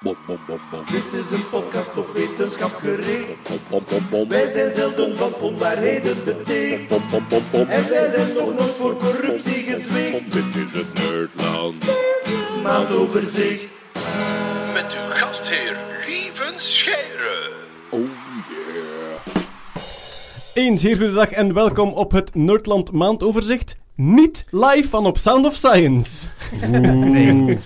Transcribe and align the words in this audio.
Bom, 0.00 0.16
bom, 0.26 0.38
bom, 0.46 0.60
bom. 0.70 0.80
Dit 0.90 1.20
is 1.20 1.30
een 1.30 1.48
podcast 1.50 1.96
op 1.96 2.08
wetenschap 2.14 2.74
gericht. 2.74 3.48
Bom, 3.48 3.58
bom, 3.68 3.82
bom, 3.88 4.06
bom. 4.10 4.28
Wij 4.28 4.50
zijn 4.50 4.72
zelden 4.72 5.16
van 5.16 5.34
onwaarheden 5.34 6.24
beticht. 6.24 6.88
Bom, 6.88 7.02
bom, 7.10 7.24
bom, 7.28 7.42
bom. 7.50 7.68
En 7.68 7.88
wij 7.88 8.06
zijn 8.06 8.32
nog 8.32 8.54
nooit 8.54 8.74
voor 8.78 8.96
corruptie 8.96 9.62
gezwicht. 9.62 10.32
Dit 10.32 10.66
is 10.66 10.72
het 10.72 10.94
Nerdland. 10.94 11.84
Maandoverzicht. 12.62 13.68
Met 14.74 14.86
uw 14.92 15.10
gastheer 15.10 15.76
Lieven 16.06 16.54
Scheire. 16.56 17.50
Oh 17.90 18.00
yeah. 18.48 19.34
Een 20.54 20.78
zeer 20.78 20.96
goede 20.96 21.12
dag 21.12 21.30
en 21.30 21.54
welkom 21.54 21.92
op 21.92 22.10
het 22.12 22.34
Nerdland 22.34 22.92
maandoverzicht. 22.92 23.76
Niet 23.94 24.44
live 24.50 24.88
van 24.88 25.06
op 25.06 25.18
Sound 25.18 25.46
of 25.46 25.54
Science. 25.54 26.26
Oeh. 26.62 27.56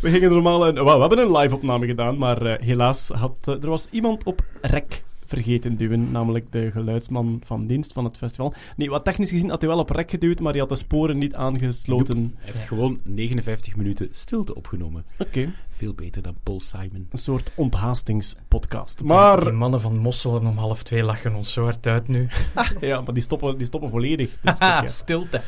We 0.00 0.10
gingen 0.10 0.30
normaal 0.30 0.68
een, 0.68 0.84
we 0.84 0.90
hebben 0.90 1.18
een 1.18 1.36
live 1.36 1.54
opname 1.54 1.86
gedaan, 1.86 2.18
maar 2.18 2.46
eh, 2.46 2.66
helaas 2.66 3.08
had 3.08 3.36
eh, 3.44 3.62
er 3.62 3.68
was 3.68 3.86
iemand 3.90 4.24
op 4.24 4.44
rek 4.60 5.02
vergeten 5.24 5.76
duwen, 5.76 6.10
namelijk 6.10 6.52
de 6.52 6.70
geluidsman 6.70 7.40
van 7.44 7.66
dienst 7.66 7.92
van 7.92 8.04
het 8.04 8.16
festival. 8.16 8.54
Nee, 8.76 8.90
wat 8.90 9.04
technisch 9.04 9.30
gezien 9.30 9.50
had 9.50 9.60
hij 9.60 9.70
wel 9.70 9.78
op 9.78 9.90
rek 9.90 10.10
geduwd, 10.10 10.40
maar 10.40 10.52
hij 10.52 10.60
had 10.60 10.68
de 10.68 10.76
sporen 10.76 11.18
niet 11.18 11.34
aangesloten. 11.34 12.34
Hij 12.36 12.52
heeft 12.52 12.66
gewoon 12.66 13.00
59 13.02 13.76
minuten 13.76 14.08
stilte 14.10 14.54
opgenomen. 14.54 15.04
Oké, 15.18 15.48
Veel 15.80 15.94
beter 15.94 16.22
dan 16.22 16.36
Paul 16.42 16.60
Simon. 16.60 17.06
een 17.10 17.18
soort 17.18 17.52
onthaastingspodcast. 17.54 18.98
Die 18.98 19.06
Maar, 19.06 19.54
mannen 19.54 19.80
van 19.80 19.98
Mosselen 19.98 20.46
om 20.46 20.56
half 20.56 20.82
twee 20.82 21.02
lachen 21.02 21.34
ons 21.34 21.52
zo 21.52 21.64
hard 21.64 21.86
uit 21.86 22.08
nu. 22.08 22.28
ja, 22.80 23.00
maar 23.00 23.14
die 23.14 23.22
stoppen, 23.22 23.58
die 23.58 23.66
stoppen 23.66 23.90
volledig. 23.90 24.30
Dus, 24.42 24.54
Haha, 24.58 24.72
kijk, 24.72 24.88
ja. 24.88 24.94
stilte. 24.94 25.40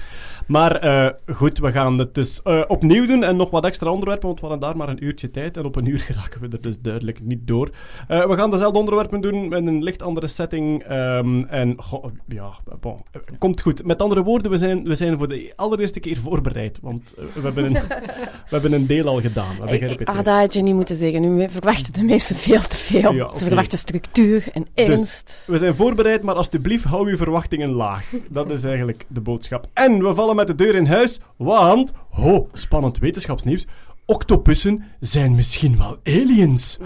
Maar 0.46 0.76
eh, 0.76 1.34
goed, 1.34 1.59
we 1.59 1.73
gaan 1.73 1.98
het 1.98 2.14
dus 2.14 2.42
eh, 2.42 2.62
opnieuw 2.66 3.06
doen 3.06 3.24
en 3.24 3.37
nog 3.37 3.50
wat 3.50 3.64
extra 3.64 3.90
onderwerpen, 3.90 4.26
want 4.26 4.40
we 4.40 4.46
hadden 4.46 4.68
daar 4.68 4.76
maar 4.76 4.88
een 4.88 5.04
uurtje 5.04 5.30
tijd. 5.30 5.56
En 5.56 5.64
op 5.64 5.76
een 5.76 5.87
uur 5.87 5.98
geraken 6.10 6.40
we 6.40 6.48
er 6.48 6.60
dus 6.60 6.80
duidelijk 6.80 7.20
niet 7.20 7.46
door. 7.46 7.70
Eh, 8.09 8.26
we 8.26 8.37
gaan 8.37 8.51
dezelfde 8.51 8.79
onderwerpen 8.79 9.20
doen 9.20 9.48
met 9.48 9.66
een 9.66 9.82
licht 9.82 10.02
andere 10.02 10.26
setting. 10.26 10.82
ehm, 10.82 11.42
en 11.45 11.82
goh, 11.82 12.04
ja, 12.29 12.52
bon, 12.80 13.02
komt 13.38 13.60
goed. 13.60 13.85
Met 13.85 14.02
andere 14.02 14.23
woorden, 14.23 14.51
we 14.51 14.57
zijn, 14.57 14.85
we 14.85 14.95
zijn 14.95 15.18
voor 15.18 15.29
de 15.29 15.52
allereerste 15.57 16.01
keer 16.01 16.16
voorbereid. 16.16 16.79
Want 16.82 17.14
we, 17.16 17.40
hebben 17.42 17.64
een, 17.64 17.73
we 17.73 18.48
hebben 18.48 18.73
een 18.73 18.87
deel 18.87 19.07
al 19.07 19.20
gedaan. 19.20 19.54
We 19.60 19.66
begrijpen 19.66 20.16
het 20.16 20.21
Dat 20.24 20.40
had 20.40 20.52
je 20.52 20.62
niet 20.62 20.74
moeten 20.74 20.96
zeggen. 20.96 21.37
Nu 21.37 21.48
verwachten 21.51 21.92
de 21.92 22.02
mensen 22.02 22.37
veel 22.37 22.60
te 22.60 22.76
veel. 22.76 23.12
Ja. 23.12 23.34
Ze 23.37 23.45
verwachten 23.45 23.78
structuur 23.78 24.48
en 24.52 24.66
Dus 24.74 24.87
ernst. 24.87 25.45
we 25.46 25.59
zijn 25.59 25.74
voorbereid, 25.74 26.23
maar 26.23 26.34
alsjeblieft 26.34 26.84
hou 26.84 27.10
uw 27.10 27.16
verwachtingen 27.16 27.70
laag. 27.70 28.04
Dat 28.29 28.51
is 28.51 28.64
eigenlijk 28.64 29.04
de 29.09 29.20
boodschap. 29.20 29.66
En 29.73 30.04
we 30.04 30.14
vallen 30.14 30.37
met 30.37 30.46
de 30.46 30.54
deur 30.54 30.74
in 30.74 30.87
huis, 30.87 31.20
want, 31.37 31.92
ho, 32.10 32.48
spannend 32.52 32.98
wetenschapsnieuws. 32.98 33.66
Octopussen 34.06 34.84
zijn 35.00 35.34
misschien 35.34 35.78
wel 35.78 35.98
aliens. 36.04 36.78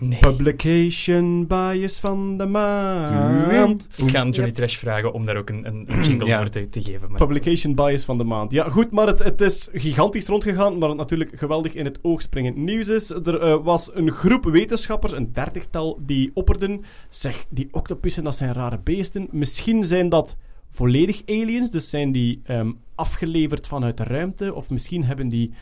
Nee. 0.00 0.18
Publication 0.18 1.46
bias 1.46 2.00
van 2.00 2.38
de 2.38 2.46
maand. 2.46 3.88
Ik 3.96 4.10
ga 4.10 4.26
Johnny 4.28 4.52
Trash 4.52 4.76
vragen 4.76 5.12
om 5.12 5.26
daar 5.26 5.36
ook 5.36 5.48
een, 5.48 5.66
een, 5.66 6.02
jingle 6.02 6.26
Ja. 6.26 6.40
voor 6.40 6.50
te, 6.50 6.68
te 6.68 6.82
geven. 6.82 7.10
Maar 7.10 7.26
Publication 7.26 7.74
bias 7.74 8.04
van 8.04 8.18
de 8.18 8.24
maand. 8.24 8.52
Ja, 8.52 8.68
goed, 8.68 8.90
maar 8.90 9.06
het, 9.06 9.18
het 9.18 9.40
is 9.40 9.68
gigantisch 9.72 10.26
rondgegaan, 10.26 10.78
maar 10.78 10.88
het 10.88 10.98
natuurlijk 10.98 11.30
geweldig 11.38 11.74
in 11.74 11.84
het 11.84 11.98
oog 12.02 12.22
springend 12.22 12.56
nieuws 12.56 12.88
is. 12.88 13.10
Er 13.10 13.40
eh, 13.40 13.56
was 13.62 13.94
een 13.94 14.10
groep 14.10 14.44
wetenschappers, 14.44 15.12
een 15.12 15.32
dertigtal, 15.32 15.98
die 16.02 16.30
opperden. 16.34 16.84
Zeg, 17.08 17.44
die 17.48 17.68
octopussen, 17.70 18.24
dat 18.24 18.36
zijn 18.36 18.52
rare 18.52 18.78
beesten. 18.84 19.28
Misschien 19.30 19.84
zijn 19.84 20.08
dat 20.08 20.36
volledig 20.70 21.22
aliens, 21.26 21.70
dus 21.70 21.90
zijn 21.90 22.12
die 22.12 22.40
ehm, 22.44 22.72
afgeleverd 22.94 23.66
vanuit 23.66 23.96
de 23.96 24.04
ruimte, 24.04 24.54
of 24.54 24.70
misschien 24.70 25.04
hebben 25.04 25.28
die 25.28 25.52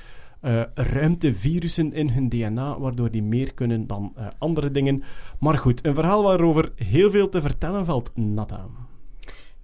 eh, 0.41 0.62
ruimtevirussen 0.75 1.92
in 1.92 2.08
hun 2.11 2.28
DNA, 2.28 2.78
waardoor 2.78 3.11
die 3.11 3.22
meer 3.22 3.55
kunnen 3.55 3.86
dan 3.86 4.12
eh, 4.17 4.27
andere 4.39 4.70
dingen. 4.70 5.03
Maar 5.39 5.58
goed, 5.58 5.86
een 5.86 5.94
verhaal 5.94 6.22
waarover 6.22 6.72
heel 6.77 7.11
veel 7.11 7.28
te 7.28 7.41
vertellen 7.41 7.84
valt, 7.84 8.11
Nata. 8.14 8.66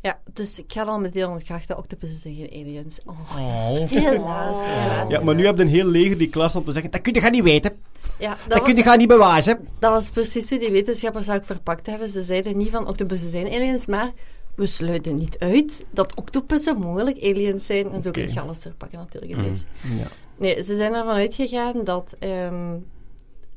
Ja, 0.01 0.19
dus 0.33 0.59
ik 0.59 0.73
ga 0.73 0.83
al 0.85 0.99
meteen 1.01 1.27
ontkrachten. 1.29 1.79
Octopussen 1.79 2.21
zijn 2.21 2.35
geen 2.35 2.51
aliens. 2.67 3.01
Oh, 3.05 3.37
Oh. 3.37 3.91
helaas, 3.91 4.67
helaas. 4.67 5.11
Ja, 5.11 5.21
maar 5.21 5.35
nu 5.35 5.47
heb 5.47 5.57
je 5.57 5.63
een 5.63 5.69
heel 5.69 5.87
leger 5.87 6.19
die 6.19 6.29
klaar 6.29 6.49
staat 6.51 6.61
om 6.61 6.67
te 6.67 6.73
zeggen, 6.73 6.91
dat 6.91 7.01
kun 7.01 7.13
je 7.15 7.21
gaan 7.21 7.33
niet 7.33 7.43
weten. 7.43 7.73
Ja, 8.19 8.31
Dat, 8.31 8.51
dat, 8.51 8.63
kun 8.63 8.77
je 8.77 8.83
gaan 8.83 8.99
niet 8.99 9.09
bewijzen. 9.09 9.69
dat 9.79 9.91
was 9.91 10.11
precies 10.11 10.51
hoe 10.51 10.59
die 10.59 10.71
wetenschappers 10.71 11.31
ook 11.31 11.45
verpakt 11.45 11.87
hebben. 11.87 12.09
Ze 12.11 12.23
zeiden 12.23 12.57
niet 12.57 12.71
van 12.71 12.87
octopussen 12.89 13.31
zijn 13.31 13.47
aliens, 13.47 13.87
maar 13.87 14.13
we 14.55 14.67
sluiten 14.67 15.15
niet 15.15 15.39
uit 15.39 15.85
dat 15.91 16.15
octopussen 16.15 16.79
mogelijk 16.79 17.17
aliens 17.23 17.67
zijn. 17.67 17.85
En 17.93 18.03
zo 18.03 18.09
Oké. 18.09 18.25
kun 18.25 18.33
je 18.33 18.41
alles 18.41 18.63
verpakken 18.63 18.99
natuurlijk 18.99 19.33
een 19.33 19.43
beetje. 19.43 19.65
Ja. 19.83 20.07
Nee, 20.37 20.63
ze 20.63 20.75
zijn 20.75 20.95
ervan 20.95 21.15
uitgegaan 21.15 21.85
dat... 21.85 22.17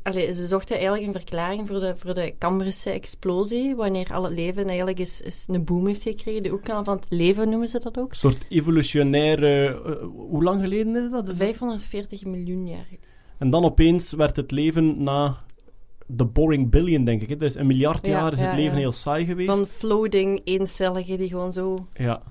allee, 0.04 0.34
ze 0.34 0.48
zochten 0.48 0.76
eigenlijk 0.76 1.06
een 1.06 1.14
verklaring 1.14 1.68
voor 1.68 1.80
de, 1.80 1.94
voor 1.98 2.14
de 2.14 2.34
Cambrische 2.40 2.90
explosie, 2.90 3.76
wanneer 3.76 4.14
al 4.14 4.24
het 4.24 4.34
leven 4.34 4.68
eigenlijk 4.68 5.00
is, 5.00 5.22
is 5.22 5.46
een 5.48 5.64
boom 5.64 5.88
heeft 5.88 6.02
gekregen. 6.02 6.42
De 6.42 6.52
oerknal 6.52 6.84
van 6.84 6.96
het 6.96 7.06
leven 7.10 7.50
noemen 7.50 7.68
ze 7.68 7.80
dat 7.80 7.98
ook. 8.00 8.10
Een 8.10 8.16
soort 8.16 8.46
evolutionaire... 8.50 9.82
eh, 9.86 10.08
hoe 10.08 10.44
lang 10.44 10.62
geleden 10.62 10.96
is 10.96 11.12
dat? 11.12 11.30
540 11.32 12.26
miljoen 12.26 12.68
jaar. 12.68 12.88
En 13.38 13.50
dan 13.50 13.66
opeens 13.66 14.12
werd 14.12 14.36
het 14.36 14.52
leven 14.52 15.04
na 15.04 15.38
de 16.06 16.26
boring 16.26 16.70
billion, 16.70 17.04
denk 17.06 17.22
ik. 17.22 17.30
Hè. 17.30 17.38
Dus 17.38 17.56
een 17.56 17.68
miljard 17.68 18.06
Ja, 18.06 18.12
jaar 18.12 18.32
is 18.32 18.40
het 18.40 18.50
ja, 18.50 18.56
leven 18.56 18.74
ja. 18.74 18.80
heel 18.80 18.92
saai 18.92 19.26
geweest. 19.26 19.50
Van 19.50 19.68
floating 19.68 20.42
eencelligen 20.44 21.18
die 21.18 21.30
gewoon 21.30 21.54
zo 21.54 21.88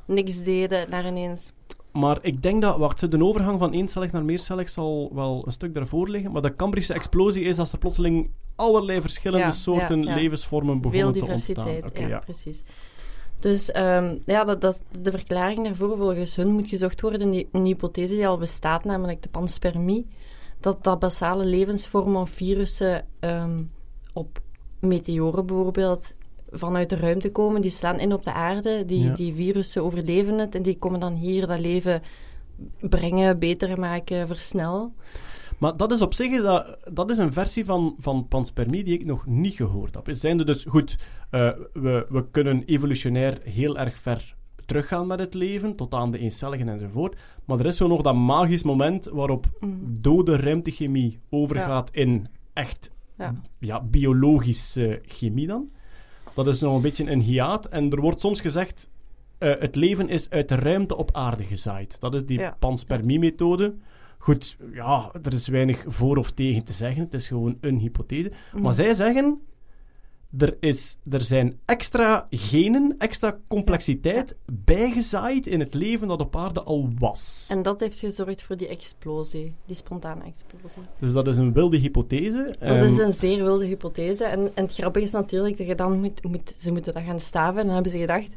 niks 0.07 0.43
deden, 0.43 0.91
naar 0.91 1.07
ineens... 1.07 1.53
Maar 1.97 2.19
ik 2.21 2.43
denk 2.43 2.63
dat... 2.63 2.79
Wacht, 2.79 3.11
de 3.11 3.25
overgang 3.25 3.59
van 3.59 3.73
eencellig 3.73 4.13
naar 4.13 4.25
meercellig 4.25 4.69
zal 4.69 5.11
wel 5.15 5.43
een 5.47 5.53
stuk 5.53 5.75
daarvoor 5.75 6.09
liggen. 6.09 6.33
Maar 6.33 6.43
de 6.43 6.57
Cambrische 6.57 6.95
explosie 6.95 7.45
is 7.45 7.59
als 7.59 7.73
er 7.73 7.79
plotseling 7.79 8.31
allerlei 8.55 9.01
verschillende 9.01 9.47
Ja, 9.47 9.53
soorten 9.53 10.03
ja, 10.03 10.09
ja. 10.09 10.15
levensvormen 10.15 10.81
Veel 10.81 10.91
begonnen 10.91 11.13
te 11.13 11.33
ontstaan. 11.33 11.65
diversiteit, 11.65 11.91
Oké, 11.91 12.01
ja, 12.01 12.09
ja. 12.09 12.19
precies. 12.19 12.65
Dus 13.39 13.71
ehm, 13.71 14.17
ja, 14.25 14.45
dat, 14.45 14.61
dat, 14.61 14.83
de 15.01 15.11
verklaring 15.11 15.65
daarvoor, 15.65 15.97
volgens 15.97 16.37
hun, 16.37 16.53
moet 16.53 16.69
gezocht 16.69 17.01
worden 17.01 17.33
in 17.33 17.49
een 17.53 17.65
hypothese 17.65 18.15
die 18.15 18.27
al 18.27 18.39
bestaat, 18.39 18.85
namelijk 18.85 19.23
de 19.23 19.29
panspermie. 19.29 20.07
Dat, 20.61 20.85
dat 20.85 20.99
basale 20.99 21.45
levensvormen 21.45 22.21
of 22.21 22.31
virussen 22.31 23.07
ehm, 23.21 23.59
op 24.13 24.41
meteoren 24.81 25.47
bijvoorbeeld 25.47 26.15
vanuit 26.59 26.91
de 26.91 26.97
ruimte 26.97 27.31
komen, 27.33 27.61
die 27.61 27.71
slaan 27.71 27.99
in 28.01 28.13
op 28.13 28.25
de 28.25 28.33
aarde, 28.33 28.85
die, 28.85 29.05
Ja. 29.05 29.15
die 29.15 29.35
virussen 29.35 29.83
overleven 29.83 30.39
het 30.39 30.55
en 30.55 30.63
die 30.63 30.79
komen 30.79 31.01
dan 31.01 31.15
hier 31.15 31.47
dat 31.47 31.59
leven 31.61 32.03
brengen, 32.81 33.39
beter 33.39 33.79
maken, 33.81 34.27
versnellen. 34.27 34.95
Maar 35.59 35.77
dat 35.77 35.93
is 35.93 36.01
op 36.03 36.15
zich 36.15 36.33
is 36.33 36.43
dat, 36.43 36.77
dat 36.93 37.11
is 37.11 37.19
een 37.19 37.33
versie 37.33 37.65
van, 37.65 37.95
van 37.99 38.27
panspermie 38.29 38.85
die 38.85 38.99
ik 38.99 39.05
nog 39.07 39.27
niet 39.27 39.55
gehoord 39.55 39.95
heb. 39.95 40.09
Zijn 40.11 40.39
er 40.39 40.47
dus 40.47 40.65
goed, 40.69 40.99
eh, 41.31 41.51
we, 41.73 42.07
we 42.09 42.31
kunnen 42.31 42.63
evolutionair 42.65 43.39
heel 43.43 43.79
erg 43.79 43.99
ver 43.99 44.35
teruggaan 44.67 45.07
met 45.07 45.19
het 45.19 45.35
leven, 45.35 45.77
tot 45.77 45.95
aan 45.95 46.11
de 46.11 46.19
eencelligen 46.19 46.69
enzovoort. 46.69 47.17
Maar 47.45 47.59
er 47.59 47.67
is 47.67 47.77
zo 47.77 47.87
nog 47.87 48.03
dat 48.03 48.15
magisch 48.15 48.63
moment 48.63 49.05
waarop 49.05 49.47
dode 49.85 50.37
ruimtechemie 50.37 51.19
overgaat 51.31 51.91
in 51.93 52.27
echt 52.53 52.91
Ja. 53.19 53.35
ja, 53.59 53.81
biologische 53.81 55.01
chemie 55.05 55.47
dan. 55.47 55.71
Dat 56.37 56.55
is 56.55 56.61
nog 56.61 56.75
een 56.77 56.83
beetje 56.83 57.11
een 57.11 57.21
hiaat. 57.21 57.67
En 57.67 57.91
er 57.91 58.01
wordt 58.01 58.21
soms 58.21 58.41
gezegd, 58.41 58.89
eh, 59.39 59.53
het 59.59 59.77
leven 59.77 60.09
is 60.09 60.31
uit 60.31 60.49
de 60.49 60.55
ruimte 60.55 60.97
op 60.97 61.11
aarde 61.13 61.45
gezaaid. 61.45 62.01
Dat 62.01 62.15
is 62.15 62.27
die 62.27 62.39
Ja. 62.39 62.57
panspermie-methode. 62.59 63.75
Goed, 64.19 64.57
ja, 64.73 65.11
er 65.23 65.33
is 65.33 65.49
weinig 65.49 65.85
voor 65.87 66.17
of 66.17 66.31
tegen 66.31 66.65
te 66.65 66.73
zeggen. 66.73 67.03
Het 67.03 67.15
is 67.15 67.29
gewoon 67.29 67.57
een 67.61 67.79
hypothese. 67.79 68.33
Mhm. 68.53 68.63
Maar 68.63 68.73
zij 68.73 68.95
zeggen, 68.95 69.41
er, 70.39 70.57
is, 70.61 70.97
er 71.11 71.21
zijn 71.21 71.59
extra 71.65 72.27
genen, 72.31 72.95
extra 72.99 73.39
complexiteit 73.49 74.37
bijgezaaid 74.47 75.47
in 75.47 75.61
het 75.61 75.75
leven 75.75 76.09
dat 76.09 76.21
op 76.21 76.37
aarde 76.37 76.63
al 76.63 76.91
was. 76.99 77.47
En 77.49 77.63
dat 77.63 77.81
heeft 77.81 77.99
gezorgd 77.99 78.43
voor 78.43 78.57
die 78.57 78.69
explosie, 78.69 79.55
die 79.67 79.77
spontane 79.77 80.25
explosie. 80.25 80.83
Dus 80.99 81.13
dat 81.13 81.27
is 81.27 81.37
een 81.37 81.53
wilde 81.53 81.77
hypothese. 81.77 82.45
Dat 82.45 82.57
Ehm, 82.59 82.85
is 82.85 82.99
een 82.99 83.13
zeer 83.13 83.43
wilde 83.43 83.65
hypothese. 83.65 84.25
En, 84.25 84.51
en 84.55 84.65
het 84.65 84.75
grappige 84.75 85.05
is 85.05 85.13
natuurlijk 85.13 85.57
dat 85.59 85.67
je 85.67 85.75
dan 85.75 86.01
moet, 86.01 86.25
moet... 86.25 86.55
Ze 86.57 86.73
moeten 86.73 86.93
dat 86.95 87.03
gaan 87.03 87.21
staven. 87.21 87.59
En 87.59 87.65
dan 87.65 87.75
hebben 87.75 87.93
ze 87.93 87.99
gedacht... 87.99 88.29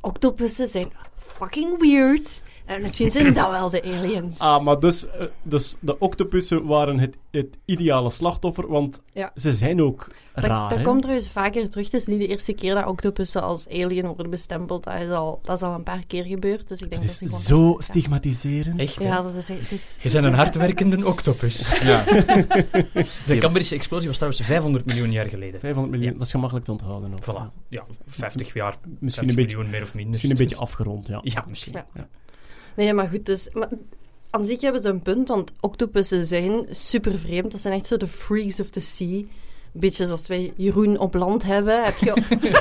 Octopussen 0.00 0.66
zijn 0.66 0.92
fucking 1.16 1.80
weird. 1.80 2.42
En 2.66 2.82
misschien 2.82 3.10
zijn 3.10 3.34
dat 3.34 3.50
wel 3.50 3.70
de 3.70 3.82
aliens. 3.82 4.38
Ah, 4.38 4.62
maar 4.64 4.80
dus, 4.80 5.06
eh, 5.10 5.26
dus 5.42 5.76
de 5.80 5.98
octopussen 5.98 6.64
waren 6.66 6.98
het, 6.98 7.16
het 7.30 7.56
ideale 7.64 8.10
slachtoffer, 8.10 8.68
want 8.68 9.02
Ja. 9.12 9.30
ze 9.34 9.52
zijn 9.52 9.82
ook 9.82 10.06
dat 10.34 10.44
raar. 10.44 10.68
dat 10.68 10.78
hè? 10.78 10.84
komt 10.84 11.00
trouwens 11.02 11.30
vaker 11.30 11.70
terug. 11.70 11.84
Het 11.84 11.94
is 11.94 12.06
niet 12.06 12.18
de 12.20 12.26
eerste 12.26 12.52
keer 12.52 12.74
dat 12.74 12.86
octopussen 12.86 13.42
als 13.42 13.68
alien 13.68 14.06
worden 14.06 14.30
bestempeld. 14.30 14.84
Dat 14.84 14.94
is 15.00 15.08
al, 15.10 15.38
dat 15.42 15.56
is 15.56 15.62
al 15.62 15.74
een 15.74 15.82
paar 15.82 16.06
keer 16.06 16.24
gebeurd. 16.24 16.68
Dus 16.68 16.82
ik 16.82 16.90
denk 16.90 17.02
Het 17.02 17.10
dat 17.10 17.18
ze 17.18 17.24
is 17.24 17.46
gewoon... 17.46 17.72
zo 17.72 17.76
stigmatiserend. 17.80 18.78
Echt? 18.80 18.94
Ja, 19.02 19.22
dat 19.22 19.34
is... 19.34 19.48
Het 19.48 19.72
is 19.72 19.98
Je 20.02 20.10
bent 20.10 20.24
een 20.24 20.34
hardwerkende 20.34 21.06
octopus. 21.06 21.68
Ja. 21.82 22.04
De 23.26 23.36
Cambrische 23.38 23.74
explosie 23.74 24.06
was 24.08 24.16
trouwens 24.16 24.42
500 24.46 24.84
miljoen 24.84 25.12
jaar 25.12 25.26
geleden. 25.28 25.60
500 25.60 25.90
miljoen, 25.94 26.12
Ja. 26.12 26.18
dat 26.18 26.26
is 26.26 26.32
gemakkelijk 26.32 26.66
te 26.66 26.72
onthouden. 26.72 27.10
Ook. 27.12 27.22
Voilà. 27.22 27.52
Ja, 27.68 27.84
50 28.06 28.54
jaar. 28.54 28.76
Misschien 28.82 29.00
50 29.00 29.20
een 29.28 29.34
beetje, 29.34 29.56
miljoen 29.56 29.70
meer 29.70 29.82
of 29.82 29.94
minder. 29.94 30.10
misschien 30.10 30.30
een 30.30 30.36
beetje 30.36 30.56
afgerond, 30.56 31.06
ja. 31.06 31.20
Ja, 31.22 31.44
misschien. 31.48 31.72
Ja. 31.94 32.08
Nee, 32.76 32.92
maar 32.92 33.08
goed, 33.08 33.26
dus... 33.26 33.48
Maar 33.52 33.68
aan 34.30 34.46
zich 34.46 34.60
hebben 34.60 34.82
ze 34.82 34.88
een 34.88 35.02
punt, 35.02 35.28
want 35.28 35.52
octopussen 35.60 36.26
zijn 36.26 36.66
super 36.70 37.18
vreemd. 37.18 37.50
Dat 37.52 37.60
zijn 37.60 37.74
echt 37.74 37.86
zo 37.86 37.96
de 37.96 38.08
freaks 38.08 38.60
of 38.60 38.70
the 38.70 38.80
sea. 38.80 39.22
Een 39.76 39.82
beetje 39.82 40.06
zoals 40.06 40.26
wij 40.26 40.52
Jeroen 40.56 40.98
op 40.98 41.14
land 41.14 41.42
hebben, 41.42 41.84
heb 41.84 41.96
je, 41.96 42.12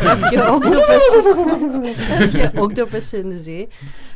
heb 0.09 0.31
je, 0.31 0.53
octopussen, 0.53 1.83
heb 1.95 2.31
je 2.31 2.61
octopussen 2.61 3.19
in 3.19 3.29
de 3.29 3.39
zee. 3.39 3.67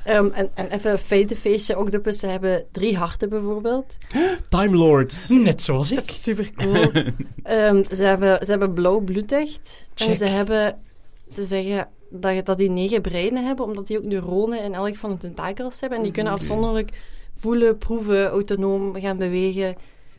Ehm, 0.04 0.30
en, 0.34 0.50
en 0.54 0.70
even 0.72 0.92
een 0.92 0.98
feitenfeestje. 0.98 1.78
Octopussen 1.78 2.32
hebben 2.32 2.66
drie 2.72 2.98
harten 2.98 3.30
bijvoorbeeld. 3.30 3.98
Time 4.50 4.78
Lords. 4.78 5.30
Net 5.30 5.64
zoals 5.64 5.92
ik. 5.92 6.10
Super 6.10 6.54
cool. 6.54 6.92
Ehm, 7.44 7.84
ze, 7.96 8.04
hebben, 8.04 8.46
ze 8.46 8.52
hebben 8.52 8.74
blauw 8.74 9.00
bloed 9.00 9.32
echt. 9.32 9.86
En 9.96 10.16
ze 10.16 10.26
hebben... 10.26 10.78
Ze 11.32 11.46
zeggen 11.46 11.88
dat, 12.10 12.46
dat 12.46 12.58
die 12.58 12.70
negen 12.70 13.02
breinen 13.02 13.46
hebben, 13.46 13.66
omdat 13.66 13.88
die 13.88 13.98
ook 13.98 14.04
neuronen 14.04 14.64
in 14.64 14.74
elk 14.74 14.96
van 14.96 15.12
de 15.12 15.18
tentakels 15.18 15.80
hebben. 15.80 15.98
En 15.98 16.04
die 16.04 16.14
kunnen 16.14 16.34
afzonderlijk 16.34 16.90
voelen, 17.34 17.78
proeven, 17.78 18.28
autonoom 18.28 18.96
gaan 19.00 19.18
bewegen. 19.18 19.76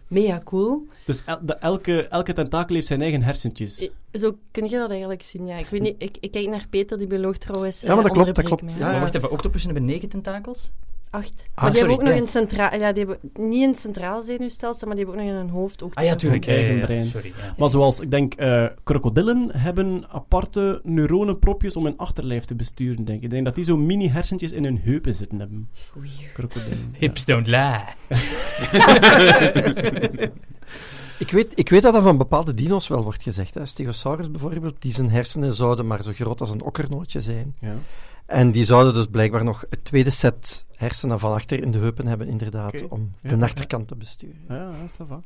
Mega 0.08 0.40
cool. 0.44 0.86
Dus 1.04 1.22
el- 1.26 1.38
de- 1.42 1.54
elke, 1.54 2.06
elke 2.08 2.32
tentakel 2.32 2.74
heeft 2.74 2.86
zijn 2.86 3.02
eigen 3.02 3.22
hersentjes. 3.22 3.88
Zo 4.12 4.36
kun 4.50 4.68
je 4.68 4.76
dat 4.78 4.90
eigenlijk 4.90 5.22
zien, 5.22 5.46
ja. 5.46 5.56
Ik 5.56 5.66
weet 5.66 5.80
niet, 5.80 5.94
ik, 5.98 6.16
ik 6.20 6.30
kijk 6.30 6.48
naar 6.48 6.66
Peter, 6.70 6.98
die 6.98 7.06
bioloog 7.06 7.36
trouwens. 7.38 7.80
Ja, 7.80 7.86
maar 7.94 7.96
dat 7.96 8.06
eh, 8.06 8.12
klopt, 8.22 8.34
dat 8.34 8.44
klopt. 8.44 8.62
Ja. 8.78 8.90
Maar 8.90 9.00
wacht 9.00 9.14
even, 9.14 9.30
octopussen 9.30 9.70
hebben 9.72 9.88
negen 9.90 10.08
tentakels? 10.08 10.70
Acht. 11.10 11.32
Ah, 11.54 11.62
maar 11.62 11.70
die 11.70 11.80
hebben 11.80 11.98
ook 11.98 12.02
nog 12.02 12.14
ja. 12.14 12.20
een 12.20 12.28
centraal... 12.28 12.78
Ja, 12.78 12.92
die 12.92 13.06
hebben 13.06 13.48
niet 13.48 13.68
een 13.68 13.74
centraal 13.74 14.22
zenuwstelsel, 14.22 14.86
maar 14.86 14.96
die 14.96 15.04
hebben 15.04 15.22
ook 15.22 15.28
nog 15.28 15.38
in 15.38 15.46
hun 15.46 15.54
hoofd 15.54 15.82
ook... 15.82 15.94
Ah 15.94 16.04
ja, 16.04 16.14
tuurlijk. 16.14 16.46
Eigen 16.46 16.64
ja, 16.64 16.72
ja, 16.72 16.78
ja. 16.78 16.84
brein. 16.84 17.04
Sorry, 17.04 17.32
ja. 17.38 17.54
Maar 17.58 17.70
zoals, 17.70 18.00
ik 18.00 18.10
denk, 18.10 18.34
eh, 18.34 18.66
krokodillen 18.84 19.50
hebben 19.56 20.04
aparte 20.08 20.80
neuronenpropjes 20.82 21.76
om 21.76 21.84
hun 21.84 21.96
achterlijf 21.96 22.44
te 22.44 22.54
besturen, 22.54 23.04
denk 23.04 23.18
ik. 23.18 23.24
Ik 23.24 23.30
denk 23.30 23.44
dat 23.44 23.54
die 23.54 23.64
zo 23.64 23.76
mini-hersentjes 23.76 24.52
in 24.52 24.64
hun 24.64 24.80
heupen 24.82 25.14
zitten 25.14 25.38
hebben. 25.38 25.68
Weird. 25.94 26.32
Krokodillen. 26.32 26.94
Hips 26.98 27.24
don't 27.24 27.46
lie. 27.46 27.84
Ik 31.20 31.30
weet, 31.30 31.52
ik 31.54 31.68
weet 31.68 31.82
dat 31.82 31.94
er 31.94 32.02
van 32.02 32.16
bepaalde 32.16 32.54
dino's 32.54 32.88
wel 32.88 33.02
wordt 33.02 33.22
gezegd. 33.22 33.54
Hè. 33.54 33.66
Stegosaurus 33.66 34.30
bijvoorbeeld, 34.30 34.74
die 34.78 34.92
zijn 34.92 35.10
hersenen 35.10 35.54
zouden 35.54 35.86
maar 35.86 36.02
zo 36.02 36.12
groot 36.12 36.40
als 36.40 36.50
een 36.50 36.62
okkernootje 36.62 37.20
zijn. 37.20 37.54
Ja. 37.60 37.74
En 38.30 38.50
die 38.50 38.64
zouden 38.64 38.94
dus 38.94 39.06
blijkbaar 39.06 39.44
nog 39.44 39.64
het 39.70 39.84
tweede 39.84 40.10
set 40.10 40.66
hersenen 40.76 41.18
van 41.18 41.32
achter 41.32 41.62
in 41.62 41.70
de 41.70 41.78
heupen 41.78 42.06
hebben, 42.06 42.28
inderdaad, 42.28 42.88
om 42.88 43.12
Ja, 43.20 43.36
de 43.36 43.44
achterkant 43.44 43.88
te 43.88 43.96
besturen. 43.96 44.40
Ja, 44.48 44.54
ja, 44.56 44.72
ça 44.90 45.06
va. 45.08 45.20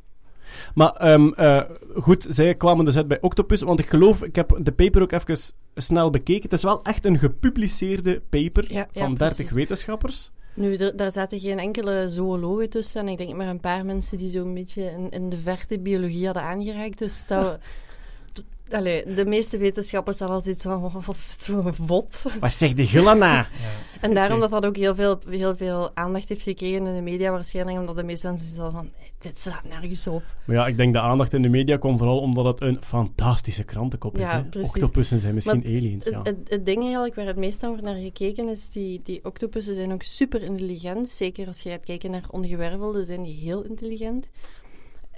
Maar 0.74 0.92
ehm, 0.92 1.28
eh, 1.28 1.62
goed, 1.96 2.26
zij 2.28 2.54
kwamen 2.54 2.84
dus 2.84 2.96
uit 2.96 3.08
bij 3.08 3.20
Octopus, 3.20 3.60
want 3.62 3.80
ik 3.80 3.88
geloof, 3.88 4.22
ik 4.22 4.36
heb 4.36 4.58
de 4.62 4.72
paper 4.72 5.02
ook 5.02 5.12
even 5.12 5.38
snel 5.74 6.10
bekeken. 6.10 6.42
Het 6.42 6.52
is 6.52 6.62
wel 6.62 6.82
echt 6.82 7.04
een 7.04 7.18
gepubliceerde 7.18 8.22
paper 8.30 8.72
Ja, 8.72 8.86
ja, 8.92 9.02
van 9.04 9.14
30 9.14 9.36
precies. 9.36 9.52
wetenschappers. 9.54 10.30
Nu, 10.54 10.76
er- 10.76 10.96
daar 10.96 11.12
zaten 11.12 11.40
geen 11.40 11.58
enkele 11.58 12.08
zoologen 12.08 12.70
tussen. 12.70 13.00
En 13.00 13.08
ik 13.08 13.18
denk 13.18 13.34
maar 13.34 13.48
een 13.48 13.60
paar 13.60 13.84
mensen 13.84 14.18
die 14.18 14.30
zo'n 14.30 14.54
beetje 14.54 14.82
in, 14.84 15.10
in 15.10 15.28
de 15.30 15.38
verte 15.38 15.78
biologie 15.78 16.24
hadden 16.24 16.42
aangeraakt. 16.42 16.98
Dus 16.98 17.24
dat... 17.26 17.58
Allee, 18.74 19.14
de 19.14 19.26
meeste 19.26 19.58
wetenschappers 19.58 20.18
hadden 20.18 20.36
al 20.36 20.42
zoiets 20.42 20.62
van, 20.62 20.84
oh, 20.84 21.06
wat 21.06 21.16
is 21.16 21.36
dit 21.36 21.46
voor 21.46 21.66
een 21.66 21.74
vod? 21.74 22.22
Wat 22.40 22.52
zegt 22.52 22.76
de 22.76 22.86
Gulana? 22.86 23.46
En 24.00 24.14
daarom 24.14 24.40
dat 24.40 24.50
dat 24.50 24.66
ook 24.66 24.76
heel 24.76 24.94
veel, 24.94 25.18
heel 25.28 25.56
veel 25.56 25.90
aandacht 25.94 26.28
heeft 26.28 26.42
gekregen 26.42 26.86
in 26.86 26.94
de 26.94 27.00
media 27.00 27.30
waarschijnlijk, 27.30 27.78
omdat 27.78 27.96
de 27.96 28.02
meeste 28.04 28.26
mensen 28.26 28.60
hadden 28.60 28.80
van, 28.80 28.90
"Nee, 28.98 29.12
dit 29.18 29.38
slaat 29.38 29.64
nergens 29.64 30.06
op. 30.06 30.22
Maar 30.44 30.56
ja, 30.56 30.66
ik 30.66 30.76
denk 30.76 30.92
de 30.92 31.00
aandacht 31.00 31.32
in 31.32 31.42
de 31.42 31.48
media 31.48 31.76
komt 31.76 31.98
vooral 31.98 32.20
omdat 32.20 32.44
het 32.44 32.60
een 32.60 32.82
fantastische 32.82 33.64
krantenkop 33.64 34.14
is. 34.14 34.20
Ja, 34.20 34.36
hè. 34.36 34.44
precies. 34.44 34.72
Octopussen 34.72 35.20
zijn 35.20 35.34
misschien 35.34 35.58
Maar 35.58 35.66
aliens, 35.66 36.04
ja. 36.04 36.18
Het, 36.18 36.26
het, 36.26 36.50
het 36.50 36.66
ding 36.66 36.82
eigenlijk 36.82 37.14
waar 37.14 37.26
het 37.26 37.36
meest 37.36 37.62
aan 37.62 37.68
wordt 37.68 37.84
naar 37.84 38.00
gekeken 38.00 38.48
is, 38.48 38.70
die, 38.70 39.00
die 39.04 39.24
octopussen 39.24 39.74
zijn 39.74 39.92
ook 39.92 40.02
super 40.02 40.42
intelligent. 40.42 41.08
Zeker 41.08 41.46
als 41.46 41.60
je 41.60 41.70
gaat 41.70 41.84
kijken 41.84 42.10
naar 42.10 42.24
ongewervelden, 42.30 43.04
zijn 43.04 43.22
die 43.22 43.36
heel 43.36 43.62
intelligent. 43.62 44.28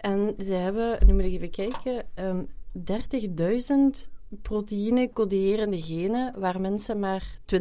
En 0.01 0.35
ze 0.45 0.53
hebben, 0.53 0.99
nu 1.07 1.13
moet 1.13 1.25
ik 1.25 1.33
even 1.33 1.51
kijken, 1.51 2.05
ehm 2.15 2.43
30.000 2.79 4.09
proteïne-coderende 4.43 5.83
genen, 5.83 6.35
waar 6.41 6.61
mensen 6.61 6.99
maar 6.99 7.39
20.000 7.47 7.59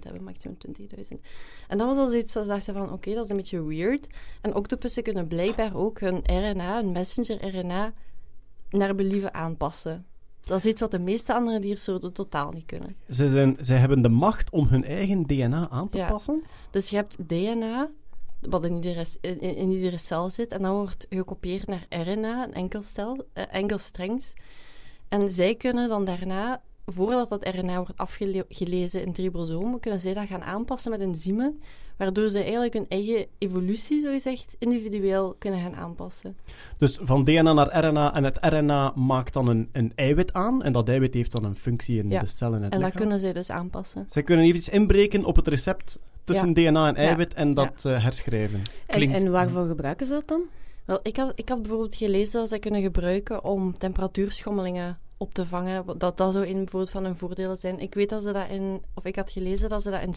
hebben, 0.00 0.22
maximum 0.24 0.56
20.000. 0.78 1.20
En 1.68 1.78
dat 1.78 1.86
was 1.86 1.96
al 1.96 2.08
zoiets 2.08 2.32
dat 2.32 2.42
ze 2.42 2.48
dachten 2.48 2.74
van, 2.74 2.92
oké, 2.92 3.14
dat 3.14 3.24
is 3.24 3.30
een 3.30 3.36
beetje 3.36 3.64
weird. 3.64 4.06
En 4.40 4.54
octopussen 4.54 5.02
kunnen 5.02 5.26
blijkbaar 5.26 5.76
ook 5.76 6.00
hun 6.00 6.20
RNA, 6.24 6.74
hun 6.76 6.92
messenger-RNA, 6.92 7.92
naar 8.70 8.94
believen 8.94 9.34
aanpassen. 9.34 10.06
Dat 10.44 10.58
is 10.58 10.64
iets 10.66 10.80
wat 10.80 10.90
de 10.90 10.98
meeste 10.98 11.34
andere 11.34 11.58
diersoorten 11.60 12.12
totaal 12.12 12.50
niet 12.50 12.66
kunnen. 12.66 12.96
Zij, 13.08 13.28
zijn, 13.28 13.56
zij 13.60 13.76
hebben 13.78 14.02
de 14.02 14.08
macht 14.08 14.50
om 14.50 14.66
hun 14.66 14.84
eigen 14.84 15.26
DNA 15.26 15.68
aan 15.70 15.88
te 15.88 15.98
Ja. 15.98 16.08
passen. 16.08 16.42
Dus 16.70 16.88
je 16.90 16.96
hebt 16.96 17.16
DNA, 17.28 17.90
wat 18.48 18.64
in 18.64 18.74
iedere, 18.74 19.04
in, 19.20 19.40
in 19.40 19.70
iedere 19.70 19.98
cel 19.98 20.30
zit, 20.30 20.52
en 20.52 20.62
dat 20.62 20.72
wordt 20.72 21.06
gekopieerd 21.10 21.66
naar 21.66 21.86
RNA, 21.88 22.44
een 22.44 22.54
enkel, 22.54 22.82
stel, 22.82 23.24
eh, 23.32 23.44
enkel 23.50 23.78
strengs. 23.78 24.32
En 25.08 25.30
zij 25.30 25.54
kunnen 25.54 25.88
dan 25.88 26.04
daarna, 26.04 26.62
voordat 26.86 27.28
dat 27.28 27.48
RNA 27.48 27.76
wordt 27.76 27.96
afgelezen 27.96 29.04
in 29.04 29.12
ribosoom, 29.16 29.80
kunnen 29.80 30.00
zij 30.00 30.14
dat 30.14 30.26
gaan 30.26 30.42
aanpassen 30.42 30.90
met 30.90 31.00
enzymen, 31.00 31.60
waardoor 31.96 32.28
ze 32.28 32.42
eigenlijk 32.42 32.72
hun 32.72 32.86
eigen 32.88 33.26
evolutie, 33.38 34.00
zogezegd, 34.00 34.56
individueel 34.58 35.34
kunnen 35.38 35.60
gaan 35.60 35.74
aanpassen. 35.74 36.36
Dus 36.78 36.98
van 37.02 37.24
DNA 37.24 37.52
naar 37.52 37.84
RNA 37.84 38.14
en 38.14 38.24
het 38.24 38.38
RNA 38.40 38.92
maakt 38.96 39.32
dan 39.32 39.48
een, 39.48 39.68
een 39.72 39.92
eiwit 39.94 40.32
aan 40.32 40.62
en 40.62 40.72
dat 40.72 40.88
eiwit 40.88 41.14
heeft 41.14 41.32
dan 41.32 41.44
een 41.44 41.56
functie 41.56 41.98
in 41.98 42.10
Ja. 42.10 42.20
de 42.20 42.26
cel 42.26 42.54
in 42.54 42.62
het 42.62 42.72
En 42.72 42.80
dat 42.80 42.92
kunnen 42.92 43.20
zij 43.20 43.32
dus 43.32 43.50
aanpassen. 43.50 44.06
Zij 44.10 44.22
kunnen 44.22 44.44
even 44.44 44.58
iets 44.58 44.68
inbreken 44.68 45.24
op 45.24 45.36
het 45.36 45.48
recept 45.48 45.98
tussen 46.24 46.52
DNA 46.52 46.88
en 46.88 46.96
eiwit 46.96 47.34
en 47.34 47.54
dat 47.54 47.84
eh, 47.84 48.02
herschrijven. 48.02 48.62
En, 48.86 48.94
Klinkt- 48.94 49.16
en 49.16 49.30
waarvoor 49.30 49.66
gebruiken 49.66 50.06
ze 50.06 50.12
dat 50.12 50.28
dan? 50.28 50.42
Wel, 50.84 51.00
ik 51.02 51.16
had, 51.16 51.32
ik 51.34 51.48
had 51.48 51.62
bijvoorbeeld 51.62 51.94
gelezen 51.94 52.40
dat 52.40 52.48
ze 52.48 52.58
kunnen 52.58 52.82
gebruiken 52.82 53.44
om 53.44 53.78
temperatuurschommelingen 53.78 54.98
op 55.16 55.34
te 55.34 55.46
vangen. 55.46 55.98
Dat 55.98 56.16
dat 56.16 56.32
zou 56.32 56.46
een 56.46 56.54
bijvoorbeeld 56.54 56.90
van 56.90 57.04
hun 57.04 57.16
voordelen 57.16 57.56
zijn. 57.56 57.80
Ik 57.80 57.94
weet 57.94 58.08
dat 58.08 58.22
ze 58.22 58.32
dat 58.32 58.48
in, 58.48 58.82
of 58.94 59.04
ik 59.04 59.16
had 59.16 59.30
gelezen 59.30 59.68
dat 59.68 59.82
ze 59.82 59.90
dat 59.90 60.02
in 60.02 60.14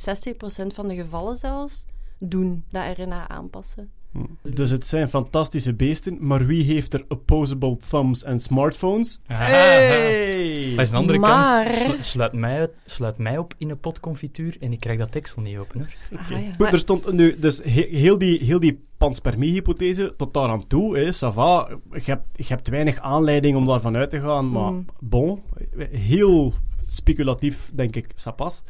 60% 0.63 0.74
van 0.74 0.88
de 0.88 0.96
gevallen 0.96 1.38
zelfs 1.38 1.86
doen, 2.18 2.63
dat 2.69 2.98
RNA 2.98 3.28
aanpassen. 3.28 3.92
Dus 4.41 4.69
het 4.69 4.85
zijn 4.88 5.09
fantastische 5.09 5.73
beesten, 5.73 6.17
maar 6.19 6.45
wie 6.45 6.63
heeft 6.63 6.94
er 6.94 7.06
opposable 7.07 7.77
thumbs 7.89 8.23
en 8.23 8.39
smartphones? 8.39 9.19
Aha, 9.27 9.45
Hey! 9.45 10.71
Maar 10.75 10.85
aan 10.85 10.91
de 10.91 10.97
andere 10.97 11.19
Maar- 11.19 11.63
kant, 11.63 11.75
slu- 11.75 12.01
sluit, 12.03 12.33
mij, 12.33 12.59
uit- 12.59 12.73
sluit 12.85 13.17
mij 13.17 13.38
op 13.38 13.53
in 13.57 13.69
een 13.69 13.79
pot 13.79 14.00
confituur 14.00 14.57
en 14.59 14.71
ik 14.71 14.79
krijg 14.79 14.97
dat 15.00 15.13
deksel 15.13 15.41
niet 15.41 15.57
open. 15.57 15.79
Hoor. 15.79 16.19
Ah, 16.19 16.29
ja. 16.29 16.38
Goed, 16.50 16.57
Maar- 16.57 16.73
er 16.73 16.79
stond 16.79 17.12
nu, 17.12 17.35
dus 17.39 17.57
he- 17.63 17.88
heel 17.91 18.17
die, 18.17 18.44
heel 18.44 18.59
die 18.59 18.83
panspermie-hypothese 18.97 20.13
tot 20.18 20.33
daar 20.33 20.50
aan 20.50 20.68
toe, 20.68 20.97
hè, 20.97 21.06
ça 21.13 21.33
va, 21.33 21.69
je, 21.91 22.01
hebt, 22.03 22.25
je 22.33 22.44
hebt 22.47 22.68
weinig 22.68 22.99
aanleiding 22.99 23.56
om 23.57 23.66
daarvan 23.66 23.95
uit 23.95 24.09
te 24.09 24.19
gaan, 24.21 24.49
maar 24.49 24.71
Mm. 24.71 24.85
bon, 24.99 25.42
heel 25.92 26.54
speculatief, 26.87 27.71
denk 27.73 27.95
ik, 27.95 28.06
ça 28.16 28.35
passe. 28.35 28.61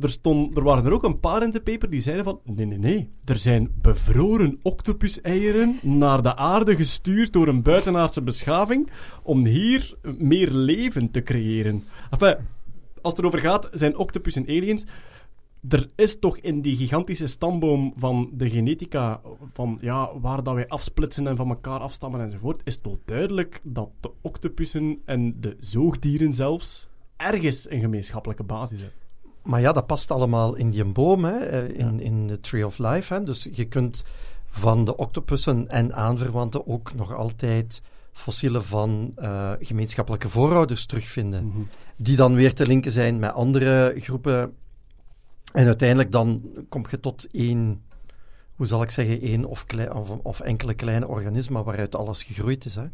Er, 0.00 0.10
stond, 0.10 0.56
er 0.56 0.62
waren 0.62 0.84
er 0.84 0.92
ook 0.92 1.02
een 1.02 1.20
paar 1.20 1.42
in 1.42 1.50
de 1.50 1.60
paper 1.60 1.90
die 1.90 2.00
zeiden 2.00 2.24
van, 2.24 2.40
nee, 2.44 2.66
nee, 2.66 2.78
nee, 2.78 3.10
er 3.24 3.38
zijn 3.38 3.70
bevroren 3.82 4.58
octopuseieren 4.62 5.78
naar 5.82 6.22
de 6.22 6.36
aarde 6.36 6.76
gestuurd 6.76 7.32
door 7.32 7.48
een 7.48 7.62
buitenaardse 7.62 8.22
beschaving 8.22 8.90
om 9.22 9.44
hier 9.44 9.94
meer 10.18 10.50
leven 10.50 11.10
te 11.10 11.22
creëren. 11.22 11.84
Enfin, 12.10 12.36
als 13.02 13.12
het 13.12 13.18
erover 13.18 13.40
gaat, 13.40 13.68
zijn 13.72 13.96
octopussen 13.96 14.48
aliens 14.48 14.84
er 15.68 15.90
is 15.94 16.18
toch 16.18 16.38
in 16.38 16.60
die 16.60 16.76
gigantische 16.76 17.26
stamboom 17.26 17.92
van 17.96 18.30
de 18.32 18.50
genetica, 18.50 19.20
van 19.52 19.78
ja, 19.80 20.18
waar 20.18 20.42
dat 20.42 20.54
wij 20.54 20.68
afsplitsen 20.68 21.26
en 21.26 21.36
van 21.36 21.48
elkaar 21.48 21.80
afstammen 21.80 22.20
enzovoort, 22.20 22.60
is 22.64 22.80
toch 22.80 22.96
duidelijk 23.04 23.60
dat 23.62 23.90
de 24.00 24.10
octopussen 24.20 25.02
en 25.04 25.40
de 25.40 25.56
zoogdieren 25.58 26.32
zelfs 26.32 26.88
ergens 27.16 27.70
een 27.70 27.80
gemeenschappelijke 27.80 28.42
basis 28.42 28.80
hebben. 28.80 29.05
Maar 29.46 29.60
ja, 29.60 29.72
dat 29.72 29.86
past 29.86 30.10
allemaal 30.10 30.54
in 30.54 30.70
die 30.70 30.84
boom, 30.84 31.24
hè, 31.24 31.38
eh, 31.38 31.78
in, 31.78 32.00
in 32.00 32.26
de 32.26 32.40
Tree 32.40 32.66
of 32.66 32.78
Life. 32.78 33.14
Hè. 33.14 33.22
Dus 33.22 33.48
je 33.52 33.64
kunt 33.64 34.04
van 34.50 34.84
de 34.84 34.96
octopussen 34.96 35.68
en 35.68 35.94
aanverwanten 35.94 36.66
ook 36.66 36.94
nog 36.94 37.14
altijd 37.14 37.82
fossielen 38.12 38.64
van 38.64 39.12
eh, 39.16 39.52
gemeenschappelijke 39.60 40.28
voorouders 40.28 40.86
terugvinden. 40.86 41.52
Die 41.96 42.16
dan 42.16 42.34
weer 42.34 42.54
te 42.54 42.66
linken 42.66 42.92
zijn 42.92 43.18
met 43.18 43.32
andere 43.32 43.94
groepen. 43.98 44.54
En 45.52 45.66
uiteindelijk 45.66 46.12
dan 46.12 46.42
kom 46.68 46.84
je 46.90 47.00
tot 47.00 47.26
één, 47.30 47.82
hoe 48.54 48.66
zal 48.66 48.82
ik 48.82 48.90
zeggen, 48.90 49.20
één 49.20 49.44
of, 49.44 49.66
klei- 49.66 49.88
of, 49.90 50.10
of 50.10 50.40
enkele 50.40 50.74
kleine 50.74 51.08
organismen 51.08 51.64
waaruit 51.64 51.96
alles 51.96 52.22
gegroeid 52.22 52.64
is. 52.64 52.74
Hè. 52.74 52.84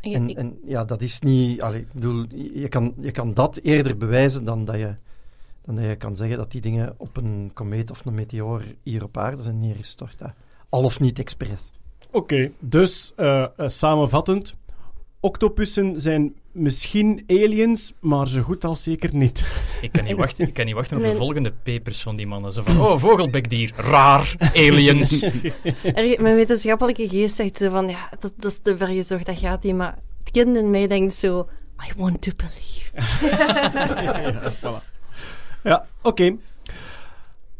Ik- 0.00 0.14
En, 0.14 0.34
en 0.36 0.58
ja, 0.64 0.84
dat 0.84 1.02
is 1.02 1.20
niet. 1.20 1.62
Allee, 1.62 1.80
ik 1.80 1.92
bedoel, 1.92 2.24
je 2.54 2.68
kan, 2.68 2.94
je 3.00 3.10
kan 3.10 3.34
dat 3.34 3.56
eerder 3.62 3.96
bewijzen 3.96 4.44
dan 4.44 4.64
dat, 4.64 4.76
je, 4.76 4.94
dan 5.64 5.74
dat 5.74 5.84
je 5.84 5.96
kan 5.96 6.16
zeggen 6.16 6.36
dat 6.36 6.50
die 6.50 6.60
dingen 6.60 6.94
op 6.96 7.16
een 7.16 7.50
komeet 7.54 7.90
of 7.90 8.04
een 8.04 8.14
meteoor 8.14 8.62
hier 8.82 9.02
op 9.02 9.16
aarde 9.16 9.42
zijn 9.42 9.60
neergestort. 9.60 10.18
Hè. 10.18 10.26
Al 10.68 10.82
of 10.82 11.00
niet 11.00 11.18
expres. 11.18 11.72
Oké, 12.10 12.50
dus 12.58 13.12
eh, 13.16 13.42
eh, 13.42 13.68
samenvattend, 13.68 14.54
octopussen 15.20 16.00
zijn 16.00 16.34
misschien 16.52 17.24
aliens, 17.26 17.92
maar 18.00 18.28
zo 18.28 18.42
goed 18.42 18.64
als 18.64 18.82
zeker 18.82 19.14
niet. 19.14 19.44
Ik 19.80 19.92
kan 19.92 20.04
niet 20.04 20.16
wachten, 20.16 20.46
ik 20.46 20.54
kan 20.54 20.64
niet 20.64 20.74
wachten 20.74 20.96
op 20.96 21.02
de 21.02 21.16
volgende 21.16 21.52
papers 21.52 22.02
van 22.02 22.16
die 22.16 22.26
mannen. 22.26 22.52
Zo 22.52 22.62
van, 22.62 22.80
oh, 22.80 22.98
vogelbekdier, 22.98 23.72
raar, 23.76 24.34
aliens. 24.54 25.22
Er- 25.22 26.22
mijn 26.22 26.34
wetenschappelijke 26.34 27.08
geest 27.08 27.34
zegt 27.34 27.56
zo 27.56 27.70
van, 27.70 27.88
ja, 27.88 28.08
dat, 28.20 28.32
dat 28.36 28.50
is 28.50 28.58
te 28.58 28.76
ver 28.76 28.86
gezocht, 28.86 29.26
dat 29.26 29.38
gaat 29.38 29.62
niet. 29.62 29.74
Maar 29.74 29.98
het 30.18 30.30
kind 30.30 30.56
in 30.56 30.70
mij 30.70 30.86
denkt 30.86 31.14
zo, 31.14 31.48
I 31.88 31.92
want 31.96 32.22
to 32.22 32.32
believe. 32.36 32.90
Ja, 34.02 34.82
ja, 35.62 35.84
oké. 36.02 36.36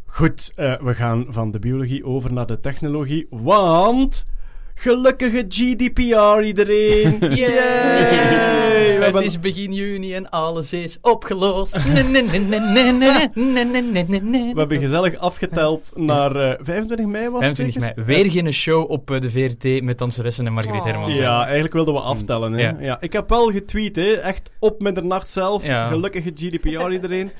Goed, 0.06 0.52
we 0.56 0.94
gaan 0.94 1.26
van 1.28 1.50
de 1.50 1.58
biologie 1.58 2.04
over 2.04 2.32
naar 2.32 2.46
de 2.46 2.60
technologie, 2.60 3.26
want... 3.30 4.24
Gelukkige 4.74 5.44
GDPR, 5.48 6.42
iedereen! 6.42 7.18
Yay! 7.20 8.72
Het 9.02 9.24
is 9.24 9.40
begin 9.40 9.72
juni 9.72 10.14
en 10.14 10.30
alles 10.30 10.72
is 10.72 10.98
opgelost. 11.00 11.82
We 11.82 11.90
hebben 14.54 14.80
gezellig 14.80 15.18
afgeteld 15.18 15.92
naar 15.94 16.56
25 16.62 17.06
mei, 17.06 17.28
was 17.28 17.42
25 17.42 17.80
mei. 17.80 17.92
Weer 18.06 18.30
geen 18.30 18.52
show 18.52 18.90
op 18.90 19.06
de 19.06 19.30
VRT 19.30 19.82
met 19.82 19.98
danseressen 19.98 20.46
en 20.46 20.52
Margriet 20.52 20.80
oh. 20.80 20.84
Hermans. 20.84 21.16
Ja, 21.16 21.42
eigenlijk 21.42 21.72
wilden 21.72 21.94
we 21.94 22.00
aftellen. 22.00 22.52
Hè? 22.52 22.84
Ja. 22.84 22.96
ik 23.00 23.12
heb 23.12 23.28
wel 23.28 23.50
getweet, 23.50 23.96
hè. 23.96 24.12
echt 24.12 24.50
op 24.58 24.80
middernacht 24.80 25.28
zelf. 25.28 25.64
Gelukkige 25.88 26.32
GDPR, 26.34 26.90
iedereen. 26.90 27.30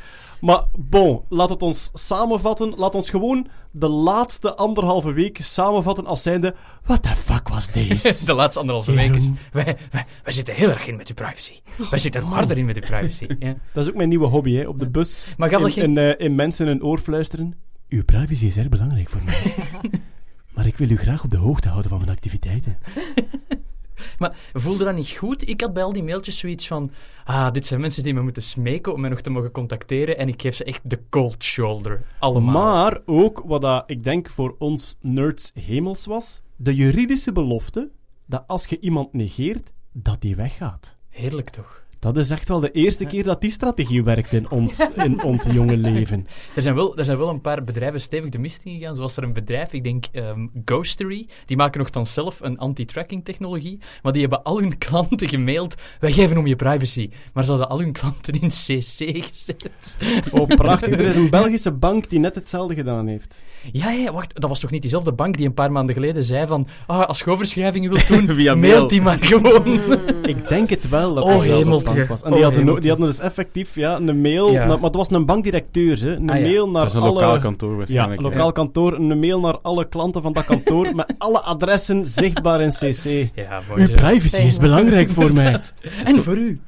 Maar 0.43 0.65
bon, 0.79 1.23
laat 1.29 1.49
het 1.49 1.63
ons 1.63 1.91
samenvatten. 1.93 2.73
Laat 2.77 2.95
ons 2.95 3.11
gewoon 3.11 3.47
de 3.71 3.89
laatste 3.89 4.55
anderhalve 4.57 5.13
week 5.13 5.39
samenvatten 5.43 6.07
als 6.07 6.23
zijnde... 6.23 6.55
What 6.85 7.03
the 7.03 7.09
fuck 7.09 7.49
was 7.49 7.71
deze? 7.71 8.25
De 8.27 8.35
laatste 8.35 8.59
anderhalve 8.61 8.93
Jeroen. 8.93 9.11
week 9.13 9.21
is... 9.21 9.31
Wij, 9.53 9.65
wij, 9.65 10.07
wij 10.23 10.33
zitten 10.33 10.55
heel 10.55 10.69
erg 10.69 10.87
in 10.87 10.97
met 10.97 11.09
uw 11.09 11.15
privacy. 11.15 11.61
Wij 11.91 11.99
zitten 11.99 12.21
er 12.21 12.27
harder 12.27 12.59
in 12.59 12.65
met 12.65 12.77
uw 12.77 12.83
privacy. 12.83 13.27
Ja. 13.39 13.55
Dat 13.73 13.85
is 13.85 13.91
ook 13.91 13.97
mijn 13.97 14.09
nieuwe 14.09 14.27
hobby, 14.27 14.55
hè? 14.55 14.67
op 14.67 14.79
de 14.79 14.89
bus. 14.91 15.35
Maar 15.37 15.53
in, 15.53 15.71
geen- 15.71 15.85
in, 15.85 15.99
eh, 15.99 16.27
in 16.27 16.35
mensen 16.35 16.67
een 16.67 16.83
oor 16.83 16.99
fluisteren. 16.99 17.55
Uw 17.89 18.05
privacy 18.05 18.47
is 18.47 18.57
erg 18.57 18.69
belangrijk 18.69 19.09
voor 19.09 19.21
mij. 19.25 19.55
maar 20.55 20.67
ik 20.67 20.77
wil 20.77 20.91
u 20.91 20.97
graag 20.97 21.25
op 21.25 21.31
de 21.31 21.37
hoogte 21.37 21.69
houden 21.69 21.91
van 21.91 21.99
mijn 22.01 22.11
activiteiten. 22.11 22.79
Maar 24.19 24.37
voelde 24.53 24.85
dat 24.85 24.95
niet 24.95 25.11
goed? 25.11 25.49
Ik 25.49 25.61
had 25.61 25.73
bij 25.73 25.83
al 25.83 25.93
die 25.93 26.03
mailtjes 26.03 26.39
zoiets 26.39 26.67
van... 26.67 26.91
Ah, 27.25 27.53
dit 27.53 27.67
zijn 27.67 27.81
mensen 27.81 28.03
die 28.03 28.15
me 28.15 28.23
moeten 28.23 28.43
smeken 28.43 28.93
om 28.93 29.01
mij 29.01 29.11
nog 29.11 29.21
te 29.21 29.31
mogen 29.31 29.51
contacteren. 29.51 30.19
En 30.19 30.29
ik 30.29 30.43
geef 30.43 30.55
ze 30.55 30.65
echt 30.65 30.91
de 30.91 31.01
cold 31.09 31.45
shoulder. 31.45 32.03
Allemaal. 32.19 32.55
Maar 32.55 33.01
ook 33.07 33.43
wat 33.47 33.61
dat, 33.61 33.85
ik 33.87 34.05
denk 34.05 34.29
voor 34.29 34.55
ons 34.59 34.97
nerds 35.01 35.51
hemels 35.55 36.07
was, 36.07 36.41
de 36.57 36.75
juridische 36.75 37.33
belofte 37.33 37.91
dat 38.27 38.45
als 38.47 38.67
je 38.67 38.81
iemand 38.81 39.13
negeert, 39.13 39.73
dat 39.93 40.21
die 40.21 40.37
weggaat. 40.37 40.97
Heerlijk 41.09 41.51
toch? 41.51 41.82
Dat 42.03 42.17
is 42.17 42.31
echt 42.31 42.49
wel 42.49 42.61
de 42.61 42.71
eerste 42.71 43.05
keer 43.05 43.25
dat 43.25 43.41
die 43.41 43.51
strategie 43.51 44.03
werkt 44.03 44.33
in 44.33 44.51
ons, 44.51 44.89
in 44.97 45.23
ons 45.23 45.45
jonge 45.53 45.77
leven. 45.77 46.27
Er 46.55 46.63
zijn, 46.63 46.75
wel, 46.75 46.97
er 46.97 47.05
zijn 47.05 47.19
wel 47.19 47.29
een 47.29 47.41
paar 47.41 47.65
bedrijven 47.65 48.01
stevig 48.01 48.31
de 48.31 48.39
mist 48.39 48.61
in 48.65 48.79
gegaan. 48.79 48.95
Zoals 48.95 49.17
er 49.17 49.23
een 49.23 49.33
bedrijf, 49.33 49.73
ik 49.73 49.85
denk 49.85 50.05
ehm, 50.13 50.47
Ghostery, 50.65 51.29
die 51.47 51.57
maken 51.57 51.81
nogthans 51.81 52.13
zelf 52.13 52.41
een 52.41 52.59
anti-tracking 52.59 53.25
technologie. 53.25 53.79
Maar 54.03 54.13
die 54.13 54.21
hebben 54.21 54.43
al 54.43 54.59
hun 54.59 54.79
klanten 54.79 55.29
gemaild. 55.29 55.75
Wij 56.01 56.13
geven 56.13 56.39
om 56.39 56.47
je 56.47 56.57
privacy. 56.57 57.11
Maar 57.33 57.45
ze 57.45 57.51
hadden 57.51 57.69
al 57.69 57.79
hun 57.81 57.93
klanten 57.93 58.41
in 58.41 58.49
CC 58.49 59.25
gezet. 59.27 59.97
Oh, 60.31 60.47
prachtig. 60.47 60.93
Er 60.93 61.01
is 61.01 61.17
een 61.17 61.31
Belgische 61.31 61.73
bank 61.87 62.11
die 62.11 62.19
net 62.19 62.35
hetzelfde 62.35 62.75
gedaan 62.75 63.07
heeft. 63.07 63.45
Ja, 63.73 63.91
ja, 63.91 64.13
wacht. 64.13 64.41
Dat 64.41 64.51
was 64.51 64.61
toch 64.61 64.71
niet 64.71 64.83
diezelfde 64.83 65.13
bank 65.13 65.37
die 65.37 65.47
een 65.47 65.55
paar 65.55 65.73
maanden 65.73 65.95
geleden 65.95 66.25
zei 66.25 66.47
van... 66.47 66.69
Ah, 66.87 67.07
als 67.07 67.19
je 67.19 67.31
overschrijvingen 67.31 67.91
wilt 67.91 68.09
doen, 68.09 68.29
Via 68.37 68.55
mail 68.55 68.89
die 68.89 69.03
maar 69.03 69.19
gewoon. 69.21 69.81
Ik 70.23 70.49
denk 70.49 70.71
het 70.71 70.89
wel 70.89 71.15
dat 71.15 71.25
Oh, 71.25 71.43
hemeltje. 71.43 71.92
Bank 71.95 72.09
was. 72.09 72.23
En 72.23 72.29
Oh, 72.29 72.35
die, 72.35 72.45
hadden, 72.45 72.81
die 72.81 72.91
hadden 72.91 73.07
dus 73.09 73.19
effectief 73.19 73.75
ja, 73.75 73.97
een 73.97 74.21
mail, 74.21 74.51
Ja. 74.51 74.59
naar- 74.59 74.69
maar 74.77 74.87
het 74.87 74.95
was 74.95 75.11
een 75.11 75.27
bankdirecteur, 75.27 76.01
hè, 76.01 76.15
een 76.15 76.31
Ah, 76.31 76.37
ja. 76.37 76.43
mail 76.43 76.71
naar 76.71 76.83
Dat 76.83 76.91
is 76.91 76.97
een 76.97 77.03
alle... 77.03 77.13
lokaal 77.13 77.39
kantoor 77.39 77.85
Ja, 77.87 78.11
een 78.11 78.21
lokaal 78.23 78.53
kantoor, 78.53 78.93
een 78.93 79.19
mail 79.21 79.41
naar 79.41 79.59
alle 79.61 79.89
klanten 79.89 80.23
van 80.23 80.33
dat 80.33 80.45
kantoor, 80.45 80.95
met 80.95 81.15
alle 81.19 81.41
adressen 81.41 82.07
zichtbaar 82.09 82.61
in 82.61 82.71
CC. 82.71 83.31
Ja, 83.35 83.61
Uw 83.75 83.87
privacy 83.93 84.43
is 84.43 84.59
belangrijk 84.59 85.11
voor 85.11 85.33
mij. 85.43 85.61
En 86.05 86.23
voor 86.23 86.37
u? 86.37 86.61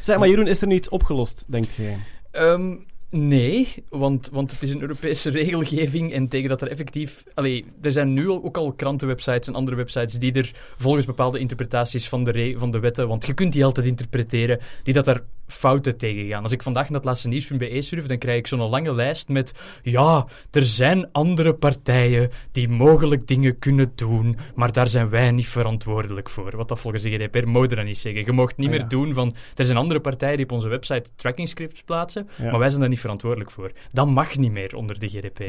Zeg 0.00 0.18
maar, 0.18 0.28
Jeroen, 0.28 0.46
is 0.46 0.60
er 0.60 0.66
niets 0.66 0.88
opgelost, 0.88 1.44
denkt 1.46 1.74
jij? 1.74 1.96
Ehm, 2.30 2.76
nee, 3.10 3.84
want, 3.88 4.28
want 4.32 4.50
het 4.50 4.62
is 4.62 4.70
een 4.70 4.80
Europese 4.80 5.30
regelgeving 5.40 6.12
en 6.12 6.28
tegen 6.28 6.48
dat 6.48 6.62
er 6.62 6.70
effectief... 6.70 7.24
Allee, 7.34 7.64
er 7.82 7.92
zijn 7.92 8.12
nu 8.12 8.28
ook 8.28 8.56
al 8.56 8.72
krantenwebsites 8.72 9.48
en 9.48 9.54
andere 9.54 9.76
websites 9.76 10.18
die 10.18 10.32
er 10.32 10.50
volgens 10.76 11.06
bepaalde 11.06 11.38
interpretaties 11.38 12.08
van 12.08 12.24
de, 12.24 12.54
van 12.56 12.70
de 12.70 12.78
wetten, 12.78 13.08
want 13.08 13.26
je 13.26 13.34
kunt 13.34 13.52
die 13.52 13.64
altijd 13.64 13.86
interpreteren, 13.86 14.60
die 14.82 14.94
dat 14.94 15.04
daar 15.04 15.22
fouten 15.50 15.96
tegen 15.96 16.26
gaan. 16.26 16.42
Als 16.42 16.52
ik 16.52 16.62
vandaag 16.62 16.84
naar 16.88 16.96
het 16.98 17.04
laatste 17.04 17.28
nieuws.be 17.28 17.80
surf, 17.80 18.06
dan 18.06 18.18
krijg 18.18 18.38
ik 18.38 18.46
zo'n 18.46 18.60
lange 18.60 18.94
lijst 18.94 19.28
met 19.28 19.52
ja, 19.82 20.26
er 20.50 20.64
zijn 20.66 21.08
andere 21.12 21.54
partijen 21.54 22.30
die 22.52 22.68
mogelijk 22.68 23.26
dingen 23.26 23.58
kunnen 23.58 23.92
doen, 23.94 24.36
maar 24.54 24.72
daar 24.72 24.88
zijn 24.88 25.08
wij 25.08 25.30
niet 25.30 25.48
verantwoordelijk 25.48 26.30
voor. 26.30 26.56
Wat 26.56 26.68
dat 26.68 26.80
volgens 26.80 27.02
de 27.02 27.10
GDPR 27.10 27.46
mogen 27.48 27.68
dat 27.68 27.84
niet 27.84 27.98
zeggen. 27.98 28.24
Je 28.24 28.32
mag 28.32 28.56
niet 28.56 28.68
Ah, 28.70 28.76
meer 28.76 28.88
doen 28.88 29.14
van 29.14 29.34
er 29.56 29.64
zijn 29.64 29.78
andere 29.78 30.00
partijen 30.00 30.36
die 30.36 30.44
op 30.44 30.52
onze 30.52 30.68
website 30.68 31.10
tracking 31.16 31.48
scripts 31.48 31.82
plaatsen, 31.82 32.28
Ja. 32.38 32.50
maar 32.50 32.58
wij 32.58 32.68
zijn 32.68 32.80
daar 32.80 32.88
niet 32.88 33.00
verantwoordelijk 33.00 33.50
voor. 33.50 33.72
Dat 33.92 34.06
mag 34.06 34.36
niet 34.36 34.52
meer 34.52 34.76
onder 34.76 34.98
de 34.98 35.08
GDPR. 35.08 35.42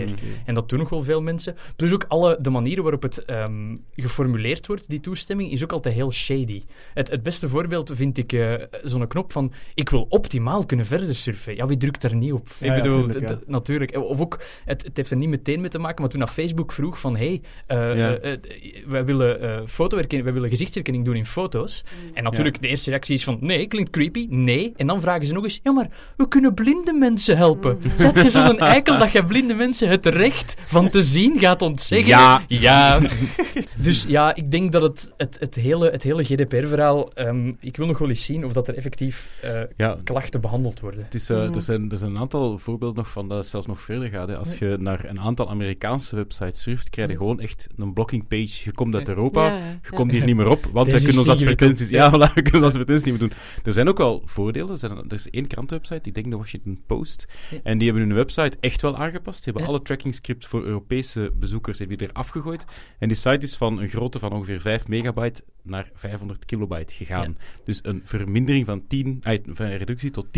En 0.45 0.53
dat 0.53 0.69
doen 0.69 0.79
nog 0.79 0.89
wel 0.89 1.03
veel 1.03 1.21
mensen. 1.21 1.55
Plus 1.75 1.91
ook 1.93 2.05
alle, 2.07 2.37
de 2.41 2.49
manieren 2.49 2.83
waarop 2.83 3.01
het 3.01 3.25
ehm, 3.25 3.75
geformuleerd 3.95 4.67
wordt, 4.67 4.89
die 4.89 4.99
toestemming, 4.99 5.51
is 5.51 5.63
ook 5.63 5.71
altijd 5.71 5.95
heel 5.95 6.11
shady. 6.11 6.63
Het, 6.93 7.09
het 7.09 7.23
beste 7.23 7.49
voorbeeld 7.49 7.91
vind 7.93 8.17
ik 8.17 8.33
eh, 8.33 8.53
zo'n 8.83 9.07
knop 9.07 9.31
van 9.31 9.53
ik 9.73 9.89
wil 9.91 10.05
optimaal 10.09 10.65
kunnen 10.65 10.85
verder 10.85 11.15
surfen. 11.15 11.55
Ja, 11.55 11.65
wie 11.65 11.77
drukt 11.77 12.01
daar 12.01 12.15
niet 12.15 12.33
op? 12.33 12.47
Ja, 12.57 12.67
ik 12.67 12.75
ja, 12.75 12.81
bedoel, 12.81 13.03
tuurlijk, 13.03 13.29
ja. 13.29 13.39
natuurlijk. 13.45 13.97
Of 13.97 14.19
ook, 14.19 14.39
het, 14.65 14.83
het 14.83 14.97
heeft 14.97 15.11
er 15.11 15.17
niet 15.17 15.29
meteen 15.29 15.61
mee 15.61 15.69
te 15.69 15.79
maken, 15.79 16.01
maar 16.01 16.09
toen 16.09 16.19
dat 16.19 16.29
Facebook 16.29 16.71
vroeg 16.71 16.99
van 16.99 17.17
hey, 17.17 17.41
eh, 17.67 17.97
Ja. 17.97 18.13
eh, 18.15 18.31
eh, 18.31 18.39
wij 18.87 19.05
willen 19.05 19.41
eh 19.41 19.59
fotoherkenning, 19.65 20.23
wij 20.23 20.33
willen 20.33 20.49
gezichtsherkenning 20.49 21.05
doen 21.05 21.15
in 21.15 21.25
foto's. 21.25 21.83
En 22.13 22.23
natuurlijk, 22.23 22.61
de 22.61 22.67
eerste 22.67 22.89
reactie 22.89 23.13
is 23.13 23.23
van 23.23 23.37
nee, 23.41 23.67
klinkt 23.67 23.89
creepy, 23.89 24.27
nee. 24.29 24.73
En 24.75 24.87
dan 24.87 25.01
vragen 25.01 25.25
ze 25.25 25.33
nog 25.33 25.43
eens, 25.43 25.59
ja, 25.63 25.71
maar 25.71 25.89
we 26.17 26.27
kunnen 26.27 26.53
blinde 26.53 26.93
mensen 26.93 27.37
helpen. 27.37 27.79
Zet 27.97 28.15
je 28.23 28.29
zo'n 28.29 28.59
eikel 28.59 28.97
dat 28.97 29.11
je 29.11 29.25
blinde 29.25 29.53
mensen 29.53 29.89
het 29.89 30.05
recht 30.05 30.55
van 30.65 30.89
te 30.89 31.01
zien 31.01 31.39
gaat 31.39 31.61
ontzeggen? 31.61 32.07
Ja. 32.07 32.41
Ja. 32.47 32.99
dus 33.85 34.05
ja, 34.07 34.35
ik 34.35 34.51
denk 34.51 34.71
dat 34.71 34.81
het, 34.81 35.11
het, 35.17 35.37
het 35.39 35.55
hele, 35.55 35.89
het 35.89 36.03
hele 36.03 36.23
GDPR-verhaal... 36.23 37.13
ehm, 37.13 37.51
ik 37.59 37.77
wil 37.77 37.85
nog 37.85 37.97
wel 37.97 38.09
eens 38.09 38.25
zien 38.25 38.45
of 38.45 38.53
dat 38.53 38.67
er 38.67 38.75
effectief 38.75 39.29
eh, 39.41 39.61
Ja, 39.81 39.97
klachten 40.03 40.41
behandeld 40.41 40.79
worden. 40.79 41.03
Het 41.03 41.13
is, 41.13 41.29
eh, 41.29 41.55
er, 41.55 41.61
zijn, 41.61 41.91
er 41.91 41.97
zijn 41.97 42.11
een 42.11 42.17
aantal 42.19 42.57
voorbeelden 42.57 42.97
nog 42.97 43.11
van 43.11 43.27
dat 43.27 43.37
het 43.37 43.47
zelfs 43.47 43.67
nog 43.67 43.81
verder 43.81 44.09
gaat. 44.09 44.27
Hè. 44.27 44.37
Als 44.37 44.57
je 44.57 44.77
naar 44.79 45.05
een 45.05 45.19
aantal 45.19 45.49
Amerikaanse 45.49 46.15
websites 46.15 46.61
surft, 46.61 46.89
krijg 46.89 47.09
je 47.09 47.17
gewoon 47.17 47.39
echt 47.39 47.67
een 47.77 47.93
blocking 47.93 48.27
page. 48.27 48.61
Je 48.63 48.71
komt 48.71 48.95
uit 48.95 49.09
Europa, 49.09 49.45
Ja, 49.45 49.57
ja, 49.57 49.65
je 49.65 49.77
ja. 49.81 49.89
komt 49.89 50.11
hier 50.11 50.25
niet 50.25 50.35
meer 50.35 50.47
op, 50.47 50.63
want 50.71 50.85
Deze 50.89 50.89
we 50.89 50.95
is 50.95 51.15
kunnen 51.15 51.19
onze 51.19 51.31
te 51.31 51.51
advertenties... 51.51 51.89
Ja, 51.89 52.09
voilà, 52.13 52.33
we 52.33 52.41
kunnen 52.41 52.53
onze 52.53 52.65
advertenties 52.65 53.03
niet 53.03 53.19
meer 53.19 53.29
doen. 53.29 53.37
Er 53.63 53.73
zijn 53.73 53.87
ook 53.87 53.99
al 53.99 54.21
voordelen. 54.25 54.69
Er, 54.69 54.77
zijn, 54.77 54.91
er 54.91 55.13
is 55.13 55.29
één 55.29 55.47
krantenwebsite, 55.47 56.09
ik 56.09 56.13
denk 56.13 56.29
de 56.29 56.37
Washington 56.37 56.81
Post, 56.85 57.27
Ja. 57.49 57.57
en 57.63 57.77
die 57.77 57.87
hebben 57.89 58.07
hun 58.07 58.17
website 58.17 58.57
echt 58.59 58.81
wel 58.81 58.97
aangepast. 58.97 59.35
Die 59.43 59.45
hebben 59.45 59.61
Ja. 59.63 59.67
alle 59.67 59.81
tracking 59.81 60.13
scripts 60.15 60.47
voor 60.47 60.63
Europese 60.63 61.31
bezoekers 61.39 61.79
hebben 61.79 61.97
die 61.97 62.07
er 62.07 62.13
afgegooid. 62.13 62.65
En 62.99 63.07
die 63.07 63.17
site 63.17 63.39
is 63.45 63.55
van 63.55 63.79
een 63.79 63.89
grootte 63.89 64.19
van 64.19 64.31
ongeveer 64.31 64.61
5 64.61 64.87
megabyte 64.87 65.43
naar 65.63 65.89
500 65.93 66.45
kilobyte 66.45 66.93
gegaan. 66.93 67.37
Dus 67.63 67.79
een 67.83 68.01
vermindering 68.05 68.65
van 68.65 68.87
10, 68.87 69.19
ah, 69.23 69.37
van 69.53 69.65
een 69.71 69.77
reductie 69.77 70.11
tot 70.11 70.25
10% 70.25 70.29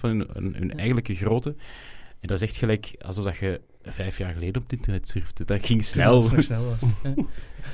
van 0.00 0.10
hun, 0.10 0.26
hun, 0.32 0.54
hun 0.54 0.76
eigenlijke 0.76 1.14
grootte. 1.14 1.54
En 2.20 2.28
dat 2.28 2.40
is 2.40 2.48
echt 2.48 2.56
gelijk 2.56 2.94
alsof 3.04 3.24
dat 3.24 3.36
je 3.36 3.60
vijf 3.82 4.18
jaar 4.18 4.32
geleden 4.32 4.56
op 4.56 4.62
het 4.62 4.72
internet 4.72 5.08
surfte. 5.08 5.44
Dat 5.44 5.66
ging 5.66 5.84
snel. 5.84 6.22
Nog 6.22 6.42
snel 6.42 6.64
was. 6.64 6.80
Ja. 7.02 7.14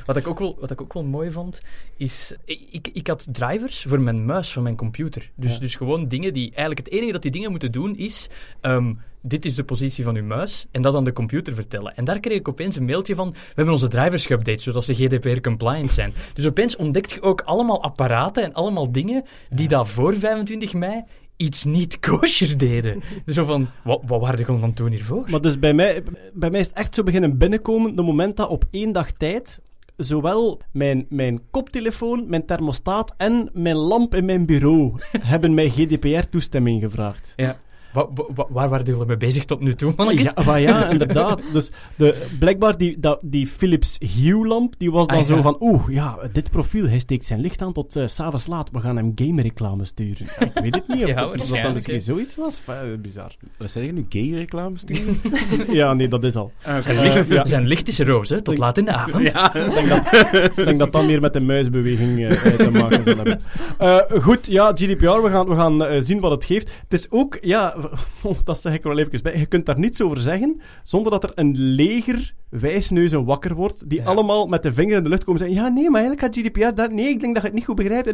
Wat, 0.06 0.16
ik 0.16 0.26
ook 0.26 0.38
wel, 0.38 0.56
wat 0.60 0.70
ik 0.70 0.80
ook 0.80 0.92
wel 0.92 1.04
mooi 1.04 1.30
vond, 1.30 1.62
is... 1.96 2.34
Ik, 2.44 2.88
ik, 2.92 3.06
had 3.06 3.26
drivers 3.32 3.82
voor 3.82 4.00
mijn 4.00 4.24
muis 4.24 4.52
van 4.52 4.62
mijn 4.62 4.76
computer. 4.76 5.30
Dus, 5.34 5.52
Ja. 5.52 5.58
dus 5.58 5.74
gewoon 5.74 6.08
dingen 6.08 6.32
die... 6.32 6.46
Eigenlijk 6.46 6.78
het 6.78 6.90
enige 6.90 7.12
dat 7.12 7.22
die 7.22 7.30
dingen 7.30 7.50
moeten 7.50 7.72
doen 7.72 7.96
is... 7.96 8.28
ehm, 8.60 8.94
dit 9.22 9.44
is 9.44 9.54
de 9.54 9.64
positie 9.64 10.04
van 10.04 10.16
uw 10.16 10.24
muis. 10.24 10.66
En 10.70 10.82
dat 10.82 10.94
aan 10.94 11.04
de 11.04 11.12
computer 11.12 11.54
vertellen. 11.54 11.96
En 11.96 12.04
daar 12.04 12.20
kreeg 12.20 12.38
ik 12.38 12.48
opeens 12.48 12.76
een 12.76 12.84
mailtje 12.84 13.14
van... 13.14 13.30
We 13.30 13.52
hebben 13.54 13.74
onze 13.74 13.88
drivers 13.88 14.28
geüpdate, 14.32 14.62
zodat 14.62 14.84
ze 14.84 14.94
GDPR-compliant 14.94 15.92
zijn. 15.92 16.12
Dus 16.34 16.46
opeens 16.46 16.76
ontdekt 16.76 17.12
je 17.12 17.22
ook 17.22 17.40
allemaal 17.40 17.82
apparaten 17.82 18.42
en 18.42 18.52
allemaal 18.52 18.92
dingen 18.92 19.24
die 19.50 19.68
daar 19.68 19.86
voor 19.86 20.14
25 20.14 20.74
mei 20.74 21.04
iets 21.36 21.64
niet 21.64 21.98
kosher 22.08 22.58
deden. 22.58 23.02
Dus 23.24 23.34
zo 23.34 23.44
van, 23.44 23.68
wat, 23.84 24.02
wat 24.06 24.20
waren 24.20 24.36
de 24.36 24.44
gewoon 24.44 24.62
aan 24.62 24.68
het 24.68 24.76
doen 24.76 24.90
hiervoor? 24.90 25.24
Maar 25.30 25.40
dus 25.40 25.58
bij 25.58 25.74
mij, 25.74 26.02
bij 26.32 26.50
mij 26.50 26.60
is 26.60 26.66
het 26.66 26.76
echt 26.76 26.94
zo 26.94 27.02
beginnen 27.02 27.38
binnenkomen, 27.38 27.94
de 27.94 28.02
moment 28.02 28.36
dat 28.36 28.48
op 28.48 28.64
één 28.70 28.92
dag 28.92 29.12
tijd 29.12 29.60
zowel 29.96 30.60
mijn, 30.72 31.06
mijn 31.08 31.40
koptelefoon, 31.50 32.28
mijn 32.28 32.46
thermostaat 32.46 33.14
en 33.16 33.50
mijn 33.52 33.76
lamp 33.76 34.14
in 34.14 34.24
mijn 34.24 34.46
bureau 34.46 34.94
hebben 35.20 35.54
mij 35.54 35.68
GDPR-toestemming 35.68 36.82
gevraagd. 36.82 37.32
Ja. 37.36 37.58
Wa- 37.92 38.08
wa- 38.14 38.24
wa- 38.34 38.46
waar 38.48 38.68
waren 38.68 38.86
jullie 38.86 39.04
mee 39.06 39.16
bezig 39.16 39.44
tot 39.44 39.60
nu 39.60 39.74
toe, 39.74 39.92
man? 39.96 40.16
Ja, 40.16 40.32
maar 40.44 40.60
ja, 40.60 40.86
inderdaad. 40.90 41.42
Dus 41.52 41.70
de, 41.96 42.26
blijkbaar 42.38 42.76
die, 42.78 43.00
dat, 43.00 43.18
die 43.22 43.46
Philips 43.46 43.98
Hue-lamp, 44.16 44.74
die 44.78 44.90
was 44.90 45.06
dan 45.06 45.16
Ah, 45.18 45.24
zo 45.24 45.36
ja. 45.36 45.42
van... 45.42 45.56
Oeh, 45.60 45.82
ja, 45.88 46.18
dit 46.32 46.50
profiel, 46.50 46.88
hij 46.88 46.98
steekt 46.98 47.24
zijn 47.24 47.40
licht 47.40 47.62
aan 47.62 47.72
tot 47.72 47.96
eh, 47.96 48.06
s 48.06 48.14
s'avonds 48.14 48.46
laat. 48.46 48.70
We 48.72 48.80
gaan 48.80 48.96
hem 48.96 49.12
game-reclame 49.14 49.84
sturen. 49.84 50.26
Ik 50.54 50.58
weet 50.62 50.74
het 50.74 50.88
niet. 50.88 51.02
Of, 51.02 51.08
Ja, 51.08 51.24
of 51.26 51.32
dat 51.36 51.62
dan 51.62 51.72
misschien 51.72 52.00
zoiets 52.00 52.36
was. 52.36 52.60
Enfin, 52.66 53.00
bizar. 53.00 53.34
Wat 53.56 53.70
zeg 53.70 53.84
je 53.84 53.92
nu? 53.92 54.06
Gay-reclame 54.08 54.78
sturen? 54.78 55.16
Ja, 55.78 55.94
nee, 55.94 56.08
dat 56.08 56.24
is 56.24 56.36
al. 56.36 56.52
Zijn, 56.80 56.96
Eh, 56.96 57.02
licht, 57.14 57.28
ja. 57.28 57.44
zijn 57.46 57.66
licht 57.66 57.88
is 57.88 57.98
roze, 58.00 58.42
tot 58.42 58.58
laat 58.58 58.78
in 58.78 58.84
de 58.84 58.92
avond. 58.92 59.22
ja. 59.32 59.54
Ik 59.54 59.74
denk 59.74 59.88
dat, 59.88 60.12
ik 60.58 60.64
denk 60.64 60.78
dat 60.78 60.92
dat 60.92 61.06
meer 61.06 61.20
met 61.20 61.32
de 61.32 61.40
muisbeweging 61.40 62.18
eh, 62.18 62.46
eh, 62.46 62.54
te 62.54 62.70
maken 62.70 63.04
zal 63.04 63.16
hebben. 63.16 63.40
Eh, 63.78 64.22
goed, 64.22 64.46
ja, 64.46 64.72
GDPR, 64.74 65.04
we 65.22 65.28
gaan, 65.30 65.46
we 65.48 65.54
gaan 65.54 65.84
eh, 65.84 66.00
zien 66.00 66.20
wat 66.20 66.30
het 66.30 66.44
geeft. 66.44 66.70
Het 66.88 66.92
is 66.98 67.10
ook, 67.10 67.38
ja, 67.40 67.74
dat 68.44 68.60
zeg 68.60 68.74
ik 68.74 68.82
er 68.84 68.88
wel 68.88 68.98
even 68.98 69.22
bij, 69.22 69.38
je 69.38 69.46
kunt 69.46 69.66
daar 69.66 69.78
niets 69.78 70.00
over 70.02 70.20
zeggen 70.20 70.60
zonder 70.82 71.12
dat 71.12 71.24
er 71.24 71.30
een 71.34 71.54
leger 71.58 72.34
wijsneuzen 72.50 73.24
wakker 73.24 73.54
wordt, 73.54 73.88
die 73.90 73.98
Ja. 73.98 74.04
allemaal 74.04 74.46
met 74.46 74.62
de 74.62 74.72
vinger 74.72 74.96
in 74.96 75.02
de 75.02 75.08
lucht 75.08 75.24
komen 75.24 75.40
en 75.40 75.46
zeggen, 75.46 75.64
ja, 75.66 75.72
nee, 75.72 75.90
maar 75.90 76.00
eigenlijk 76.00 76.34
gaat 76.34 76.44
GDPR 76.44 76.74
daar... 76.74 76.94
Nee, 76.94 77.08
ik 77.08 77.20
denk 77.20 77.32
dat 77.34 77.42
je 77.42 77.48
het 77.48 77.56
niet 77.58 77.66
goed 77.66 77.76
begrijpt. 77.76 78.12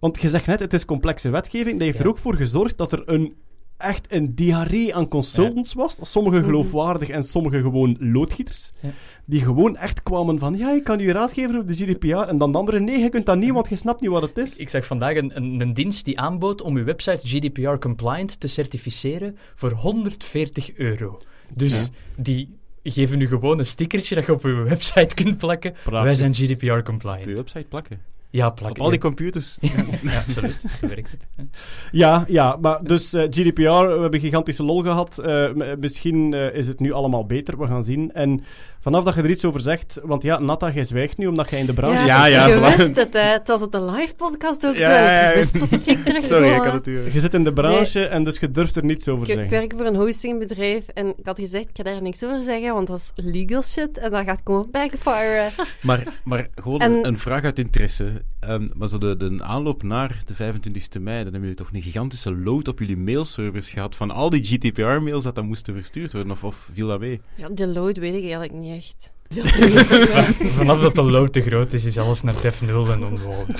Want 0.00 0.20
je 0.20 0.28
zegt 0.28 0.46
net, 0.46 0.60
het 0.60 0.72
is 0.72 0.84
complexe 0.84 1.30
wetgeving. 1.30 1.72
Dat 1.78 1.82
heeft 1.86 1.98
Ja. 1.98 2.04
er 2.04 2.10
ook 2.10 2.18
voor 2.18 2.34
gezorgd 2.34 2.78
dat 2.78 2.92
er 2.92 3.02
een 3.04 3.34
echt 3.84 4.06
een 4.12 4.34
diarree 4.34 4.94
aan 4.94 5.08
consultants 5.08 5.72
was. 5.74 5.98
Sommige 6.02 6.42
geloofwaardig 6.42 7.08
en 7.08 7.22
sommige 7.22 7.60
gewoon 7.60 7.96
loodgieters. 8.00 8.72
Ja. 8.80 8.90
Die 9.26 9.40
gewoon 9.40 9.76
echt 9.76 10.02
kwamen 10.02 10.38
van, 10.38 10.56
ja, 10.56 10.70
ik 10.72 10.84
kan 10.84 11.00
u 11.00 11.12
raad 11.12 11.32
geven 11.32 11.58
op 11.58 11.68
de 11.68 11.74
GDPR. 11.74 12.16
En 12.16 12.38
dan 12.38 12.52
de 12.52 12.58
anderen, 12.58 12.84
nee, 12.84 12.98
je 12.98 13.08
kunt 13.08 13.26
dat 13.26 13.36
niet, 13.36 13.50
want 13.52 13.68
je 13.68 13.76
snapt 13.76 14.00
niet 14.00 14.10
wat 14.10 14.22
het 14.22 14.36
is. 14.38 14.56
Ik 14.56 14.68
zag 14.68 14.86
vandaag 14.86 15.16
een, 15.16 15.36
een, 15.36 15.60
een 15.60 15.74
dienst 15.74 16.04
die 16.04 16.18
aanbood 16.20 16.62
om 16.62 16.76
uw 16.76 16.84
website 16.84 17.26
GDPR-compliant 17.28 18.40
te 18.40 18.46
certificeren 18.46 19.36
voor 19.54 19.72
140 19.72 20.74
euro. 20.76 21.20
Dus 21.54 21.80
Ja. 21.80 21.86
die 22.16 22.48
geven 22.82 23.20
u 23.20 23.26
gewoon 23.28 23.58
een 23.58 23.66
stickertje 23.66 24.14
dat 24.14 24.26
je 24.26 24.32
op 24.32 24.44
uw 24.44 24.64
website 24.64 25.14
kunt 25.14 25.38
plakken. 25.38 25.72
Prachtig. 25.72 26.02
Wij 26.02 26.14
zijn 26.14 26.30
Op 26.30 26.36
je 26.36 26.46
GDPR-compliant. 26.46 27.24
website 27.24 27.66
plakken. 27.68 28.00
Ja, 28.34 28.50
plakken. 28.50 28.80
Op 28.80 28.84
al 28.86 28.90
die 28.92 29.00
ja. 29.02 29.06
computers. 29.06 29.58
Ja, 29.60 30.18
absoluut. 30.26 30.56
Zo 30.80 30.86
werkt 30.88 31.10
het. 31.10 31.26
Ja, 31.92 32.24
ja, 32.28 32.56
maar 32.60 32.84
dus 32.84 33.12
eh, 33.12 33.22
GDPR, 33.22 33.62
we 33.62 33.98
hebben 34.00 34.20
gigantische 34.20 34.62
lol 34.62 34.82
gehad. 34.82 35.18
Eh, 35.18 35.48
misschien 35.78 36.34
eh, 36.34 36.54
is 36.54 36.68
het 36.68 36.80
nu 36.80 36.92
allemaal 36.92 37.26
beter, 37.26 37.58
we 37.58 37.66
gaan 37.66 37.84
zien. 37.84 38.12
En 38.12 38.44
vanaf 38.80 39.04
dat 39.04 39.14
je 39.14 39.22
er 39.22 39.30
iets 39.30 39.44
over 39.44 39.60
zegt, 39.60 40.00
want 40.02 40.22
ja, 40.22 40.38
Natta, 40.38 40.70
jij 40.70 40.84
zwijgt 40.84 41.18
nu 41.18 41.26
omdat 41.26 41.50
jij 41.50 41.58
in 41.60 41.66
de 41.66 41.72
branche... 41.72 42.06
Ja, 42.06 42.26
ja, 42.36 42.46
je 42.46 42.56
voilà. 42.58 42.76
wist 42.76 42.96
het, 42.96 43.12
hè. 43.12 43.20
Het 43.20 43.48
was 43.48 43.60
het 43.60 43.74
een 43.74 43.90
live 43.90 44.14
podcast 44.14 44.66
ook 44.66 44.76
Ja, 44.76 44.86
zo. 44.88 44.92
ja, 44.92 45.20
ja. 45.20 45.28
Ik 45.28 45.34
wist 45.34 45.58
dat 45.60 45.70
het 45.70 45.82
ging 45.82 46.02
terug 46.04 46.24
Sorry, 46.24 46.48
ik 46.48 46.62
had 46.62 46.72
het 46.72 46.86
u... 46.86 47.12
Je 47.12 47.20
zit 47.20 47.34
in 47.34 47.44
de 47.44 47.52
branche 47.52 48.06
en 48.06 48.24
dus 48.24 48.38
je 48.38 48.50
durft 48.50 48.76
er 48.76 48.84
niets 48.84 49.08
over 49.08 49.22
Ik, 49.22 49.28
ik 49.28 49.34
zeggen. 49.38 49.58
werk 49.58 49.72
voor 49.76 49.86
een 49.86 49.96
hostingbedrijf 49.96 50.88
en 50.88 51.06
ik 51.16 51.26
had 51.26 51.38
gezegd, 51.38 51.64
ik 51.68 51.76
ga 51.76 51.82
daar 51.82 52.02
niks 52.02 52.24
over 52.24 52.42
zeggen, 52.42 52.74
want 52.74 52.86
dat 52.86 52.96
is 52.98 53.12
legal 53.24 53.62
shit 53.62 53.98
en 53.98 54.10
dat 54.10 54.24
gaat 54.24 54.40
gewoon 54.44 54.68
backfire. 54.70 55.48
Maar, 55.82 56.20
maar 56.24 56.46
gewoon 56.54 56.80
En- 56.80 56.92
een, 56.92 57.06
een 57.06 57.18
vraag 57.18 57.44
uit 57.44 57.58
interesse. 57.58 58.22
Ehm, 58.40 58.66
maar 58.74 58.88
zo 58.88 58.98
de, 58.98 59.16
de 59.16 59.36
aanloop 59.42 59.82
naar 59.82 60.22
de 60.26 60.34
25e 60.34 61.00
mei, 61.00 61.16
dan 61.16 61.32
hebben 61.32 61.40
jullie 61.40 61.54
toch 61.54 61.70
een 61.72 61.82
gigantische 61.82 62.34
load 62.36 62.68
op 62.68 62.78
jullie 62.78 62.96
mailservers 62.96 63.70
gehad 63.70 63.94
van 63.96 64.10
al 64.10 64.30
die 64.30 64.44
GDPR-mails 64.44 65.24
dat 65.24 65.34
dan 65.34 65.46
moesten 65.46 65.74
verstuurd 65.74 66.12
worden, 66.12 66.32
of, 66.32 66.44
of 66.44 66.68
viel 66.72 66.86
dat 66.88 67.00
mee? 67.00 67.20
Ja, 67.34 67.48
de 67.48 67.66
load 67.66 67.96
weet 67.96 68.14
ik 68.14 68.22
eigenlijk 68.22 68.52
niet 68.52 68.76
echt. 68.76 69.12
Vanaf 70.56 70.80
dat 70.80 70.94
de 70.94 71.02
load 71.02 71.32
te 71.32 71.40
groot 71.42 71.72
is, 71.72 71.84
is 71.84 71.98
alles 71.98 72.22
naar 72.22 72.34
def 72.42 72.62
0 72.62 72.90
en 72.92 73.04
onmogelijk. 73.04 73.58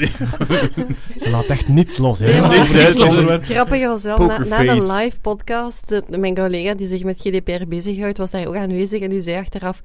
Ze 1.23 1.30
laat 1.30 1.44
echt 1.47 1.68
niets 1.68 1.99
los, 1.99 2.18
hè. 2.18 2.42
Over 2.44 2.50
dit 2.50 3.28
het 3.28 3.44
grappige 3.44 3.87
was 3.87 4.02
wel, 4.02 4.18
na, 4.18 4.38
na 4.44 4.59
de 4.62 4.92
live 4.92 5.21
podcast, 5.21 5.88
de- 5.88 6.18
mijn 6.18 6.35
collega 6.35 6.75
die 6.75 6.88
zich 6.88 7.04
met 7.04 7.21
GDPR 7.21 7.66
bezighoudt, 7.68 8.18
was 8.18 8.30
daar 8.30 8.47
ook 8.47 8.56
aanwezig 8.56 9.00
en 9.00 9.11
die 9.11 9.21
zei 9.23 9.38
achteraf, 9.38 9.80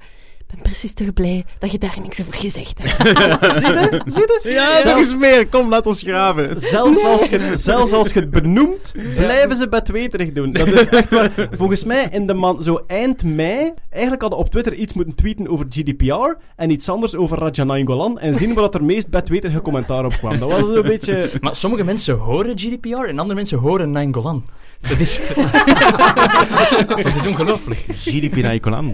ben 0.50 0.62
precies 0.62 0.94
toch 0.94 1.12
blij 1.12 1.44
dat 1.58 1.72
je 1.72 1.78
daar 1.78 1.96
niks 2.02 2.20
over 2.20 2.34
gezegd 2.34 2.82
hebt. 2.82 3.18
Zie 3.58 3.66
je? 3.66 4.02
Zie 4.06 4.26
je? 4.42 4.50
Ja, 4.52 4.80
nog 4.84 4.96
eens 4.96 5.16
meer! 5.16 5.46
Kom, 5.46 5.68
laat 5.68 5.86
ons 5.86 6.02
graven! 6.02 6.60
Zelfs 6.60 7.04
als, 7.04 7.28
je, 7.28 7.52
zelfs 7.54 7.92
als 7.92 8.12
je 8.12 8.20
het 8.20 8.30
benoemt, 8.30 8.92
blijven 9.16 9.56
ze 9.56 9.68
betweterig 9.68 10.32
doen. 10.32 10.52
Dat 10.52 10.66
is 10.66 10.88
echt 10.88 11.10
waar. 11.10 11.30
Volgens 11.50 11.84
mij 11.84 12.08
in 12.10 12.26
de 12.26 12.34
man, 12.34 12.62
zo 12.62 12.80
eind 12.86 13.24
mei, 13.24 13.72
eigenlijk 13.90 14.22
hadden 14.22 14.38
op 14.38 14.50
Twitter 14.50 14.74
iets 14.74 14.92
moeten 14.92 15.14
tweeten 15.14 15.48
over 15.48 15.66
GDPR 15.68 16.36
en 16.56 16.70
iets 16.70 16.88
anders 16.88 17.16
over 17.16 17.38
Raja 17.38 17.64
Nainggolan 17.64 18.18
en 18.18 18.34
zien 18.34 18.54
waar 18.54 18.64
dat 18.64 18.74
er 18.74 18.84
meest 18.84 19.08
betweterige 19.08 19.60
commentaar 19.60 20.04
op 20.04 20.12
kwam. 20.12 20.38
Dat 20.38 20.50
was 20.50 20.72
zo'n 20.74 20.82
beetje... 20.82 21.30
Maar 21.40 21.56
sommige 21.56 21.84
mensen 21.84 22.16
horen 22.16 22.58
GDPR 22.58 23.04
en 23.04 23.18
andere 23.18 23.34
mensen 23.34 23.58
horen 23.58 23.90
Nainggolan. 23.90 24.44
Dat 24.88 24.98
is... 24.98 25.20
dat 26.88 27.14
is 27.16 27.26
ongelooflijk. 27.26 27.84
GDPR 27.98 28.38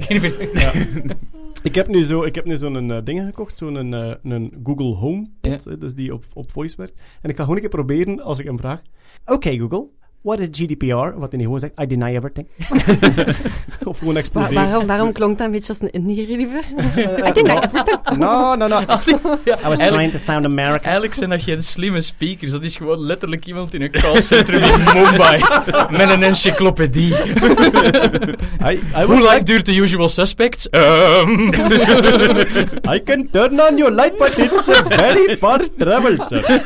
nu 0.08 0.20
zo, 0.20 0.34
ik 1.66 1.74
heb 2.34 2.44
nu 2.44 2.56
zo'n 2.56 2.90
eh, 2.90 3.04
ding 3.04 3.24
gekocht, 3.24 3.56
zo'n 3.56 3.94
eh, 3.94 4.14
een 4.22 4.52
Google 4.64 4.94
Home 4.94 5.28
Ja. 5.40 5.58
dus 5.78 5.94
die 5.94 6.14
op, 6.14 6.24
op 6.34 6.50
voice 6.50 6.76
werkt. 6.76 7.00
En 7.22 7.30
ik 7.30 7.36
ga 7.36 7.42
gewoon 7.42 7.54
een 7.54 7.60
keer 7.60 7.70
proberen 7.84 8.20
als 8.20 8.38
ik 8.38 8.46
hem 8.46 8.58
vraag. 8.58 8.82
Oké 9.24 9.58
Google, 9.58 9.88
what 10.26 10.40
is 10.40 10.48
GDPR? 10.50 11.18
Wat 11.18 11.32
hij 11.32 11.40
gewoon 11.40 11.58
zegt, 11.58 11.72
I 11.80 11.86
deny 11.86 12.14
everything. 12.16 12.46
of 13.90 13.98
gewoon 13.98 14.14
Wa- 14.14 14.20
exploderen. 14.20 14.54
waarom, 14.54 14.86
waarom 14.86 15.12
klonk 15.12 15.38
dat 15.38 15.46
een 15.46 15.52
beetje 15.52 15.68
als 15.68 15.80
een 15.80 15.90
Indiër, 15.90 16.36
lieve? 16.36 16.62
Eh, 16.96 17.28
eh, 17.28 18.18
no, 18.18 18.54
no, 18.54 18.66
no. 18.66 18.80
I 19.64 19.68
was 19.68 19.78
trying 19.78 20.12
to 20.12 20.18
sound 20.26 20.44
American. 20.44 20.82
Eigenlijk 20.84 21.14
zijn 21.14 21.30
dat 21.30 21.42
geen 21.42 21.62
slimme 21.62 22.00
speakers. 22.00 22.52
Dat 22.52 22.62
is 22.62 22.76
gewoon 22.76 23.00
letterlijk 23.00 23.46
iemand 23.46 23.74
in 23.74 23.82
een 23.82 23.90
callcentrum 23.90 24.62
in 24.62 24.78
Mumbai. 24.94 25.42
Met 25.90 26.10
een 26.10 26.22
encyclopedie. 26.22 27.14
I, 27.14 28.70
I, 28.70 28.78
Hoe 28.94 29.06
would 29.06 29.22
lang 29.22 29.42
duurt 29.42 29.66
de 29.66 29.74
usual 29.74 30.08
suspects? 30.08 30.68
Ehm. 30.70 31.40
I 32.94 33.02
can 33.04 33.28
turn 33.30 33.60
on 33.60 33.76
your 33.76 33.92
light, 33.92 34.16
but 34.18 34.38
it's 34.38 34.68
a 34.68 34.82
very 34.88 35.36
far 35.36 35.60
travel, 35.76 36.16
sir. 36.28 36.64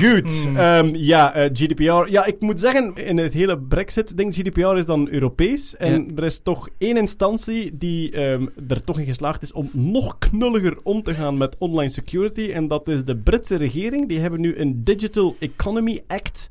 Goed. 0.00 0.48
ehm, 0.56 0.90
ja, 0.92 1.34
eh, 1.34 1.50
GDPR. 1.52 2.10
Ja, 2.10 2.24
ik 2.24 2.40
moet 2.46 2.60
zeggen, 2.60 2.94
in 2.96 3.18
het 3.18 3.32
hele 3.32 3.58
Brexit-ding, 3.58 4.34
GDPR 4.34 4.76
is 4.76 4.86
dan 4.86 5.08
Europees. 5.08 5.76
En 5.76 6.16
er 6.16 6.24
is 6.24 6.38
toch 6.38 6.68
één 6.78 6.96
instantie 6.96 7.76
die 7.76 8.10
ehm, 8.10 8.46
er 8.68 8.84
toch 8.84 8.98
in 8.98 9.06
geslaagd 9.06 9.42
is 9.42 9.52
om 9.52 9.70
nog 9.72 10.18
knulliger 10.18 10.78
om 10.82 11.02
te 11.02 11.14
gaan 11.14 11.36
met 11.36 11.56
online 11.58 11.90
security. 11.90 12.50
En 12.50 12.68
dat 12.68 12.88
is 12.88 13.04
de 13.04 13.16
Britse 13.16 13.56
regering. 13.56 14.08
Die 14.08 14.18
hebben 14.18 14.40
nu 14.40 14.56
een 14.56 14.84
Digital 14.84 15.36
Economy 15.38 16.02
Act. 16.06 16.50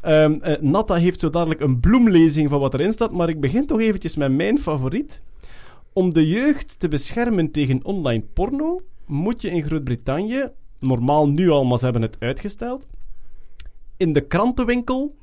Eh, 0.00 0.30
Natta 0.60 0.94
heeft 0.94 1.20
zo 1.20 1.30
dadelijk 1.30 1.60
een 1.60 1.80
bloemlezing 1.80 2.50
van 2.50 2.60
wat 2.60 2.74
erin 2.74 2.92
staat. 2.92 3.12
Maar 3.12 3.28
ik 3.28 3.40
begin 3.40 3.66
toch 3.66 3.80
eventjes 3.80 4.16
met 4.16 4.32
mijn 4.32 4.58
favoriet. 4.58 5.22
Om 5.92 6.14
de 6.14 6.28
jeugd 6.28 6.80
te 6.80 6.88
beschermen 6.88 7.50
tegen 7.50 7.84
online 7.84 8.24
porno, 8.32 8.80
moet 9.06 9.42
je 9.42 9.50
in 9.50 9.64
Groot-Brittannië, 9.64 10.48
normaal 10.78 11.28
nu 11.28 11.50
al, 11.50 11.64
maar 11.64 11.78
ze 11.78 11.84
hebben 11.84 12.02
het 12.02 12.16
uitgesteld, 12.18 12.86
in 13.96 14.12
de 14.12 14.20
krantenwinkel 14.20 15.14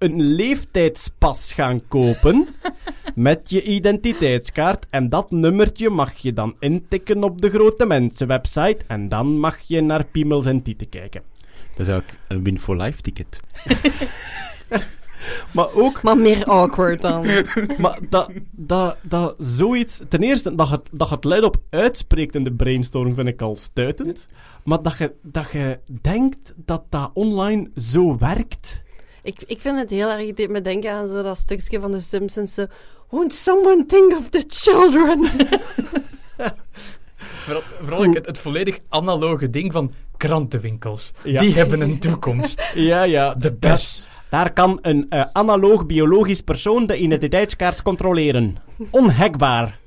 een 0.00 0.22
leeftijdspas 0.22 1.52
gaan 1.52 1.88
kopen 1.88 2.48
met 3.14 3.50
je 3.50 3.62
identiteitskaart. 3.62 4.86
En 4.90 5.08
dat 5.08 5.30
nummertje 5.30 5.90
mag 5.90 6.14
je 6.14 6.32
dan 6.32 6.56
intikken 6.58 7.22
op 7.22 7.40
de 7.40 7.50
grote 7.50 7.86
mensenwebsite 7.86 8.78
en 8.86 9.08
dan 9.08 9.38
mag 9.38 9.58
je 9.60 9.80
naar 9.80 10.04
piemels 10.04 10.46
en 10.46 10.62
tieten 10.62 10.88
kijken. 10.88 11.22
Dat 11.74 11.86
is 11.86 11.88
eigenlijk 11.88 12.20
een 12.28 12.42
win 12.44 12.60
for 12.60 12.76
life 12.76 13.00
ticket. 13.00 13.40
Maar 15.52 15.74
ook 15.74 16.02
Maar 16.02 16.16
meer 16.16 16.44
awkward 16.44 17.00
dan. 17.00 17.26
Maar 17.78 17.98
dat, 18.08 18.30
dat, 18.50 18.96
dat 19.02 19.34
zoiets... 19.38 20.00
Ten 20.08 20.22
eerste, 20.22 20.54
dat 20.54 20.68
je, 20.68 20.80
dat 20.92 21.08
je 21.08 21.14
het 21.14 21.24
luidop 21.24 21.56
uitspreekt 21.70 22.34
in 22.34 22.44
de 22.44 22.52
brainstorm 22.52 23.14
vind 23.14 23.28
ik 23.28 23.42
al 23.42 23.56
stuitend. 23.56 24.26
Maar 24.64 24.82
dat 24.82 24.98
je, 24.98 25.14
dat 25.22 25.50
je 25.52 25.78
denkt 26.00 26.54
dat 26.56 26.84
dat 26.88 27.10
online 27.14 27.70
zo 27.76 28.18
werkt... 28.18 28.82
Ik, 29.22 29.42
ik 29.46 29.60
vind 29.60 29.78
het 29.78 29.90
heel 29.90 30.10
erg, 30.10 30.26
het 30.26 30.36
deed 30.36 30.48
me 30.50 30.60
denken 30.60 30.92
aan 30.92 31.08
zo 31.08 31.22
dat 31.22 31.36
stukje 31.36 31.80
van 31.80 31.92
de 31.92 32.00
Simpsons. 32.00 32.54
Zo, 32.54 32.66
Won't 33.08 33.32
someone 33.32 33.86
think 33.86 34.12
of 34.18 34.28
the 34.28 34.44
children? 34.48 35.26
Vooral, 37.44 37.62
vooral 37.82 38.04
ik 38.04 38.14
het, 38.14 38.26
het 38.26 38.38
volledig 38.38 38.78
analoge 38.88 39.50
ding 39.50 39.72
van 39.72 39.92
krantenwinkels. 40.16 41.12
Ja. 41.24 41.40
Die 41.40 41.54
hebben 41.54 41.80
een 41.80 41.98
toekomst. 41.98 42.70
Ja, 42.74 43.02
ja. 43.02 43.34
De 43.34 43.52
pers. 43.52 44.08
Daar 44.30 44.52
kan 44.52 44.78
een 44.82 45.06
eh, 45.08 45.24
analoog 45.32 45.86
biologisch 45.86 46.40
persoon 46.40 46.86
de 46.86 46.98
identiteitskaart 46.98 47.82
controleren. 47.82 48.56
Onhackbaar. 48.90 49.78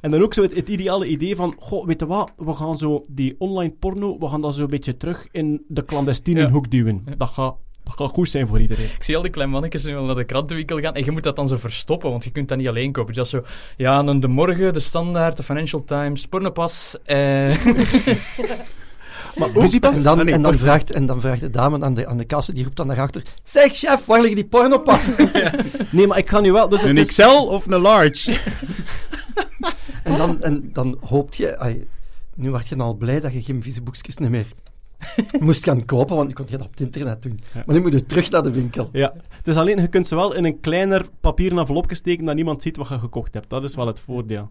En 0.00 0.10
dan 0.10 0.22
ook 0.22 0.34
zo 0.34 0.42
het, 0.42 0.54
het 0.54 0.68
ideale 0.68 1.06
idee 1.06 1.36
van, 1.36 1.54
goh, 1.58 1.86
weet 1.86 2.00
je 2.00 2.06
wat, 2.06 2.32
we 2.36 2.54
gaan 2.54 2.78
zo 2.78 3.04
die 3.08 3.34
online 3.38 3.72
porno, 3.78 4.18
we 4.18 4.28
gaan 4.28 4.40
dat 4.40 4.54
zo 4.54 4.62
een 4.62 4.66
beetje 4.66 4.96
terug 4.96 5.28
in 5.30 5.64
de 5.68 5.84
clandestine 5.84 6.40
Ja. 6.40 6.50
hoek 6.50 6.70
duwen. 6.70 7.04
Dat 7.16 7.28
gaat, 7.28 7.56
dat 7.84 7.94
gaat 7.96 8.10
goed 8.10 8.30
zijn 8.30 8.46
voor 8.46 8.60
iedereen. 8.60 8.84
Ik 8.84 9.02
zie 9.02 9.16
al 9.16 9.22
die 9.22 9.30
kleine 9.30 9.52
mannetjes 9.52 9.84
nu 9.84 9.96
al 9.96 10.04
naar 10.04 10.14
de 10.14 10.24
krantenwinkel 10.24 10.80
gaan 10.80 10.94
en 10.94 11.04
je 11.04 11.10
moet 11.10 11.22
dat 11.22 11.36
dan 11.36 11.48
zo 11.48 11.56
verstoppen, 11.56 12.10
want 12.10 12.24
je 12.24 12.30
kunt 12.30 12.48
dat 12.48 12.58
niet 12.58 12.68
alleen 12.68 12.92
kopen. 12.92 13.14
Dus 13.14 13.30
dat 13.30 13.42
is 13.42 13.48
zo, 13.48 13.54
ja, 13.76 13.98
een 13.98 14.20
De 14.20 14.28
Morgen, 14.28 14.72
De 14.72 14.80
Standaard, 14.80 15.36
de 15.36 15.42
Financial 15.42 15.84
Times, 15.84 16.26
Pornopas. 16.26 16.96
Eh. 17.04 17.56
Maar 19.36 19.48
ook, 19.48 19.62
En 19.62 20.02
dan, 20.02 20.24
nee, 20.24 20.34
en, 20.34 20.42
dan 20.42 20.58
vraagt, 20.58 20.90
en 20.90 21.06
dan 21.06 21.20
vraagt 21.20 21.40
de 21.40 21.50
dame 21.50 21.84
aan 21.84 21.94
de, 21.94 22.06
aan 22.06 22.16
de 22.16 22.24
kassa, 22.24 22.52
die 22.52 22.64
roept 22.64 22.76
dan 22.76 22.86
naar 22.86 23.00
achter, 23.00 23.22
zeg 23.42 23.74
chef, 23.74 24.06
waar 24.06 24.18
liggen 24.18 24.36
die 24.36 24.44
pornopassen? 24.44 25.14
nee, 25.90 26.06
maar 26.06 26.18
ik 26.18 26.28
ga 26.28 26.40
nu 26.40 26.52
wel... 26.52 26.68
Dus 26.68 26.82
Een 26.82 27.06
XL 27.06 27.46
of 27.48 27.66
een 27.66 27.80
large? 27.80 28.30
en, 30.04 30.16
dan, 30.16 30.42
en 30.42 30.70
dan 30.72 30.96
hoopt 31.00 31.36
je, 31.36 31.58
ai, 31.58 31.86
nu 32.34 32.50
word 32.50 32.68
je 32.68 32.76
al 32.76 32.94
blij 32.94 33.20
dat 33.20 33.32
je 33.32 33.42
geen 33.42 33.62
vieze 33.62 33.82
boekjes 33.82 34.18
meer 34.18 34.46
moest 35.40 35.64
gaan 35.64 35.84
kopen, 35.84 36.16
want 36.16 36.28
je 36.28 36.34
kon 36.34 36.46
dat 36.50 36.60
op 36.60 36.70
het 36.70 36.80
internet 36.80 37.22
doen. 37.22 37.40
Maar 37.52 37.74
nu 37.76 37.80
moet 37.80 37.92
je 37.92 38.06
terug 38.06 38.30
naar 38.30 38.42
de 38.42 38.50
winkel. 38.50 38.88
Ja, 38.92 39.12
het 39.28 39.48
is 39.48 39.56
alleen, 39.56 39.80
je 39.80 39.88
kunt 39.88 40.06
ze 40.06 40.14
wel 40.14 40.34
in 40.34 40.44
een 40.44 40.60
kleiner 40.60 41.06
papieren 41.20 41.58
envelopje 41.58 41.94
steken 41.96 42.24
dat 42.24 42.34
niemand 42.34 42.62
ziet 42.62 42.76
wat 42.76 42.88
je 42.88 42.98
gekocht 42.98 43.34
hebt. 43.34 43.50
Dat 43.50 43.62
is 43.62 43.74
wel 43.74 43.86
het 43.86 44.00
voordeel. 44.00 44.50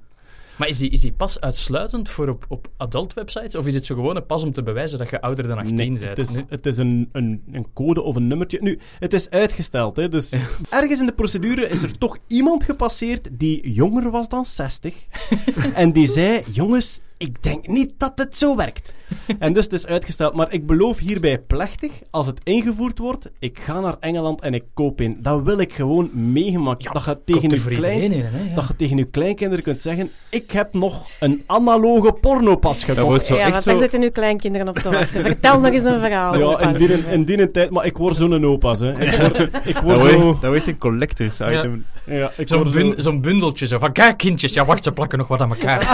Maar 0.62 0.70
is 0.70 0.78
die, 0.78 0.90
is 0.90 1.02
die 1.02 1.12
pas 1.12 1.40
uitsluitend 1.40 2.10
voor 2.10 2.28
op, 2.28 2.46
op 2.48 2.68
adult 2.78 3.14
websites? 3.14 3.56
Of 3.56 3.66
is 3.66 3.76
het 3.76 3.86
zo 3.86 3.96
gewoon 3.96 4.16
een 4.16 4.26
pas 4.26 4.44
om 4.44 4.52
te 4.52 4.64
bewijzen 4.64 5.00
dat 5.00 5.10
je 5.10 5.22
ouder 5.22 5.48
dan 5.48 5.58
18 5.58 5.76
Nee, 5.76 5.90
bent? 5.90 6.02
het 6.02 6.18
is, 6.18 6.44
het 6.50 6.66
is 6.66 6.78
een, 6.78 7.10
een, 7.12 7.44
een 7.52 7.68
code 7.74 8.02
of 8.02 8.16
een 8.16 8.28
nummertje. 8.28 8.58
Nu, 8.62 8.80
het 9.00 9.14
is 9.14 9.30
uitgesteld, 9.30 9.96
hè, 9.96 10.10
dus 10.10 10.34
ergens 10.70 11.00
in 11.00 11.06
de 11.06 11.12
procedure 11.12 11.70
is 11.70 11.84
er 11.84 11.98
toch 11.98 12.18
iemand 12.28 12.64
gepasseerd 12.64 13.30
die 13.32 13.72
jonger 13.72 14.12
was 14.12 14.30
dan 14.30 14.46
60. 14.46 14.96
en 15.74 15.92
die 15.92 16.08
zei, 16.08 16.44
jongens, 16.52 17.00
ik 17.18 17.44
denk 17.44 17.68
niet 17.68 17.94
dat 17.98 18.12
het 18.16 18.38
zo 18.38 18.56
werkt. 18.56 18.94
En 19.40 19.54
dus 19.54 19.64
het 19.64 19.74
is 19.74 19.86
uitgesteld. 19.88 20.34
Maar 20.34 20.54
ik 20.54 20.66
beloof 20.66 20.98
hierbij 20.98 21.38
plechtig, 21.38 21.92
als 22.10 22.26
het 22.26 22.40
ingevoerd 22.44 23.00
wordt, 23.00 23.30
ik 23.40 23.60
ga 23.60 23.80
naar 23.80 23.96
Engeland 24.00 24.42
en 24.42 24.54
ik 24.54 24.64
koop 24.74 25.02
in. 25.02 25.18
Dat 25.22 25.42
wil 25.44 25.60
ik 25.60 25.74
gewoon 25.74 26.10
meegemaakt. 26.14 26.94
dat 26.94 27.06
je 27.06 27.18
tegen 27.26 27.58
voor 27.62 27.72
klein... 27.72 28.02
in, 28.02 28.12
hè? 28.12 28.40
Ja. 28.40 28.56
Dat 28.56 28.68
je 28.68 28.76
tegen 28.76 28.98
je 28.98 29.06
kleinkinderen 29.06 29.64
kunt 29.64 29.80
zeggen: 29.80 30.10
Ik 30.30 30.52
heb 30.52 30.74
nog 30.74 31.06
een 31.20 31.44
analoge 31.46 32.12
pornopas 32.12 32.76
Dat 32.80 32.84
gekocht. 32.90 33.08
wordt 33.08 33.26
zo 33.26 33.36
ja, 33.36 33.42
echt 33.42 33.52
want 33.52 33.64
zo... 33.64 33.70
daar 33.70 33.80
zitten 33.80 34.00
nu 34.00 34.10
kleinkinderen 34.10 34.68
op 34.68 34.78
te 34.78 34.90
wachten. 34.90 35.22
Vertel 35.22 35.60
nog 35.60 35.72
eens 35.72 35.84
een 35.84 36.00
verhaal. 36.00 36.38
Ja, 36.40 36.60
in 36.60 36.74
die, 36.74 37.08
in 37.10 37.26
die 37.26 37.52
tijd, 37.52 37.70
maar 37.70 37.86
ik 37.86 37.98
word 37.98 38.16
zo'n 38.16 38.46
opa's, 38.46 38.80
hè. 38.80 39.02
Ik 39.02 39.20
word, 39.20 39.40
ik 39.64 39.74
Dat 39.74 39.84
wordt, 39.84 40.02
zo... 40.02 40.38
dat 40.42 40.50
wordt 40.52 40.68
een 40.68 40.78
collectors 40.78 41.40
item. 41.40 41.86
Ja, 42.06 42.32
ik 42.38 42.48
Zo'n 42.48 42.72
bun- 42.72 42.94
zo... 42.96 43.02
zo'n 43.02 43.22
bundeltje, 43.22 43.68
zo 43.68 43.78
van, 43.78 43.92
kijk 43.92 44.18
kindjes, 44.18 44.54
ja 44.54 44.66
wacht, 44.66 44.84
ze 44.84 44.92
plakken 44.92 45.18
nog 45.18 45.28
wat 45.28 45.42
aan 45.42 45.50
elkaar. 45.50 45.80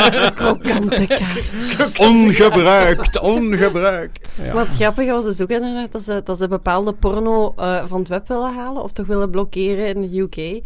Krokante 0.34 1.06
kaart. 1.06 1.98
Ongebruikt, 2.52 3.20
ongebruikt. 3.20 4.28
Wat 4.52 4.66
grappig 4.68 5.10
was 5.10 5.24
dus 5.24 5.40
ook 5.40 5.50
inderdaad 5.50 5.92
dat 5.92 6.02
ze, 6.02 6.20
dat 6.24 6.38
ze 6.38 6.48
bepaalde 6.48 6.92
porno 6.92 7.52
eh, 7.56 7.84
van 7.86 7.98
het 7.98 8.08
web 8.08 8.28
willen 8.28 8.54
halen 8.54 8.82
of 8.82 8.92
toch 8.92 9.06
willen 9.06 9.30
blokkeren 9.30 9.86
in 9.86 10.10
de 10.10 10.18
UK. 10.20 10.62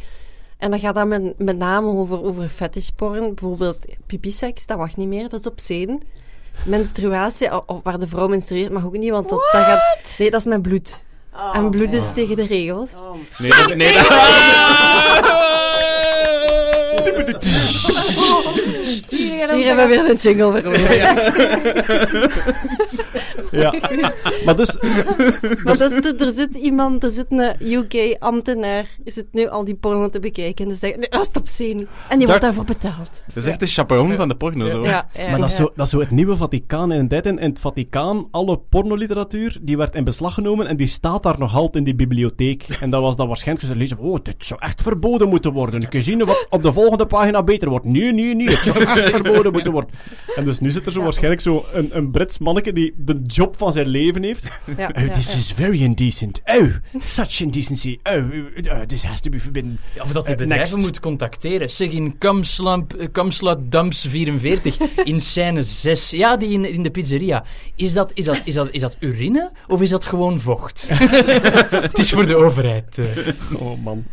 En 0.58 0.70
dat 0.70 0.80
gaat 0.80 0.94
dan 0.94 1.08
met, 1.08 1.38
met 1.38 1.58
name 1.58 1.86
over, 1.88 2.24
over 2.24 2.48
fetishporn, 2.48 3.34
bijvoorbeeld 3.34 3.78
pipiseks, 4.06 4.66
dat 4.66 4.78
mag 4.78 4.96
niet 4.96 5.08
meer, 5.08 5.28
dat 5.28 5.40
is 5.40 5.46
obscene. 5.50 5.98
Menstruatie, 6.66 7.50
o- 7.50 7.62
o- 7.66 7.80
waar 7.82 7.98
de 7.98 8.08
vrouw 8.08 8.28
menstrueert, 8.28 8.72
mag 8.72 8.84
ook 8.84 8.96
niet, 8.96 9.10
want 9.10 9.28
dat, 9.28 9.48
dat 9.52 9.62
gaat... 9.64 9.82
Nee, 10.18 10.30
dat 10.30 10.40
is 10.40 10.46
met 10.46 10.62
bloed. 10.62 11.04
en 11.52 11.70
bloed 11.70 11.92
is 11.92 12.12
tegen 12.12 12.36
de 12.36 12.46
regels. 12.46 12.90
Nee, 13.38 13.50
dat, 13.50 13.74
nee, 13.74 13.92
dat... 13.92 14.06
Hier 19.54 19.66
hebben 19.66 19.88
we 19.88 19.94
weer 20.02 20.10
een 20.10 20.16
jingle 20.16 20.62
voor 20.62 20.72
u. 20.72 20.80
Ja. 23.50 23.74
Maar 24.44 24.56
dus... 24.56 24.76
Maar 25.64 25.76
dus, 25.76 25.92
er- 25.92 26.20
er 26.20 26.32
zit 26.32 26.54
iemand, 26.54 27.04
er 27.04 27.10
zit 27.10 27.26
een 27.28 27.54
UK-ambtenaar, 27.72 28.86
zit 29.04 29.26
nu 29.32 29.48
al 29.48 29.64
die 29.64 29.74
porno 29.74 30.08
te 30.10 30.20
bekijken 30.20 30.64
en 30.64 30.70
die 30.70 30.78
zegt, 30.78 30.96
nee, 30.96 31.08
dat 31.08 31.20
is 31.32 31.40
obscene. 31.40 31.86
En 32.08 32.18
die 32.18 32.26
wordt 32.26 32.42
daarvoor 32.42 32.64
betaald. 32.64 33.10
Dat 33.34 33.44
is 33.44 33.50
echt 33.50 33.60
de 33.60 33.66
chaperon 33.66 34.16
van 34.16 34.28
de 34.28 34.34
porno, 34.34 34.68
zo. 34.70 34.84
Ja, 34.84 35.08
ja, 35.16 35.30
Maar 35.30 35.38
dat 35.40 35.48
is, 35.50 35.56
zo, 35.56 35.72
dat 35.74 35.84
is 35.86 35.92
zo 35.92 36.00
het 36.00 36.10
nieuwe 36.10 36.36
Vaticaan. 36.36 36.92
In, 36.92 37.08
tijd 37.08 37.26
in, 37.26 37.38
in 37.38 37.48
het 37.50 37.58
Vaticaan, 37.58 38.28
alle 38.30 38.58
pornoliteratuur, 38.58 39.58
die 39.62 39.76
werd 39.76 39.94
in 39.94 40.04
beslag 40.04 40.34
genomen 40.34 40.66
en 40.66 40.76
die 40.76 40.86
staat 40.86 41.22
daar 41.22 41.38
nog 41.38 41.54
altijd 41.54 41.74
in 41.76 41.84
die 41.84 41.94
bibliotheek. 41.94 42.66
En 42.80 42.90
dat 42.90 43.00
was 43.02 43.16
dan 43.16 43.26
waarschijnlijk 43.26 43.66
ze 43.66 43.76
lezen, 43.76 43.98
oh, 43.98 44.18
dit 44.22 44.44
zou 44.44 44.60
echt 44.62 44.82
verboden 44.82 45.28
moeten 45.28 45.52
worden. 45.52 45.88
Kun 45.88 45.98
je 45.98 46.04
zien 46.04 46.24
wat 46.24 46.46
op 46.50 46.62
de 46.62 46.72
volgende 46.72 47.06
pagina 47.06 47.42
beter 47.42 47.68
wordt? 47.68 47.84
Nee, 47.86 48.12
nee, 48.12 48.34
nee, 48.34 48.48
het 48.48 48.58
zou 48.64 48.84
echt 48.84 49.00
verboden 49.10 49.41
moeten 49.50 49.72
worden. 49.72 49.90
En 50.37 50.44
dus 50.44 50.59
nu 50.59 50.70
zit 50.70 50.87
er 50.87 50.92
zo 50.92 51.02
waarschijnlijk 51.02 51.42
zo 51.42 51.64
een, 51.72 51.96
een 51.96 52.11
Brits 52.11 52.38
manneke 52.38 52.72
die 52.72 52.94
de 52.96 53.22
job 53.26 53.55
van 53.59 53.72
zijn 53.72 53.87
leven 53.88 54.22
heeft. 54.22 54.44
Ja, 54.76 54.90
Oh, 54.96 55.14
this 55.14 55.33
ja. 55.33 55.38
is 55.38 55.52
very 55.52 55.83
indecent. 55.83 56.40
Oh, 56.44 56.66
such 56.98 57.40
indecency. 57.40 57.98
Oh, 58.02 58.14
uh, 58.35 58.81
this 58.87 59.02
has 59.02 59.20
to 59.20 59.31
be 59.31 59.40
forbidden. 59.40 59.78
Ja, 59.94 60.02
Of 60.02 60.12
dat 60.12 60.26
die 60.26 60.35
Eh, 60.35 60.40
bedrijven 60.40 60.72
next. 60.74 60.87
moet 60.87 61.00
contacteren. 61.00 61.70
Zeg 61.70 61.90
in 61.90 62.18
Kamslamp, 62.18 62.94
eh, 62.94 63.09
Kamslat 63.12 63.59
Dumps 63.72 64.07
44, 64.09 64.76
in 65.05 65.20
scène 65.20 65.62
6. 65.62 66.11
Ja, 66.11 66.37
die 66.37 66.50
in, 66.50 66.72
in 66.72 66.83
de 66.83 66.90
pizzeria. 66.90 67.44
Is 67.76 67.92
dat, 67.92 68.11
is, 68.14 68.24
dat, 68.24 68.40
is, 68.44 68.55
dat, 68.55 68.68
is 68.70 68.81
dat 68.81 68.96
urine 69.00 69.50
of 69.68 69.81
is 69.83 69.90
dat 69.90 70.05
gewoon 70.05 70.40
vocht? 70.40 70.88
Het 71.88 71.98
is 71.98 72.11
voor 72.11 72.26
de 72.26 72.37
overheid. 72.37 72.98
eh. 72.98 73.07
Oh 73.62 73.83
man. 73.85 74.05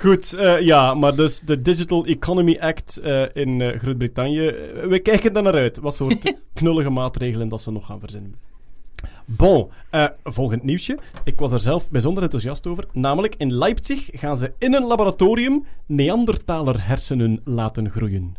Goed, 0.00 0.34
eh, 0.34 0.60
ja, 0.60 0.94
maar 0.94 1.16
dus 1.16 1.40
de 1.40 1.62
Digital 1.62 2.04
Economy 2.04 2.56
Act 2.60 2.96
eh, 2.96 3.24
in 3.32 3.60
eh, 3.60 3.78
Groot-Brittannië. 3.78 4.40
we 4.88 4.98
kijken 5.02 5.32
daar 5.32 5.42
naar 5.42 5.54
uit. 5.54 5.78
Wat 5.78 5.94
soort 5.94 6.34
knullige 6.54 6.90
maatregelen 6.90 7.48
dat 7.48 7.60
ze 7.60 7.70
nog 7.70 7.86
gaan 7.86 8.00
verzinnen. 8.00 8.34
Bon, 9.24 9.70
volgend 10.24 10.62
nieuwsje. 10.62 10.98
Ik 11.24 11.38
was 11.38 11.52
er 11.52 11.60
zelf 11.60 11.90
bijzonder 11.90 12.22
enthousiast 12.22 12.66
over. 12.66 12.86
Namelijk, 12.92 13.34
in 13.36 13.54
Leipzig 13.56 14.08
gaan 14.12 14.36
ze 14.36 14.52
in 14.58 14.74
een 14.74 14.86
laboratorium 14.86 15.66
Neandertaler 15.86 16.86
hersenen 16.86 17.40
laten 17.44 17.90
groeien. 17.90 18.34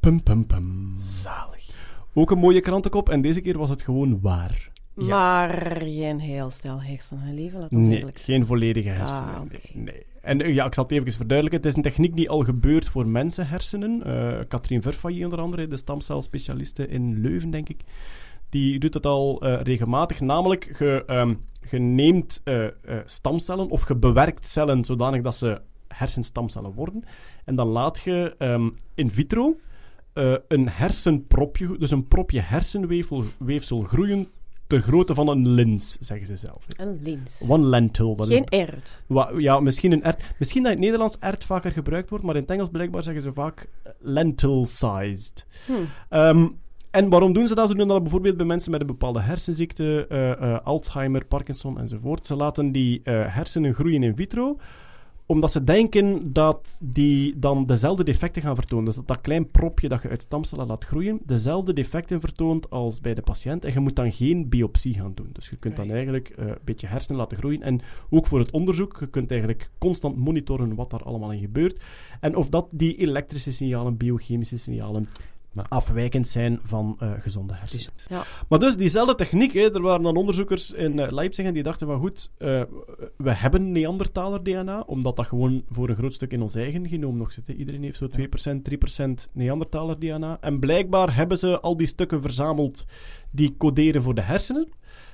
Pum 0.00 0.22
pum 0.22 0.46
pum. 0.46 0.94
Zalig. 0.98 1.68
Ook 2.14 2.30
een 2.30 2.38
mooie 2.38 2.60
krantenkop 2.60 3.08
en 3.08 3.20
deze 3.22 3.40
keer 3.40 3.58
was 3.58 3.70
het 3.70 3.82
gewoon 3.82 4.20
waar. 4.20 4.70
Maar 4.94 5.76
geen 5.78 6.18
heel 6.20 6.50
stel 6.50 6.82
hersenen, 6.82 7.34
lieve, 7.34 7.58
laat 7.58 7.72
ons 7.72 7.86
Nee, 7.86 8.00
zijn. 8.00 8.12
geen 8.14 8.46
volledige 8.46 8.88
hersenen. 8.88 9.34
Ah, 9.34 9.40
nee, 9.50 9.84
nee. 9.84 10.02
En 10.22 10.40
eh, 10.40 10.54
ja, 10.54 10.66
ik 10.66 10.74
zal 10.74 10.84
het 10.84 10.92
even 10.92 11.12
verduidelijken. 11.12 11.60
Het 11.60 11.70
is 11.70 11.76
een 11.76 11.90
techniek 11.90 12.16
die 12.16 12.30
al 12.30 12.40
gebeurt 12.40 12.88
voor 12.88 13.06
mensenhersenen. 13.06 14.04
Eh 14.04 14.40
Katrien 14.48 14.82
Verfaillie 14.82 15.24
onder 15.24 15.40
andere, 15.40 15.66
de 15.66 15.76
stamcelspecialiste 15.76 16.86
in 16.86 17.20
Leuven, 17.20 17.50
denk 17.50 17.68
ik. 17.68 17.80
Die 18.48 18.78
doet 18.78 18.94
het 18.94 19.06
al 19.06 19.40
eh, 19.40 19.60
regelmatig. 19.62 20.20
Namelijk, 20.20 20.78
je, 20.78 21.04
ehm, 21.06 21.34
neemt 21.94 22.42
stamcellen 23.04 23.68
of 23.68 23.88
je 23.88 23.96
bewerkt 23.96 24.46
cellen 24.46 24.84
zodanig 24.84 25.22
dat 25.22 25.34
ze 25.34 25.60
hersenstamcellen 25.88 26.72
worden. 26.72 27.04
En 27.44 27.54
dan 27.54 27.68
laat 27.68 28.00
je 28.00 28.34
ehm, 28.38 28.68
in 28.94 29.10
vitro 29.10 29.56
een 30.48 30.68
hersenpropje, 30.68 31.78
dus 31.78 31.90
een 31.90 32.08
propje 32.08 32.40
hersenweefsel 32.40 33.24
weefsel 33.38 33.82
groeien 33.82 34.28
ter 34.72 34.82
grootte 34.82 35.14
van 35.14 35.28
een 35.28 35.48
lins, 35.48 35.96
zeggen 36.00 36.26
ze 36.26 36.36
zelf. 36.36 36.66
Een 36.76 36.98
lins. 37.02 37.44
One 37.48 37.66
lentil. 37.66 38.16
Dat 38.16 38.26
Geen 38.26 38.44
ert. 38.44 39.04
Ja, 39.38 39.60
misschien 39.60 39.92
een 39.92 40.02
ert. 40.02 40.22
Misschien 40.38 40.62
dat 40.62 40.72
in 40.72 40.76
het 40.76 40.86
Nederlands 40.86 41.16
ert 41.20 41.44
vaker 41.44 41.72
gebruikt 41.72 42.10
wordt, 42.10 42.24
maar 42.24 42.34
in 42.34 42.40
het 42.40 42.50
Engels 42.50 42.68
blijkbaar 42.68 43.02
zeggen 43.02 43.22
ze 43.22 43.32
vaak 43.32 43.68
eh, 43.82 43.92
lentil-sized. 43.98 45.46
Hmm. 45.66 45.88
Ehm, 46.08 46.48
en 46.90 47.08
waarom 47.08 47.32
doen 47.32 47.48
ze 47.48 47.54
dat? 47.54 47.68
Ze 47.68 47.74
doen 47.74 47.88
dat 47.88 48.02
bijvoorbeeld 48.02 48.36
bij 48.36 48.46
mensen 48.46 48.70
met 48.70 48.80
een 48.80 48.86
bepaalde 48.86 49.20
hersenziekte, 49.20 50.06
eh, 50.06 50.58
Alzheimer, 50.64 51.24
Parkinson 51.24 51.78
enzovoort. 51.78 52.26
Ze 52.26 52.36
laten 52.36 52.72
die 52.72 53.00
hersenen 53.04 53.74
groeien 53.74 54.02
in 54.02 54.16
vitro, 54.16 54.56
omdat 55.26 55.52
ze 55.52 55.64
denken 55.64 56.32
dat 56.32 56.78
die 56.82 57.38
dan 57.38 57.66
dezelfde 57.66 58.04
defecten 58.04 58.42
gaan 58.42 58.54
vertonen. 58.54 58.84
Dus 58.84 58.94
dat 58.94 59.06
dat 59.06 59.20
klein 59.20 59.50
propje 59.50 59.88
dat 59.88 60.02
je 60.02 60.08
uit 60.08 60.22
stamcellen 60.22 60.66
laat 60.66 60.84
groeien, 60.84 61.20
dezelfde 61.26 61.72
defecten 61.72 62.20
vertoont 62.20 62.70
als 62.70 63.00
bij 63.00 63.14
de 63.14 63.22
patiënt. 63.22 63.64
En 63.64 63.72
je 63.72 63.80
moet 63.80 63.96
dan 63.96 64.12
geen 64.12 64.48
biopsie 64.48 64.94
gaan 64.94 65.12
doen. 65.14 65.30
Dus 65.32 65.48
je 65.48 65.56
kunt 65.56 65.76
dan 65.76 65.90
eigenlijk 65.90 66.28
eh, 66.28 66.46
een 66.46 66.58
beetje 66.64 66.86
hersenen 66.86 67.18
laten 67.18 67.36
groeien. 67.36 67.62
En 67.62 67.80
ook 68.10 68.26
voor 68.26 68.38
het 68.38 68.50
onderzoek, 68.50 68.96
je 69.00 69.06
kunt 69.06 69.30
eigenlijk 69.30 69.70
constant 69.78 70.16
monitoren 70.16 70.74
wat 70.74 70.90
daar 70.90 71.02
allemaal 71.02 71.32
in 71.32 71.40
gebeurt. 71.40 71.82
En 72.20 72.36
of 72.36 72.48
dat 72.48 72.66
die 72.70 72.96
elektrische 72.96 73.52
signalen, 73.52 73.96
biochemische 73.96 74.56
signalen, 74.56 75.08
Maar- 75.54 75.66
afwijkend 75.68 76.28
zijn 76.28 76.60
van 76.64 76.96
eh, 76.98 77.10
gezonde 77.18 77.54
hersenen. 77.54 77.94
Ja. 78.08 78.24
Maar 78.48 78.58
dus 78.58 78.76
diezelfde 78.76 79.14
techniek, 79.14 79.52
hè, 79.52 79.74
er 79.74 79.82
waren 79.82 80.02
dan 80.02 80.16
onderzoekers 80.16 80.72
in 80.72 80.98
eh, 80.98 81.12
Leipzig 81.12 81.46
en 81.46 81.54
die 81.54 81.62
dachten 81.62 81.86
van 81.86 81.98
goed, 81.98 82.30
eh, 82.38 82.62
we 83.16 83.30
hebben 83.34 83.72
Neandertaler 83.72 84.42
DNA, 84.42 84.80
omdat 84.80 85.16
dat 85.16 85.26
gewoon 85.26 85.64
voor 85.68 85.88
een 85.88 85.96
groot 85.96 86.14
stuk 86.14 86.32
in 86.32 86.42
ons 86.42 86.54
eigen 86.54 86.88
genoom 86.88 87.16
nog 87.16 87.32
zit. 87.32 87.46
hè. 87.46 87.52
Iedereen 87.52 87.82
heeft 87.82 87.96
zo 87.98 88.08
2%, 88.08 88.64
3% 88.64 89.28
Neandertaler 89.32 89.98
DNA. 89.98 90.38
En 90.40 90.58
blijkbaar 90.60 91.14
hebben 91.16 91.38
ze 91.38 91.60
al 91.60 91.76
die 91.76 91.86
stukken 91.86 92.22
verzameld 92.22 92.84
die 93.30 93.54
coderen 93.56 94.02
voor 94.02 94.14
de 94.14 94.20
hersenen. 94.22 94.68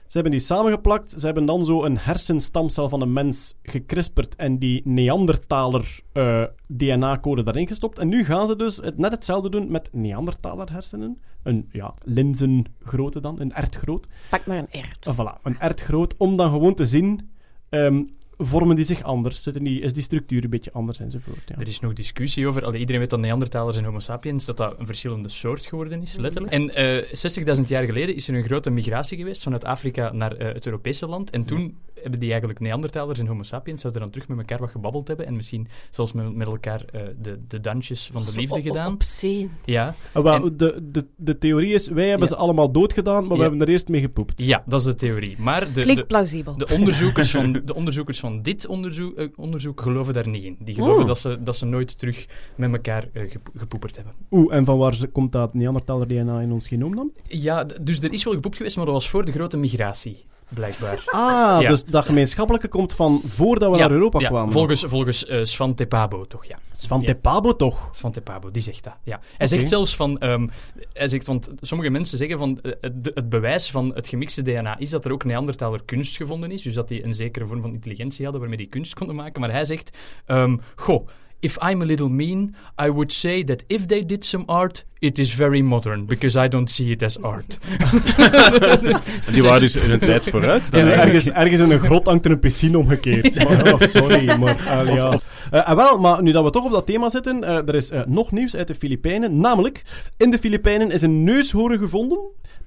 Ze 0.08 0.14
hebben 0.18 0.32
die 0.32 0.40
samengeplakt. 0.40 1.10
Ze 1.10 1.24
hebben 1.26 1.46
dan 1.46 1.64
zo 1.64 1.84
een 1.84 1.98
hersenstamcel 1.98 2.88
van 2.88 3.00
een 3.00 3.12
mens 3.12 3.54
gekrisperd 3.62 4.36
en 4.36 4.58
die 4.58 4.80
Neandertaler 4.84 6.00
eh, 6.12 6.44
DNA-code 6.66 7.42
daarin 7.42 7.66
gestopt. 7.66 7.98
En 7.98 8.08
nu 8.08 8.24
gaan 8.24 8.46
ze 8.46 8.56
dus 8.56 8.76
het, 8.76 8.98
net 8.98 9.10
hetzelfde 9.10 9.50
doen 9.50 9.70
met 9.70 9.90
Neandertaler 9.92 10.72
hersenen. 10.72 11.20
Een 11.42 11.68
ja, 11.72 11.94
linzengrootte 12.02 13.20
dan, 13.20 13.40
een 13.40 13.52
ertgroot. 13.52 14.08
Pak 14.30 14.46
maar 14.46 14.58
een 14.58 14.70
ert. 14.70 15.12
Voilà, 15.12 15.42
een 15.42 15.60
ertgroot, 15.60 16.16
om 16.16 16.36
dan 16.36 16.50
gewoon 16.50 16.74
te 16.74 16.86
zien 16.86 17.30
ehm, 17.68 18.02
vormen 18.38 18.76
die 18.76 18.84
zich 18.84 19.02
anders? 19.02 19.42
Zitten 19.42 19.64
die, 19.64 19.80
is 19.80 19.92
die 19.92 20.02
structuur 20.02 20.44
een 20.44 20.50
beetje 20.50 20.72
anders 20.72 21.00
enzovoort? 21.00 21.38
Ja. 21.46 21.56
Er 21.58 21.66
is 21.68 21.80
nog 21.80 21.92
discussie 21.92 22.46
over. 22.46 22.64
Allee, 22.64 22.80
iedereen 22.80 23.00
weet 23.00 23.10
dat 23.10 23.20
Neandertalers 23.20 23.76
en 23.76 23.84
Homo 23.84 23.98
sapiens 23.98 24.44
dat 24.44 24.56
dat 24.56 24.74
een 24.78 24.86
verschillende 24.86 25.28
soort 25.28 25.66
geworden 25.66 26.02
is, 26.02 26.16
letterlijk. 26.16 26.52
En 26.52 26.74
eh 26.74 27.56
60.000 27.58 27.64
jaar 27.66 27.84
geleden 27.84 28.14
is 28.14 28.28
er 28.28 28.34
een 28.34 28.44
grote 28.44 28.70
migratie 28.70 29.18
geweest 29.18 29.42
vanuit 29.42 29.64
Afrika 29.64 30.12
naar 30.12 30.32
eh, 30.36 30.52
het 30.54 30.66
Europese 30.66 31.06
land. 31.06 31.30
En 31.30 31.44
toen 31.44 31.76
hebben 32.02 32.20
die 32.20 32.28
eigenlijk 32.30 32.60
Neandertalers 32.60 33.18
en 33.18 33.26
Homo 33.26 33.42
sapiens 33.42 33.80
zouden 33.80 34.02
dan 34.02 34.10
terug 34.10 34.28
met 34.28 34.38
elkaar 34.38 34.58
wat 34.58 34.70
gebabbeld 34.70 35.08
hebben 35.08 35.26
en 35.26 35.36
misschien 35.36 35.68
zelfs 35.90 36.12
met, 36.12 36.34
met 36.34 36.46
elkaar 36.46 36.82
eh, 36.92 37.00
de, 37.20 37.40
de 37.48 37.60
dansjes 37.60 38.08
van 38.12 38.24
de 38.24 38.32
liefde 38.36 38.54
Op- 38.54 38.60
op- 38.60 38.66
gedaan. 38.66 38.92
Op 38.92 39.02
zee. 39.02 39.50
Ja. 39.64 39.94
Ah, 40.12 40.34
En- 40.34 40.56
de, 40.56 40.88
de, 40.92 41.06
de 41.16 41.38
theorie 41.38 41.74
is, 41.74 41.88
wij 41.88 42.08
hebben 42.08 42.28
Ja. 42.28 42.34
ze 42.34 42.40
allemaal 42.40 42.72
doodgedaan, 42.72 43.26
maar 43.26 43.36
we 43.36 43.42
hebben 43.42 43.60
er 43.60 43.68
eerst 43.68 43.88
mee 43.88 44.00
gepoept. 44.00 44.32
ja, 44.42 44.62
dat 44.66 44.78
is 44.80 44.86
de 44.86 44.94
theorie. 44.94 45.34
Maar 45.38 45.72
de, 45.72 45.80
Klinkt 45.80 46.00
de, 46.00 46.06
plausibel. 46.06 46.56
de, 46.56 46.68
onderzoekers 46.68 47.30
van, 47.30 47.52
de 47.64 47.74
onderzoekers 47.74 48.20
van 48.20 48.27
dit 48.42 48.66
onderzoek, 48.66 49.16
eh, 49.16 49.28
onderzoek 49.36 49.80
geloven 49.80 50.14
daar 50.14 50.28
niet 50.28 50.42
in. 50.44 50.56
Die 50.60 50.74
geloven 50.74 51.00
Oh. 51.02 51.06
dat, 51.06 51.18
ze, 51.18 51.38
dat 51.42 51.56
ze 51.56 51.66
nooit 51.66 51.98
terug 51.98 52.26
met 52.56 52.72
elkaar 52.72 53.08
eh, 53.12 53.30
gep- 53.30 53.50
gepoeperd 53.56 53.96
hebben. 53.96 54.14
Oeh, 54.30 54.54
en 54.54 54.64
van 54.64 54.78
waar 54.78 54.94
ze- 54.94 55.06
komt 55.08 55.32
dat 55.32 55.54
Neandertaler-DNA 55.54 56.40
in 56.40 56.52
ons 56.52 56.66
genoom 56.68 56.94
dan? 56.96 57.10
Ja, 57.26 57.64
dus 57.64 58.02
er 58.02 58.12
is 58.12 58.24
wel 58.24 58.34
gepoept 58.34 58.56
geweest, 58.56 58.76
maar 58.76 58.84
dat 58.84 58.94
was 58.94 59.08
voor 59.10 59.24
de 59.24 59.32
grote 59.32 59.56
migratie, 59.56 60.24
blijkbaar. 60.48 61.02
Ah, 61.06 61.60
Ja. 61.62 61.68
dus 61.68 61.84
dat 61.84 62.04
gemeenschappelijke 62.04 62.68
komt 62.68 62.92
van 62.92 63.22
voordat 63.26 63.70
we 63.70 63.76
Ja, 63.76 63.82
naar 63.82 63.90
Europa 63.96 64.20
ja, 64.20 64.28
kwamen. 64.28 64.52
Volgens, 64.52 64.84
volgens 64.88 65.26
eh, 65.26 65.44
Svante 65.44 65.86
Pabo, 65.86 66.26
toch, 66.26 66.44
ja. 66.44 66.58
Van 66.86 67.00
Ja. 67.00 67.06
Tepabo 67.06 67.56
toch? 67.56 67.88
Svante 67.92 68.20
Pabo, 68.20 68.50
die 68.50 68.62
zegt 68.62 68.84
dat, 68.84 68.96
ja. 69.02 69.20
Hij 69.36 69.46
zegt 69.46 69.68
zelfs 69.68 69.96
van... 69.96 70.18
ehm, 70.18 70.46
hij 70.92 71.08
zegt, 71.08 71.26
want 71.26 71.50
sommige 71.60 71.90
mensen 71.90 72.18
zeggen 72.18 72.38
van... 72.38 72.60
eh, 72.62 72.72
het, 72.80 73.10
het 73.14 73.28
bewijs 73.28 73.70
van 73.70 73.92
het 73.94 74.08
gemixte 74.08 74.42
DNA 74.42 74.78
is 74.78 74.90
dat 74.90 75.04
er 75.04 75.12
ook 75.12 75.24
Neandertaler 75.24 75.80
kunst 75.84 76.16
gevonden 76.16 76.50
is. 76.50 76.62
Dus 76.62 76.74
dat 76.74 76.88
die 76.88 77.04
een 77.04 77.14
zekere 77.14 77.46
vorm 77.46 77.60
van 77.60 77.72
intelligentie 77.72 78.22
hadden 78.22 78.40
waarmee 78.40 78.58
die 78.58 78.68
kunst 78.68 78.94
konden 78.94 79.16
maken. 79.16 79.40
Maar 79.40 79.50
hij 79.50 79.64
zegt... 79.64 79.96
ehm, 80.26 80.56
goh, 80.76 81.08
if 81.40 81.56
I'm 81.62 81.82
a 81.82 81.84
little 81.84 82.08
mean, 82.08 82.54
I 82.78 82.90
would 82.90 83.12
say 83.12 83.44
that 83.44 83.64
if 83.68 83.86
they 83.86 84.06
did 84.06 84.24
some 84.24 84.44
art, 84.48 84.84
it 85.00 85.18
is 85.18 85.34
very 85.34 85.62
modern, 85.62 86.06
because 86.06 86.36
I 86.36 86.48
don't 86.48 86.70
see 86.70 86.90
it 86.90 87.02
as 87.02 87.22
art. 87.22 87.58
Die 89.32 89.42
waren 89.42 89.60
dus 89.60 89.76
in 89.76 89.90
een 89.90 89.98
tijd 89.98 90.28
vooruit. 90.30 90.70
dan 90.70 90.86
ergens, 90.86 91.30
ergens 91.30 91.60
in 91.60 91.70
een 91.70 91.80
grot 91.80 92.06
hangt 92.06 92.24
er 92.24 92.30
een 92.30 92.38
piscine 92.38 92.78
omgekeerd. 92.78 93.44
Maar, 93.44 93.72
oh, 93.72 93.80
sorry, 93.80 94.24
maar... 94.40 94.66
ah, 94.68 94.94
ja. 94.94 95.20
Eh, 95.50 95.68
en 95.68 95.76
wel, 95.76 95.98
maar 95.98 96.22
nu 96.22 96.32
dat 96.32 96.44
we 96.44 96.50
toch 96.50 96.64
op 96.64 96.70
dat 96.70 96.86
thema 96.86 97.08
zitten, 97.10 97.44
eh, 97.44 97.68
er 97.68 97.74
is 97.74 97.90
eh, 97.90 98.00
nog 98.06 98.32
nieuws 98.32 98.56
uit 98.56 98.66
de 98.66 98.74
Filipijnen. 98.74 99.40
Namelijk, 99.40 99.82
in 100.16 100.30
de 100.30 100.38
Filipijnen 100.38 100.90
is 100.90 101.02
een 101.02 101.24
neushoorn 101.24 101.78
gevonden 101.78 102.18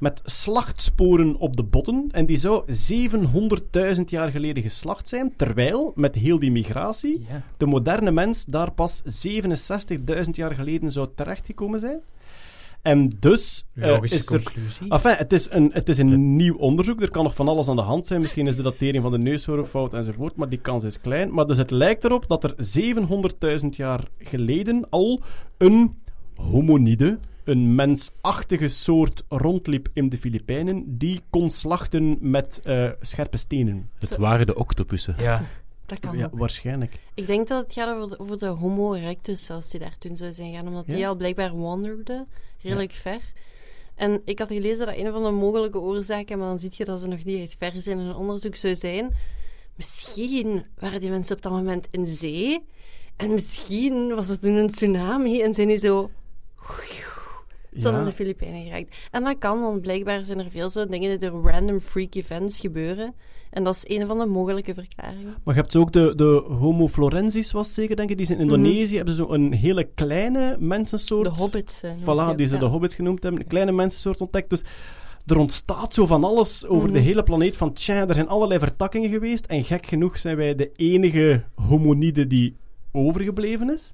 met 0.01 0.21
slachtsporen 0.23 1.35
op 1.35 1.55
de 1.57 1.63
botten. 1.63 2.07
En 2.11 2.25
die 2.25 2.37
zou 2.37 2.63
700.000 3.95 4.01
jaar 4.05 4.31
geleden 4.31 4.63
geslacht 4.63 5.07
zijn, 5.07 5.33
terwijl, 5.35 5.91
met 5.95 6.15
heel 6.15 6.39
die 6.39 6.51
migratie, 6.51 7.25
de 7.57 7.65
moderne 7.65 8.11
mens 8.11 8.45
daar 8.45 8.71
pas 8.71 9.01
67.000 9.03 10.29
jaar 10.31 10.55
geleden 10.55 10.91
zou 10.91 11.09
terechtgekomen 11.15 11.79
zijn. 11.79 11.99
En 12.81 13.11
dus 13.19 13.65
Logische 13.73 14.17
is 14.17 14.25
er... 14.25 14.43
conclusie. 14.43 14.89
Enfin, 14.89 15.15
het 15.17 15.33
is, 15.33 15.53
een, 15.53 15.69
het 15.73 15.89
is 15.89 15.97
een 15.97 16.35
nieuw 16.35 16.55
onderzoek. 16.55 17.01
Er 17.01 17.11
kan 17.11 17.23
nog 17.23 17.35
van 17.35 17.47
alles 17.47 17.67
aan 17.67 17.75
de 17.75 17.81
hand 17.81 18.07
zijn. 18.07 18.21
Misschien 18.21 18.47
is 18.47 18.55
de 18.55 18.61
datering 18.61 19.03
van 19.03 19.11
de 19.11 19.17
neushoorn 19.17 19.65
fout 19.65 19.93
enzovoort, 19.93 20.35
maar 20.35 20.49
die 20.49 20.59
kans 20.59 20.83
is 20.83 21.01
klein. 21.01 21.33
Maar 21.33 21.45
dus 21.45 21.57
het 21.57 21.71
lijkt 21.71 22.03
erop 22.03 22.25
dat 22.27 22.43
er 22.43 22.55
700.000 23.61 23.67
jaar 23.69 24.07
geleden 24.17 24.89
al 24.89 25.21
een 25.57 26.01
homonide, 26.35 27.19
een 27.43 27.75
mensachtige 27.75 28.67
soort 28.67 29.23
rondliep 29.29 29.89
in 29.93 30.09
de 30.09 30.17
Filipijnen, 30.17 30.97
die 30.97 31.21
kon 31.29 31.49
slachten 31.49 32.17
met 32.21 32.59
eh, 32.63 32.89
scherpe 33.01 33.37
stenen. 33.37 33.89
Het 33.99 34.17
waren 34.17 34.47
de 34.47 34.55
octopussen. 34.55 35.15
Ja. 35.17 35.43
Dat 35.85 35.99
kan 35.99 36.17
Ja, 36.17 36.25
ook. 36.25 36.37
waarschijnlijk. 36.39 36.99
Ik 37.13 37.27
denk 37.27 37.47
dat 37.47 37.63
het 37.63 37.73
gaat 37.73 37.95
over 37.95 38.09
de, 38.09 38.19
over 38.19 38.37
de 38.37 38.45
Homo 38.45 38.93
erectus, 38.93 39.45
zelfs 39.45 39.69
die 39.69 39.79
daar 39.79 39.95
toen 39.99 40.17
zou 40.17 40.33
zijn 40.33 40.53
gaan, 40.53 40.67
omdat 40.67 40.85
die 40.85 41.07
al 41.07 41.15
blijkbaar 41.15 41.57
wanderde, 41.57 42.25
redelijk 42.61 42.91
ver. 42.91 43.21
En 43.95 44.21
ik 44.25 44.39
had 44.39 44.47
gelezen 44.47 44.85
dat 44.85 44.95
een 44.97 45.11
van 45.11 45.23
de 45.23 45.31
mogelijke 45.31 45.79
oorzaken, 45.79 46.37
maar 46.37 46.47
dan 46.47 46.59
zie 46.59 46.71
je 46.73 46.85
dat 46.85 46.99
ze 46.99 47.07
nog 47.07 47.23
niet 47.23 47.41
echt 47.41 47.55
ver 47.59 47.81
zijn 47.81 47.99
in 47.99 48.05
een 48.05 48.15
onderzoek, 48.15 48.55
zou 48.55 48.75
zijn. 48.75 49.15
Misschien 49.75 50.65
waren 50.79 50.99
die 51.01 51.09
mensen 51.09 51.35
op 51.35 51.41
dat 51.41 51.51
moment 51.51 51.87
in 51.91 52.05
zee. 52.05 52.63
En 53.15 53.31
misschien 53.31 54.15
was 54.15 54.29
er 54.29 54.39
toen 54.39 54.55
een 54.55 54.69
tsunami 54.71 55.41
en 55.41 55.53
zijn 55.53 55.67
die 55.67 55.77
zo 55.77 56.09
tot 57.81 57.93
aan 57.93 58.05
de 58.05 58.11
Filipijnen 58.11 58.63
geraakt. 58.63 58.95
En 59.11 59.23
dat 59.23 59.37
kan, 59.37 59.61
want 59.61 59.81
blijkbaar 59.81 60.25
zijn 60.25 60.39
er 60.39 60.49
veel 60.49 60.69
zo 60.69 60.85
dingen 60.87 61.19
die 61.19 61.29
door 61.29 61.51
random 61.51 61.79
freak 61.79 62.15
events 62.15 62.59
gebeuren. 62.59 63.13
En 63.49 63.63
dat 63.63 63.75
is 63.75 63.97
een 63.97 64.07
van 64.07 64.19
de 64.19 64.25
mogelijke 64.25 64.73
verklaringen. 64.73 65.35
Maar 65.43 65.55
je 65.55 65.61
hebt 65.61 65.75
ook 65.75 65.91
de, 65.91 66.13
de 66.15 66.43
Homo 66.59 66.87
florensis, 66.87 67.51
was 67.51 67.73
zeker, 67.73 67.95
denk 67.95 68.09
ik. 68.09 68.17
Die 68.17 68.25
is 68.25 68.31
in 68.31 68.39
Indonesië. 68.39 68.95
Hebben 68.95 69.13
ze 69.15 69.21
zo 69.25 69.33
een 69.33 69.53
hele 69.53 69.83
kleine 69.95 70.55
mensensoort. 70.59 71.25
De 71.27 71.33
hobbits. 71.33 71.81
eh, 71.83 71.91
Voilà, 72.01 72.35
die 72.35 72.47
ze 72.47 72.53
ja. 72.53 72.59
de 72.59 72.65
hobbits 72.65 72.95
genoemd 72.95 73.23
hebben. 73.23 73.41
Een 73.41 73.47
kleine 73.47 73.71
mensensoort 73.71 74.21
ontdekt. 74.21 74.49
Dus 74.49 74.63
er 75.25 75.37
ontstaat 75.37 75.93
zo 75.93 76.05
van 76.05 76.23
alles 76.23 76.65
over 76.65 76.87
Mhm. 76.89 76.93
de 76.97 77.03
hele 77.03 77.23
planeet. 77.23 77.57
Van 77.57 77.73
tja, 77.73 78.07
er 78.07 78.15
zijn 78.15 78.27
allerlei 78.27 78.59
vertakkingen 78.59 79.09
geweest. 79.09 79.45
En 79.45 79.63
gek 79.63 79.85
genoeg 79.85 80.17
zijn 80.17 80.35
wij 80.37 80.55
de 80.55 80.71
enige 80.75 81.43
homonide 81.55 82.27
die 82.27 82.55
overgebleven 82.91 83.73
is. 83.73 83.93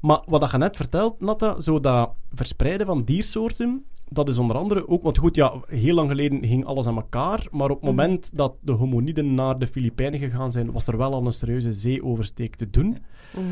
Maar 0.00 0.22
wat 0.26 0.40
dat 0.40 0.50
je 0.50 0.58
net 0.58 0.76
vertelt, 0.76 1.20
Natta, 1.20 1.60
zo 1.60 1.80
dat 1.80 2.10
verspreiden 2.34 2.86
van 2.86 3.04
diersoorten, 3.04 3.84
dat 4.08 4.28
is 4.28 4.38
onder 4.38 4.56
andere 4.56 4.88
ook... 4.88 5.02
Want 5.02 5.18
goed, 5.18 5.34
ja, 5.34 5.52
heel 5.68 5.94
lang 5.94 6.08
geleden 6.10 6.46
ging 6.46 6.64
alles 6.64 6.86
aan 6.86 6.96
elkaar. 6.96 7.46
Maar 7.50 7.70
op 7.70 7.80
het 7.80 7.90
Mhm. 7.90 7.96
moment 7.96 8.30
dat 8.34 8.54
de 8.60 8.72
homoniden 8.72 9.34
naar 9.34 9.58
de 9.58 9.66
Filipijnen 9.66 10.18
gegaan 10.20 10.52
zijn, 10.52 10.72
was 10.72 10.86
er 10.86 10.96
wel 10.96 11.12
al 11.14 11.26
een 11.26 11.32
serieuze 11.32 11.72
zeeoversteek 11.72 12.56
te 12.56 12.70
doen 12.70 12.98
Mhm. 13.34 13.44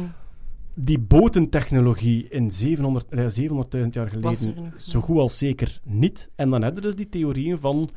die 0.75 0.99
botentechnologie 0.99 2.29
in 2.29 2.51
700 2.51 3.09
eh, 3.09 3.27
700.000 3.29 3.95
jaar 3.95 4.19
Was 4.21 4.39
geleden 4.41 4.73
zo 4.79 5.01
goed 5.01 5.19
als 5.19 5.39
zeker 5.39 5.81
niet. 5.85 6.31
En 6.35 6.51
dan 6.51 6.63
hebben 6.63 6.83
we 6.83 6.89
dus 6.89 6.97
die 6.97 7.09
theorieën 7.09 7.59
van 7.59 7.91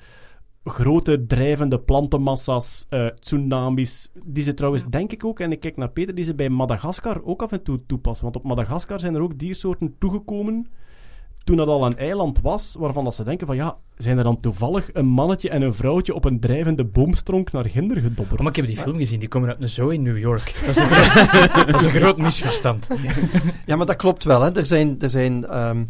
grote 0.70 1.26
drijvende 1.28 1.80
plantenmassa's, 1.80 2.86
eh, 2.90 3.06
tsunamis, 3.20 4.12
die 4.24 4.44
ze 4.44 4.54
trouwens, 4.54 4.86
denk 4.86 5.12
ik 5.12 5.26
ook, 5.26 5.40
en 5.40 5.52
ik 5.52 5.60
kijk 5.60 5.78
naar 5.78 5.90
Peter, 5.90 6.16
die 6.16 6.24
ze 6.24 6.36
bij 6.36 6.50
Madagaskar 6.50 7.22
ook 7.24 7.42
af 7.42 7.52
en 7.52 7.64
toe 7.64 7.86
toepassen. 7.86 8.24
Want 8.24 8.36
op 8.36 8.44
Madagaskar 8.44 9.00
zijn 9.00 9.16
er 9.16 9.22
ook 9.22 9.40
diersoorten 9.40 9.96
toegekomen 9.98 10.68
toen 11.48 11.58
dat 11.58 11.68
al 11.68 11.86
een 11.86 11.98
eiland 11.98 12.42
was, 12.42 12.76
waarvan 12.80 13.04
dat 13.04 13.16
ze 13.16 13.24
denken 13.24 13.48
van 13.48 13.56
ja, 13.56 13.78
zijn 13.98 14.18
er 14.18 14.24
dan 14.24 14.40
toevallig 14.40 14.90
een 14.94 15.06
mannetje 15.06 15.50
en 15.50 15.62
een 15.62 15.74
vrouwtje 15.74 16.14
op 16.14 16.26
een 16.26 16.40
drijvende 16.40 16.86
boomstronk 16.86 17.52
naar 17.52 17.66
Ginder 17.66 17.98
gedobberd? 17.98 18.32
Oh, 18.32 18.40
maar 18.40 18.50
ik 18.50 18.56
heb 18.56 18.68
die 18.68 18.78
film 18.78 18.98
gezien, 18.98 19.20
die 19.20 19.28
komen 19.28 19.50
uit 19.50 19.62
een 19.62 19.70
zoo 19.70 19.88
in 19.88 20.02
New 20.02 20.18
York. 20.18 20.56
Dat 20.66 20.70
is 20.70 20.78
een 20.78 20.88
groot, 20.94 21.68
dat 21.68 21.80
is 21.80 21.86
een 21.86 21.92
groot 21.92 22.18
misverstand. 22.18 22.88
Ja, 23.66 23.76
maar 23.76 23.86
dat 23.86 23.96
klopt 23.96 24.24
wel. 24.24 24.42
Hè. 24.42 24.56
Er 24.56 24.66
zijn, 24.66 24.96
er 25.00 25.10
zijn 25.10 25.46
ehm, 25.46 25.78
eh, 25.78 25.84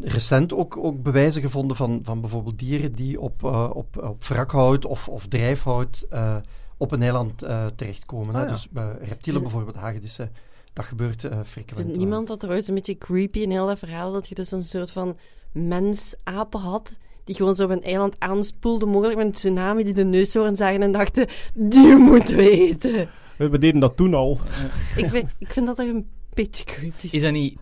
recent 0.00 0.52
ook, 0.52 0.76
ook 0.76 1.02
bewijzen 1.02 1.42
gevonden 1.42 1.76
van, 1.76 2.00
van 2.02 2.20
bijvoorbeeld 2.20 2.58
dieren 2.58 2.92
die 2.92 3.20
op, 3.20 3.44
eh, 3.44 3.70
op, 3.74 4.02
op 4.02 4.24
wrakhout 4.24 4.84
of, 4.84 5.08
of 5.08 5.26
drijfhout 5.26 6.06
eh, 6.10 6.36
op 6.76 6.92
een 6.92 7.02
eiland 7.02 7.42
eh, 7.42 7.66
terechtkomen. 7.76 8.34
hè. 8.34 8.40
Ah, 8.40 8.46
ja. 8.46 8.52
Dus 8.52 8.68
eh, 8.74 9.08
reptielen 9.08 9.42
bijvoorbeeld, 9.42 9.76
hagedissen, 9.76 10.32
dat 10.72 10.84
gebeurt 10.84 11.24
eh 11.24 11.38
frequent. 11.44 11.80
Vindt 11.80 11.96
niemand 11.96 12.26
dat 12.26 12.40
trouwens 12.40 12.68
een 12.68 12.74
beetje 12.74 12.98
creepy 12.98 13.38
in 13.38 13.50
heel 13.50 13.66
dat 13.66 13.78
verhaal, 13.78 14.12
dat 14.12 14.28
je 14.28 14.34
dus 14.34 14.50
een 14.50 14.64
soort 14.64 14.90
van 14.90 15.16
mens-apen 15.52 16.60
had, 16.60 16.98
die 17.24 17.34
gewoon 17.34 17.56
zo 17.56 17.64
op 17.64 17.70
een 17.70 17.82
eiland 17.82 18.16
aanspoelde, 18.18 18.86
mogelijk 18.86 19.16
met 19.16 19.26
een 19.26 19.32
tsunami, 19.32 19.84
die 19.84 19.92
de 19.92 20.04
neushoorn 20.04 20.56
zagen 20.56 20.82
en 20.82 20.92
dachten, 20.92 21.26
die 21.54 21.96
moeten 21.96 22.36
we 22.36 22.50
eten. 22.50 23.08
We, 23.36 23.58
deden 23.58 23.80
dat 23.80 23.96
toen 23.96 24.14
al. 24.14 24.38
ik, 24.96 25.10
vind, 25.10 25.34
ik 25.38 25.52
vind 25.52 25.66
dat 25.66 25.76
toch 25.76 25.86
een 25.86 26.08
beetje 26.34 26.64
creepy. 26.64 27.08
Is 27.10 27.22
dat 27.22 27.32
niet... 27.32 27.58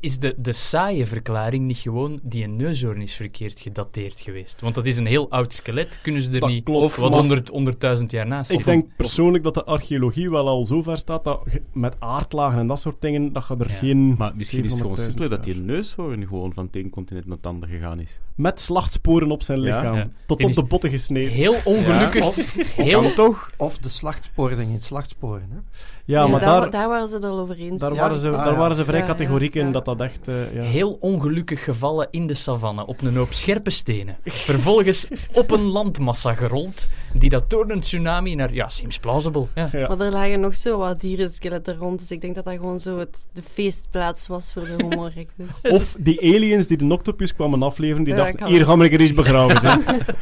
Is 0.00 0.18
de, 0.18 0.34
de 0.36 0.52
saaie 0.52 1.06
verklaring 1.06 1.66
niet 1.66 1.76
gewoon 1.76 2.20
die 2.22 2.44
een 2.44 2.56
neushoorn 2.56 3.00
is 3.00 3.14
verkeerd 3.14 3.60
gedateerd 3.60 4.20
geweest? 4.20 4.60
Want 4.60 4.74
dat 4.74 4.86
is 4.86 4.96
een 4.96 5.06
heel 5.06 5.30
oud 5.30 5.52
skelet. 5.52 5.98
Kunnen 6.02 6.22
ze 6.22 6.30
er 6.32 6.40
Dat 6.40 6.48
niet 6.48 6.64
klopt, 6.64 6.96
wat 6.96 7.14
honderd, 7.14 7.48
honderdduizend 7.48 8.10
jaar 8.10 8.26
naast 8.26 8.50
Ik 8.50 8.64
denk 8.64 8.86
persoonlijk 8.96 9.44
dat 9.44 9.54
de 9.54 9.64
archeologie 9.64 10.30
wel 10.30 10.48
al 10.48 10.66
zo 10.66 10.82
ver 10.82 10.98
staat 10.98 11.24
dat 11.24 11.40
je 11.50 11.62
met 11.72 11.94
aardlagen 11.98 12.58
en 12.58 12.66
dat 12.66 12.80
soort 12.80 13.00
dingen, 13.00 13.32
dat 13.32 13.44
je 13.48 13.56
er 13.58 13.70
Ja. 13.70 13.76
geen... 13.76 14.14
Maar 14.18 14.32
misschien 14.34 14.64
is 14.64 14.70
het 14.72 14.80
gewoon 14.80 14.96
700.000 14.96 15.02
simpeler 15.02 15.30
dat 15.30 15.44
die 15.44 15.56
neushoorn 15.56 16.26
gewoon 16.26 16.52
van 16.52 16.64
het 16.66 16.76
ene 16.76 16.90
continent 16.90 17.26
naar 17.26 17.36
het 17.36 17.46
andere 17.46 17.72
gegaan 17.72 18.00
is. 18.00 18.20
Met 18.34 18.60
slachtsporen 18.60 19.30
op 19.30 19.42
zijn 19.42 19.58
lichaam. 19.58 19.96
Ja. 19.96 20.08
Tot 20.26 20.44
op 20.44 20.52
de 20.52 20.64
botten 20.64 20.90
gesneden. 20.90 21.32
Heel 21.32 21.56
ongelukkig. 21.64 22.26
Of, 22.26 22.54
heel, 22.76 23.14
toch? 23.14 23.52
of 23.56 23.78
de 23.78 23.88
slachtsporen 23.88 24.56
zijn 24.56 24.68
geen 24.68 24.80
slachtsporen. 24.80 25.48
Hè. 25.50 25.58
Ja, 26.04 26.26
maar 26.26 26.40
daar, 26.40 26.60
daar, 26.60 26.70
daar 26.70 26.88
waren 26.88 27.08
ze 27.08 27.14
het 27.14 27.24
al 27.24 27.38
over 27.38 27.56
eens. 27.56 27.80
daar, 27.80 27.94
Ja, 27.94 28.00
waren, 28.00 28.18
ze, 28.18 28.28
ah, 28.28 28.44
daar 28.44 28.52
ja. 28.52 28.58
waren 28.58 28.76
ze 28.76 28.84
vrij 28.84 28.98
Ja, 28.98 29.04
ja, 29.04 29.10
categoriek 29.10 29.54
in. 29.54 29.72
Dat 29.84 29.98
dat 29.98 30.00
echt... 30.08 30.28
eh, 30.28 30.54
ja. 30.54 30.62
Heel 30.62 30.96
ongelukkig 31.00 31.64
gevallen 31.64 32.08
in 32.10 32.26
de 32.26 32.34
savanne 32.34 32.86
op 32.86 33.02
een 33.02 33.16
hoop 33.16 33.32
scherpe 33.32 33.70
stenen. 33.70 34.16
Vervolgens 34.24 35.06
op 35.32 35.50
een 35.50 35.60
landmassa 35.62 36.34
gerold, 36.34 36.88
die 37.14 37.30
dat 37.30 37.50
door 37.50 37.70
een 37.70 37.80
tsunami 37.80 38.34
naar... 38.34 38.52
Ja, 38.54 38.68
seems 38.68 38.98
plausible. 38.98 39.46
Ja. 39.54 39.68
Ja. 39.72 39.88
Maar 39.88 40.06
er 40.06 40.12
lagen 40.12 40.40
nog 40.40 40.56
zo 40.56 40.78
wat 40.78 41.00
dierenskeletten 41.00 41.76
rond, 41.76 41.98
dus 41.98 42.10
ik 42.10 42.20
denk 42.20 42.34
dat 42.34 42.44
dat 42.44 42.54
gewoon 42.54 42.80
zo 42.80 42.98
het, 42.98 43.24
de 43.32 43.42
feestplaats 43.54 44.26
was 44.26 44.52
voor 44.52 44.62
de 44.64 44.74
Homo 44.84 45.06
erectus. 45.06 45.60
Of 45.80 45.96
die 45.98 46.20
aliens 46.34 46.66
die 46.66 46.76
de 46.76 46.92
octopus 46.92 47.34
kwamen 47.34 47.62
afleveren, 47.62 48.04
die 48.04 48.14
Ja, 48.14 48.24
dachten, 48.24 48.46
hier 48.52 48.64
gaan 48.64 48.78
we 48.78 48.88
er 48.88 49.00
eens 49.00 49.14
begraven. 49.14 49.60
Zeg. 49.60 49.78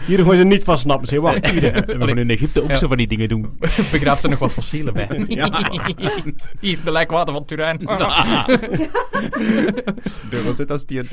Hier 0.07 0.25
gaan 0.25 0.37
ze 0.37 0.43
niet 0.45 0.65
van 0.65 0.79
snappen. 0.79 1.09
Zeg, 1.09 1.21
wacht, 1.21 1.47
hier. 1.51 1.73
We 1.87 2.07
gaan 2.07 2.19
in 2.19 2.31
Egypte 2.31 2.63
ook 2.63 2.69
Ja. 2.69 2.75
zo 2.77 2.89
van 2.89 2.97
die 2.97 3.07
dingen 3.07 3.29
doen. 3.29 3.59
Begraaft 3.93 4.23
er 4.23 4.31
nog 4.31 4.39
wat 4.39 4.53
fossielen 4.53 4.93
bij. 4.95 5.25
Ja. 5.29 5.71
Hier, 6.61 6.79
de 6.85 6.91
lijkwater 6.93 7.33
van 7.33 7.45
Turijn. 7.45 7.79
De 10.31 10.43
Rosetta 10.45 10.79
Stien. 10.79 11.07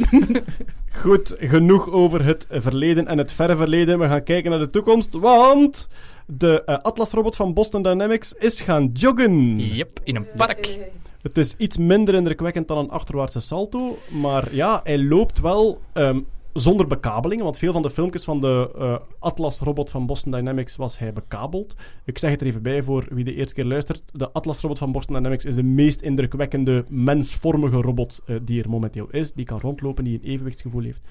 Goed, 1.01 1.35
genoeg 1.37 1.89
over 1.89 2.25
het 2.25 2.47
verleden 2.49 3.07
en 3.07 3.17
het 3.17 3.31
verre 3.31 3.55
verleden. 3.55 3.99
We 3.99 4.07
gaan 4.07 4.23
kijken 4.23 4.51
naar 4.51 4.59
de 4.59 4.69
toekomst, 4.69 5.13
want 5.13 5.87
de 6.25 6.63
eh, 6.63 6.77
Atlas-robot 6.77 7.35
van 7.35 7.53
Boston 7.53 7.83
Dynamics 7.83 8.33
is 8.33 8.61
gaan 8.61 8.89
joggen. 8.93 9.59
Yep, 9.59 9.99
in 10.03 10.15
een 10.15 10.27
park. 10.35 10.77
Het 11.21 11.37
is 11.37 11.55
iets 11.57 11.77
minder 11.77 12.15
indrukwekkend 12.15 12.67
dan 12.67 12.77
een 12.77 12.89
achterwaartse 12.89 13.39
salto, 13.39 13.97
maar 14.21 14.55
ja, 14.55 14.81
hij 14.83 14.99
loopt 14.99 15.39
wel 15.39 15.81
ehm, 15.93 16.19
zonder 16.55 16.87
bekabelingen, 16.87 17.43
want 17.43 17.57
veel 17.57 17.71
van 17.71 17.81
de 17.81 17.89
filmpjes 17.89 18.23
van 18.23 18.41
de 18.41 18.71
eh, 18.77 18.97
Atlas-robot 19.19 19.89
van 19.89 20.05
Boston 20.05 20.31
Dynamics 20.31 20.75
was 20.75 20.99
hij 20.99 21.13
bekabeld. 21.13 21.75
Ik 22.05 22.17
zeg 22.17 22.31
het 22.31 22.41
er 22.41 22.47
even 22.47 22.61
bij 22.61 22.83
voor 22.83 23.05
wie 23.09 23.23
de 23.23 23.33
eerste 23.33 23.53
keer 23.53 23.65
luistert. 23.65 24.03
De 24.11 24.31
Atlas-robot 24.31 24.77
van 24.77 24.91
Boston 24.91 25.15
Dynamics 25.15 25.45
is 25.45 25.55
de 25.55 25.63
meest 25.63 26.01
indrukwekkende 26.01 26.85
mensvormige 26.89 27.81
robot 27.81 28.21
eh, 28.25 28.35
die 28.41 28.63
er 28.63 28.69
momenteel 28.69 29.07
is. 29.11 29.33
Die 29.33 29.45
kan 29.45 29.59
rondlopen, 29.59 30.03
die 30.03 30.19
een 30.19 30.29
evenwichtsgevoel 30.29 30.83
heeft. 30.83 31.01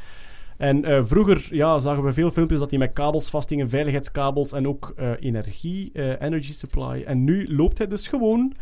En 0.57 0.85
eh, 0.85 1.03
vroeger 1.05 1.49
ja, 1.51 1.79
zagen 1.79 2.05
we 2.05 2.13
veel 2.13 2.31
filmpjes 2.31 2.59
dat 2.59 2.71
hij 2.71 2.79
met 2.79 2.93
kabels 2.93 3.31
vasthingen, 3.31 3.69
veiligheidskabels 3.69 4.53
en 4.53 4.69
ook 4.69 4.95
energie, 5.21 5.93
energy 6.19 6.53
supply. 6.53 7.03
En 7.07 7.25
nu 7.25 7.55
loopt 7.57 7.79
hij 7.79 7.87
dus 7.87 8.09
gewoon 8.09 8.55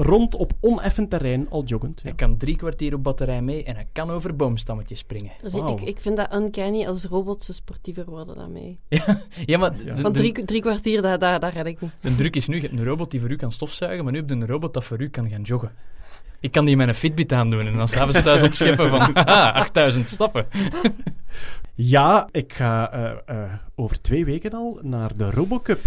rond 0.00 0.34
op 0.34 0.52
oneffen 0.60 1.08
terrein 1.08 1.46
al 1.50 1.64
joggend. 1.64 2.00
Ja. 2.02 2.08
Hij 2.08 2.14
kan 2.16 2.36
drie 2.36 2.56
kwartier 2.56 2.94
op 2.94 3.02
batterij 3.02 3.42
mee 3.42 3.64
en 3.64 3.74
hij 3.74 3.86
kan 3.92 4.10
over 4.10 4.36
boomstammetjes 4.36 4.98
springen. 4.98 5.32
Dus 5.42 5.54
ik, 5.54 5.80
ik 5.80 5.98
vind 6.00 6.16
dat 6.16 6.34
uncanny 6.34 6.86
als 6.86 7.04
robots 7.04 7.46
zo 7.46 7.52
sportiever 7.52 8.04
worden 8.04 8.36
dan 8.36 8.52
mij. 8.52 8.78
Ja, 9.46 9.58
maar 9.58 9.72
Ja. 9.84 9.96
Van 9.96 10.12
de- 10.12 10.18
drie, 10.18 10.44
drie 10.44 10.60
kwartier, 10.60 11.02
daar 11.02 11.18
daar 11.18 11.40
daar 11.40 11.52
red 11.52 11.66
ik 11.66 11.80
niet. 11.80 11.90
de 12.00 12.14
druk 12.14 12.36
is 12.36 12.46
nu, 12.48 12.54
je 12.54 12.60
hebt 12.60 12.72
een 12.72 12.84
robot 12.84 13.10
die 13.10 13.20
voor 13.20 13.30
u 13.30 13.36
kan 13.36 13.52
stofzuigen, 13.52 14.04
maar 14.04 14.12
nu 14.12 14.18
heb 14.18 14.28
je 14.28 14.34
een 14.34 14.46
robot 14.46 14.74
dat 14.74 14.84
voor 14.84 15.00
u 15.00 15.08
kan 15.08 15.28
gaan 15.28 15.42
joggen. 15.42 15.72
Ik 16.40 16.52
kan 16.52 16.64
die 16.64 16.76
met 16.76 16.88
een 16.88 16.94
Fitbit 16.94 17.32
aandoen 17.32 17.66
en 17.66 17.76
dan 17.76 17.88
s'avonds 17.88 18.22
thuis 18.22 18.42
opscheppen 18.42 18.88
van 18.90 19.00
haha, 19.14 19.50
8000 19.52 20.08
stappen. 20.08 20.46
Ja, 21.74 22.28
ik 22.30 22.52
ga 22.52 22.92
eh, 22.92 23.12
eh, 23.26 23.52
over 23.74 24.00
twee 24.00 24.24
weken 24.24 24.52
al 24.52 24.78
naar 24.82 25.16
de 25.16 25.30
Robocup. 25.30 25.80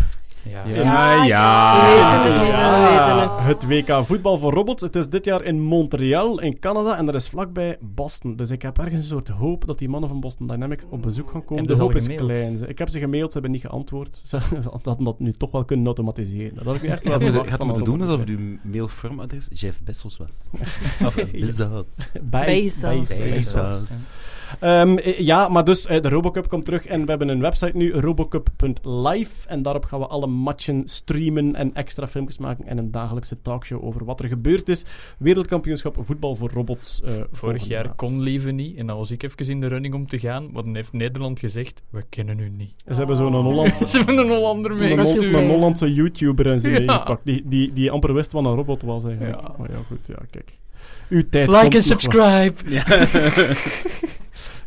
Ja. 0.49 0.65
Ja, 0.65 1.23
ja. 1.23 2.23
We 2.23 2.29
weten 2.29 3.45
het 3.45 3.67
WK 3.67 4.05
voetbal 4.05 4.37
voor 4.37 4.53
robots. 4.53 4.81
Het 4.81 4.95
is 4.95 5.09
dit 5.09 5.25
jaar 5.25 5.43
in 5.43 5.61
Montreal, 5.61 6.39
in 6.41 6.59
Canada, 6.59 6.97
en 6.97 7.05
dat 7.05 7.15
is 7.15 7.29
vlakbij 7.29 7.77
Boston. 7.79 8.35
Dus 8.35 8.51
ik 8.51 8.61
heb 8.61 8.77
ergens 8.77 9.01
een 9.01 9.07
soort 9.07 9.27
hoop 9.27 9.65
dat 9.65 9.79
die 9.79 9.89
mannen 9.89 10.09
van 10.09 10.19
Boston 10.19 10.47
Dynamics 10.47 10.85
op 10.89 11.01
bezoek 11.01 11.31
gaan 11.31 11.45
komen. 11.45 11.67
De 11.67 11.75
hoop 11.75 11.95
is 11.95 12.07
klein. 12.07 12.69
Ik 12.69 12.77
heb 12.77 12.89
ze 12.89 12.99
gemaild, 12.99 13.27
ze 13.27 13.33
hebben 13.33 13.51
niet 13.51 13.61
geantwoord. 13.61 14.21
Ze 14.31 14.37
hadden 14.83 15.03
dat 15.03 15.19
nu 15.19 15.31
toch 15.31 15.51
wel 15.51 15.65
kunnen 15.65 15.85
automatiseren. 15.85 16.55
Dat 16.55 16.65
had 16.65 16.75
ik 16.75 16.83
echt 16.83 17.03
wel 17.03 17.19
Je 17.19 17.25
had 17.25 17.35
verwacht 17.35 17.63
moeten 17.63 17.83
doen 17.83 18.01
alsof 18.01 18.25
uw 18.25 18.57
mailformadres 18.61 19.47
Jeff 19.53 19.81
Bezos 19.83 20.17
was. 20.17 20.39
Of 21.07 21.15
Bezos. 21.15 21.85
Bezos. 22.21 23.07
Bezos. 23.07 23.07
Bezos. 23.07 23.83
Ehm, 24.59 24.97
eh, 24.97 25.19
ja, 25.19 25.47
maar 25.49 25.63
dus 25.63 25.85
eh, 25.85 26.01
de 26.01 26.09
Robocup 26.09 26.49
komt 26.49 26.65
terug 26.65 26.85
en 26.85 27.01
we 27.01 27.09
hebben 27.09 27.27
een 27.29 27.41
website 27.41 27.77
nu, 27.77 27.93
robocup.live. 27.93 29.47
En 29.47 29.61
daarop 29.61 29.85
gaan 29.85 29.99
we 29.99 30.07
alle 30.07 30.27
matchen 30.27 30.81
streamen 30.85 31.55
en 31.55 31.73
extra 31.73 32.07
filmpjes 32.07 32.37
maken 32.37 32.67
en 32.67 32.77
een 32.77 32.91
dagelijkse 32.91 33.41
talkshow 33.41 33.83
over 33.85 34.05
wat 34.05 34.19
er 34.19 34.27
gebeurd 34.27 34.69
is. 34.69 34.85
Wereldkampioenschap 35.17 35.95
voetbal 35.99 36.35
voor 36.35 36.49
robots. 36.53 37.01
eh, 37.01 37.11
Vorig 37.31 37.67
jaar 37.67 37.83
maand. 37.85 37.95
kon 37.95 38.21
Leven 38.21 38.55
niet 38.55 38.77
en 38.77 38.87
dan 38.87 38.97
was 38.97 39.11
ik 39.11 39.23
even 39.23 39.49
in 39.49 39.59
de 39.61 39.67
running 39.67 39.93
om 39.93 40.07
te 40.07 40.19
gaan, 40.19 40.49
maar 40.51 40.63
dan 40.63 40.75
heeft 40.75 40.93
Nederland 40.93 41.39
gezegd, 41.39 41.83
we 41.89 42.03
kennen 42.09 42.39
u 42.39 42.49
niet. 42.57 42.73
En 42.85 42.93
ze 42.93 42.97
hebben 42.99 43.17
zo'n 43.17 43.33
Hollandse, 43.33 43.85
Ze 43.91 43.97
hebben 43.97 44.17
een 44.17 44.27
Hollander 44.29 44.71
een, 44.71 44.77
Hol- 44.77 44.87
meegestuurd. 44.95 45.33
een 45.33 45.49
Hollandse 45.49 45.93
YouTuber 45.93 46.51
en 46.51 46.59
zo 46.59 46.69
Ja. 46.81 47.19
die, 47.23 47.41
die, 47.45 47.73
die 47.73 47.91
amper 47.91 48.13
wist 48.13 48.31
wat 48.31 48.43
een 48.45 48.55
robot 48.55 48.81
was 48.81 49.05
eigenlijk. 49.05 49.41
Ja. 49.41 49.51
Maar 49.57 49.71
ja, 49.71 49.77
goed, 49.87 50.07
ja, 50.07 50.15
kijk. 50.31 50.59
Uw 51.09 51.23
tijd 51.29 51.47
Like 51.47 51.61
komt 51.61 51.73
en 51.73 51.77
nog 51.77 51.87
subscribe. 51.87 52.53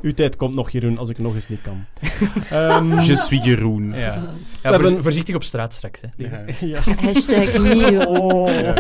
Uw 0.05 0.15
tijd 0.15 0.37
komt 0.37 0.55
nog, 0.55 0.71
Jeroen, 0.71 0.99
als 0.99 1.09
ik 1.09 1.19
nog 1.19 1.35
eens 1.35 1.49
niet 1.49 1.61
kan. 1.63 1.85
Ehm, 2.51 3.01
Je 3.01 3.17
suis 3.17 3.45
Jeroen. 3.45 3.89
Ja, 3.91 3.97
ja 3.97 4.23
hebben- 4.63 4.91
voor- 4.91 5.03
voorzichtig 5.03 5.35
op 5.35 5.45
straat 5.45 5.75
straks. 5.75 6.01
Hè. 6.01 6.09
Ja. 6.17 6.43
ja. 6.75 6.81
Hashtag 7.01 7.59
niet. 7.63 8.07
Oh. 8.07 8.49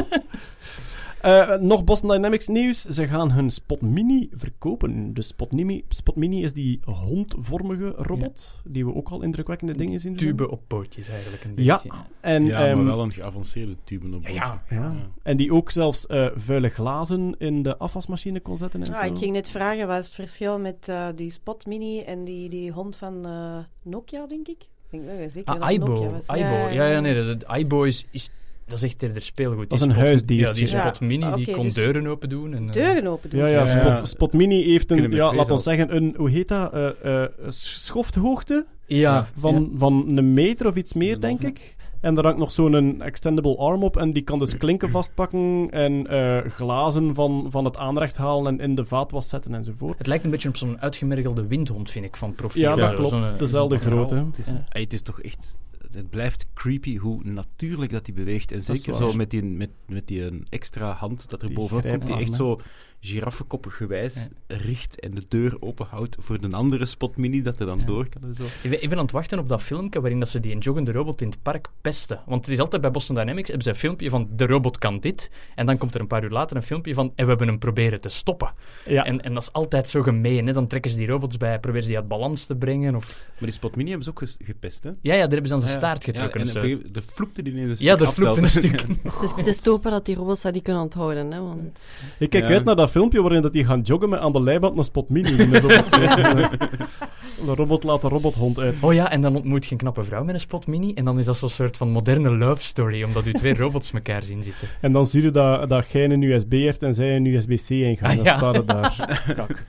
Eh, 1.24 1.56
nog 1.58 1.84
Boston 1.84 2.08
Dynamics 2.10 2.48
nieuws. 2.48 2.82
Ze 2.82 3.06
gaan 3.08 3.30
hun 3.32 3.50
Spot 3.50 3.80
Mini 3.82 4.28
verkopen. 4.32 5.14
De 5.14 5.22
Spot 5.22 5.52
Mini, 5.52 5.84
Spot 5.88 6.16
Mini 6.16 6.42
is 6.44 6.52
die 6.52 6.80
hondvormige 6.84 7.88
robot, 7.96 8.62
die 8.64 8.84
we 8.86 8.94
ook 8.94 9.08
al 9.08 9.22
indrukwekkende 9.22 9.76
dingen 9.76 10.00
zien 10.00 10.14
doen. 10.16 10.26
Tube 10.28 10.50
op 10.50 10.60
pootjes 10.66 11.08
eigenlijk 11.08 11.44
een 11.44 11.52
Ja. 11.56 11.74
beetje. 11.82 11.90
En, 12.20 12.44
ja, 12.44 12.66
ehm, 12.66 12.76
maar 12.76 12.84
wel 12.84 13.02
een 13.02 13.12
geavanceerde 13.12 13.76
tube 13.84 14.16
op 14.16 14.26
Ja, 14.28 14.48
boord. 14.48 14.60
ja. 14.70 14.76
ja. 14.76 14.94
en 15.22 15.36
die 15.36 15.52
ook 15.52 15.70
zelfs 15.70 16.06
eh, 16.06 16.26
vuile 16.34 16.68
glazen 16.68 17.34
in 17.38 17.62
de 17.62 17.76
afwasmachine 17.78 18.40
kon 18.40 18.56
zetten 18.56 18.82
en 18.82 18.92
Ah, 18.94 19.00
zo. 19.04 19.12
ik 19.12 19.18
ging 19.18 19.32
net 19.32 19.50
vragen, 19.50 19.86
wat 19.86 19.98
is 19.98 20.04
het 20.06 20.14
verschil 20.14 20.58
met 20.58 20.88
eh, 20.88 21.06
die 21.14 21.30
Spot 21.30 21.66
Mini 21.66 22.00
en 22.00 22.24
die, 22.24 22.48
die 22.48 22.70
hond 22.72 22.96
van 22.96 23.26
eh, 23.26 23.56
Nokia, 23.82 24.26
denk 24.26 24.48
ik? 24.48 24.62
Ik 24.90 25.00
denk 25.00 25.18
wel 25.18 25.28
zeker 25.28 25.54
Ah, 25.60 25.68
het 25.68 25.78
Nokia 25.78 25.94
Aibo. 26.02 26.10
was. 26.14 26.26
Aibo. 26.26 26.74
Ja, 26.74 26.86
ja, 26.86 27.00
nee, 27.00 27.36
Aibo 27.46 27.82
is, 27.82 28.06
is, 28.10 28.30
dat 28.66 28.76
is 28.76 28.82
echt 28.82 29.02
eerder 29.02 29.22
speelgoed. 29.22 29.70
Dat 29.70 29.72
is 29.72 29.78
Die 29.78 29.88
een 29.88 29.94
Spot- 29.94 30.06
huisdiertje. 30.06 30.46
Ja, 30.46 30.52
die 30.52 30.68
Ja. 30.76 30.84
Spot 30.86 31.00
Mini, 31.00 31.32
die 31.34 31.44
Oké, 31.46 31.52
kon 31.52 31.64
dus- 31.64 31.74
deuren 31.74 32.06
open 32.06 32.28
doen. 32.28 32.54
En, 32.54 32.66
eh, 32.66 32.72
Deuren 32.72 33.06
open 33.06 33.30
doen. 33.30 33.40
Ja, 33.40 33.48
ja. 33.48 33.66
Spot, 33.66 34.08
Spot 34.08 34.32
Mini 34.32 34.62
heeft 34.62 34.90
een, 34.90 35.10
ja, 35.10 35.36
ons 35.36 35.46
zelfs. 35.46 35.62
zeggen, 35.62 35.96
een, 35.96 36.14
hoe 36.16 36.30
heet 36.30 36.48
dat, 36.48 36.72
Eh, 36.72 37.22
eh, 37.22 37.28
schofthoogte 37.48 38.66
Ja, 38.86 39.26
van, 39.38 39.70
van 39.76 40.04
een 40.16 40.34
meter 40.34 40.66
of 40.66 40.74
iets 40.76 40.92
meer, 40.92 41.20
denk 41.20 41.40
ik. 41.42 41.76
En 42.00 42.14
daar 42.14 42.24
hangt 42.24 42.38
nog 42.38 42.52
zo'n 42.52 43.02
extendable 43.02 43.56
arm 43.56 43.82
op 43.82 43.96
en 43.96 44.12
die 44.12 44.22
kan 44.22 44.38
dus 44.38 44.56
klinken 44.56 44.90
vastpakken 44.90 45.68
en 45.70 46.06
eh, 46.06 46.50
glazen 46.50 47.14
van, 47.14 47.46
van 47.48 47.64
het 47.64 47.76
aanrecht 47.76 48.16
halen 48.16 48.46
en 48.60 48.60
in 48.68 48.74
de 48.74 48.84
vaatwas 48.84 49.28
zetten 49.28 49.54
enzovoort. 49.54 49.98
Het 49.98 50.06
lijkt 50.06 50.24
een 50.24 50.30
beetje 50.30 50.48
op 50.48 50.56
zo'n 50.56 50.80
uitgemergelde 50.80 51.46
windhond, 51.46 51.90
vind 51.90 52.04
ik, 52.04 52.16
van 52.16 52.34
profiel. 52.34 52.62
Ja, 52.62 52.74
dat 52.76 52.94
klopt. 52.94 53.24
zo'n, 53.24 53.36
Dezelfde 53.38 53.78
grootte. 53.78 54.14
Ja. 54.14 54.64
het 54.68 54.92
is 54.92 55.02
toch 55.02 55.20
echt... 55.20 55.56
Het 55.94 56.10
blijft 56.10 56.46
creepy 56.54 56.96
hoe 56.96 57.24
natuurlijk 57.24 57.92
dat 57.92 58.06
hij 58.06 58.14
beweegt. 58.14 58.52
En 58.52 58.62
zeker 58.62 58.94
zo 58.94 59.12
met 59.12 59.30
die, 59.30 59.42
met, 59.42 59.70
met 59.86 60.06
die 60.06 60.44
extra 60.48 60.92
hand 60.92 61.30
dat 61.30 61.42
er 61.42 61.48
Die 61.48 61.56
bovenop 61.56 61.84
komt, 61.84 62.06
die 62.06 62.16
echt 62.16 62.32
zo 62.32 62.60
giraffenkoppig 63.08 63.76
gewijs 63.76 64.28
richt 64.46 65.00
en 65.00 65.14
de 65.14 65.22
deur 65.28 65.56
openhoudt 65.60 66.16
voor 66.20 66.40
de 66.40 66.50
andere 66.56 66.84
Spot 66.84 67.16
Mini 67.16 67.42
dat 67.42 67.60
er 67.60 67.66
dan 67.66 67.78
Ja. 67.78 67.84
door 67.86 68.08
kan 68.08 68.22
en 68.22 68.34
zo. 68.34 68.42
Ik 68.62 68.70
ben, 68.70 68.82
ik 68.82 68.88
ben 68.88 68.98
aan 68.98 69.04
het 69.04 69.12
wachten 69.12 69.38
op 69.38 69.48
dat 69.48 69.62
filmpje 69.62 70.00
waarin 70.00 70.18
dat 70.18 70.28
ze 70.28 70.40
die 70.40 70.58
joggende 70.58 70.92
robot 70.92 71.22
in 71.22 71.28
het 71.28 71.42
park 71.42 71.68
pesten. 71.80 72.20
Want 72.26 72.44
het 72.44 72.54
is 72.54 72.60
altijd 72.60 72.82
bij 72.82 72.90
Boston 72.90 73.16
Dynamics, 73.16 73.46
hebben 73.48 73.64
ze 73.64 73.70
een 73.70 73.76
filmpje 73.76 74.10
van 74.10 74.28
de 74.36 74.46
robot 74.46 74.78
kan 74.78 75.00
dit. 75.00 75.30
En 75.54 75.66
dan 75.66 75.78
komt 75.78 75.94
er 75.94 76.00
een 76.00 76.06
paar 76.06 76.24
uur 76.24 76.30
later 76.30 76.56
een 76.56 76.62
filmpje 76.62 76.94
van 76.94 77.06
en 77.14 77.24
we 77.24 77.28
hebben 77.30 77.48
hem 77.48 77.58
proberen 77.58 78.00
te 78.00 78.08
stoppen. 78.08 78.52
Ja. 78.86 79.04
En, 79.04 79.22
en 79.22 79.34
dat 79.34 79.42
is 79.42 79.52
altijd 79.52 79.88
zo 79.88 80.02
gemeen. 80.02 80.46
Hè? 80.46 80.52
Dan 80.52 80.66
trekken 80.66 80.90
ze 80.90 80.96
die 80.96 81.06
robots 81.06 81.36
bij, 81.36 81.58
proberen 81.58 81.82
ze 81.82 81.88
die 81.88 81.98
uit 81.98 82.08
balans 82.08 82.44
te 82.44 82.56
brengen. 82.56 82.94
Of... 82.94 83.28
Maar 83.28 83.38
die 83.40 83.50
Spot 83.52 83.76
Mini 83.76 83.88
hebben 83.88 84.04
ze 84.04 84.10
ook 84.10 84.22
gepest, 84.44 84.82
hè? 84.82 84.88
Ja, 84.88 84.94
ja, 85.14 85.20
daar 85.20 85.28
hebben 85.30 85.48
ze 85.48 85.54
aan 85.54 85.60
zijn 85.60 85.72
Ja, 85.72 85.78
staart 85.78 86.04
ja, 86.04 86.12
getrokken. 86.12 86.40
en 86.40 86.46
een 86.46 86.52
gegeven- 86.52 86.90
er 86.94 87.02
vloekte 87.02 87.42
die 87.42 87.52
ineens 87.52 87.70
een 87.70 87.76
Ja, 87.86 87.94
stuk 87.94 88.06
er 88.06 88.12
vloekte 88.14 88.40
een 88.42 88.50
stuk. 88.50 88.80
Het 89.14 89.22
is, 89.22 89.32
het 89.36 89.46
is 89.46 89.58
te 89.60 89.70
hopen 89.70 89.90
dat 89.90 90.06
die 90.06 90.14
robots 90.14 90.42
dat 90.42 90.52
niet 90.52 90.62
kunnen 90.62 90.82
onthouden. 90.82 91.32
Hè, 91.32 91.40
want... 91.40 91.78
Ik 92.18 92.30
kijk 92.30 92.48
Ja. 92.48 92.54
uit 92.54 92.64
naar 92.64 92.76
dat 92.76 92.90
filmpje 92.94 93.22
waarin 93.22 93.42
dat 93.42 93.52
die 93.52 93.64
gaan 93.64 93.80
joggen 93.80 94.08
met 94.08 94.20
aan 94.20 94.32
de 94.32 94.42
leiband 94.42 94.78
een 94.78 94.84
Spot 94.84 95.08
Mini. 95.08 95.30
in 95.30 95.50
de 95.50 95.60
robot 95.60 95.90
de 97.46 97.54
robot 97.54 97.84
laat 97.84 98.00
de 98.00 98.08
robothond 98.08 98.58
uit. 98.58 98.78
Oh 98.82 98.92
ja, 98.92 99.10
en 99.10 99.20
dan 99.20 99.36
ontmoet 99.36 99.64
je 99.64 99.72
een 99.72 99.76
knappe 99.76 100.04
vrouw 100.04 100.24
met 100.24 100.34
een 100.34 100.40
Spot 100.40 100.66
Mini. 100.66 100.92
En 100.94 101.04
dan 101.04 101.18
is 101.18 101.24
dat 101.24 101.36
zo'n 101.36 101.48
soort 101.48 101.76
van 101.76 101.90
moderne 101.90 102.30
love 102.30 102.62
story, 102.62 103.02
omdat 103.02 103.26
u 103.26 103.32
twee 103.32 103.54
robots 103.62 103.92
elkaar 103.92 104.22
zien 104.22 104.42
zitten. 104.42 104.68
En 104.80 104.92
dan 104.92 105.06
zie 105.06 105.22
je 105.22 105.30
dat, 105.30 105.68
dat 105.68 105.90
jij 105.90 106.04
een 106.04 106.22
USB 106.22 106.52
heeft 106.52 106.82
en 106.82 106.94
zij 106.94 107.16
een 107.16 107.26
USB-C 107.26 107.70
ingaan. 107.70 108.10
Ah, 108.10 108.16
dan 108.16 108.24
ja. 108.24 108.36
staat 108.36 108.56
het 108.56 108.68
daar. 108.68 109.16
Kak. 109.36 109.64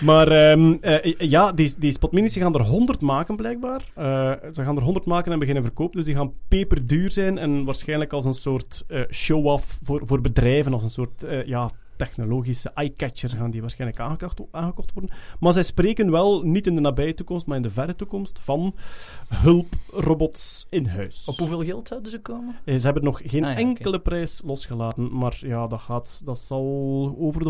Maar 0.00 0.28
ehm, 0.28 0.76
eh, 0.80 1.14
ja, 1.18 1.52
die, 1.52 1.74
die 1.78 1.92
spotminis 1.92 2.32
die 2.32 2.42
gaan 2.42 2.54
er 2.54 2.62
100 2.62 3.00
maken 3.00 3.36
blijkbaar. 3.36 3.82
Eh, 3.94 4.32
ze 4.52 4.64
gaan 4.64 4.76
er 4.76 4.82
100 4.82 5.06
maken 5.06 5.32
en 5.32 5.38
beginnen 5.38 5.62
verkopen. 5.62 5.96
Dus 5.96 6.04
die 6.04 6.14
gaan 6.14 6.32
peperduur 6.48 7.10
zijn 7.10 7.38
en 7.38 7.64
waarschijnlijk 7.64 8.12
als 8.12 8.24
een 8.24 8.34
soort 8.34 8.84
eh, 8.88 9.00
show-off 9.10 9.78
voor, 9.82 10.02
voor 10.04 10.20
bedrijven. 10.20 10.72
Als 10.72 10.82
een 10.82 10.90
soort, 10.90 11.26
ja, 11.46 11.70
technologische 11.96 12.70
eye-catcher 12.74 13.28
gaan 13.30 13.50
die 13.50 13.60
waarschijnlijk 13.60 14.00
aangekocht, 14.00 14.40
aangekocht 14.50 14.92
worden. 14.92 15.12
Maar 15.40 15.52
zij 15.52 15.62
spreken 15.62 16.10
wel, 16.10 16.42
niet 16.42 16.66
in 16.66 16.74
de 16.74 16.80
nabije 16.80 17.14
toekomst, 17.14 17.46
maar 17.46 17.56
in 17.56 17.62
de 17.62 17.70
verre 17.70 17.96
toekomst, 17.96 18.38
van 18.42 18.74
hulprobots 19.28 20.66
in 20.70 20.86
huis. 20.86 21.22
Op 21.26 21.36
hoeveel 21.36 21.64
geld 21.64 21.88
zouden 21.88 22.10
ze 22.10 22.18
komen? 22.20 22.54
Eh, 22.64 22.76
Ze 22.76 22.84
hebben 22.84 23.04
nog 23.04 23.20
geen 23.24 23.44
Ah, 23.44 23.50
ja, 23.50 23.56
enkele 23.56 23.98
prijs 23.98 24.40
losgelaten, 24.44 25.18
maar 25.18 25.36
ja, 25.40 25.66
dat, 25.66 25.80
gaat, 25.80 26.20
dat 26.24 26.38
zal 26.38 26.64
over 27.18 27.42
de 27.42 27.48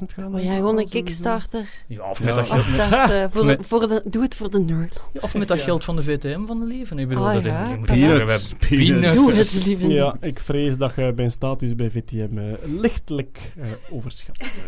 100.000 0.00 0.04
gaan. 0.14 0.34
Oh 0.34 0.42
ja, 0.42 0.54
gewoon 0.54 0.78
een. 0.78 0.88
Kickstarter. 0.88 1.68
Ja, 1.86 2.10
of 2.10 2.18
Ja. 2.18 2.24
met 2.24 2.34
dat 2.34 2.46
geld, 2.48 2.60
Afstart, 2.60 3.10
eh, 3.10 3.24
voor, 3.30 3.44
Met- 3.44 3.66
voor 3.66 3.88
de, 3.88 4.02
doe 4.10 4.22
het 4.22 4.34
voor 4.34 4.50
de 4.50 4.58
nerd. 4.60 5.00
of 5.20 5.34
met 5.34 5.48
dat 5.48 5.60
geld 5.60 5.84
van 5.84 5.96
de 5.96 6.02
VTM 6.02 6.46
van 6.46 6.60
de 6.60 6.66
leven. 6.66 6.98
Ik 6.98 7.08
bedoel, 7.08 7.26
Ah, 7.28 7.34
dat 7.34 7.44
ja, 7.44 7.68
je 7.68 7.76
moet 7.76 7.86
Peanuts, 7.86 8.54
peanuts. 8.54 8.54
peanuts. 8.68 9.14
Doe 9.14 9.32
het, 9.32 9.64
lieve. 9.66 9.88
Ja, 9.88 10.16
ik 10.20 10.38
vrees 10.38 10.76
dat 10.76 10.94
je 10.94 11.12
mijn 11.16 11.30
status 11.30 11.74
bij 11.74 11.90
VTM 11.90 12.38
eh, 12.38 12.44
lichtelijk 12.80 13.52
eh, 13.56 13.66
overschat. 13.90 14.36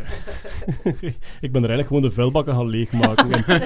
ik 1.41 1.53
ben 1.53 1.63
er 1.63 1.69
eigenlijk 1.71 1.87
gewoon 1.87 2.03
de 2.03 2.11
vuilbakken 2.11 2.55
gaan 2.55 2.69
leegmaken. 2.69 3.33
en, 3.33 3.59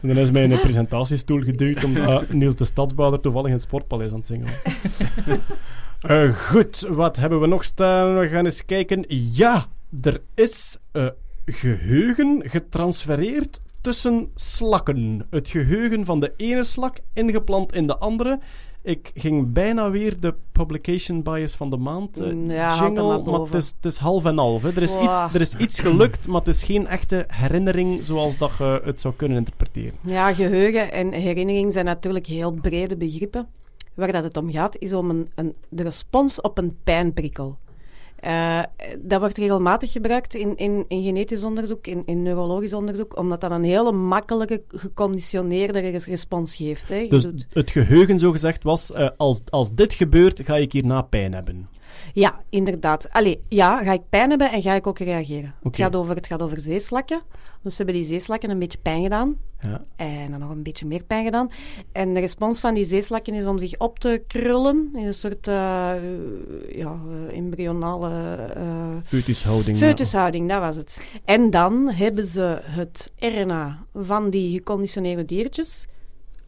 en 0.00 0.08
dan 0.08 0.16
is 0.16 0.30
mijn 0.30 0.52
eh, 0.52 0.60
presentatiestoel 0.60 1.40
geduwd 1.40 1.84
omdat 1.84 2.32
Niels 2.32 2.56
de 2.56 2.64
Stadsbouwer 2.64 3.20
toevallig 3.20 3.46
in 3.46 3.52
het 3.52 3.62
Sportpaleis 3.62 4.08
aan 4.08 4.16
het 4.16 4.26
zingen 4.26 4.46
was. 4.46 5.36
Eh, 5.98 6.34
goed, 6.34 6.80
wat 6.80 7.16
hebben 7.16 7.40
we 7.40 7.46
nog 7.46 7.64
staan? 7.64 8.18
We 8.18 8.28
gaan 8.28 8.44
eens 8.44 8.64
kijken. 8.64 9.04
Ja, 9.08 9.66
er 10.02 10.20
is 10.34 10.78
eh, 10.92 11.06
geheugen 11.44 12.42
getransfereerd 12.44 13.60
tussen 13.80 14.30
slakken. 14.34 15.26
Het 15.30 15.48
geheugen 15.48 16.04
van 16.04 16.20
de 16.20 16.32
ene 16.36 16.64
slak 16.64 16.98
ingeplant 17.14 17.74
in 17.74 17.86
de 17.86 17.98
andere. 17.98 18.40
Ik 18.82 19.10
ging 19.14 19.52
bijna 19.52 19.90
weer 19.90 20.20
de 20.20 20.34
publication 20.52 21.22
bias 21.22 21.54
van 21.56 21.70
de 21.70 21.76
maand 21.76 22.20
Mm, 22.20 22.50
ja, 22.50 22.78
jingle, 22.80 23.22
maar 23.22 23.40
het 23.40 23.54
is, 23.54 23.66
het 23.76 23.84
is 23.92 23.96
half 23.96 24.24
en 24.24 24.38
half. 24.38 24.62
Hè. 24.62 24.68
Er, 24.68 24.82
is 24.82 24.92
Wow. 24.92 25.02
iets, 25.02 25.34
er 25.34 25.40
is 25.40 25.54
iets 25.56 25.78
gelukt, 25.80 26.26
maar 26.26 26.38
het 26.38 26.48
is 26.48 26.62
geen 26.62 26.86
echte 26.86 27.24
herinnering 27.28 28.02
zoals 28.04 28.38
dat 28.38 28.50
je 28.58 28.80
het 28.84 29.00
zou 29.00 29.14
kunnen 29.16 29.38
interpreteren. 29.38 29.92
Ja, 30.00 30.32
geheugen 30.34 30.92
en 30.92 31.12
herinnering 31.12 31.72
zijn 31.72 31.84
natuurlijk 31.84 32.26
heel 32.26 32.52
brede 32.52 32.96
begrippen. 32.96 33.46
Waar 33.94 34.12
dat 34.12 34.22
het 34.24 34.36
om 34.36 34.50
gaat, 34.50 34.76
is 34.78 34.92
om 34.92 35.10
een, 35.10 35.28
een, 35.34 35.54
de 35.68 35.82
respons 35.82 36.40
op 36.40 36.58
een 36.58 36.76
pijnprikkel. 36.84 37.58
Eh, 38.18 38.62
dat 38.98 39.20
wordt 39.20 39.38
regelmatig 39.38 39.92
gebruikt 39.92 40.34
in, 40.34 40.56
in, 40.56 40.84
in 40.88 41.02
genetisch 41.02 41.44
onderzoek, 41.44 41.86
in, 41.86 42.02
in 42.06 42.22
neurologisch 42.22 42.72
onderzoek, 42.72 43.16
omdat 43.16 43.40
dat 43.40 43.50
een 43.50 43.64
hele 43.64 43.92
makkelijke, 43.92 44.62
geconditioneerde 44.68 45.78
res- 45.78 46.06
respons 46.06 46.56
geeft. 46.56 46.88
Hè. 46.88 47.06
Dus 47.08 47.26
het 47.50 47.70
geheugen, 47.70 48.18
zo 48.18 48.30
gezegd, 48.30 48.62
was: 48.62 48.92
eh, 48.92 49.10
als, 49.16 49.42
als 49.50 49.74
dit 49.74 49.94
gebeurt, 49.94 50.40
ga 50.44 50.56
ik 50.56 50.72
hierna 50.72 51.02
pijn 51.02 51.32
hebben. 51.34 51.68
Ja, 52.12 52.42
inderdaad. 52.48 53.10
Allee, 53.10 53.42
ja, 53.48 53.82
ga 53.82 53.92
ik 53.92 54.08
pijn 54.08 54.28
hebben 54.28 54.52
en 54.52 54.62
ga 54.62 54.74
ik 54.74 54.86
ook 54.86 54.98
reageren. 54.98 55.54
Het, 55.62 55.76
gaat 55.76 55.96
over, 55.96 56.14
het 56.14 56.26
gaat 56.26 56.42
over 56.42 56.60
zeeslakken. 56.60 57.22
Dus 57.62 57.76
ze 57.76 57.82
hebben 57.82 58.00
die 58.00 58.10
zeeslakken 58.10 58.50
een 58.50 58.58
beetje 58.58 58.78
pijn 58.78 59.02
gedaan. 59.02 59.36
Ja. 59.60 59.80
En 59.96 60.30
dan 60.30 60.40
nog 60.40 60.50
een 60.50 60.62
beetje 60.62 60.86
meer 60.86 61.04
pijn 61.04 61.24
gedaan. 61.24 61.50
En 61.92 62.14
de 62.14 62.20
respons 62.20 62.60
van 62.60 62.74
die 62.74 62.84
zeeslakken 62.84 63.34
is 63.34 63.46
om 63.46 63.58
zich 63.58 63.78
op 63.78 63.98
te 63.98 64.22
krullen. 64.26 64.88
In 64.94 65.06
een 65.06 65.14
soort 65.14 65.48
eh, 65.48 65.54
ja, 66.68 66.98
eh, 67.28 67.36
embryonale 67.36 68.34
eh 68.54 68.96
Foetushouding. 69.04 69.78
ja. 69.78 69.86
foetushouding, 69.86 70.48
dat 70.48 70.60
was 70.60 70.76
het. 70.76 71.00
En 71.24 71.50
dan 71.50 71.90
hebben 71.90 72.26
ze 72.26 72.58
het 72.62 73.12
RNA 73.16 73.84
van 73.94 74.30
die 74.30 74.50
geconditioneerde 74.50 75.24
diertjes 75.24 75.86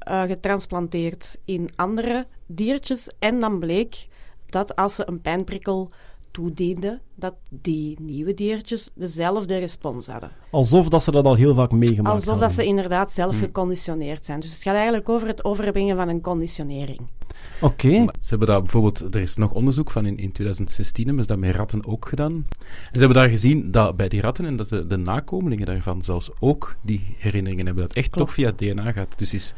eh, 0.00 0.22
getransplanteerd 0.22 1.38
in 1.44 1.68
andere 1.76 2.26
diertjes. 2.46 3.10
En 3.18 3.40
dan 3.40 3.58
bleek 3.58 4.06
dat 4.50 4.76
als 4.76 4.94
ze 4.94 5.02
een 5.08 5.20
pijnprikkel 5.20 5.90
toedienden, 6.30 7.00
dat 7.14 7.34
die 7.48 7.96
nieuwe 8.00 8.34
diertjes 8.34 8.90
dezelfde 8.94 9.58
respons 9.58 10.06
hadden. 10.06 10.30
Alsof 10.50 10.88
dat 10.88 11.02
ze 11.02 11.10
dat 11.10 11.24
al 11.24 11.34
heel 11.34 11.54
vaak 11.54 11.70
meegemaakt 11.70 12.14
Alsof 12.14 12.26
dat 12.38 12.38
hadden. 12.38 12.56
ze 12.56 12.64
inderdaad 12.64 13.12
zelf 13.12 13.30
Hmm. 13.34 13.40
geconditioneerd 13.44 14.24
zijn. 14.24 14.40
Dus 14.40 14.52
het 14.52 14.62
gaat 14.62 14.74
eigenlijk 14.74 15.08
over 15.08 15.26
het 15.28 15.44
overbrengen 15.44 15.96
van 15.96 16.08
een 16.08 16.20
conditionering. 16.20 17.00
Oké. 17.60 17.90
Ze 17.90 18.28
hebben 18.28 18.48
dat 18.48 18.62
bijvoorbeeld, 18.62 19.14
er 19.14 19.20
is 19.20 19.36
nog 19.36 19.52
onderzoek 19.52 19.90
van 19.90 20.06
in, 20.06 20.16
in 20.18 20.32
2016, 20.32 21.04
hebben 21.06 21.22
ze 21.22 21.28
dat 21.28 21.38
met 21.38 21.54
ratten 21.54 21.86
ook 21.86 22.08
gedaan. 22.08 22.32
En 22.32 22.46
ze 22.92 22.98
hebben 22.98 23.16
daar 23.16 23.28
gezien 23.28 23.70
dat 23.70 23.96
bij 23.96 24.08
die 24.08 24.20
ratten 24.20 24.44
en 24.44 24.56
dat 24.56 24.68
de, 24.68 24.86
de 24.86 24.96
nakomelingen 24.96 25.66
daarvan 25.66 26.02
zelfs 26.02 26.30
ook 26.40 26.76
die 26.82 27.14
herinneringen 27.18 27.66
hebben. 27.66 27.88
Dat 27.88 27.96
echt 27.96 28.12
toch 28.12 28.32
via 28.32 28.46
het 28.46 28.58
DNA 28.58 28.92
gaat. 28.92 29.18
Dus 29.18 29.34
is, 29.34 29.54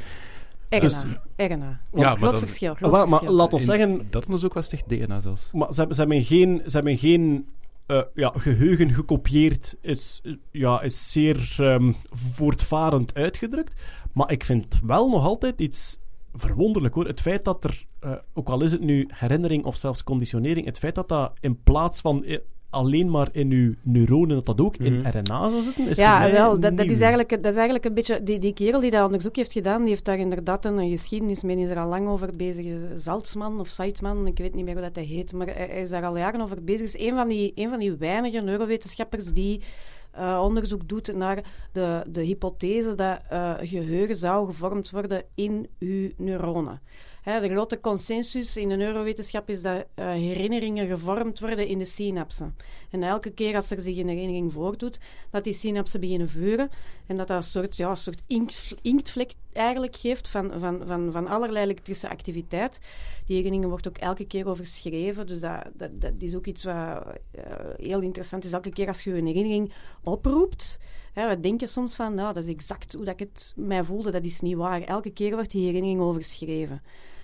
RNA. 0.78 0.80
Dus- 0.80 1.04
RNA. 1.36 1.46
Ja, 1.58 1.80
maar 1.92 2.16
groot 2.16 2.30
dan- 2.30 2.38
verschil. 2.38 2.74
Groot 2.74 2.90
Wel, 2.90 3.00
maar 3.00 3.08
verschil. 3.08 3.32
laat 3.32 3.52
ons 3.52 3.62
in 3.62 3.68
zeggen, 3.68 4.06
dat 4.10 4.24
onderzoek 4.24 4.54
was 4.54 4.72
echt 4.72 4.88
DNA 4.88 5.20
zelfs. 5.20 5.50
maar 5.52 5.68
ze, 5.72 5.78
hebben- 5.78 5.94
ze 5.96 6.00
hebben 6.02 6.22
geen, 6.22 6.62
ze 6.66 6.70
hebben 6.70 6.96
geen 6.96 7.46
eh, 7.86 8.02
ja, 8.14 8.32
geheugen 8.36 8.92
gekopieerd, 8.94 9.76
is, 9.80 10.22
ja, 10.50 10.80
is 10.80 11.12
zeer 11.12 11.54
ehm, 11.58 11.92
voortvarend 12.10 13.14
uitgedrukt. 13.14 13.80
Maar 14.12 14.30
ik 14.30 14.44
vind 14.44 14.80
wel 14.84 15.08
nog 15.10 15.24
altijd 15.24 15.60
iets 15.60 15.98
verwonderlijk 16.34 16.94
hoor. 16.94 17.06
Het 17.06 17.20
feit 17.20 17.44
dat 17.44 17.64
er, 17.64 17.86
eh, 18.00 18.12
ook 18.34 18.48
al 18.48 18.62
is 18.62 18.72
het 18.72 18.80
nu 18.80 19.08
herinnering 19.14 19.64
of 19.64 19.76
zelfs 19.76 20.04
conditionering, 20.04 20.66
het 20.66 20.78
feit 20.78 20.94
dat 20.94 21.08
dat 21.08 21.32
in 21.40 21.62
plaats 21.62 22.00
van 22.00 22.24
eh, 22.24 22.38
alleen 22.72 23.10
maar 23.10 23.28
in 23.32 23.50
uw 23.50 23.74
neuronen, 23.82 24.36
dat 24.36 24.46
dat 24.46 24.60
ook 24.60 24.76
in 24.76 24.98
Mhm. 24.98 25.08
RNA 25.08 25.48
zou 25.50 25.62
zitten, 25.62 25.88
is 25.88 25.96
Ja, 25.96 26.30
wel, 26.30 26.60
dat, 26.60 26.76
dat, 26.76 26.90
is 26.90 27.00
eigenlijk, 27.00 27.28
dat 27.28 27.44
is 27.44 27.54
eigenlijk 27.54 27.84
een 27.84 27.94
beetje... 27.94 28.22
Die, 28.22 28.38
die 28.38 28.52
kerel 28.52 28.80
die 28.80 28.90
dat 28.90 29.04
onderzoek 29.04 29.36
heeft 29.36 29.52
gedaan, 29.52 29.80
die 29.80 29.88
heeft 29.88 30.04
daar 30.04 30.18
inderdaad 30.18 30.64
een, 30.64 30.90
geschiedenis 30.90 31.42
mee. 31.42 31.56
Die 31.56 31.64
is 31.64 31.70
er 31.70 31.78
al 31.78 31.88
lang 31.88 32.08
over 32.08 32.30
bezig. 32.36 32.66
Zaltzman 32.94 33.60
of 33.60 33.68
Zeitman, 33.68 34.26
ik 34.26 34.38
weet 34.38 34.54
niet 34.54 34.64
meer 34.64 34.74
hoe 34.74 34.82
dat 34.82 34.96
hij 34.96 35.04
heet. 35.04 35.32
Maar 35.32 35.46
hij, 35.46 35.68
is 35.68 35.90
daar 35.90 36.04
al 36.04 36.16
jaren 36.16 36.40
over 36.40 36.64
bezig. 36.64 36.86
is 36.86 36.98
een 36.98 37.14
van 37.14 37.28
die, 37.28 37.52
een 37.54 37.68
van 37.68 37.78
die 37.78 37.92
weinige 37.92 38.40
neurowetenschappers 38.40 39.32
die 39.32 39.62
eh, 40.10 40.40
onderzoek 40.44 40.88
doet 40.88 41.14
naar 41.14 41.44
de, 41.72 42.04
de 42.08 42.22
hypothese 42.22 42.94
dat 42.94 43.18
eh, 43.28 43.52
geheugen 43.60 44.16
zou 44.16 44.46
gevormd 44.46 44.90
worden 44.90 45.22
in 45.34 45.68
uw 45.78 46.10
neuronen. 46.16 46.80
Hè, 47.22 47.40
de 47.40 47.48
grote 47.48 47.80
consensus 47.80 48.56
in 48.56 48.68
de 48.68 48.76
neurowetenschap 48.76 49.48
is 49.48 49.62
dat 49.62 49.84
eh, 49.94 50.06
herinneringen 50.06 50.86
gevormd 50.86 51.40
worden 51.40 51.66
in 51.66 51.78
de 51.78 51.84
synapsen. 51.84 52.56
En 52.90 53.02
elke 53.02 53.30
keer 53.30 53.54
als 53.54 53.70
er 53.70 53.80
zich 53.80 53.96
een 53.96 54.08
herinnering 54.08 54.52
voordoet, 54.52 55.00
dat 55.30 55.44
die 55.44 55.52
synapsen 55.52 56.00
beginnen 56.00 56.28
vuren 56.28 56.70
en 57.06 57.16
dat 57.16 57.28
dat 57.28 57.36
een 57.36 57.42
soort, 57.42 57.76
ja, 57.76 57.94
soort 57.94 58.22
inkt, 58.26 58.74
inktvlek 58.82 59.32
eigenlijk 59.52 59.96
geeft 59.96 60.28
van, 60.28 60.52
van, 60.58 60.82
van, 60.86 61.12
van 61.12 61.26
allerlei 61.26 61.64
elektrische 61.64 62.08
activiteit. 62.08 62.80
Die 63.26 63.36
herinnering 63.36 63.70
wordt 63.70 63.88
ook 63.88 63.98
elke 63.98 64.26
keer 64.26 64.48
overschreven, 64.48 65.26
dus 65.26 65.40
dat, 65.40 65.64
dat, 65.74 66.00
dat 66.00 66.12
is 66.18 66.34
ook 66.34 66.46
iets 66.46 66.64
wat 66.64 66.74
eh, 66.74 67.42
heel 67.76 68.00
interessant 68.00 68.44
is. 68.44 68.52
Elke 68.52 68.70
keer 68.70 68.88
als 68.88 69.02
je 69.02 69.16
een 69.16 69.26
herinnering 69.26 69.72
oproept, 70.02 70.78
we 71.14 71.38
denken 71.40 71.68
soms 71.68 71.94
van, 71.94 72.14
nou, 72.14 72.34
dat 72.34 72.44
is 72.44 72.50
exact 72.50 72.92
hoe 72.92 73.04
dat 73.04 73.20
ik 73.20 73.28
het 73.28 73.52
mij 73.56 73.84
voelde, 73.84 74.10
dat 74.10 74.24
is 74.24 74.40
niet 74.40 74.56
waar. 74.56 74.82
Elke 74.82 75.10
keer 75.10 75.34
wordt 75.34 75.50
die 75.50 75.66
herinnering 75.66 76.00
overschreven. 76.00 76.82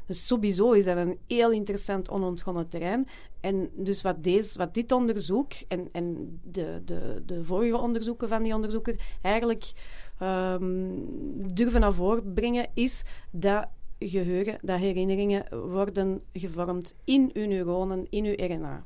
Dus 0.08 0.26
sowieso 0.26 0.72
is 0.72 0.84
dat 0.84 0.96
een 0.96 1.18
heel 1.26 1.50
interessant 1.50 2.08
onontgonnen 2.08 2.68
terrein. 2.68 3.08
En 3.40 3.70
dus 3.74 4.02
wat, 4.02 4.24
deze, 4.24 4.58
wat 4.58 4.74
dit 4.74 4.92
onderzoek 4.92 5.52
en, 5.68 5.88
en 5.92 6.38
de, 6.42 6.82
de, 6.84 7.22
de 7.26 7.44
vorige 7.44 7.76
onderzoeken 7.76 8.28
van 8.28 8.42
die 8.42 8.54
onderzoeker 8.54 9.18
eigenlijk 9.22 9.72
ehm, 10.18 10.88
durven 11.54 11.80
naar 11.80 11.92
voren 11.92 12.32
brengen, 12.32 12.66
is 12.74 13.02
dat 13.30 13.66
geheugen, 13.98 14.58
dat 14.62 14.78
herinneringen 14.78 15.70
worden 15.70 16.22
gevormd 16.32 16.94
in 17.04 17.30
uw 17.32 17.46
neuronen, 17.46 18.06
in 18.10 18.24
uw 18.24 18.34
RNA. 18.36 18.84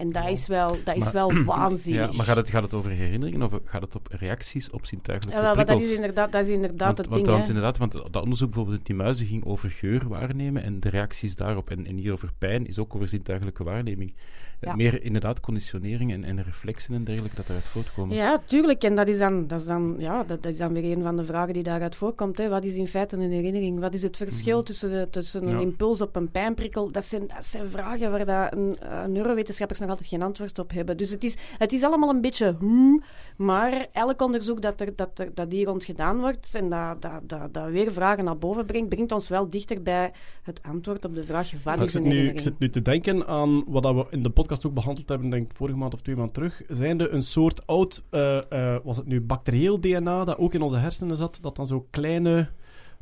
En 0.00 0.12
dat 0.12 0.28
is 0.28 0.46
wel, 0.46 0.76
dat 0.84 0.96
is 0.96 1.04
Maar- 1.04 1.12
wel 1.12 1.44
waanzinnig. 1.44 2.10
Ja, 2.10 2.16
maar 2.16 2.26
gaat 2.26 2.36
het, 2.36 2.50
gaat 2.50 2.62
het 2.62 2.74
over 2.74 2.90
herinneringen 2.90 3.42
of 3.42 3.60
gaat 3.64 3.82
het 3.82 3.94
op 3.96 4.08
reacties 4.10 4.70
op 4.70 4.86
zintuigelijke 4.86 5.40
Ja, 5.40 5.46
wel, 5.46 5.54
maar 5.56 5.66
dat 5.66 5.74
prikkels? 5.74 5.90
is 5.90 5.96
inderdaad, 6.00 6.32
dat 6.32 6.42
is 6.46 6.48
inderdaad 6.54 6.86
want, 6.86 6.98
het 6.98 7.06
want, 7.08 7.24
ding. 7.24 7.36
want 7.36 7.48
inderdaad, 7.48 7.78
want 7.78 7.92
dat 7.92 8.22
onderzoek 8.22 8.48
bijvoorbeeld 8.48 8.78
in 8.78 8.84
die 8.84 8.94
muizen 8.94 9.26
ging 9.26 9.44
over 9.44 9.70
geur 9.70 10.08
waarnemen 10.08 10.62
en 10.62 10.80
de 10.80 10.88
reacties 10.88 11.36
daarop. 11.36 11.70
En, 11.70 11.86
en 11.86 11.96
hier 11.96 12.12
over 12.12 12.30
pijn 12.38 12.66
is 12.66 12.78
ook 12.78 12.94
over 12.94 13.08
zintuigelijke 13.08 13.64
waarneming. 13.64 14.14
Ja. 14.60 14.74
Meer 14.76 15.02
inderdaad 15.02 15.40
conditionering 15.40 16.12
en, 16.12 16.24
en 16.24 16.42
reflexen 16.42 16.94
en 16.94 17.04
dergelijke 17.04 17.36
dat 17.36 17.48
eruit 17.48 17.64
voortkomen. 17.64 18.16
Ja, 18.16 18.38
tuurlijk. 18.46 18.84
En 18.84 18.94
dat 18.94 19.08
is 19.08 19.18
dan, 19.18 19.46
dat 19.46 19.60
is 19.60 19.66
dan, 19.66 19.94
ja, 19.98 20.24
dat, 20.24 20.42
dat 20.42 20.52
is 20.52 20.58
dan 20.58 20.72
weer 20.72 20.96
een 20.96 21.02
van 21.02 21.16
de 21.16 21.24
vragen 21.24 21.54
die 21.54 21.62
daaruit 21.62 21.96
voorkomt. 21.96 22.38
Hè. 22.38 22.48
Wat 22.48 22.64
is 22.64 22.74
in 22.76 22.86
feite 22.86 23.16
een 23.16 23.30
herinnering? 23.30 23.80
Wat 23.80 23.94
is 23.94 24.02
het 24.02 24.16
verschil 24.16 24.62
tussen, 24.62 24.90
de, 24.90 25.08
tussen 25.10 25.42
een 25.48 25.54
Ja. 25.54 25.60
impuls 25.60 26.00
op 26.00 26.16
een 26.16 26.30
pijnprikkel? 26.30 26.90
Dat 26.92 27.04
zijn, 27.04 27.26
dat 27.26 27.44
zijn 27.44 27.70
vragen 27.70 28.10
waar 28.10 28.26
dat 28.26 28.52
een, 28.52 28.76
eh, 28.80 29.04
neurowetenschappers 29.04 29.80
nog 29.80 29.88
altijd 29.88 30.08
geen 30.08 30.22
antwoord 30.22 30.58
op 30.58 30.70
hebben. 30.72 30.96
Dus 30.96 31.10
het 31.10 31.24
is, 31.24 31.36
het 31.58 31.72
is 31.72 31.82
allemaal 31.82 32.08
een 32.10 32.20
beetje 32.20 32.54
hmm, 32.58 33.02
maar 33.36 33.86
elk 33.92 34.22
onderzoek 34.22 34.62
dat, 34.62 34.80
er, 34.80 34.96
dat, 34.96 35.18
er, 35.18 35.30
dat 35.34 35.52
hier 35.52 35.66
rond 35.66 35.84
gedaan 35.84 36.18
wordt 36.18 36.54
en 36.54 36.68
dat, 36.68 37.02
dat, 37.02 37.20
dat, 37.22 37.54
dat 37.54 37.68
weer 37.70 37.92
vragen 37.92 38.24
naar 38.24 38.38
boven 38.38 38.66
brengt, 38.66 38.88
brengt 38.88 39.12
ons 39.12 39.28
wel 39.28 39.50
dichter 39.50 39.82
bij 39.82 40.12
het 40.42 40.60
antwoord 40.62 41.04
op 41.04 41.12
de 41.12 41.24
vraag 41.24 41.50
wat 41.64 41.76
ik, 41.76 41.82
is 41.82 41.94
een 41.94 42.02
nu, 42.02 42.08
ik 42.08 42.12
herinnering? 42.14 42.42
zit 42.42 42.58
nu 42.58 42.70
te 42.70 42.82
denken 42.82 43.26
aan 43.26 43.64
wat 43.66 43.84
we 43.84 44.06
in 44.10 44.22
de 44.22 44.30
podcast 44.30 44.48
ook 44.66 44.74
behandeld 44.74 45.08
hebben, 45.08 45.30
denk 45.30 45.50
ik 45.50 45.56
vorige 45.56 45.78
maand 45.78 45.94
of 45.94 46.00
twee 46.00 46.16
maanden 46.16 46.34
terug. 46.34 46.62
Zijnde 46.68 47.08
een 47.08 47.22
soort 47.22 47.66
oud, 47.66 48.02
eh, 48.10 48.36
eh, 48.52 48.80
was 48.84 48.96
het 48.96 49.06
nu 49.06 49.20
bacterieel 49.20 49.80
DNA, 49.80 50.24
dat 50.24 50.38
ook 50.38 50.54
in 50.54 50.62
onze 50.62 50.76
hersenen 50.76 51.16
zat, 51.16 51.38
dat 51.42 51.56
dan 51.56 51.66
zo 51.66 51.86
kleine, 51.90 52.48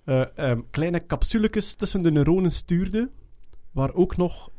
ehm, 0.05 0.61
kleine 0.71 1.07
capsuletjes 1.07 1.75
tussen 1.75 2.03
de 2.03 2.11
neuronen 2.11 2.53
stuurde, 2.53 3.11
waar 3.73 3.95
ook 3.95 4.17
nog 4.17 4.51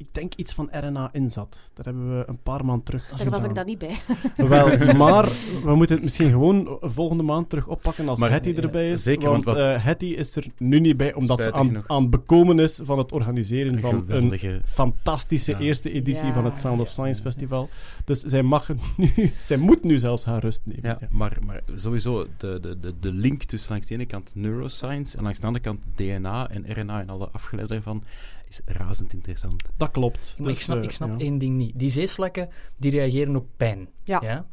ik 0.00 0.06
denk 0.12 0.34
iets 0.34 0.52
van 0.52 0.68
RNA 0.72 1.08
in 1.12 1.30
zat. 1.30 1.58
Daar 1.74 1.84
hebben 1.84 2.18
we 2.18 2.24
een 2.28 2.42
paar 2.42 2.64
maanden 2.64 2.84
terug 2.84 3.08
Daar 3.16 3.30
was 3.30 3.44
ik 3.44 3.54
dan 3.54 3.66
niet 3.66 3.78
bij. 3.78 3.96
Wel, 4.36 4.94
maar 4.94 5.28
we 5.64 5.74
moeten 5.74 5.94
het 5.96 6.04
misschien 6.04 6.30
gewoon 6.30 6.78
volgende 6.80 7.22
maand 7.22 7.48
terug 7.48 7.66
oppakken 7.66 8.08
als 8.08 8.18
Maar, 8.18 8.30
Hetty 8.30 8.54
erbij 8.56 8.90
is. 8.90 9.02
zeker, 9.02 9.28
want 9.30 9.44
want 9.44 9.56
wat- 9.56 9.66
eh, 9.66 9.84
Hetty 9.84 10.06
is 10.06 10.36
er 10.36 10.46
nu 10.58 10.80
niet 10.80 10.96
bij, 10.96 11.14
omdat 11.14 11.42
ze 11.42 11.52
aan, 11.52 11.82
aan 11.86 12.10
bekomen 12.10 12.58
is 12.58 12.80
van 12.82 12.98
het 12.98 13.12
organiseren 13.12 13.72
Een 13.74 13.80
van 13.80 14.04
een 14.08 14.60
fantastische 14.64 15.52
Ja. 15.52 15.58
eerste 15.58 15.90
editie 15.92 16.26
Ja, 16.26 16.32
van 16.32 16.44
het 16.44 16.56
Sound 16.56 16.80
of 16.80 16.86
ja. 16.86 16.92
Science 16.92 17.22
Festival. 17.22 17.68
Dus 18.04 18.20
zij 18.20 18.42
mag 18.42 18.68
nu, 18.96 19.32
zij 19.44 19.56
moet 19.56 19.84
nu 19.84 19.98
zelfs 19.98 20.24
haar 20.24 20.40
rust 20.40 20.60
nemen. 20.64 20.82
Ja, 20.90 20.96
Ja. 21.00 21.08
maar, 21.10 21.36
maar 21.46 21.60
sowieso 21.74 22.26
de, 22.36 22.58
de, 22.60 22.78
de, 22.80 22.94
de 23.00 23.12
link 23.12 23.42
tussen 23.42 23.70
langs 23.70 23.86
de 23.86 23.94
ene 23.94 24.06
kant 24.06 24.30
neuroscience 24.34 25.16
en 25.16 25.22
langs 25.22 25.40
de 25.40 25.46
andere 25.46 25.64
kant 25.64 25.80
DNA 25.94 26.48
en 26.50 26.64
RNA 26.80 27.00
en 27.00 27.08
alle 27.08 27.28
afgeleiden 27.32 27.76
ervan 27.76 28.02
is 28.48 28.60
razend 28.64 29.12
interessant. 29.12 29.62
Dat 29.76 29.90
klopt. 29.90 30.34
Maar 30.38 30.48
Dus, 30.48 30.56
ik 30.56 30.62
snap, 30.62 30.76
eh, 30.76 30.82
ik 30.82 30.90
snap 30.90 31.08
ja. 31.08 31.24
één 31.24 31.38
ding 31.38 31.56
niet. 31.56 31.78
Die 31.78 31.90
zeeslakken 31.90 32.48
die 32.76 32.90
reageren 32.90 33.36
op 33.36 33.46
pijn. 33.56 33.88
Ja. 34.04 34.46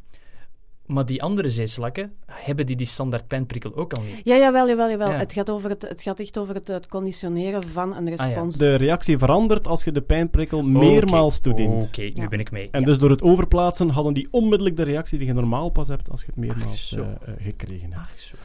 Maar 0.85 1.05
die 1.05 1.23
andere 1.23 1.49
zeeslakken, 1.49 2.13
hebben 2.25 2.65
die 2.65 2.75
die 2.75 2.85
standaard 2.87 3.27
pijnprikkel 3.27 3.75
ook 3.75 3.93
al 3.93 4.03
niet? 4.03 4.21
Ja, 4.23 4.35
jawel, 4.37 4.67
jawel, 4.67 4.89
jawel. 4.89 5.09
Ja. 5.09 5.17
Het, 5.17 5.33
gaat 5.33 5.49
over 5.49 5.69
het, 5.69 5.81
het 5.81 6.01
gaat 6.01 6.19
echt 6.19 6.37
over 6.37 6.55
het, 6.55 6.67
het 6.67 6.87
conditioneren 6.87 7.63
van 7.63 7.95
een 7.95 8.09
respons. 8.09 8.55
De 8.57 8.75
reactie 8.75 9.17
verandert 9.17 9.67
als 9.67 9.83
je 9.83 9.91
de 9.91 10.01
pijnprikkel 10.01 10.63
meermaals 10.63 11.39
toedient. 11.39 11.83
Oké, 11.87 12.01
nu 12.01 12.11
Ja. 12.13 12.27
ben 12.27 12.39
ik 12.39 12.51
mee. 12.51 12.67
En 12.71 12.79
Ja. 12.79 12.85
dus 12.85 12.99
door 12.99 13.09
het 13.09 13.21
overplaatsen 13.21 13.89
hadden 13.89 14.13
die 14.13 14.27
onmiddellijk 14.31 14.77
de 14.77 14.83
reactie 14.83 15.17
die 15.17 15.27
je 15.27 15.33
normaal 15.33 15.69
pas 15.69 15.87
hebt 15.87 16.09
als 16.09 16.19
je 16.21 16.27
het 16.27 16.35
meermaals 16.35 16.65
Ach, 16.71 16.75
zo. 16.77 17.01
eh, 17.01 17.07
eh, 17.33 17.33
gekregen 17.43 17.91
hebt. 17.93 18.03
Ach, 18.05 18.19
zo. 18.19 18.35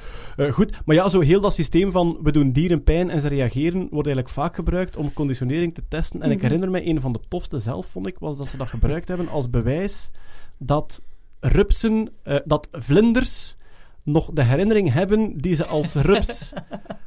Eh, 0.42 0.52
goed, 0.52 0.78
maar 0.84 0.96
ja, 0.96 1.08
zo 1.08 1.20
heel 1.20 1.40
dat 1.40 1.54
systeem 1.54 1.92
van 1.92 2.18
we 2.22 2.32
doen 2.32 2.52
dieren 2.52 2.82
pijn 2.82 3.10
en 3.10 3.20
ze 3.20 3.28
reageren, 3.28 3.78
wordt 3.90 4.06
eigenlijk 4.06 4.28
vaak 4.28 4.54
gebruikt 4.54 4.96
om 4.96 5.12
conditionering 5.12 5.74
te 5.74 5.82
testen. 5.88 6.22
En 6.22 6.30
ik 6.30 6.36
Mhm. 6.36 6.46
herinner 6.46 6.70
me, 6.70 6.86
een 6.86 7.00
van 7.00 7.12
de 7.12 7.20
tofste 7.28 7.58
zelf, 7.58 7.86
vond 7.86 8.06
ik, 8.06 8.18
was 8.18 8.36
dat 8.36 8.46
ze 8.48 8.56
dat 8.56 8.68
gebruikt 8.68 9.08
hebben 9.12 9.28
als 9.28 9.50
bewijs 9.50 10.10
dat 10.58 11.02
rupsen, 11.40 12.08
eh, 12.22 12.36
dat 12.44 12.68
vlinders 12.72 13.56
nog 14.02 14.30
de 14.32 14.42
herinnering 14.42 14.92
hebben 14.92 15.38
die 15.38 15.54
ze 15.54 15.66
als 15.66 15.94
rups 16.12 16.52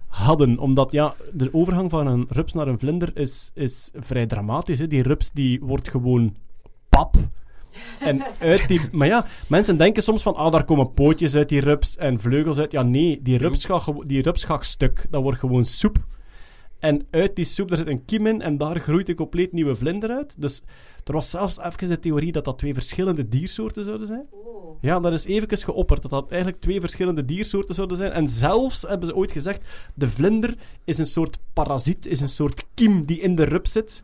hadden. 0.07 0.59
Omdat 0.59 0.91
ja, 0.91 1.15
de 1.31 1.53
overgang 1.53 1.89
van 1.89 2.07
een 2.07 2.25
rups 2.29 2.53
naar 2.53 2.67
een 2.67 2.79
vlinder 2.79 3.17
is, 3.17 3.51
is 3.53 3.91
vrij 3.93 4.25
dramatisch. 4.25 4.79
Hè. 4.79 4.87
Die 4.87 5.03
rups 5.03 5.31
die 5.31 5.59
wordt 5.61 5.89
gewoon 5.89 6.35
pap. 6.89 7.15
En 7.99 8.21
uit 8.39 8.67
die... 8.67 8.81
Maar 8.91 9.07
ja, 9.07 9.25
mensen 9.47 9.77
denken 9.77 10.03
soms 10.03 10.21
van, 10.21 10.35
ah, 10.35 10.51
daar 10.51 10.65
komen 10.65 10.93
pootjes 10.93 11.35
uit 11.35 11.49
die 11.49 11.61
rups 11.61 11.97
en 11.97 12.19
vleugels 12.19 12.57
uit. 12.57 12.71
Ja, 12.71 12.81
nee, 12.81 13.21
die 13.21 13.37
rups 13.37 13.65
gaat, 13.65 13.91
die 14.05 14.21
rups 14.21 14.43
gaat 14.43 14.65
stuk. 14.65 15.05
Dat 15.09 15.21
wordt 15.21 15.39
gewoon 15.39 15.65
soep. 15.65 15.97
En 16.83 17.07
uit 17.09 17.35
die 17.35 17.45
soep, 17.45 17.69
daar 17.69 17.77
zit 17.77 17.87
een 17.87 18.05
kiem 18.05 18.27
in 18.27 18.41
en 18.41 18.57
daar 18.57 18.79
groeit 18.79 19.09
een 19.09 19.15
compleet 19.15 19.51
nieuwe 19.51 19.75
vlinder 19.75 20.09
uit. 20.09 20.41
Dus 20.41 20.61
er 21.03 21.13
was 21.13 21.29
zelfs 21.29 21.59
even 21.59 21.89
de 21.89 21.99
theorie 21.99 22.31
dat 22.31 22.45
dat 22.45 22.57
twee 22.57 22.73
verschillende 22.73 23.27
diersoorten 23.27 23.83
zouden 23.83 24.07
zijn. 24.07 24.25
Ja, 24.81 24.99
dat 24.99 25.13
is 25.13 25.25
even 25.25 25.57
geopperd, 25.57 26.01
dat 26.01 26.11
dat 26.11 26.29
eigenlijk 26.29 26.61
twee 26.61 26.79
verschillende 26.79 27.25
diersoorten 27.25 27.75
zouden 27.75 27.97
zijn. 27.97 28.11
En 28.11 28.27
zelfs 28.27 28.81
hebben 28.81 29.07
ze 29.07 29.15
ooit 29.15 29.31
gezegd, 29.31 29.67
de 29.93 30.09
vlinder 30.09 30.55
is 30.83 30.97
een 30.97 31.05
soort 31.05 31.37
parasiet, 31.53 32.05
is 32.05 32.19
een 32.19 32.29
soort 32.29 32.65
kiem 32.73 33.05
die 33.05 33.19
in 33.19 33.35
de 33.35 33.43
rups 33.43 33.71
zit. 33.71 34.03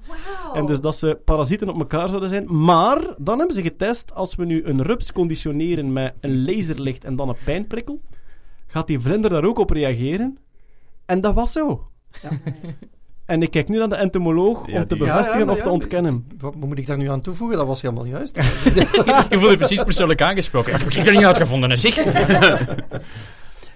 En 0.53 0.65
dus 0.65 0.81
dat 0.81 0.95
ze 0.95 1.19
parasieten 1.25 1.69
op 1.69 1.79
elkaar 1.79 2.07
zouden 2.07 2.29
zijn. 2.29 2.63
Maar 2.63 3.15
dan 3.17 3.37
hebben 3.37 3.55
ze 3.55 3.61
getest, 3.61 4.13
als 4.13 4.35
we 4.35 4.45
nu 4.45 4.63
een 4.63 4.81
rups 4.81 5.11
conditioneren 5.11 5.93
met 5.93 6.13
een 6.19 6.45
laserlicht 6.45 7.05
en 7.05 7.15
dan 7.15 7.29
een 7.29 7.35
pijnprikkel, 7.43 8.01
gaat 8.67 8.87
die 8.87 8.99
vlinder 8.99 9.29
daar 9.29 9.45
ook 9.45 9.57
op 9.57 9.69
reageren. 9.69 10.37
En 11.05 11.21
dat 11.21 11.33
was 11.33 11.51
zo. 11.51 11.88
En 13.25 13.41
ik 13.41 13.51
kijk 13.51 13.69
nu 13.69 13.77
naar 13.77 13.89
de 13.89 13.95
entomoloog 13.95 14.67
Ja, 14.67 14.81
om 14.81 14.87
te 14.87 14.97
bevestigen 14.97 15.39
Ja, 15.39 15.45
ja, 15.45 15.51
of 15.51 15.61
te 15.61 15.69
ontkennen. 15.69 16.27
Wat 16.37 16.55
moet 16.55 16.77
ik 16.77 16.87
daar 16.87 16.97
nu 16.97 17.09
aan 17.09 17.21
toevoegen? 17.21 17.57
Dat 17.57 17.67
was 17.67 17.81
helemaal 17.81 18.05
juist. 18.05 18.35
Je 19.29 19.37
voelt 19.39 19.51
je 19.51 19.57
precies 19.57 19.83
persoonlijk 19.83 20.21
aangesproken. 20.21 20.73
Ik 20.73 20.79
heb 20.79 20.93
het 20.93 21.07
er 21.07 21.13
niet 21.13 21.25
uitgevonden, 21.25 21.69
hè, 21.69 21.77
zeg. 21.77 21.95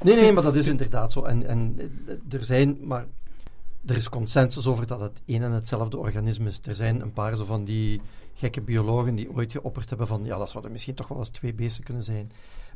Nee, 0.03 0.15
nee, 0.15 0.31
maar 0.31 0.43
dat 0.43 0.55
is 0.55 0.67
inderdaad 0.67 1.11
zo. 1.11 1.23
En, 1.23 1.47
en 1.47 1.75
eh, 2.07 2.37
er 2.37 2.43
zijn, 2.43 2.77
maar 2.81 3.05
er 3.85 3.95
is 3.95 4.09
consensus 4.09 4.67
over 4.67 4.87
dat 4.87 4.99
het 4.99 5.21
één 5.25 5.43
en 5.43 5.51
hetzelfde 5.51 5.97
organisme 5.97 6.47
is. 6.47 6.59
Er 6.63 6.75
zijn 6.75 7.01
een 7.01 7.13
paar 7.13 7.35
zo 7.35 7.45
van 7.45 7.63
die 7.63 8.01
gekke 8.33 8.61
biologen 8.61 9.15
die 9.15 9.31
ooit 9.35 9.51
geopperd 9.51 9.89
hebben 9.89 10.07
van, 10.07 10.25
ja, 10.25 10.37
dat 10.37 10.49
zouden 10.49 10.71
misschien 10.71 10.95
toch 10.95 11.07
wel 11.07 11.17
eens 11.17 11.29
twee 11.29 11.53
beesten 11.53 11.83
kunnen 11.83 12.03
zijn. 12.03 12.31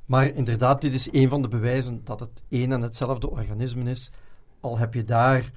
Maar 0.05 0.35
inderdaad, 0.35 0.81
dit 0.81 0.93
is 0.93 1.07
een 1.11 1.29
van 1.29 1.41
de 1.41 1.47
bewijzen 1.47 2.01
dat 2.03 2.19
het 2.19 2.43
één 2.49 2.71
en 2.71 2.81
hetzelfde 2.81 3.29
organisme 3.29 3.89
is. 3.89 4.11
Al 4.67 4.77
heb 4.77 4.93
je 4.93 5.03
daar 5.03 5.51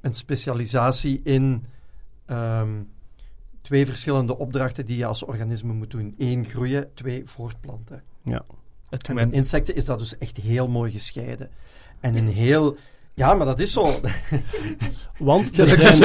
een 0.00 0.14
specialisatie 0.14 1.20
in 1.24 1.64
ehm, 2.26 2.82
twee 3.60 3.86
verschillende 3.86 4.38
opdrachten 4.38 4.86
die 4.86 4.96
je 4.96 5.06
als 5.06 5.22
organisme 5.22 5.72
moet 5.72 5.90
doen. 5.90 6.14
Eén, 6.18 6.44
groeien. 6.44 6.94
Twee, 6.94 7.22
voortplanten. 7.24 8.02
Ja. 8.22 8.44
En 8.90 9.14
bij 9.14 9.28
insecten 9.30 9.74
is 9.74 9.84
dat 9.84 9.98
dus 9.98 10.18
echt 10.18 10.36
heel 10.36 10.68
mooi 10.68 10.92
gescheiden. 10.92 11.50
En 12.00 12.16
een 12.16 12.28
heel... 12.28 12.76
Ja, 13.14 13.34
maar 13.34 13.46
dat 13.46 13.58
is 13.60 13.72
zo. 13.72 13.92
Want 15.18 15.58
er 15.58 15.68
zijn... 15.68 15.98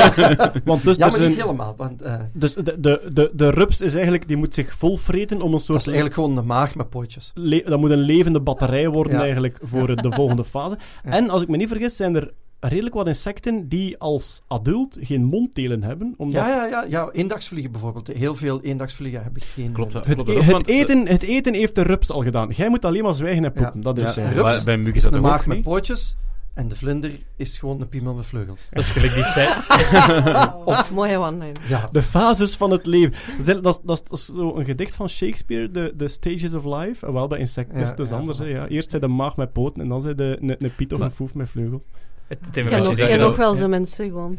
want 0.64 0.84
dus 0.84 0.98
ja, 0.98 1.10
maar 1.10 1.28
niet 1.28 1.42
helemaal. 1.42 1.74
Want, 1.78 2.02
eh, 2.02 2.16
Dus 2.34 2.54
de, 2.54 2.80
de, 2.80 3.10
de, 3.14 3.32
de 3.34 3.50
rups 3.50 3.82
is 3.82 3.94
eigenlijk, 3.94 4.28
die 4.28 4.38
moet 4.38 4.54
zich 4.54 4.74
volvreten 4.78 5.38
om 5.42 5.46
een 5.46 5.52
dat 5.52 5.62
soort... 5.62 5.80
is 5.80 5.86
eigenlijk 5.86 6.16
gewoon 6.16 6.38
een 6.38 6.46
maag 6.46 6.76
met 6.76 6.90
pootjes. 6.90 7.32
dat 7.66 7.80
moet 7.80 7.90
een 7.92 7.98
levende 8.00 8.40
batterij 8.40 8.90
worden 8.90 9.14
Ja. 9.14 9.22
eigenlijk 9.22 9.58
voor 9.62 9.96
de 9.96 10.12
volgende 10.12 10.44
fase. 10.44 10.78
Ja. 11.04 11.12
En 11.12 11.30
als 11.30 11.42
ik 11.42 11.48
me 11.48 11.58
niet 11.58 11.68
vergis, 11.68 11.96
zijn 11.96 12.16
er 12.16 12.32
redelijk 12.60 12.96
wat 12.96 13.08
insecten 13.08 13.68
die 13.70 13.98
als 13.98 14.42
adult 14.48 14.98
geen 15.02 15.24
monddelen 15.24 15.84
hebben. 15.84 16.14
Omdat 16.18 16.42
Ja, 16.44 16.48
ja, 16.50 16.66
ja, 16.66 16.86
ja. 16.90 17.10
Eendagsvliegen 17.12 17.72
bijvoorbeeld. 17.72 18.08
Heel 18.08 18.36
veel 18.36 18.62
eendagsvliegen 18.62 19.24
hebben 19.24 19.42
geen... 19.42 19.72
Klopt, 19.72 19.92
dat- 19.94 20.06
Het, 20.06 20.14
klopt 20.16 20.30
e- 20.30 20.34
dat 20.34 20.42
ook, 20.42 20.48
het, 20.48 20.54
want, 20.58 20.68
eten, 20.68 21.08
het 21.08 21.22
eten 21.24 21.54
heeft 21.54 21.76
de 21.76 21.82
rups 21.82 22.12
al 22.12 22.22
gedaan. 22.24 22.50
Jij 22.56 22.70
moet 22.70 22.86
alleen 22.86 23.04
maar 23.04 23.14
zwijgen 23.14 23.44
en 23.46 23.52
poepen. 23.54 23.74
Ja. 23.76 23.82
Dat 23.82 23.98
is... 23.98 24.16
Ja, 24.16 24.24
eh, 24.24 24.32
rups 24.36 24.64
bij 24.64 24.78
muggen 24.78 24.96
is 24.96 25.04
dat 25.04 25.14
een 25.14 25.22
toch 25.22 25.30
maag 25.30 25.40
ook 25.42 25.46
met 25.48 25.56
niet? 25.56 25.66
pootjes. 25.66 26.16
En 26.56 26.68
de 26.68 26.76
vlinder 26.76 27.12
is 27.36 27.58
gewoon 27.58 27.82
een 27.82 27.90
piemel 27.90 28.14
met 28.14 28.26
vleugels. 28.26 28.68
Dat 28.72 28.84
is 28.84 28.90
gelijk 28.90 29.14
die 29.14 29.24
zei. 29.24 29.48
Of 30.66 30.92
mooie 30.94 31.18
one-line. 31.18 31.52
Ja. 31.68 31.90
De 31.92 32.02
fases 32.04 32.56
van 32.56 32.72
het 32.72 32.86
leven. 32.86 33.14
Dat 33.38 33.48
is, 33.48 33.62
dat 33.62 33.66
is, 33.76 34.04
dat 34.04 34.12
is- 34.12 34.26
zo 34.26 34.56
een 34.56 34.66
gedicht 34.66 34.96
van 34.96 35.10
Shakespeare, 35.10 35.72
de, 35.72 35.94
de 35.96 36.08
Stages 36.08 36.54
of 36.54 36.64
Life. 36.66 37.12
Wel, 37.12 37.28
bij 37.28 37.40
insecten 37.40 37.76
Ja, 37.76 37.82
is 37.82 37.88
het 37.88 37.98
dus 37.98 38.10
ja, 38.10 38.16
anders. 38.18 38.40
hè, 38.40 38.46
ja. 38.46 38.68
Eerst 38.68 38.90
zei 38.90 39.02
de 39.02 39.08
maag 39.08 39.36
met 39.38 39.54
poten 39.54 39.82
en 39.82 39.88
dan 39.90 40.02
zei 40.02 40.16
de 40.16 40.38
een, 40.42 40.56
een 40.60 40.76
piet 40.76 40.94
of 40.94 41.00
een 41.00 41.12
foef 41.12 41.34
met 41.34 41.50
vleugels. 41.50 41.84
Het 42.28 42.40
het 42.40 42.48
Ik 42.48 42.56
heeft 42.56 42.70
ken 42.70 42.82
me 42.82 42.88
ook, 42.88 42.98
ik 42.98 43.06
ken 43.06 43.38
wel 43.38 43.56
zo 43.56 43.68
mensen, 43.68 44.06
gewoon 44.06 44.38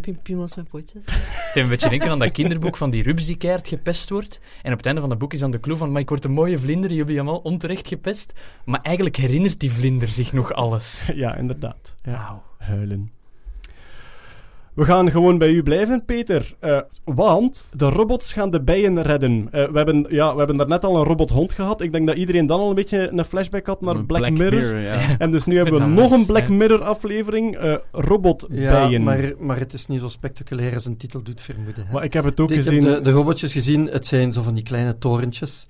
met 0.56 0.68
potjes. 0.68 1.04
het 1.06 1.14
heeft 1.14 1.56
een 1.56 1.68
beetje 1.68 1.88
denken 1.88 2.10
aan 2.10 2.18
dat 2.18 2.32
kinderboek 2.32 2.76
van 2.76 2.90
die 2.90 3.02
rups 3.02 3.26
die 3.26 3.36
keihard 3.36 3.68
gepest 3.68 4.10
wordt. 4.10 4.40
En 4.62 4.72
op 4.72 4.76
het 4.76 4.86
einde 4.86 5.00
van 5.00 5.10
het 5.10 5.18
boek 5.18 5.32
is 5.32 5.40
dan 5.40 5.50
de 5.50 5.60
clue 5.60 5.76
van, 5.76 5.92
maar 5.92 6.00
ik 6.00 6.08
word 6.08 6.24
een 6.24 6.32
mooie 6.32 6.58
vlinder, 6.58 6.90
jullie 6.90 7.04
hebben 7.04 7.18
allemaal 7.18 7.40
onterecht 7.40 7.88
gepest. 7.88 8.32
Maar 8.64 8.80
eigenlijk 8.82 9.16
herinnert 9.16 9.60
die 9.60 9.72
vlinder 9.72 10.08
zich 10.08 10.32
nog 10.32 10.52
alles. 10.52 11.06
ja, 11.14 11.36
inderdaad. 11.36 11.94
Ja. 12.02 12.12
Wauw. 12.12 12.42
Huilen. 12.58 13.15
We 14.76 14.84
gaan 14.84 15.10
gewoon 15.10 15.38
bij 15.38 15.48
u 15.48 15.62
blijven, 15.62 16.04
Peter. 16.04 16.54
Eh, 16.58 16.78
want 17.04 17.64
de 17.72 17.88
robots 17.88 18.32
gaan 18.32 18.50
de 18.50 18.60
bijen 18.62 19.02
redden. 19.02 19.48
Eh, 19.50 19.68
we, 19.70 19.76
hebben, 19.76 20.06
ja, 20.08 20.32
we 20.32 20.38
hebben 20.38 20.56
daarnet 20.56 20.84
al 20.84 20.96
een 20.96 21.04
robothond 21.04 21.52
gehad. 21.52 21.80
Ik 21.80 21.92
denk 21.92 22.06
dat 22.06 22.16
iedereen 22.16 22.46
dan 22.46 22.60
al 22.60 22.68
een 22.68 22.74
beetje 22.74 23.08
een 23.12 23.24
flashback 23.24 23.66
had 23.66 23.80
naar 23.80 24.04
Black, 24.04 24.30
Mirror. 24.30 24.78
ja. 24.78 25.18
En 25.18 25.30
dus 25.30 25.44
nu 25.44 25.56
hebben 25.62 25.74
we 25.74 25.86
nog 25.86 26.10
een 26.10 26.26
Black 26.26 26.46
ja. 26.46 26.52
Mirror 26.52 26.82
aflevering. 26.82 27.56
eh 27.56 27.62
Ja, 27.64 27.80
robotbijen. 27.92 29.02
maar, 29.02 29.32
maar 29.38 29.58
het 29.58 29.72
is 29.72 29.86
niet 29.86 30.00
zo 30.00 30.08
spectaculair 30.08 30.74
als 30.74 30.84
een 30.84 30.96
titel 30.96 31.22
doet 31.22 31.40
vermoeden. 31.40 31.86
Hè. 31.86 31.92
Maar 31.92 32.04
ik 32.04 32.12
heb 32.12 32.24
het 32.24 32.40
ook 32.40 32.50
ik 32.50 32.56
gezien. 32.56 32.84
heb 32.84 32.94
de, 32.96 33.00
de 33.00 33.10
robotjes 33.10 33.52
gezien, 33.52 33.86
het 33.86 34.06
zijn 34.06 34.32
zo 34.32 34.42
van 34.42 34.54
die 34.54 34.64
kleine 34.64 34.98
torentjes. 34.98 35.66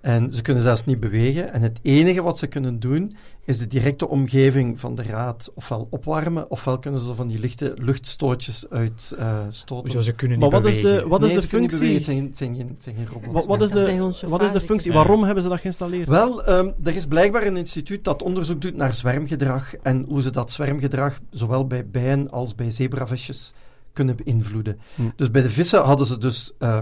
En 0.00 0.32
ze 0.32 0.42
kunnen 0.42 0.62
zelfs 0.62 0.84
niet 0.84 1.00
bewegen. 1.00 1.52
En 1.52 1.62
het 1.62 1.78
enige 1.82 2.22
wat 2.22 2.38
ze 2.38 2.46
kunnen 2.46 2.80
doen, 2.80 3.12
is 3.44 3.58
de 3.58 3.66
directe 3.66 4.08
omgeving 4.08 4.80
van 4.80 4.94
de 4.94 5.02
raad 5.02 5.50
ofwel 5.54 5.86
opwarmen, 5.90 6.50
ofwel 6.50 6.78
kunnen 6.78 7.00
ze 7.00 7.14
van 7.14 7.28
die 7.28 7.38
lichte 7.38 7.72
luchtstootjes 7.76 8.70
uitstoten. 8.70 9.84
Hoezo, 9.84 10.00
ze 10.00 10.12
kunnen 10.12 10.38
Maar 10.38 10.48
niet 10.48 10.58
wat 10.58 10.66
is 10.66 10.74
bewegen. 10.74 11.02
de, 11.02 11.08
wat 11.08 11.20
is 11.20 11.26
nee, 11.26 11.34
de 11.34 11.40
ze 11.40 11.48
kunnen 11.48 11.70
niet 11.70 11.78
functie? 11.78 12.00
bewegen, 12.00 12.24
het 12.24 12.36
zijn, 12.36 12.54
het 12.54 12.56
zijn 12.56 12.56
geen, 12.56 12.68
het 12.68 12.82
zijn 12.82 12.96
geen 12.96 13.06
robots. 13.06 13.32
Wat, 13.32 13.46
wat 13.46 13.62
is 13.62 13.70
de, 13.70 14.28
wat 14.28 14.42
is 14.42 14.52
de 14.52 14.60
functie? 14.60 14.92
Waarom 14.92 15.24
hebben 15.24 15.42
ze 15.42 15.48
dat 15.48 15.60
geïnstalleerd? 15.60 16.08
Wel, 16.08 16.44
ehm, 16.44 16.70
er 16.84 16.96
is 16.96 17.06
blijkbaar 17.06 17.46
een 17.46 17.56
instituut 17.56 18.04
dat 18.04 18.22
onderzoek 18.22 18.60
doet 18.60 18.76
naar 18.76 18.94
zwermgedrag 18.94 19.74
en 19.76 20.04
hoe 20.08 20.22
ze 20.22 20.30
dat 20.30 20.52
zwermgedrag 20.52 21.18
zowel 21.30 21.66
bij 21.66 21.86
bijen 21.86 22.30
als 22.30 22.54
bij 22.54 22.70
zebravisjes 22.70 23.52
kunnen 23.92 24.16
beïnvloeden. 24.24 24.78
Hm. 24.94 25.02
Dus 25.16 25.30
bij 25.30 25.42
de 25.42 25.50
vissen 25.50 25.82
hadden 25.82 26.06
ze 26.06 26.18
dus 26.18 26.52
eh, 26.58 26.78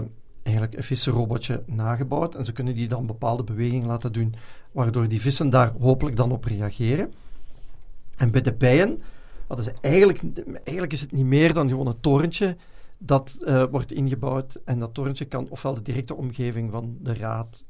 eigenlijk 0.47 0.77
een 0.77 0.83
vissenrobotje 0.83 1.63
nagebouwd 1.65 2.35
en 2.35 2.45
ze 2.45 2.51
kunnen 2.51 2.75
die 2.75 2.87
dan 2.87 3.05
bepaalde 3.05 3.43
bewegingen 3.43 3.87
laten 3.87 4.11
doen, 4.11 4.35
waardoor 4.71 5.07
die 5.07 5.21
vissen 5.21 5.49
daar 5.49 5.73
hopelijk 5.79 6.15
dan 6.15 6.31
op 6.31 6.43
reageren. 6.43 7.13
En 8.17 8.31
bij 8.31 8.41
de 8.41 8.53
bijen 8.53 9.01
hadden 9.47 9.65
ze 9.65 9.73
eigenlijk, 9.81 10.21
eigenlijk 10.53 10.93
is 10.93 11.01
het 11.01 11.11
niet 11.11 11.25
meer 11.25 11.53
dan 11.53 11.69
gewoon 11.69 11.87
een 11.87 11.99
torentje 11.99 12.55
dat 12.97 13.37
eh, 13.45 13.63
wordt 13.71 13.91
ingebouwd 13.91 14.61
en 14.65 14.79
dat 14.79 14.93
torentje 14.93 15.25
kan 15.25 15.47
ofwel 15.49 15.73
de 15.73 15.81
directe 15.81 16.15
omgeving 16.15 16.71
van 16.71 16.97
de 16.99 17.13
raad 17.13 17.63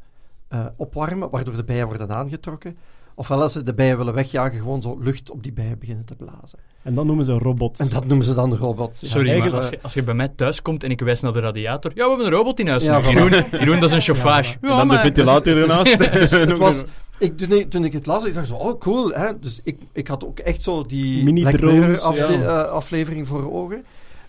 eh, 0.47 0.65
opwarmen, 0.75 1.29
waardoor 1.29 1.55
de 1.55 1.63
bijen 1.63 1.87
worden 1.87 2.11
aangetrokken, 2.11 2.77
Ofwel 3.19 3.41
als 3.41 3.53
ze 3.53 3.63
de 3.63 3.73
bijen 3.73 3.97
willen 3.97 4.13
wegjagen, 4.13 4.59
gewoon 4.59 4.81
zo 4.81 4.97
lucht 5.01 5.31
op 5.31 5.43
die 5.43 5.51
bijen 5.51 5.79
beginnen 5.79 6.05
te 6.05 6.15
blazen. 6.15 6.59
En 6.83 6.95
dat 6.95 7.05
noemen 7.05 7.25
ze 7.25 7.31
robots. 7.31 7.79
En 7.79 7.89
dat 7.89 8.05
noemen 8.05 8.25
ze 8.25 8.33
dan 8.33 8.49
de 8.49 8.55
robot. 8.55 8.97
Ja, 9.01 9.07
Sorry, 9.07 9.37
maar 9.39 9.53
als 9.53 9.69
je, 9.69 9.79
als 9.81 9.93
je 9.93 10.03
bij 10.03 10.13
mij 10.13 10.27
thuis 10.27 10.61
komt 10.61 10.83
en 10.83 10.91
ik 10.91 10.99
wijs 10.99 11.21
naar 11.21 11.33
de 11.33 11.39
radiator... 11.39 11.91
Ja, 11.95 12.03
we 12.03 12.07
hebben 12.09 12.25
een 12.25 12.31
robot 12.31 12.59
in 12.59 12.67
huis. 12.67 12.83
Ja. 12.83 12.99
Jeroen, 12.99 13.43
Jeroen, 13.51 13.79
dat 13.79 13.89
is 13.89 13.95
een 13.95 14.01
chauffage. 14.01 14.57
Ja, 14.61 14.67
Ja, 14.67 14.71
en 14.81 14.87
dan 14.87 14.87
de 14.95 15.01
ventilator 15.01 15.57
ernaast. 15.61 15.97
Dus 16.13 16.31
het 16.31 16.57
was, 16.57 16.83
ik, 17.17 17.37
toen, 17.37 17.51
ik, 17.51 17.69
toen 17.69 17.85
ik 17.85 17.93
het 17.93 18.05
las, 18.05 18.23
ik 18.25 18.33
dacht 18.33 18.47
zo, 18.47 18.55
oh 18.55 18.79
cool. 18.79 19.09
Hè? 19.13 19.39
Dus 19.41 19.61
ik, 19.63 19.77
ik 19.93 20.07
had 20.07 20.25
ook 20.25 20.39
echt 20.39 20.61
zo 20.61 20.85
die 20.85 21.23
Mini 21.23 21.41
Black 21.41 21.55
drones, 21.55 21.79
Mirror 21.79 21.99
afle- 22.01 22.37
ja. 22.37 22.63
eh, 22.65 22.71
aflevering 22.71 23.27
voor 23.27 23.53
ogen. 23.53 23.85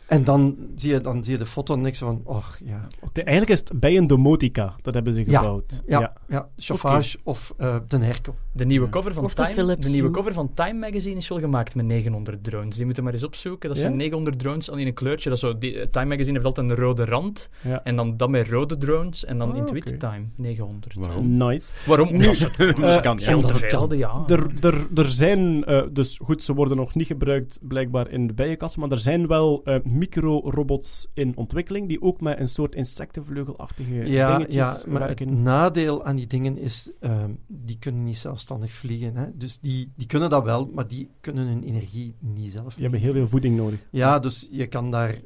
En 0.09 0.25
dan 0.25 0.57
zie 0.77 0.93
je, 0.93 1.01
dan 1.01 1.25
zie 1.25 1.33
je 1.33 1.39
de 1.39 1.47
foto 1.47 1.75
en 1.75 1.81
niks 1.81 1.99
van, 1.99 2.21
oh 2.25 2.45
ja. 2.65 2.87
De- 3.13 3.23
eigenlijk 3.23 3.61
is 3.61 3.69
het 3.69 3.81
bij 3.81 3.97
een 3.97 4.07
domotica. 4.07 4.75
Dat 4.83 4.95
hebben 4.95 5.13
ze 5.13 5.25
Ja, 5.27 5.39
gebouwd. 5.39 5.83
Ja, 5.87 6.13
ja, 6.29 6.49
chauffage 6.57 7.19
of 7.23 7.55
eh 7.57 7.77
de 7.89 7.99
herko. 7.99 8.35
De 8.53 8.65
nieuwe 8.65 8.89
cover 8.89 9.15
van 9.15 9.25
Of 9.25 9.35
Time, 9.35 9.49
Philips 9.49 9.85
de 9.87 9.91
nieuwe 9.93 10.11
cover 10.11 10.33
van 10.33 10.55
Time 10.55 10.79
Magazine 10.79 11.17
is 11.17 11.29
wel 11.29 11.39
gemaakt 11.41 11.75
met 11.75 11.87
900 11.87 12.45
drones. 12.45 12.77
Die 12.77 12.85
moeten 12.85 13.05
maar 13.05 13.13
eens 13.13 13.25
opzoeken. 13.25 13.69
Dat 13.69 13.79
Ja? 13.79 13.83
zijn 13.85 13.97
900 13.97 14.39
drones, 14.39 14.71
alleen 14.71 14.87
een 14.87 14.95
kleurtje. 14.95 15.29
Dat 15.29 15.39
zo, 15.39 15.59
die, 15.59 15.79
eh, 15.81 15.87
Time 15.91 16.07
Magazine 16.07 16.33
heeft 16.33 16.45
altijd 16.45 16.71
een 16.71 16.77
rode 16.77 17.05
rand. 17.05 17.51
Ja. 17.63 17.85
En 17.85 17.97
dan 17.97 18.17
dat 18.17 18.29
met 18.29 18.49
rode 18.49 18.77
drones. 18.79 19.25
En 19.25 19.39
dan 19.39 19.51
Ah, 19.51 19.57
in 19.57 19.63
het 19.63 19.71
wit. 19.71 20.01
Time, 20.01 20.25
900. 20.37 20.95
Waarom? 20.95 21.37
Nice. 21.37 21.73
Waarom? 21.87 22.13
Nu- 22.17 22.27
Als 22.29 22.39
het 22.41 22.57
Eh, 22.59 23.01
kan, 23.01 23.21
geld 23.21 23.47
te 23.47 23.53
dat 23.53 23.67
kan. 23.67 23.99
ja. 23.99 24.23
Er, 24.27 24.47
er, 24.61 24.87
er 24.95 25.09
zijn, 25.09 25.65
eh, 25.65 25.83
dus 25.93 26.19
goed, 26.25 26.43
ze 26.43 26.55
worden 26.55 26.77
nog 26.77 26.95
niet 26.95 27.07
gebruikt 27.07 27.59
blijkbaar 27.63 28.11
in 28.11 28.27
de 28.27 28.33
bijenkast, 28.33 28.77
maar 28.77 28.91
er 28.91 28.99
zijn 28.99 29.27
wel 29.27 29.61
eh, 29.65 29.77
micro-robots 29.99 31.09
in 31.15 31.37
ontwikkeling 31.37 31.89
die 31.89 32.03
ook 32.03 32.21
met 32.21 32.39
een 32.39 32.49
soort 32.49 32.75
insectenvleugelachtige 32.75 33.95
Ja, 33.95 34.37
dingetjes 34.37 34.83
ja, 34.85 34.91
maar 34.91 35.09
het 35.09 35.31
nadeel 35.31 36.05
aan 36.05 36.17
die 36.17 36.27
dingen 36.27 36.59
is, 36.59 36.91
ehm, 37.01 37.31
die 37.47 37.79
kunnen 37.79 38.05
niet 38.05 38.19
zelfstandig 38.19 38.73
vliegen. 38.73 39.17
Hè? 39.17 39.37
Dus 39.37 39.59
die, 39.61 39.93
die 39.97 40.07
kunnen 40.07 40.31
dat 40.31 40.45
wel, 40.45 40.71
maar 40.75 40.89
die 40.89 41.11
kunnen 41.21 41.47
hun 41.47 41.63
energie 41.63 42.15
niet 42.19 42.53
zelf 42.53 42.77
Je 42.77 42.83
hebt 42.83 42.97
heel 42.97 43.13
veel 43.13 43.29
voeding 43.29 43.57
nodig. 43.57 43.87
Ja, 43.91 44.19
dus 44.19 44.49
je 44.51 44.67
kan 44.67 44.91
daar... 44.91 45.21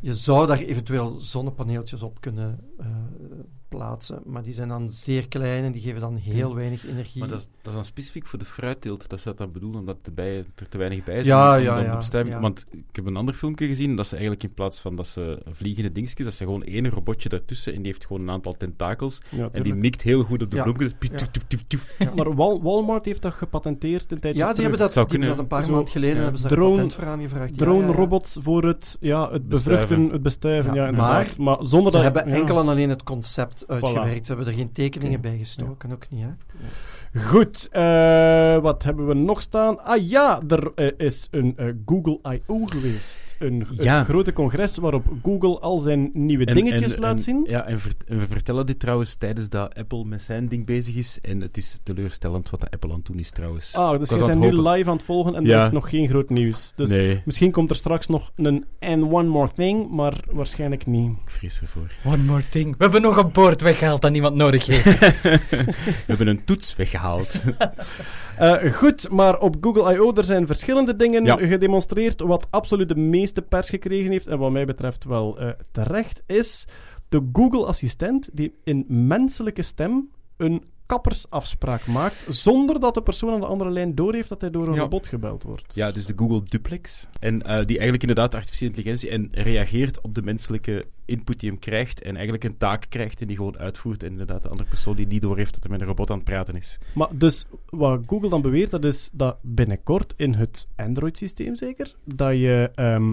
Je 0.00 0.14
zou 0.14 0.46
daar 0.46 0.58
eventueel 0.58 1.18
zonnepaneeltjes 1.18 2.02
op 2.02 2.20
kunnen 2.20 2.58
eh, 2.78 2.86
plaatsen, 3.76 4.22
maar 4.24 4.42
die 4.42 4.52
zijn 4.52 4.68
dan 4.68 4.90
zeer 4.90 5.28
klein 5.28 5.64
en 5.64 5.72
die 5.72 5.82
geven 5.82 6.00
dan 6.00 6.16
heel 6.16 6.54
weinig 6.54 6.86
energie. 6.88 7.20
Maar 7.20 7.28
dat 7.28 7.38
is, 7.38 7.44
dat 7.56 7.66
is 7.66 7.72
dan 7.74 7.84
specifiek 7.84 8.26
voor 8.26 8.38
de 8.38 8.44
fruitteelt. 8.44 9.08
Dat 9.08 9.18
is 9.18 9.24
dat 9.24 9.38
dan 9.38 9.52
bedoelen, 9.52 9.80
omdat 9.80 9.96
de 10.02 10.10
bijen, 10.10 10.46
er 10.54 10.68
te 10.68 10.78
weinig 10.78 11.04
bij 11.04 11.24
zijn. 11.24 11.26
Ja, 11.26 11.56
om 11.56 11.62
ja, 11.62 12.00
ja. 12.24 12.40
Want 12.40 12.64
ik 12.70 12.96
heb 12.96 13.06
een 13.06 13.16
ander 13.16 13.34
filmpje 13.34 13.66
gezien, 13.66 13.96
dat 13.96 14.06
ze 14.06 14.12
eigenlijk 14.12 14.42
in 14.44 14.54
plaats 14.54 14.80
van 14.80 14.96
dat 14.96 15.06
ze 15.06 15.42
vliegende 15.52 15.92
dingetjes, 15.92 16.26
dat 16.26 16.34
ze 16.34 16.44
gewoon 16.44 16.62
één 16.62 16.88
robotje 16.88 17.28
daartussen 17.28 17.72
en 17.74 17.78
die 17.82 17.86
heeft 17.86 18.06
gewoon 18.06 18.22
een 18.22 18.30
aantal 18.30 18.56
tentakels. 18.56 19.20
Ja, 19.28 19.48
en 19.52 19.62
die 19.62 19.74
mikt 19.74 20.02
heel 20.02 20.22
goed 20.22 20.42
op 20.42 20.50
de 20.50 20.56
Ja. 20.56 20.62
bloempjes. 20.62 20.92
Maar 22.16 22.34
Wal- 22.34 22.62
Walmart 22.62 23.04
heeft 23.04 23.22
dat 23.22 23.34
gepatenteerd 23.34 24.12
een 24.12 24.20
tijdje 24.20 24.40
ja, 24.40 24.46
die 24.46 24.54
terug. 24.54 24.60
hebben 24.70 24.78
dat, 24.78 24.92
zou 24.92 25.06
die 25.08 25.18
hebben 25.18 25.36
kunnen. 25.36 25.36
dat 25.36 25.38
een 25.38 25.46
paar 25.58 25.64
Zo, 25.64 25.72
maanden 25.72 25.92
geleden 25.92 26.16
ja. 26.16 26.22
hebben 26.22 26.40
ze 26.40 26.48
daar 26.48 26.56
Drone- 26.56 26.74
patent 26.74 26.94
voor 26.94 27.06
aangevraagd. 27.06 27.50
Ja. 27.50 27.56
Drone-robots 27.56 28.36
voor 28.40 28.64
het, 28.64 28.96
ja, 29.00 29.30
het 29.32 29.48
bevruchten, 29.48 30.08
het 30.10 30.22
bestuiven. 30.22 30.74
Ja, 30.74 30.86
inderdaad. 30.88 31.38
Maar, 31.38 31.56
zonder 31.60 31.90
Ze 31.92 31.96
dat... 31.96 32.02
hebben 32.14 32.32
ja. 32.32 32.38
enkel 32.40 32.60
en 32.60 32.68
alleen 32.68 32.88
het 32.88 33.02
concept 33.02 33.61
uitgewerkt. 33.66 34.26
Ze 34.26 34.32
hebben 34.32 34.52
er 34.52 34.58
geen 34.58 34.72
tekeningen 34.72 35.20
bij 35.20 35.38
gestoken, 35.38 35.92
ook 35.92 36.06
niet. 36.10 36.24
Hè? 36.24 36.30
Goed, 37.20 37.68
eh, 37.70 38.58
wat 38.62 38.82
hebben 38.82 39.06
we 39.06 39.14
nog 39.14 39.42
staan? 39.42 39.84
Ah 39.84 40.08
ja, 40.08 40.42
er 40.48 40.72
eh, 40.74 41.06
is 41.06 41.28
een 41.30 41.56
eh, 41.56 41.66
Google 41.86 42.18
I.O. 42.34 42.66
geweest. 42.66 43.31
Een, 43.42 43.66
grote 44.04 44.32
congres 44.32 44.76
waarop 44.76 45.04
Google 45.22 45.58
al 45.60 45.78
zijn 45.78 46.10
nieuwe 46.12 46.44
En- 46.44 46.54
dingetjes 46.54 46.94
en- 46.94 47.00
laat 47.00 47.16
en- 47.16 47.22
zien. 47.22 47.44
Ja, 47.48 47.66
en, 47.66 47.78
we 48.06 48.26
vertellen 48.30 48.66
dit 48.66 48.78
trouwens 48.80 49.14
tijdens 49.14 49.48
dat 49.48 49.74
Apple 49.74 50.04
met 50.04 50.22
zijn 50.22 50.48
ding 50.48 50.66
bezig 50.66 50.94
is. 50.94 51.18
En 51.22 51.40
het 51.40 51.56
is 51.56 51.80
teleurstellend 51.82 52.50
wat 52.50 52.60
de 52.60 52.70
Apple 52.70 52.90
aan 52.90 52.96
het 52.96 53.06
doen 53.06 53.18
is 53.18 53.30
trouwens. 53.30 53.74
Ah, 53.74 53.98
dus 53.98 54.08
je 54.08 54.16
bent 54.16 54.28
het 54.28 54.38
nu 54.38 54.62
live 54.68 54.90
aan 54.90 54.96
het 54.96 55.04
volgen 55.04 55.34
en 55.34 55.44
Ja. 55.44 55.58
er 55.58 55.64
is 55.66 55.70
nog 55.72 55.90
geen 55.90 56.08
groot 56.08 56.30
nieuws. 56.30 56.72
Dus 56.76 56.88
Nee, 56.90 57.22
misschien 57.24 57.50
komt 57.50 57.70
er 57.70 57.76
straks 57.76 58.08
nog 58.08 58.30
een 58.36 58.64
and 58.80 59.02
one 59.12 59.28
more 59.28 59.52
thing, 59.52 59.90
maar 59.90 60.14
waarschijnlijk 60.30 60.86
niet. 60.86 61.10
ik 61.24 61.30
vrees 61.30 61.60
ervoor. 61.60 61.92
One 62.04 62.22
more 62.22 62.42
thing. 62.50 62.70
We 62.76 62.82
hebben 62.82 63.02
nog 63.02 63.16
een 63.16 63.32
bord 63.32 63.60
weggehaald 63.60 64.02
dat 64.02 64.10
niemand 64.12 64.34
nodig 64.34 64.66
heeft. 64.66 64.98
We 65.10 66.04
hebben 66.06 66.26
een 66.26 66.44
toets 66.44 66.76
weggehaald. 66.76 67.42
Eh, 68.38 68.72
goed, 68.72 69.10
maar 69.10 69.38
op 69.38 69.56
Google 69.60 69.94
I.O. 69.94 70.12
er 70.14 70.24
zijn 70.24 70.46
verschillende 70.46 70.96
dingen 70.96 71.24
Ja. 71.24 71.36
gedemonstreerd. 71.36 72.20
Wat 72.20 72.46
absoluut 72.50 72.88
de 72.88 72.96
meeste 73.32 73.56
pers 73.56 73.68
gekregen 73.68 74.10
heeft, 74.10 74.26
en 74.26 74.38
wat 74.38 74.52
mij 74.52 74.64
betreft 74.64 75.04
wel 75.04 75.38
eh, 75.38 75.50
terecht, 75.70 76.22
is 76.26 76.66
de 77.08 77.28
Google-assistent 77.32 78.30
die 78.32 78.58
in 78.64 78.84
menselijke 78.88 79.62
stem 79.62 80.10
een 80.36 80.64
kappersafspraak 80.86 81.86
maakt, 81.86 82.24
zonder 82.28 82.80
dat 82.80 82.94
de 82.94 83.02
persoon 83.02 83.32
aan 83.34 83.40
de 83.40 83.46
andere 83.46 83.70
lijn 83.70 83.94
doorheeft 83.94 84.28
dat 84.28 84.40
hij 84.40 84.50
door 84.50 84.68
een 84.68 84.74
Ja. 84.74 84.80
robot 84.80 85.06
gebeld 85.06 85.42
wordt. 85.42 85.74
Ja, 85.74 85.92
dus 85.92 86.06
de 86.06 86.12
Google 86.16 86.42
Duplex. 86.42 87.08
En 87.20 87.42
eh, 87.42 87.56
die 87.56 87.66
eigenlijk 87.78 88.00
inderdaad 88.02 88.34
artificiële 88.34 88.70
intelligentie 88.70 89.10
en 89.10 89.28
reageert 89.32 90.00
op 90.00 90.14
de 90.14 90.22
menselijke 90.22 90.84
input 91.04 91.40
die 91.40 91.50
hem 91.50 91.58
krijgt. 91.58 92.02
En 92.02 92.12
eigenlijk 92.14 92.44
een 92.44 92.56
taak 92.56 92.86
krijgt 92.88 93.20
en 93.20 93.26
die 93.26 93.36
gewoon 93.36 93.58
uitvoert. 93.58 94.02
En 94.02 94.10
inderdaad 94.10 94.42
de 94.42 94.48
andere 94.48 94.68
persoon 94.68 94.96
die 94.96 95.06
niet 95.06 95.22
doorheeft 95.22 95.52
dat 95.52 95.62
hij 95.62 95.72
met 95.72 95.80
een 95.80 95.86
robot 95.86 96.10
aan 96.10 96.16
het 96.16 96.24
praten 96.24 96.56
is. 96.56 96.78
Maar 96.94 97.08
dus, 97.14 97.46
wat 97.68 98.02
Google 98.06 98.28
dan 98.28 98.42
beweert, 98.42 98.70
dat 98.70 98.84
is 98.84 99.10
dat 99.12 99.36
binnenkort 99.42 100.14
in 100.16 100.34
het 100.34 100.66
Android-systeem 100.76 101.54
zeker, 101.54 101.94
dat 102.04 102.32
je 102.32 102.70
ehm, 102.74 103.12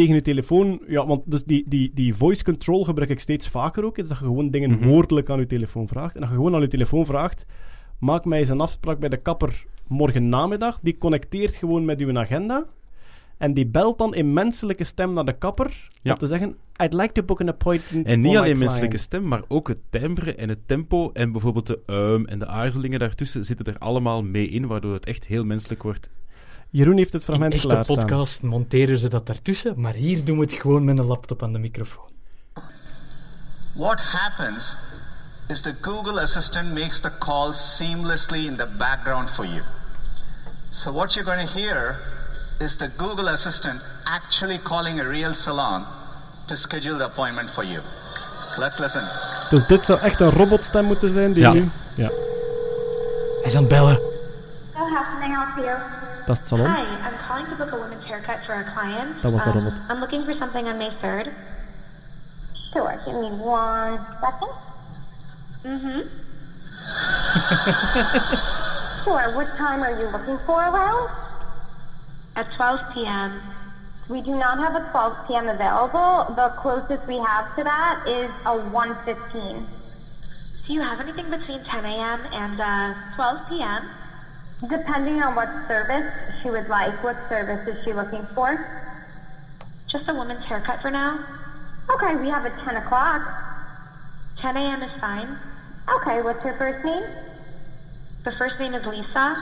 tegen 0.00 0.14
je 0.14 0.20
telefoon... 0.22 0.80
Ja, 0.88 1.06
want 1.06 1.22
dus 1.26 1.44
die, 1.44 1.64
die, 1.68 1.90
die 1.94 2.14
voice 2.14 2.44
control 2.44 2.84
gebruik 2.84 3.10
ik 3.10 3.20
steeds 3.20 3.48
vaker 3.48 3.84
ook. 3.84 3.98
Is 3.98 4.08
dat 4.08 4.18
je 4.18 4.24
gewoon 4.24 4.50
dingen 4.50 4.70
Mhm. 4.70 4.88
woordelijk 4.88 5.30
aan 5.30 5.38
je 5.38 5.46
telefoon 5.46 5.88
vraagt. 5.88 6.14
En 6.14 6.20
dat 6.20 6.28
je 6.28 6.34
gewoon 6.34 6.54
aan 6.54 6.60
je 6.60 6.68
telefoon 6.68 7.06
vraagt, 7.06 7.46
maak 7.98 8.24
mij 8.24 8.38
eens 8.38 8.48
een 8.48 8.60
afspraak 8.60 8.98
bij 8.98 9.08
de 9.08 9.16
kapper 9.16 9.64
morgen 9.86 10.28
namiddag. 10.28 10.78
Die 10.82 10.98
connecteert 10.98 11.54
gewoon 11.56 11.84
met 11.84 12.00
uw 12.00 12.18
agenda. 12.18 12.66
En 13.38 13.54
die 13.54 13.66
belt 13.66 13.98
dan 13.98 14.14
in 14.14 14.32
menselijke 14.32 14.84
stem 14.84 15.12
naar 15.12 15.24
de 15.24 15.38
kapper 15.38 15.88
Ja. 16.02 16.12
om 16.12 16.18
te 16.18 16.26
zeggen, 16.26 16.56
I'd 16.82 16.92
like 16.92 17.12
to 17.12 17.22
book 17.22 17.40
an 17.40 17.48
appointment 17.48 18.06
En 18.06 18.20
niet 18.20 18.28
alleen 18.30 18.40
client." 18.42 18.58
menselijke 18.58 18.96
stem, 18.96 19.28
maar 19.28 19.42
ook 19.48 19.68
het 19.68 19.78
timbre 19.90 20.34
en 20.34 20.48
het 20.48 20.58
tempo. 20.68 21.10
En 21.12 21.32
bijvoorbeeld 21.32 21.66
de 21.66 21.80
uim 21.86 22.26
en 22.26 22.38
de 22.38 22.46
aarzelingen 22.46 22.98
daartussen 22.98 23.44
zitten 23.44 23.66
er 23.66 23.78
allemaal 23.78 24.22
mee 24.22 24.46
in, 24.48 24.66
waardoor 24.66 24.92
het 24.92 25.06
echt 25.06 25.26
heel 25.26 25.44
menselijk 25.44 25.82
wordt. 25.82 26.10
Jeroen 26.70 26.96
heeft 26.96 27.12
het 27.12 27.20
In 27.22 27.26
fragment 27.26 27.52
echte 27.52 27.66
klaarstaan. 27.66 27.96
podcast 27.96 28.42
monteren 28.42 28.98
ze 28.98 29.08
dat 29.08 29.26
daartussen, 29.26 29.80
maar 29.80 29.92
hier 29.94 30.24
doen 30.24 30.36
we 30.38 30.44
het 30.44 30.52
gewoon 30.52 30.84
met 30.84 30.98
een 30.98 31.04
laptop 31.06 31.42
aan 31.42 31.52
de 31.52 31.58
microfoon. 31.58 32.08
What 33.74 34.00
happens 34.00 34.76
is 35.48 35.60
the 35.60 35.74
Google 35.80 36.20
Assistant 36.20 36.72
makes 36.74 37.00
the 37.00 37.10
call 37.18 37.52
seamlessly 37.52 38.46
in 38.46 38.56
the 38.56 38.66
background 38.78 39.30
for 39.30 39.46
you. 39.46 39.60
So, 40.70 40.92
what 40.92 41.12
you're 41.14 41.34
going 41.34 41.48
to 41.50 41.58
hear 41.58 41.98
is 42.58 42.76
the 42.76 42.90
Google 42.96 43.30
Assistant 43.30 43.80
actually 44.04 44.58
calling 44.62 45.00
a 45.00 45.04
real 45.08 45.34
salon 45.34 45.84
to 46.46 46.56
schedule 46.56 46.96
the 46.98 47.04
appointment 47.04 47.50
for 47.50 47.64
you. 47.64 47.82
Let's 48.56 48.78
listen. 48.78 49.02
Dus 49.50 49.66
dit 49.66 49.84
zou 49.84 50.00
echt 50.00 50.20
een 50.20 50.30
robotstem 50.30 50.84
moeten 50.84 51.10
zijn 51.10 51.32
die 51.32 51.42
Ja. 51.42 51.52
nu... 51.52 51.70
Ja, 51.94 52.06
Hij 52.08 53.42
is 53.44 53.54
aan 53.54 53.60
het 53.62 53.68
bellen. 53.72 53.94
I 53.94 54.00
help 56.30 56.30
you? 56.30 56.30
dat 56.30 56.30
is 56.30 56.38
het 56.38 56.46
salon. 56.46 56.66
Hi, 56.66 57.08
I'm 57.08 57.16
calling 57.26 57.48
to 57.48 57.56
book 57.56 57.72
a 57.72 57.76
woman's 57.76 58.04
haircut 58.04 58.44
for 58.44 58.54
a 58.54 58.64
client. 58.64 59.22
That 59.22 59.32
was 59.32 59.42
the 59.42 59.50
Um. 59.50 59.72
I'm 59.88 60.00
looking 60.00 60.24
for 60.24 60.34
something 60.34 60.68
on 60.68 60.78
May 60.78 60.90
3rd. 61.02 61.32
Sure, 62.72 63.00
give 63.04 63.14
me 63.14 63.30
one 63.30 63.98
second. 64.20 64.50
Mm-hmm. 65.64 66.00
sure, 69.04 69.30
what 69.34 69.56
time 69.56 69.82
are 69.82 69.98
you 70.00 70.08
looking 70.08 70.38
for 70.46 70.60
around? 70.60 71.08
At 72.36 72.46
12 72.56 72.80
p.m. 72.94 73.42
We 74.08 74.22
do 74.22 74.34
not 74.34 74.58
have 74.58 74.74
a 74.74 74.88
12 74.90 75.26
p.m. 75.26 75.48
available. 75.48 76.32
The 76.34 76.48
closest 76.62 77.06
we 77.06 77.18
have 77.18 77.54
to 77.56 77.64
that 77.64 78.02
is 78.06 78.30
a 78.44 78.56
1.15. 78.70 79.66
Do 80.66 80.72
you 80.72 80.80
have 80.80 81.00
anything 81.00 81.30
between 81.30 81.62
10 81.64 81.84
a.m. 81.84 82.20
and 82.32 82.60
uh, 82.60 82.94
12 83.16 83.48
p.m.? 83.48 83.88
Depending 84.68 85.22
on 85.22 85.34
what 85.34 85.48
service 85.68 86.12
she 86.42 86.50
would 86.50 86.68
like. 86.68 87.02
What 87.02 87.16
service 87.28 87.66
is 87.66 87.82
she 87.84 87.92
looking 87.92 88.26
for? 88.34 88.58
Just 89.88 90.08
a 90.08 90.14
woman's 90.14 90.44
haircut 90.44 90.82
for 90.82 90.90
now. 90.90 91.18
Okay, 91.90 92.16
we 92.16 92.28
have 92.28 92.44
a 92.44 92.50
10 92.64 92.76
o'clock. 92.76 93.22
10 94.38 94.56
a.m. 94.56 94.82
is 94.82 94.92
fine. 95.00 95.38
Okay, 95.88 96.20
what's 96.22 96.40
her 96.42 96.54
first 96.58 96.84
name? 96.84 97.02
The 98.24 98.32
first 98.32 98.58
name 98.60 98.74
is 98.74 98.84
Lisa. 98.86 99.34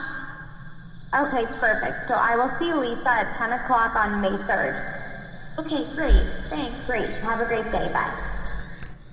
Okay, 1.13 1.45
perfect. 1.59 2.07
So 2.07 2.13
I 2.13 2.35
will 2.37 2.51
see 2.59 2.71
Lisa 2.73 3.09
at 3.09 3.37
10 3.37 3.51
o'clock 3.59 3.95
on 3.95 4.21
May 4.21 4.29
3rd. 4.47 4.75
Okay, 5.59 5.83
great. 5.95 6.23
Thanks. 6.49 6.75
Great. 6.87 7.09
Have 7.27 7.41
a 7.41 7.45
great 7.45 7.69
day. 7.71 7.91
Bye. 7.91 8.13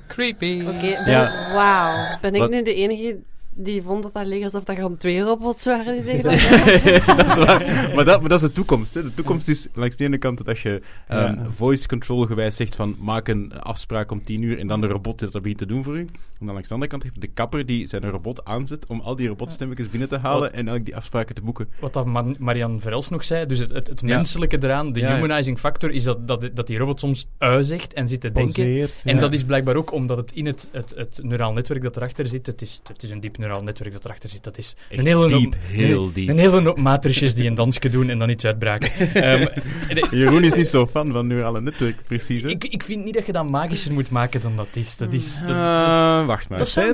Creepy. 0.08 0.62
Oké, 0.68 1.02
ben- 1.04 1.10
Ja. 1.10 1.52
wauw. 1.52 2.18
Ben 2.20 2.34
ik 2.34 2.40
Wat- 2.40 2.50
nu 2.50 2.62
de 2.62 2.74
enige 2.74 3.18
die 3.58 3.82
vond 3.82 4.02
dat 4.02 4.14
dat 4.14 4.26
leek 4.26 4.44
alsof 4.44 4.64
dat 4.64 4.76
gewoon 4.76 4.96
twee 4.96 5.20
robots 5.20 5.64
waren 5.64 5.92
die 5.94 6.04
tegen 6.22 6.30
elkaar 6.30 7.16
dat 7.16 7.26
is 7.26 7.34
waar. 7.44 7.90
Maar 7.94 8.04
dat, 8.04 8.20
maar 8.20 8.28
dat 8.28 8.42
is 8.42 8.48
de 8.48 8.52
toekomst. 8.54 8.94
Hè. 8.94 9.02
De 9.02 9.14
toekomst 9.14 9.48
is 9.48 9.68
langs 9.74 9.96
de 9.96 10.04
ene 10.04 10.18
kant 10.18 10.44
dat 10.44 10.58
je 10.58 10.80
ehm, 11.08 11.18
Ja. 11.38 11.46
voice 11.56 11.86
control 11.88 12.22
gewijs 12.22 12.56
zegt 12.56 12.74
van 12.74 12.96
maak 13.00 13.28
een 13.28 13.52
afspraak 13.60 14.10
om 14.10 14.24
tien 14.24 14.42
uur 14.42 14.58
en 14.58 14.66
dan 14.66 14.80
de 14.80 14.86
robot 14.86 15.18
die 15.18 15.28
dat 15.30 15.42
begint 15.42 15.58
te 15.60 15.66
doen 15.66 15.84
voor 15.84 15.96
u. 15.96 16.06
En 16.40 16.46
dan 16.46 16.54
langs 16.54 16.68
de 16.68 16.74
andere 16.74 16.90
kant 16.90 17.02
heb 17.02 17.14
je 17.14 17.20
de 17.20 17.26
kapper 17.34 17.66
die 17.66 17.86
zijn 17.86 18.10
robot 18.10 18.44
aanzet 18.44 18.86
om 18.86 19.00
al 19.00 19.16
die 19.16 19.28
robotstemmetjes 19.28 19.90
binnen 19.90 20.08
te 20.08 20.16
halen 20.18 20.40
Wat- 20.40 20.48
en 20.50 20.54
eigenlijk 20.56 20.84
die 20.84 20.96
afspraken 20.96 21.34
te 21.34 21.42
boeken. 21.42 21.68
Wat 21.80 21.92
dat 21.92 22.06
Ma- 22.06 22.24
Marianne 22.38 22.80
Verels 22.80 23.08
nog 23.08 23.24
zei, 23.24 23.46
dus 23.46 23.58
het, 23.58 23.70
het, 23.72 23.86
het 23.88 24.00
Ja. 24.00 24.06
menselijke 24.16 24.56
eraan, 24.60 24.92
de 24.92 25.00
Ja, 25.00 25.08
ja. 25.08 25.14
humanizing 25.14 25.58
factor, 25.58 25.90
is 25.90 26.02
dat, 26.02 26.28
dat, 26.28 26.50
dat 26.54 26.66
die 26.66 26.78
robot 26.78 27.00
soms 27.00 27.26
ui 27.38 27.64
zegt 27.64 27.92
en 27.92 28.08
zit 28.08 28.20
te 28.20 28.32
denken. 28.32 28.88
En 29.04 29.18
dat 29.18 29.32
is 29.34 29.44
blijkbaar 29.44 29.76
ook 29.76 29.92
omdat 29.92 30.16
het 30.16 30.32
in 30.32 30.46
het, 30.46 30.68
het, 30.72 30.92
het 30.96 31.18
neuraal 31.22 31.52
netwerk 31.52 31.82
dat 31.82 31.96
erachter 31.96 32.26
zit, 32.26 32.46
het 32.46 32.62
is, 32.62 32.80
het 32.88 33.02
is 33.02 33.10
een 33.10 33.20
diep 33.20 33.38
neuraal 33.46 33.64
netwerk 33.64 33.92
dat 33.92 34.04
erachter 34.04 34.28
zit, 34.28 34.44
dat 34.44 34.58
is 34.58 34.76
Echt 34.90 35.00
een 35.00 35.06
hele 35.06 35.28
diep, 35.28 35.54
heel 35.60 36.04
een, 36.06 36.12
diep. 36.12 36.28
Een 36.28 36.38
hele 36.38 36.60
hoop 36.62 36.78
matrixjes 36.78 37.34
die 37.34 37.46
een 37.46 37.54
dansje 37.54 37.88
doen 37.88 38.08
en 38.08 38.18
dan 38.18 38.28
iets 38.30 38.44
uitbraken. 38.44 38.90
Ehm, 39.14 39.46
en- 39.88 40.08
Jeroen 40.18 40.44
is 40.44 40.54
niet 40.54 40.66
zo 40.66 40.86
fan 40.86 41.12
van 41.12 41.26
neurale 41.26 41.60
netwerk, 41.60 41.96
precies. 42.06 42.42
Hè? 42.42 42.48
ik, 42.48 42.64
ik 42.64 42.82
vind 42.82 43.04
niet 43.04 43.14
dat 43.14 43.26
je 43.26 43.32
dat 43.32 43.48
magischer 43.48 43.92
moet 43.92 44.10
maken 44.10 44.42
dan 44.42 44.56
dat 44.56 44.66
is. 44.72 44.96
Dat 44.96 45.12
is... 45.12 45.38
Dat, 45.38 45.48
dat 45.48 45.56
is 45.56 45.92
Ah, 45.92 46.26
wacht 46.26 46.48
maar. 46.48 46.58
dat, 46.58 46.74
dat, 46.74 46.86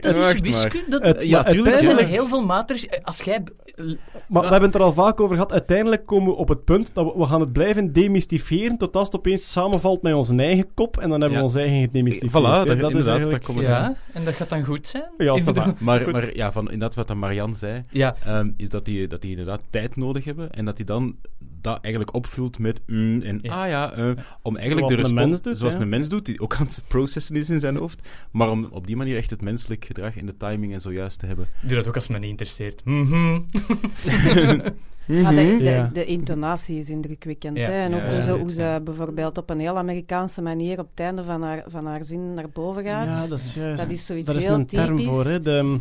dat 0.00 0.16
is 0.16 0.22
Wacht 0.22 0.32
maar. 0.32 0.40
wiskunde. 0.42 0.88
Dat, 0.88 1.02
Het- 1.02 1.28
ja, 1.28 1.42
maar 1.42 1.50
tuurlijk, 1.52 1.76
dat 1.76 1.84
zijn 1.84 2.06
heel 2.06 2.28
veel 2.28 2.44
matrix. 2.44 2.86
Als 3.02 3.20
jij... 3.20 3.42
Maar 4.28 4.42
we 4.42 4.48
hebben 4.48 4.68
het 4.68 4.74
er 4.78 4.82
al 4.84 4.92
vaak 4.92 5.20
over 5.20 5.34
gehad. 5.34 5.52
Uiteindelijk 5.52 6.06
komen 6.06 6.28
we 6.30 6.36
op 6.36 6.48
het 6.48 6.64
punt 6.64 6.90
dat 6.92 7.04
we, 7.04 7.18
we 7.18 7.26
gaan 7.26 7.40
het 7.40 7.52
blijven 7.52 7.92
demystifiëren 7.92 8.76
tot 8.78 8.96
als 8.96 9.06
het 9.06 9.16
opeens 9.16 9.52
samenvalt 9.52 10.02
met 10.02 10.14
onze 10.14 10.36
eigen 10.36 10.66
kop 10.74 10.96
en 10.98 11.08
dan 11.08 11.20
hebben 11.20 11.30
Ja. 11.30 11.36
we 11.38 11.42
ons 11.44 11.54
eigen 11.54 11.80
gedemystificeerd. 11.80 12.44
Voilà, 12.44 12.66
dat 12.66 12.76
is 12.76 12.82
inderdaad, 12.82 13.06
eigenlijk... 13.06 13.44
komt 13.44 13.58
het 13.58 13.66
Ja, 13.66 13.94
en 14.12 14.24
dat 14.24 14.34
gaat 14.34 14.48
dan 14.48 14.64
goed 14.64 14.86
zijn? 14.86 15.04
Ja, 15.18 15.34
bedoel- 15.34 15.74
Maar, 16.02 16.10
maar 16.10 16.36
ja, 16.36 16.52
van 16.52 16.64
inderdaad 16.64 16.94
wat 16.94 17.06
dan 17.08 17.18
Marianne 17.18 17.54
zei, 17.54 17.82
Ja, 17.90 18.16
ehm, 18.24 18.50
is 18.56 18.68
dat 18.68 18.84
die, 18.84 19.06
dat 19.06 19.20
die 19.20 19.30
inderdaad 19.30 19.60
tijd 19.70 19.96
nodig 19.96 20.24
hebben 20.24 20.52
en 20.52 20.64
dat 20.64 20.76
die 20.76 20.86
dan 20.86 21.16
dat 21.64 21.78
eigenlijk 21.80 22.14
opvult 22.14 22.58
met 22.58 22.80
mm, 22.86 23.22
en 23.22 23.38
Ja. 23.42 23.62
ah 23.62 23.68
ja, 23.68 23.92
eh, 23.92 24.10
om 24.42 24.56
eigenlijk 24.56 24.86
Zoals 24.86 24.86
de 24.86 24.92
een 24.92 24.96
respons- 24.96 25.30
mens 25.30 25.42
doet, 25.42 25.58
zoals 25.58 25.74
ja. 25.74 25.80
een 25.80 25.88
mens 25.88 26.08
doet, 26.08 26.26
die 26.26 26.40
ook 26.40 26.54
aan 26.54 26.66
het 26.66 26.80
processen 26.86 27.36
is 27.36 27.50
in 27.50 27.60
zijn 27.60 27.76
hoofd, 27.76 28.08
maar 28.30 28.50
om 28.50 28.68
op 28.70 28.86
die 28.86 28.96
manier 28.96 29.16
echt 29.16 29.30
het 29.30 29.42
menselijk 29.42 29.84
gedrag 29.84 30.16
en 30.16 30.26
de 30.26 30.36
timing 30.36 30.72
en 30.72 30.80
zo 30.80 30.92
juist 30.92 31.18
te 31.18 31.26
hebben. 31.26 31.46
doe 31.62 31.76
dat 31.76 31.88
ook 31.88 31.94
als 31.94 32.04
het 32.04 32.12
me 32.12 32.18
niet 32.18 32.30
interesseert. 32.30 32.84
Mhm. 32.84 33.40
De, 35.06 35.88
de, 35.92 36.04
intonatie 36.04 36.78
is 36.78 36.90
indrukwekkend. 36.90 37.56
Ja. 37.56 37.64
Hè? 37.64 37.72
En 37.72 37.94
ook 37.94 38.00
Ja, 38.00 38.38
hoe, 38.38 38.50
ze, 38.50 38.62
hoe 38.62 38.80
bijvoorbeeld 38.80 39.38
op 39.38 39.50
een 39.50 39.60
heel 39.60 39.76
Amerikaanse 39.78 40.42
manier 40.42 40.78
op 40.78 40.88
het 40.90 41.00
einde 41.00 41.24
van 41.24 41.42
haar, 41.42 41.64
van 41.66 41.86
haar 41.86 42.04
zin 42.04 42.34
naar 42.34 42.48
boven 42.48 42.82
gaat. 42.82 43.06
Ja, 43.06 43.26
dat 43.26 43.38
is 43.38 43.54
juist. 43.54 43.82
Dat 43.82 43.90
is 43.90 44.06
zoiets 44.06 44.26
Daar 44.26 44.36
is 44.36 44.44
heel 44.44 44.54
een 44.54 44.66
term 44.66 45.02
voor, 45.02 45.24
hè. 45.24 45.40
De, 45.40 45.78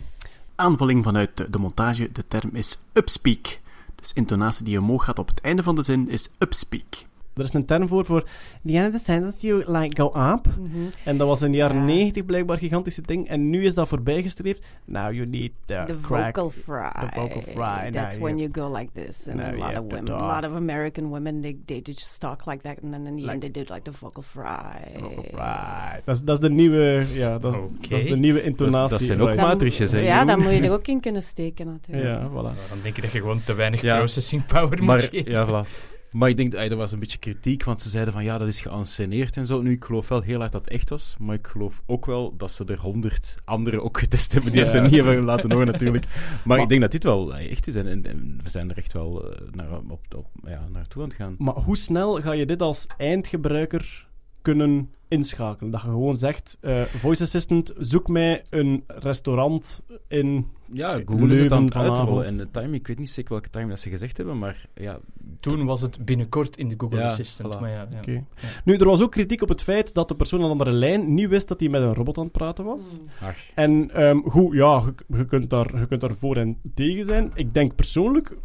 Aanvulling 0.55 1.03
vanuit 1.03 1.37
de, 1.37 1.49
de 1.49 1.57
montage, 1.57 2.09
de 2.11 2.25
term 2.27 2.49
is 2.53 2.77
upspeak. 2.93 3.59
Dus 4.03 4.13
intonatie 4.13 4.65
die 4.65 4.79
omhoog 4.79 5.03
gaat 5.03 5.19
op 5.19 5.27
het 5.27 5.41
einde 5.41 5.63
van 5.63 5.75
de 5.75 5.83
zin 5.83 6.09
is 6.09 6.29
upspeak. 6.39 7.05
Er 7.35 7.43
is 7.43 7.53
een 7.53 7.65
term 7.65 7.87
voor, 7.87 8.05
voor 8.05 8.23
the 8.65 8.77
end 8.77 8.93
of 8.93 8.99
the 9.01 9.03
sentence 9.11 9.47
you 9.47 9.63
like 9.77 10.01
go 10.01 10.07
up. 10.07 10.45
Mhm. 10.59 10.77
En 11.03 11.17
dat 11.17 11.27
was 11.27 11.41
in 11.41 11.51
de 11.51 11.57
jaren 11.57 11.77
Ja. 11.77 11.83
90 11.83 12.25
blijkbaar 12.25 12.55
een 12.55 12.61
gigantische 12.61 13.01
ding. 13.01 13.27
En 13.27 13.49
nu 13.49 13.65
is 13.65 13.73
dat 13.73 13.87
voorbijgestreefd. 13.87 14.65
Now 14.85 15.13
you 15.13 15.25
need 15.29 15.51
the, 15.65 15.83
The 15.87 15.95
crack. 16.01 16.35
vocal 16.35 16.49
fry. 16.49 16.91
the 17.09 17.19
vocal 17.19 17.41
fry. 17.41 17.91
That's 17.91 18.13
Now 18.13 18.23
when 18.23 18.37
you- 18.37 18.49
you 18.53 18.67
go 18.69 18.77
like 18.77 18.91
this. 18.93 19.27
And 19.27 19.35
Now 19.37 19.45
a 19.45 19.51
lot 19.71 19.77
of 19.77 19.91
women, 19.91 20.09
a 20.21 20.33
lot 20.35 20.49
of 20.49 20.55
American 20.55 21.09
women, 21.09 21.41
they, 21.41 21.57
they 21.65 21.79
just 21.83 22.19
talk 22.19 22.45
like 22.45 22.61
that. 22.63 22.77
And 22.83 22.91
then 22.91 23.05
in 23.07 23.15
the 23.15 23.21
Like- 23.21 23.31
end, 23.31 23.41
they 23.41 23.51
did 23.51 23.69
like 23.69 23.81
the 23.81 23.91
vocal 23.99 24.21
fry. 24.23 24.99
Vocal 24.99 25.23
fry. 25.33 26.01
Dat 26.05 26.29
is, 26.35 26.39
de 26.39 26.49
nieuwe, 26.49 27.05
ja, 27.13 27.39
dat 27.39 27.57
is, 27.89 28.03
de 28.05 28.17
nieuwe 28.17 28.43
intonatie. 28.43 28.97
dat 28.97 29.05
zijn 29.07 29.21
ook 29.21 29.35
matrixjes, 29.35 29.91
hè, 29.91 29.99
Ja, 29.99 30.25
dan 30.25 30.41
moet 30.41 30.51
je 30.53 30.61
er 30.61 30.71
ook 30.77 30.87
in 30.87 30.99
kunnen 30.99 31.23
steken 31.23 31.65
natuurlijk. 31.67 32.07
Ja, 32.07 32.29
voilà. 32.29 32.31
Nou, 32.33 32.55
dan 32.69 32.77
denk 32.83 32.95
je 32.95 33.01
dat 33.01 33.11
je 33.11 33.19
gewoon 33.19 33.39
te 33.45 33.53
weinig 33.53 33.79
processing 33.81 34.45
power 34.45 34.69
moet 34.69 34.79
Maar, 34.81 34.99
geven. 34.99 35.31
ja, 35.31 35.47
voilà. 35.47 35.67
Maar 36.13 36.29
ik 36.29 36.37
denk, 36.37 36.53
ey, 36.53 36.69
er 36.69 36.75
was 36.75 36.91
een 36.91 36.99
beetje 36.99 37.17
kritiek, 37.17 37.63
want 37.63 37.81
ze 37.81 37.89
zeiden 37.89 38.13
van 38.13 38.23
ja, 38.23 38.37
dat 38.37 38.47
is 38.47 38.61
geanceneerd 38.61 39.37
en 39.37 39.45
zo. 39.45 39.61
Nu, 39.61 39.71
ik 39.71 39.83
geloof 39.83 40.07
wel 40.07 40.21
heel 40.21 40.39
hard 40.39 40.51
dat 40.51 40.61
het 40.65 40.73
echt 40.73 40.89
was, 40.89 41.15
maar 41.19 41.35
ik 41.35 41.47
geloof 41.47 41.81
ook 41.85 42.05
wel 42.05 42.37
dat 42.37 42.51
ze 42.51 42.65
er 42.65 42.79
honderd 42.79 43.35
anderen 43.45 43.83
ook 43.83 43.97
getest 43.99 44.33
hebben 44.33 44.51
die 44.51 44.61
Ja. 44.61 44.67
ze 44.67 44.79
niet 44.79 44.91
hebben 44.91 45.23
laten 45.23 45.51
horen 45.51 45.67
natuurlijk. 45.67 46.05
Maar, 46.05 46.39
Maar- 46.47 46.59
ik 46.59 46.69
denk 46.69 46.81
dat 46.81 46.91
dit 46.91 47.03
wel 47.03 47.35
ey, 47.35 47.49
echt 47.49 47.67
is 47.67 47.75
en, 47.75 47.87
en- 47.87 48.05
en 48.05 48.39
we 48.43 48.49
zijn 48.49 48.69
er 48.69 48.77
echt 48.77 48.93
wel 48.93 49.31
eh, 49.31 49.41
naar, 49.51 49.71
op, 49.89 49.99
op, 50.15 50.27
ja, 50.45 50.67
naartoe 50.71 51.01
aan 51.03 51.07
het 51.07 51.17
gaan. 51.17 51.35
Maar 51.37 51.53
hoe 51.55 51.77
snel 51.77 52.21
ga 52.21 52.31
je 52.31 52.45
dit 52.45 52.61
als 52.61 52.87
eindgebruiker 52.97 54.07
kunnen 54.43 54.89
inschakelen? 55.07 55.71
Dat 55.71 55.81
je 55.81 55.87
gewoon 55.87 56.17
zegt, 56.17 56.57
eh, 56.61 56.81
voice 56.81 57.23
assistant, 57.23 57.73
zoek 57.77 58.07
mij 58.07 58.43
een 58.49 58.83
restaurant 58.87 59.83
in... 60.07 60.47
Ja, 60.71 61.01
Google 61.05 61.31
is 61.31 61.39
het 61.39 61.51
aan 61.51 61.63
het 61.65 61.75
uitrollen. 61.75 62.25
En 62.25 62.37
de 62.37 62.47
timing, 62.51 62.75
ik 62.75 62.87
weet 62.87 62.99
niet 62.99 63.09
zeker 63.09 63.31
welke 63.31 63.49
timing 63.49 63.69
dat 63.71 63.79
ze 63.79 63.89
gezegd 63.89 64.17
hebben, 64.17 64.37
maar 64.37 64.65
ja, 64.75 64.99
Toen 65.39 65.65
was 65.65 65.81
het 65.81 66.05
binnenkort 66.05 66.57
in 66.57 66.69
de 66.69 66.75
Google 66.77 66.97
Ja, 66.97 67.05
Assistant. 67.05 67.55
voilà. 67.55 67.59
Maar 67.59 67.69
ja, 67.69 67.87
ja. 67.91 67.97
Oké. 67.97 68.23
Nu, 68.65 68.75
er 68.75 68.85
was 68.85 69.01
ook 69.01 69.11
kritiek 69.11 69.41
op 69.41 69.49
het 69.49 69.63
feit 69.63 69.93
dat 69.93 70.07
de 70.07 70.15
persoon 70.15 70.39
aan 70.39 70.45
de 70.45 70.51
andere 70.51 70.71
lijn 70.71 71.13
niet 71.13 71.27
wist 71.27 71.47
dat 71.47 71.59
hij 71.59 71.69
met 71.69 71.81
een 71.81 71.93
robot 71.93 72.17
aan 72.17 72.23
het 72.23 72.31
praten 72.33 72.65
was. 72.65 72.99
ach, 73.21 73.37
En 73.55 73.91
ehm, 73.91 74.17
goed, 74.17 74.53
ja, 74.53 74.83
je, 75.07 75.17
je 75.17 75.25
kunt 75.25 75.49
daar, 75.49 75.79
je 75.79 75.87
kunt 75.87 76.01
daar 76.01 76.15
voor 76.15 76.35
en 76.37 76.57
tegen 76.75 77.05
zijn. 77.05 77.31
Ik 77.33 77.53
denk 77.53 77.75
persoonlijk, 77.75 78.37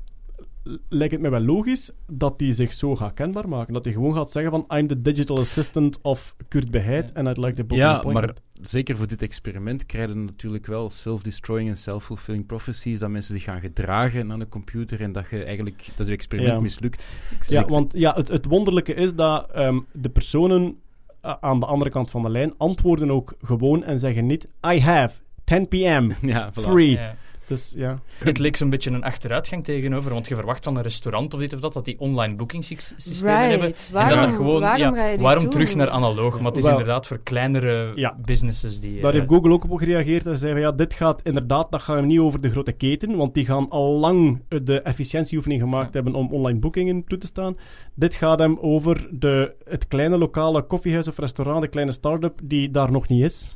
lijkt 0.89 1.13
het 1.13 1.23
mij 1.23 1.31
wel 1.31 1.41
logisch, 1.41 1.91
dat 2.13 2.35
hij 2.37 2.53
zich 2.53 2.73
zo 2.73 2.97
gaat 2.97 3.15
kenbaar 3.15 3.49
maken. 3.49 3.73
Dat 3.73 3.85
hij 3.85 3.93
gewoon 3.93 4.15
gaat 4.15 4.33
zeggen 4.33 4.51
van, 4.53 4.79
I'm 4.79 4.87
the 4.87 5.03
digital 5.03 5.39
assistant 5.39 5.99
of 6.03 6.35
Kurt 6.49 6.71
Beheid 6.71 7.15
and 7.15 7.29
I'd 7.29 7.37
like 7.37 7.55
to 7.55 7.65
book 7.65 7.79
Ja, 7.79 8.03
maar 8.03 8.35
zeker 8.61 8.97
voor 8.97 9.07
dit 9.07 9.23
experiment 9.23 9.87
krijgen 9.87 10.15
we 10.15 10.21
natuurlijk 10.21 10.67
wel 10.67 10.91
self-destroying 10.91 11.69
en 11.69 11.77
self-fulfilling 11.77 12.47
prophecies, 12.47 12.99
dat 12.99 13.11
mensen 13.11 13.35
zich 13.35 13.43
gaan 13.43 13.61
gedragen 13.61 14.33
aan 14.33 14.39
de 14.39 14.49
computer 14.49 15.01
en 15.01 15.13
dat 15.13 15.31
je 15.31 15.45
eigenlijk 15.45 15.89
dat 15.97 16.07
je 16.07 16.13
experiment 16.13 16.53
Ja. 16.55 16.61
mislukt. 16.61 17.07
Dus 17.39 17.49
Ja, 17.49 17.65
want 17.65 17.93
ja, 17.93 18.15
het, 18.15 18.29
het 18.29 18.45
wonderlijke 18.45 18.95
is 18.95 19.15
dat 19.15 19.51
ehm, 19.51 19.81
de 19.93 20.09
personen 20.09 20.77
eh, 21.21 21.35
aan 21.41 21.61
de 21.61 21.67
andere 21.67 21.91
kant 21.91 22.11
van 22.11 22.23
de 22.23 22.31
lijn 22.31 22.55
antwoorden 22.57 23.11
ook 23.11 23.35
gewoon 23.43 23.85
en 23.85 23.99
zeggen 23.99 24.27
niet 24.27 24.49
I 24.67 24.81
have 24.81 25.17
10 25.45 25.69
p.m. 25.69 26.11
ja, 26.27 26.51
voilà. 26.51 26.63
free. 26.63 26.91
Ja. 26.91 27.15
Dus 27.49 27.73
ja. 27.77 27.99
Het 28.19 28.39
leek 28.39 28.57
zo'n 28.57 28.71
beetje 28.71 28.91
een 28.91 29.03
achteruitgang 29.03 29.65
tegenover, 29.65 30.13
want 30.13 30.29
je 30.29 30.35
verwacht 30.35 30.65
van 30.65 30.77
een 30.77 30.83
restaurant 30.83 31.35
of 31.35 31.41
dit 31.41 31.55
of 31.55 31.61
dat, 31.61 31.73
dat 31.73 31.85
die 31.85 32.01
online 32.01 32.35
boekingssystemen 32.35 33.35
Right. 33.37 33.51
hebben. 33.51 33.75
Waarom- 33.93 34.19
en 34.19 34.27
dat 34.27 34.37
gewoon, 34.37 34.61
waarom 34.61 34.95
ja, 34.97 35.17
waarom 35.19 35.51
terug 35.51 35.75
naar 35.75 35.89
analoog? 35.91 36.37
Maar 36.41 36.53
het 36.53 36.57
is 36.65 36.71
inderdaad 36.71 37.07
voor 37.07 37.19
kleinere 37.23 37.93
Ja. 37.95 38.17
businesses 38.25 38.81
die... 38.81 39.01
Daar 39.01 39.13
eh, 39.13 39.19
heeft 39.19 39.31
Google 39.33 39.53
ook 39.53 39.65
op 39.71 39.79
gereageerd 39.79 40.27
en 40.27 40.37
zei 40.39 40.53
van 40.53 40.61
ja, 40.61 40.73
dit 40.73 40.95
gaat 40.95 41.21
inderdaad, 41.23 41.71
dat 41.71 41.83
gaat 41.83 42.05
niet 42.05 42.21
over 42.21 42.41
de 42.41 42.51
grote 42.51 42.73
keten, 42.73 43.17
want 43.17 43.35
die 43.35 43.45
gaan 43.45 43.69
al 43.69 43.93
lang 43.99 44.41
eh, 44.49 44.59
de 44.63 44.81
efficiëntieoefening 44.81 45.61
gemaakt 45.61 45.95
hebben 45.95 46.15
om 46.15 46.33
online 46.33 46.59
boekingen 46.59 47.05
toe 47.05 47.19
te 47.19 47.27
staan. 47.27 47.57
Dit 47.95 48.15
gaat 48.15 48.39
hem 48.39 48.59
over 48.61 49.09
de, 49.11 49.55
het 49.65 49.89
kleine 49.89 50.19
lokale 50.19 50.63
koffiehuis 50.63 51.09
of 51.09 51.19
restaurant, 51.19 51.61
de 51.63 51.69
kleine 51.69 51.93
start-up 51.93 52.41
die 52.43 52.71
daar 52.71 52.91
nog 52.91 53.09
niet 53.09 53.25
is. 53.25 53.55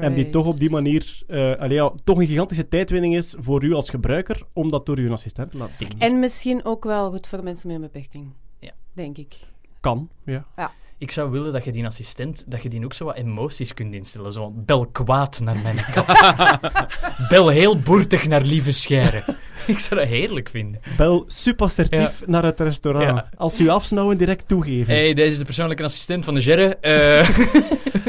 En 0.00 0.14
die 0.14 0.30
toch 0.30 0.46
op 0.46 0.58
die 0.58 0.70
manier 0.70 1.22
eh, 1.26 1.56
allee, 1.56 1.76
ja, 1.76 1.92
toch 2.04 2.18
een 2.18 2.26
gigantische 2.26 2.68
tijdwinning 2.68 3.16
is 3.16 3.34
voor 3.38 3.64
u 3.64 3.72
als 3.72 3.90
gebruiker, 3.90 4.42
om 4.52 4.70
dat 4.70 4.86
door 4.86 4.96
uw 4.98 5.12
assistent 5.12 5.50
te 5.50 5.56
laten 5.56 5.74
doen. 5.78 6.00
En 6.00 6.18
misschien 6.18 6.64
ook 6.64 6.84
wel 6.84 7.10
goed 7.10 7.26
voor 7.26 7.42
mensen 7.42 7.66
met 7.66 7.76
een 7.76 7.82
beperking. 7.82 8.32
Ja. 8.58 8.72
Denk 8.92 9.18
ik. 9.18 9.36
Kan, 9.80 10.08
ja. 10.24 10.46
Ik 11.00 11.10
zou 11.10 11.30
willen 11.30 11.52
dat 11.52 11.64
je 11.64 11.72
die 11.72 11.86
assistent, 11.86 12.44
dat 12.46 12.62
je 12.62 12.68
die 12.68 12.84
ook 12.84 12.94
zo 12.94 13.04
wat 13.04 13.16
emoties 13.16 13.74
kunt 13.74 13.94
instellen. 13.94 14.32
Zo 14.32 14.50
bel 14.56 14.86
kwaad 14.86 15.40
naar 15.40 15.56
mijn 15.62 15.76
kat. 15.92 16.34
bel 17.30 17.48
heel 17.48 17.78
boertig 17.78 18.26
naar 18.28 18.40
lieve 18.42 18.72
scheren. 18.72 19.22
Ik 19.66 19.78
zou 19.78 20.00
dat 20.00 20.08
heerlijk 20.08 20.48
vinden. 20.48 20.80
Bel 20.96 21.24
super 21.26 21.66
assertief 21.66 22.22
naar 22.26 22.44
het 22.44 22.60
restaurant. 22.60 23.04
Ja. 23.04 23.28
Als 23.36 23.60
u 23.60 23.68
afsnauwen, 23.68 24.18
direct 24.18 24.48
toegeven. 24.48 24.94
hey, 24.94 25.14
deze 25.14 25.32
is 25.32 25.38
de 25.38 25.44
persoonlijke 25.44 25.82
assistent 25.82 26.24
van 26.24 26.34
de 26.34 26.40
Gerre. 26.42 26.76
Eh, 26.76 27.18
Er, 27.18 27.26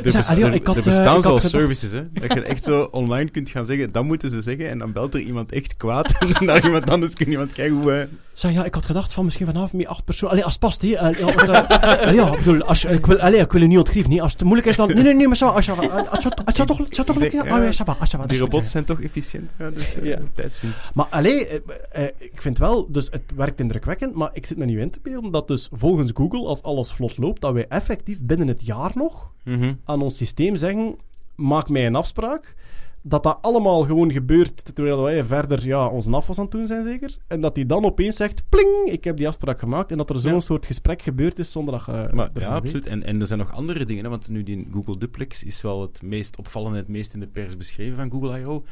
er- 0.05 0.43
er 0.43 0.61
eh, 0.63 0.83
bestaan 0.83 1.21
gedacht- 1.21 1.49
services, 1.49 1.91
hè. 1.91 2.11
Dat 2.11 2.33
je 2.33 2.41
echt 2.41 2.63
zo 2.63 2.81
online 2.91 3.29
kunt 3.29 3.49
gaan 3.49 3.65
zeggen, 3.65 3.91
dat 3.91 4.03
moeten 4.03 4.29
ze 4.29 4.41
zeggen, 4.41 4.69
en 4.69 4.77
dan 4.77 4.91
belt 4.91 5.13
er 5.13 5.19
iemand 5.19 5.51
echt 5.51 5.77
kwaad, 5.77 6.15
en 6.19 6.45
naar 6.45 6.63
iemand 6.65 6.89
anders 6.89 7.13
kun 7.15 7.29
iemand 7.29 7.53
kijken 7.53 7.75
hoe... 7.77 7.91
eh, 7.93 8.07
Zeg, 8.39 8.51
ja, 8.53 8.63
ik 8.65 8.73
had 8.73 8.85
gedacht 8.85 9.13
van 9.13 9.23
misschien 9.25 9.45
vanavond 9.45 9.73
met 9.73 9.87
acht 9.87 10.05
personen. 10.05 10.31
Allee, 10.31 10.43
als 10.45 10.53
het 10.53 10.61
past, 10.61 10.81
hè. 10.81 10.93
Eh, 10.93 11.19
eh, 11.19 12.01
allee, 12.01 12.13
ja, 12.15 12.29
bedoel, 12.37 12.63
als, 12.63 12.81
je- 12.81 12.87
ik, 12.89 13.05
wil, 13.05 13.19
allee, 13.19 13.39
ik 13.39 13.51
wil 13.51 13.61
je 13.61 13.67
niet 13.67 13.77
ontgrieven, 13.77 14.09
nee. 14.09 14.21
Als 14.21 14.31
het 14.31 14.43
moeilijk 14.43 14.67
is, 14.67 14.75
dan... 14.75 14.87
Nee, 14.87 15.03
nee, 15.03 15.13
nee, 15.13 15.27
maar 15.27 15.37
zo, 15.37 15.47
als 15.49 15.65
je... 15.65 15.71
Als 16.11 16.23
je 16.23 16.29
het 16.45 16.55
zou 16.55 16.67
toch, 16.67 16.77
het 16.77 16.95
zou 16.95 17.07
toch 17.07 17.15
lukken? 17.15 17.45
Ja. 17.45 17.57
Oh, 17.57 17.63
ja, 17.63 17.71
va, 17.85 17.95
va, 17.95 18.17
dat 18.17 18.29
die 18.29 18.39
robots 18.39 18.69
zijn 18.71 18.85
toch 18.85 19.01
efficiënt, 19.01 19.51
ja, 19.59 19.69
dus 19.69 19.95
eh, 19.95 20.03
Ja. 20.05 20.19
tijdswinst. 20.33 20.81
Maar 20.93 21.05
allee, 21.09 21.47
eh, 21.47 21.59
eh, 21.91 22.11
ik 22.17 22.41
vind 22.41 22.57
wel, 22.57 22.91
dus 22.91 23.07
het 23.11 23.23
werkt 23.35 23.59
indrukwekkend, 23.59 24.15
maar 24.15 24.29
ik 24.33 24.45
zit 24.45 24.57
me 24.57 24.65
nu 24.65 24.81
in 24.81 24.89
te 24.91 24.99
beelden 25.03 25.31
dat 25.31 25.47
dus 25.47 25.69
volgens 25.71 26.11
Google, 26.13 26.45
als 26.47 26.63
alles 26.63 26.91
vlot 26.91 27.17
loopt, 27.17 27.41
dat 27.41 27.53
wij 27.53 27.65
effectief 27.69 28.21
binnen 28.21 28.47
het 28.47 28.65
jaar 28.65 28.91
nog 28.95 29.31
Mhm. 29.43 29.73
aan 29.85 30.01
ons 30.01 30.17
systeem 30.17 30.55
zeggen, 30.55 30.95
maak 31.35 31.69
mij 31.69 31.85
een 31.85 31.95
afspraak. 31.95 32.55
Dat 33.01 33.23
dat 33.23 33.37
allemaal 33.41 33.81
gewoon 33.83 34.11
gebeurt 34.11 34.75
terwijl 34.75 35.01
wij 35.03 35.23
verder 35.23 35.65
ja, 35.65 35.87
onze 35.87 36.11
afwas 36.11 36.37
aan 36.37 36.43
het 36.43 36.51
doen 36.53 36.67
zijn, 36.67 36.83
zeker. 36.83 37.17
En 37.27 37.41
dat 37.41 37.55
hij 37.55 37.65
dan 37.65 37.85
opeens 37.85 38.15
zegt, 38.15 38.43
pling, 38.49 38.85
ik 38.85 39.03
heb 39.03 39.17
die 39.17 39.27
afspraak 39.27 39.59
gemaakt. 39.59 39.91
En 39.91 39.97
dat 39.97 40.09
er 40.09 40.19
zo'n 40.19 40.33
Ja. 40.33 40.39
soort 40.39 40.65
gesprek 40.65 41.01
gebeurd 41.01 41.39
is 41.39 41.51
zonder 41.51 41.73
dat 41.77 41.85
je 41.85 42.09
Maar, 42.13 42.29
ja, 42.33 42.55
absoluut. 42.55 42.87
En, 42.87 43.03
en 43.03 43.21
er 43.21 43.27
zijn 43.27 43.39
nog 43.39 43.51
andere 43.53 43.85
dingen, 43.85 44.03
hè, 44.03 44.09
want 44.09 44.29
nu 44.29 44.43
die 44.43 44.67
Google 44.71 44.97
Duplex 44.97 45.43
is 45.43 45.61
wel 45.61 45.81
het 45.81 46.01
meest 46.01 46.37
opvallende, 46.37 46.77
het 46.77 46.87
meest 46.87 47.13
in 47.13 47.19
de 47.19 47.27
pers 47.27 47.57
beschreven 47.57 47.95
van 47.97 48.11
Google 48.11 48.39
I.O. 48.39 48.63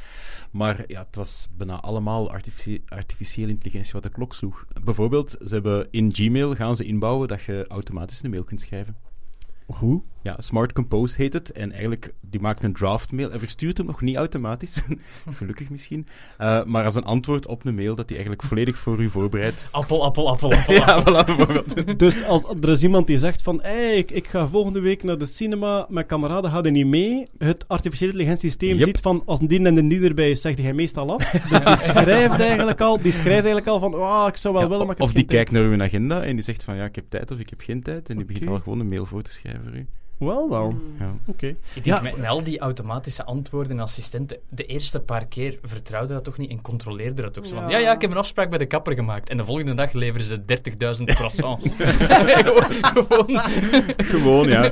Maar 0.52 0.84
ja, 0.88 1.00
het 1.06 1.16
was 1.16 1.48
bijna 1.58 1.82
allemaal 1.82 2.32
artifici- 2.32 2.84
artificiële 2.88 3.50
intelligentie 3.52 3.94
wat 3.94 4.04
de 4.04 4.10
klok 4.10 4.34
sloeg. 4.34 4.66
Bijvoorbeeld, 4.84 5.30
ze 5.48 5.54
hebben 5.54 5.88
in 5.92 6.14
Gmail 6.14 6.56
gaan 6.56 6.76
ze 6.76 6.84
inbouwen 6.84 7.28
dat 7.28 7.42
je 7.42 7.66
automatisch 7.68 8.24
een 8.24 8.30
mail 8.30 8.44
kunt 8.44 8.62
schrijven. 8.62 8.96
Hoe? 9.66 10.02
Ja, 10.28 10.36
Smart 10.40 10.74
Compose 10.74 11.16
heet 11.18 11.34
het. 11.34 11.52
En 11.52 11.72
eigenlijk, 11.72 12.14
die 12.22 12.40
maakt 12.42 12.64
een 12.64 12.74
draft 12.74 13.12
mail 13.12 13.32
en 13.32 13.40
verstuurt 13.40 13.78
hem 13.78 13.86
nog 13.86 14.02
niet 14.02 14.16
automatisch. 14.16 14.84
Gelukkig 15.38 15.70
misschien. 15.70 16.08
Eh, 16.38 16.64
maar 16.64 16.84
als 16.84 16.96
een 16.96 17.04
antwoord 17.04 17.48
op 17.48 17.66
een 17.66 17.76
mail 17.76 17.96
dat 17.96 18.06
hij 18.10 18.18
eigenlijk 18.18 18.48
volledig 18.48 18.78
voor 18.78 19.00
u 19.02 19.10
voorbereidt. 19.10 19.68
Appel, 19.72 20.04
appel, 20.04 20.30
appel, 20.30 20.54
appel. 20.58 20.74
ja, 20.74 20.84
appel. 20.86 21.14
voilà, 21.14 21.26
bijvoorbeeld. 21.26 22.00
Dus 22.08 22.24
als 22.24 22.44
er 22.62 22.70
is 22.70 22.84
iemand 22.84 23.08
die 23.08 23.18
zegt 23.18 23.42
van, 23.42 23.60
hey, 23.62 23.96
ik, 23.98 24.12
ik 24.12 24.28
ga 24.28 24.48
volgende 24.48 24.80
week 24.80 25.04
naar 25.04 25.18
de 25.18 25.26
cinema, 25.26 25.86
mijn 25.90 26.06
kameraden 26.06 26.52
gaan 26.52 26.66
er 26.66 26.72
niet 26.72 26.86
mee. 26.88 27.28
Het 27.38 27.68
artificiële 27.68 28.12
intelligentiesysteem 28.12 28.78
Yep. 28.78 28.88
ziet 28.88 29.00
van, 29.00 29.22
als 29.26 29.40
een 29.40 29.48
die 29.48 29.64
en 29.66 29.78
een 29.78 29.88
die 29.88 30.02
erbij 30.02 30.30
is, 30.30 30.42
zegt 30.42 30.58
hij 30.58 30.74
meestal 30.74 31.12
af. 31.14 31.30
Dus 31.32 31.42
die 31.64 31.78
schrijft 31.78 32.40
eigenlijk 32.40 32.82
al, 32.82 33.02
die 33.02 33.12
schrijft 33.12 33.30
eigenlijk 33.30 33.68
al 33.68 33.80
van, 33.80 33.96
oh, 33.96 34.26
ik 34.28 34.38
zou 34.38 34.54
wel 34.54 34.64
Ja, 34.64 34.70
willen, 34.70 34.86
maar 34.86 34.96
ik 34.96 35.02
heb 35.02 35.08
of 35.10 35.14
die 35.16 35.26
tijd. 35.26 35.36
kijkt 35.50 35.52
naar 35.52 35.72
uw 35.72 35.82
agenda 35.84 36.24
en 36.24 36.36
die 36.36 36.44
zegt 36.44 36.64
van 36.64 36.76
ja, 36.76 36.86
ik 36.86 36.96
heb 36.96 37.06
tijd 37.10 37.32
of 37.32 37.40
ik 37.40 37.50
heb 37.50 37.62
geen 37.62 37.82
tijd. 37.82 38.10
En 38.10 38.16
die 38.18 38.26
begint 38.26 38.48
al 38.48 38.60
gewoon 38.60 38.80
een 38.80 38.88
mail 38.90 39.06
voor 39.06 39.22
te 39.22 39.32
schrijven 39.32 39.64
voor 39.64 39.74
u. 39.76 39.88
Wel, 40.18 40.49
wel. 40.49 40.76
Ja. 40.99 41.13
Oké. 41.26 41.47
Ik 41.47 41.57
denk, 41.74 41.86
Ja. 41.86 42.01
met, 42.01 42.18
met 42.18 42.28
al 42.28 42.43
die 42.43 42.59
automatische 42.59 43.24
antwoorden 43.26 43.72
en 43.72 43.80
assistenten, 43.84 44.38
de 44.49 44.65
eerste 44.65 44.99
paar 44.99 45.26
keer 45.26 45.59
vertrouwde 45.63 46.13
dat 46.13 46.24
toch 46.24 46.38
niet 46.38 46.49
en 46.49 46.61
controleerde 46.61 47.22
dat 47.22 47.38
ook 47.38 47.45
zo. 47.45 47.53
van, 47.55 47.63
Ja. 47.63 47.70
Ja, 47.70 47.78
ja, 47.78 47.93
ik 47.93 48.01
heb 48.01 48.11
een 48.11 48.18
afspraak 48.18 48.49
bij 48.49 48.57
de 48.57 48.65
kapper 48.65 48.93
gemaakt. 48.93 49.30
En 49.30 49.38
de 49.38 49.45
volgende 49.45 49.74
dag 49.74 49.91
leveren 49.91 50.26
ze 50.26 50.41
30.000 50.99 51.03
croissants. 51.05 51.68
gewoon, 51.78 52.63
gewoon. 52.93 53.39
Gewoon, 53.97 54.47
ja. 54.47 54.70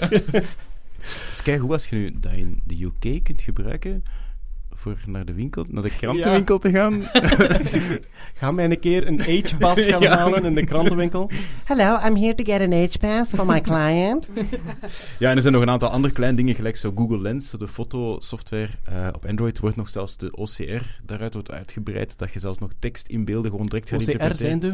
Dus 1.30 1.42
kijk 1.44 1.60
hoe 1.62 1.72
als 1.72 1.88
je 1.90 1.96
nu 1.96 2.14
dat 2.20 2.32
in 2.32 2.62
de 2.64 2.84
UK 2.84 3.24
kunt 3.24 3.42
gebruiken 3.42 4.04
voor 4.86 4.98
naar 5.06 5.26
de 5.26 5.34
winkel, 5.34 5.66
naar 5.70 5.84
de 5.84 5.96
krantenwinkel 5.96 6.60
te 6.60 6.70
gaan. 6.72 7.04
Ga 8.40 8.52
mij 8.52 8.66
een 8.66 8.80
keer 8.80 9.08
een 9.08 9.20
H-pass 9.20 9.82
gaan 9.82 10.02
Ja. 10.10 10.18
halen 10.18 10.44
in 10.46 10.56
de 10.56 10.66
krantenwinkel. 10.66 11.30
Hello, 11.64 11.98
I'm 12.08 12.16
here 12.16 12.36
to 12.36 12.44
get 12.44 12.62
an 12.62 12.84
H-pass 12.84 13.34
for 13.34 13.46
my 13.46 13.62
client. 13.62 14.28
Ja, 15.20 15.30
en 15.30 15.36
er 15.36 15.42
zijn 15.42 15.54
nog 15.54 15.62
een 15.62 15.70
aantal 15.70 15.90
andere 15.90 16.14
kleine 16.14 16.38
dingen, 16.38 16.56
gelijk 16.56 16.76
zo 16.76 16.92
Google 16.96 17.22
Lens, 17.22 17.50
zo 17.50 17.58
de 17.58 17.68
fotosoftware 17.68 18.68
eh, 18.84 19.08
op 19.14 19.26
Android, 19.26 19.60
wordt 19.60 19.76
nog 19.76 19.90
zelfs 19.90 20.18
de 20.18 20.32
OCR 20.36 21.00
daaruit 21.06 21.34
wordt 21.34 21.52
uitgebreid, 21.52 22.18
dat 22.18 22.34
je 22.34 22.40
zelfs 22.40 22.60
nog 22.60 22.72
tekst 22.80 23.08
in 23.08 23.26
beelden 23.26 23.52
gewoon 23.52 23.66
direct 23.66 23.90
gaat 23.90 24.02
OCR 24.10 24.36
zijn 24.36 24.60
de... 24.60 24.74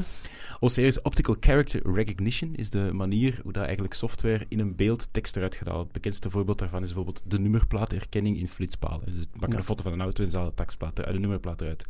OCR 0.59 0.79
is 0.79 1.01
Optical 1.01 1.35
Character 1.39 1.93
Recognition, 1.93 2.55
is 2.55 2.69
de 2.69 2.89
manier 2.93 3.39
hoe 3.43 3.51
dat 3.51 3.63
eigenlijk 3.63 3.93
software 3.93 4.45
in 4.47 4.59
een 4.59 4.75
beeld 4.75 5.07
tekst 5.11 5.35
eruit 5.35 5.55
gaat 5.55 5.67
halen. 5.67 5.83
Het 5.83 5.91
bekendste 5.91 6.29
voorbeeld 6.29 6.59
daarvan 6.59 6.81
is 6.81 6.87
bijvoorbeeld 6.93 7.21
de 7.27 7.39
nummerplaatherkenning 7.39 8.39
in 8.39 8.47
flitspalen. 8.47 9.01
Dus 9.05 9.25
Ja. 9.39 9.57
een 9.57 9.63
foto 9.63 9.83
van 9.83 9.91
een 9.91 10.00
auto 10.01 10.23
en 10.23 10.31
halen 10.31 10.49
de 10.49 10.55
taxplaat 10.55 10.99
eruit, 10.99 11.13
de 11.13 11.19
nummerplaat 11.19 11.61
eruit. 11.61 11.85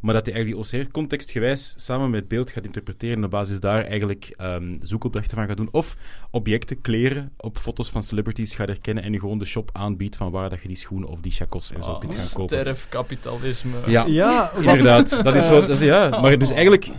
Maar 0.00 0.14
dat 0.14 0.26
hij 0.26 0.34
eigenlijk 0.34 0.70
die 0.70 0.80
OCR 0.80 0.90
contextgewijs 0.90 1.74
samen 1.76 2.10
met 2.10 2.28
beeld 2.28 2.50
gaat 2.50 2.64
interpreteren 2.64 3.16
en 3.16 3.24
op 3.24 3.30
basis 3.30 3.60
daar 3.60 3.84
eigenlijk 3.84 4.34
ehm, 4.36 4.76
zoekopdrachten 4.80 5.36
van 5.36 5.46
gaat 5.46 5.56
doen. 5.56 5.68
Of 5.72 5.96
objecten, 6.30 6.80
kleren 6.80 7.32
op 7.36 7.58
foto's 7.58 7.90
van 7.90 8.02
celebrities 8.02 8.54
gaat 8.54 8.68
herkennen 8.68 9.04
en 9.04 9.12
je 9.12 9.20
gewoon 9.20 9.38
de 9.38 9.44
shop 9.44 9.70
aanbiedt 9.72 10.16
van 10.16 10.30
waar 10.30 10.50
dat 10.50 10.62
je 10.62 10.68
die 10.68 10.76
schoenen 10.76 11.08
of 11.08 11.20
die 11.20 11.32
chacos 11.32 11.72
en 11.72 11.82
zo 11.82 11.98
kunt 11.98 12.14
gaan 12.14 12.28
kopen. 12.32 12.58
Sterfkapitalisme. 12.58 13.76
Ja, 13.86 14.06
Ja, 14.06 14.50
inderdaad. 14.56 15.08
Dat 15.24 15.36
is 15.36 15.46
zo, 15.46 15.60
dat 15.60 15.68
is, 15.68 15.80
ja. 15.80 16.20
Maar 16.20 16.38
dus 16.38 16.50
eigenlijk 16.50 16.90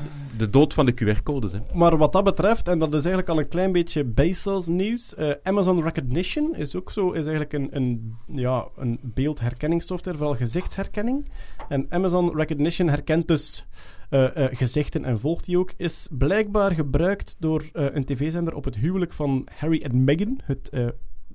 de 0.42 0.50
dood 0.50 0.74
van 0.74 0.86
de 0.86 0.94
QR-codes. 0.94 1.54
Maar 1.74 1.98
wat 1.98 2.14
dat 2.14 2.24
betreft, 2.24 2.68
en 2.68 2.80
dat 2.80 2.89
is 2.94 3.06
eigenlijk 3.06 3.30
al 3.30 3.39
een 3.39 3.48
klein 3.48 3.72
beetje 3.72 4.04
Bezos 4.04 4.68
nieuws, 4.68 5.16
eh, 5.16 5.32
Amazon 5.44 5.84
Recognition 5.84 6.56
is 6.56 6.76
ook 6.76 6.92
zo, 6.92 7.12
is 7.12 7.26
eigenlijk 7.26 7.54
een, 7.54 7.70
een, 7.72 8.16
ja, 8.26 8.68
een 8.78 9.00
beeldherkenningssoftware, 9.02 10.18
vooral 10.18 10.36
gezichtsherkenning. 10.36 11.30
En 11.70 11.86
Amazon 11.89 12.36
Recognition 12.36 12.88
herkent 12.88 13.28
dus 13.28 13.66
eh, 14.10 14.36
eh, 14.46 14.58
gezichten 14.58 15.06
en 15.06 15.20
volgt 15.20 15.46
die 15.46 15.58
ook, 15.58 15.74
is 15.78 16.08
blijkbaar 16.12 16.72
gebruikt 16.72 17.36
door 17.39 17.70
een 17.74 18.06
tv-zender 18.06 18.56
op 18.56 18.64
het 18.64 18.76
huwelijk 18.76 19.14
van 19.14 19.48
Harry 19.56 19.82
en 19.82 20.04
Meghan, 20.04 20.39
het 20.44 20.70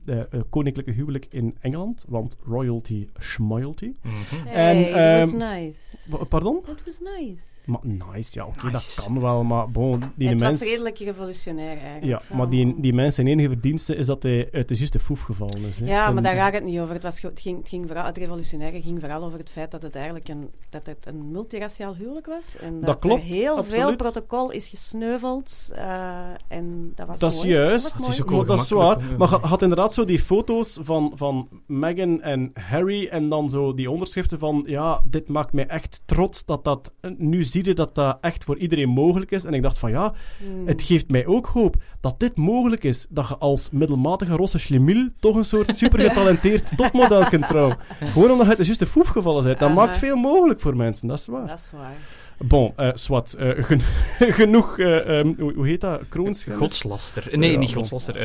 eh, 0.06 0.40
koninklijke 0.50 0.90
huwelijk 0.92 1.26
in 1.30 1.56
Engeland, 1.60 2.04
want 2.08 2.36
royalty 2.46 3.08
schmoyalty. 3.18 3.92
Hey, 4.44 4.52
En, 4.54 4.84
that 4.92 5.32
was 5.32 5.40
ehm, 5.42 5.54
nice. 5.62 6.26
Pardon? 6.28 6.56
It 6.56 6.84
was 6.84 7.00
nice. 7.18 7.42
Maar 7.66 7.80
nice, 7.82 8.30
ja, 8.32 8.44
oké, 8.46 8.62
dat 8.62 8.72
Nice. 8.72 9.02
kan 9.02 9.20
wel, 9.20 9.44
maar 9.44 9.70
bon, 9.70 10.02
die 10.14 10.28
het 10.28 10.38
mens... 10.40 10.58
was 10.58 10.68
redelijk 10.68 10.98
revolutionair 10.98 11.78
eigenlijk. 11.78 12.04
Ja, 12.04 12.20
zo. 12.20 12.34
maar 12.34 12.48
die, 12.50 12.80
die 12.80 12.92
mensen 12.92 13.26
enige 13.26 13.48
verdienste 13.48 13.96
is 13.96 14.06
dat 14.06 14.22
hij 14.22 14.48
uit 14.52 14.68
de 14.68 14.74
juiste 14.76 14.98
foef 14.98 15.20
gevallen 15.22 15.60
is. 15.64 15.78
Hè. 15.78 15.86
Ja, 15.86 16.06
En- 16.06 16.14
maar 16.14 16.22
daar 16.22 16.34
gaat 16.34 16.52
het 16.52 16.64
niet 16.64 16.78
over. 16.78 16.94
Het, 16.94 17.02
was, 17.02 17.20
het, 17.22 17.40
ging, 17.40 17.58
het, 17.58 17.68
ging 17.68 17.86
vooral, 17.86 18.04
het 18.04 18.18
revolutionaire 18.18 18.80
ging 18.80 19.00
vooral 19.00 19.24
over 19.24 19.38
het 19.38 19.50
feit 19.50 19.70
dat 19.70 19.82
het 19.82 19.94
eigenlijk 19.94 20.28
een, 20.28 20.50
dat 20.70 20.86
het 20.86 21.06
een 21.06 21.30
multiraciaal 21.30 21.94
huwelijk 21.94 22.26
was. 22.26 22.56
En 22.60 22.80
dat, 22.80 22.98
klopt, 22.98 23.22
er 23.22 23.26
heel 23.28 23.64
veel 23.64 23.96
protocol 23.96 24.50
is 24.50 24.68
gesneuveld. 24.68 25.70
eh, 25.74 26.24
en 26.48 26.92
dat 26.94 27.06
was 27.06 27.18
Dat 27.18 27.32
is 27.32 27.42
juist, 27.42 27.98
Dat 27.98 28.08
is 28.08 28.22
ook 28.22 28.46
dat 28.46 28.60
is 28.62 28.70
waar. 28.70 28.98
Maar 29.18 29.28
had 29.28 29.62
inderdaad 29.62 29.92
zo 29.96 30.04
die 30.04 30.18
foto's 30.18 30.78
van, 30.80 31.12
van 31.14 31.48
Meghan 31.66 32.22
en 32.22 32.50
Harry 32.54 33.06
en 33.06 33.28
dan 33.28 33.50
zo 33.50 33.74
die 33.74 33.90
onderschriften 33.90 34.38
van 34.38 34.62
ja, 34.66 35.02
dit 35.04 35.28
maakt 35.28 35.52
mij 35.52 35.66
echt 35.66 36.00
trots 36.04 36.44
dat 36.44 36.64
dat... 36.64 36.92
Nu 37.16 37.44
zie 37.44 37.64
je 37.64 37.74
dat 37.74 37.94
dat 37.94 38.18
echt 38.20 38.44
voor 38.44 38.56
iedereen 38.58 38.88
mogelijk 38.88 39.30
is. 39.30 39.44
En 39.44 39.54
ik 39.54 39.62
dacht 39.62 39.78
van 39.78 39.90
ja, 39.90 40.14
Hmm. 40.38 40.66
het 40.66 40.82
geeft 40.82 41.10
mij 41.10 41.26
ook 41.26 41.46
hoop 41.46 41.76
dat 42.00 42.20
dit 42.20 42.36
mogelijk 42.36 42.84
is. 42.84 43.06
Dat 43.08 43.28
je 43.28 43.36
als 43.36 43.70
middelmatige 43.70 44.32
rosse 44.36 44.58
schlemiel 44.58 45.08
toch 45.20 45.36
een 45.36 45.44
soort 45.44 45.76
super 45.76 46.00
getalenteerd 46.08 46.76
topmodel 46.76 47.24
kunt 47.24 47.48
trouwen. 47.48 47.76
Gewoon 48.00 48.30
omdat 48.30 48.42
je 48.42 48.48
uit 48.48 48.58
de 48.58 48.64
juiste 48.64 48.86
foef 48.86 49.08
gevallen 49.08 49.44
bent. 49.44 49.58
Dat 49.58 49.74
maakt 49.74 49.96
veel 49.96 50.16
mogelijk 50.16 50.60
voor 50.60 50.76
mensen, 50.76 51.08
dat 51.08 51.18
is 51.18 51.26
waar. 51.26 51.46
Dat 51.46 51.58
is 51.58 51.70
waar. 51.72 51.94
Bon, 52.38 52.72
eh 52.76 52.90
swat. 52.94 53.32
eh, 53.32 53.64
gen- 53.64 53.80
genoeg, 54.40 54.78
eh, 54.78 55.18
ehm, 55.18 55.32
hoe, 55.38 55.52
hoe 55.54 55.66
heet 55.66 55.80
dat? 55.80 56.00
Kroonschennis? 56.08 56.60
Godslaster. 56.60 57.38
Nee, 57.38 57.52
Ja, 57.52 57.58
niet 57.58 57.74
godslaster. 57.74 58.16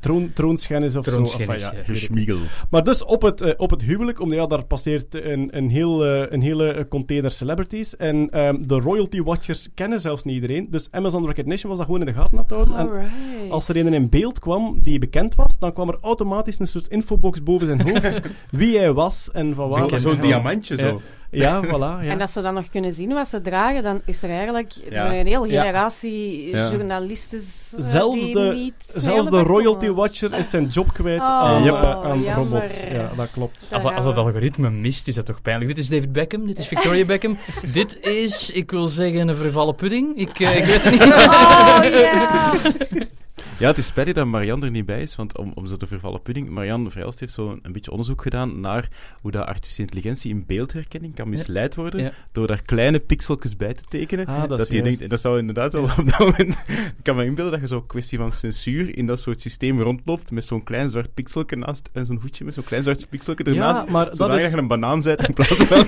Troon, 0.00 0.32
troonschennis 0.32 0.96
of 0.96 1.04
Troonschennis, 1.04 1.60
zo. 1.60 1.68
Enfin, 1.68 1.78
ja. 1.78 1.84
Geschmiegel. 1.84 2.38
Maar 2.70 2.84
dus 2.84 3.04
op 3.04 3.22
het, 3.22 3.40
eh, 3.40 3.52
op 3.56 3.70
het 3.70 3.82
huwelijk, 3.82 4.20
omdat 4.20 4.38
ja, 4.38 4.46
daar 4.46 4.64
passeert 4.64 5.14
een, 5.14 5.56
een, 5.56 5.70
heel, 5.70 6.04
eh, 6.04 6.32
een 6.32 6.40
hele 6.40 6.86
container 6.88 7.30
celebrities. 7.30 7.96
En 7.96 8.30
ehm, 8.30 8.60
de 8.66 8.80
royalty 8.80 9.22
watchers 9.22 9.68
kennen 9.74 10.00
zelfs 10.00 10.24
niet 10.24 10.34
iedereen. 10.34 10.66
Dus 10.70 10.88
Amazon 10.90 11.26
Recognition 11.26 11.68
was 11.68 11.78
dat 11.78 11.86
gewoon 11.86 12.00
in 12.00 12.06
de 12.06 12.20
gaten 12.20 12.38
aan 12.38 12.44
het 12.44 12.50
houden. 12.50 12.76
En 12.76 13.50
als 13.50 13.68
er 13.68 13.76
een 13.76 13.92
in 13.92 14.08
beeld 14.08 14.38
kwam 14.38 14.78
die 14.82 14.98
bekend 14.98 15.34
was, 15.34 15.58
dan 15.58 15.72
kwam 15.72 15.88
er 15.88 15.98
automatisch 16.00 16.58
een 16.58 16.66
soort 16.66 16.88
infobox 16.88 17.42
boven 17.42 17.66
zijn 17.66 17.80
hoofd 17.80 18.20
wie 18.50 18.78
hij 18.78 18.92
was 18.92 19.30
en 19.30 19.54
van 19.54 19.68
waar. 19.68 20.00
Zo'n 20.00 20.20
diamantje 20.20 20.76
zo. 20.76 21.00
Ja, 21.34 21.60
voilà. 21.64 21.70
Ja. 21.78 22.00
En 22.02 22.20
als 22.20 22.32
ze 22.32 22.40
dan 22.42 22.54
nog 22.54 22.68
kunnen 22.68 22.92
zien 22.92 23.12
wat 23.12 23.28
ze 23.28 23.40
dragen, 23.40 23.82
dan 23.82 24.00
is 24.04 24.22
er 24.22 24.30
eigenlijk 24.30 24.72
Ja. 24.90 25.06
een 25.06 25.26
hele 25.26 25.48
generatie 25.48 26.48
Ja. 26.50 26.70
journalisten 26.70 27.38
eh, 27.38 27.44
Zelfs 27.84 28.20
die 28.24 28.32
de, 28.34 28.52
niet 28.54 28.74
zelfs 28.94 29.28
royalty 29.28 29.78
komen. 29.86 29.94
watcher 29.94 30.38
is 30.38 30.50
zijn 30.50 30.66
job 30.66 30.92
kwijt 30.92 31.20
Oh, 31.20 31.26
aan, 31.28 31.62
Yep. 31.62 31.74
eh, 31.74 32.02
aan 32.04 32.24
robots. 32.34 32.80
Ja, 32.90 33.10
dat 33.16 33.30
klopt. 33.30 33.68
Als, 33.70 33.84
als 33.84 34.04
dat 34.04 34.16
algoritme 34.16 34.70
mist, 34.70 35.08
is 35.08 35.14
dat 35.14 35.26
toch 35.26 35.42
pijnlijk. 35.42 35.68
Dit 35.74 35.78
is 35.84 35.88
David 35.88 36.12
Beckham, 36.12 36.46
dit 36.46 36.58
is 36.58 36.66
Victoria 36.66 37.04
Beckham. 37.04 37.38
dit 37.72 37.98
is, 38.00 38.50
ik 38.50 38.70
wil 38.70 38.86
zeggen, 38.86 39.28
een 39.28 39.36
vervallen 39.36 39.74
pudding. 39.74 40.16
Ik, 40.16 40.40
eh, 40.40 40.56
ik 40.56 40.64
weet 40.64 40.82
het 40.82 40.92
niet. 40.92 41.02
Oh. 41.14 43.00
Ja, 43.58 43.68
het 43.68 43.78
is 43.78 43.86
spijtig 43.86 44.14
dat 44.14 44.26
Marianne 44.26 44.64
er 44.64 44.70
niet 44.70 44.86
bij 44.86 45.02
is, 45.02 45.16
want 45.16 45.38
om, 45.38 45.52
om 45.54 45.66
zo 45.66 45.76
te 45.76 45.86
vervallen 45.86 46.22
pudding, 46.22 46.48
Marianne 46.48 46.90
Vrijlst 46.90 47.20
heeft 47.20 47.32
zo 47.32 47.58
een 47.62 47.72
beetje 47.72 47.90
onderzoek 47.90 48.22
gedaan 48.22 48.60
naar 48.60 48.88
hoe 49.20 49.30
dat 49.30 49.46
artificiële 49.46 49.82
intelligentie 49.88 50.30
in 50.30 50.44
beeldherkenning 50.46 51.14
kan 51.14 51.28
misleid 51.28 51.74
worden 51.74 52.00
Ja. 52.02 52.12
door 52.32 52.46
daar 52.46 52.62
kleine 52.62 52.98
pixeltjes 52.98 53.56
bij 53.56 53.74
te 53.74 53.82
tekenen. 53.88 54.26
Ah, 54.26 54.48
dat 54.48 54.68
je 54.72 54.82
denkt, 54.82 55.00
en 55.00 55.08
dat 55.08 55.20
zou 55.20 55.38
inderdaad 55.38 55.72
wel 55.72 55.82
op 55.82 55.96
dat 55.96 56.18
moment... 56.18 56.54
Ik 56.68 56.94
kan 57.02 57.16
me 57.16 57.24
inbeelden 57.24 57.52
dat 57.52 57.60
je 57.60 57.66
zo'n 57.66 57.86
kwestie 57.86 58.18
van 58.18 58.32
censuur 58.32 58.96
in 58.96 59.06
dat 59.06 59.20
soort 59.20 59.40
systeem 59.40 59.80
rondloopt 59.80 60.30
met 60.30 60.44
zo'n 60.44 60.62
klein 60.64 60.90
zwart 60.90 61.14
pixelje 61.14 61.56
naast 61.56 61.90
en 61.92 62.06
zo'n 62.06 62.18
hoedje 62.20 62.44
met 62.44 62.54
zo'n 62.54 62.64
klein 62.64 62.82
zwart 62.82 63.08
pixelje 63.08 63.44
ernaast, 63.44 63.86
maar 63.88 64.16
dat 64.16 64.32
is- 64.34 64.50
je 64.50 64.56
een 64.56 64.66
banaan 64.66 65.02
bent 65.02 65.28
in 65.28 65.34
plaats 65.34 65.64
van... 65.70 65.86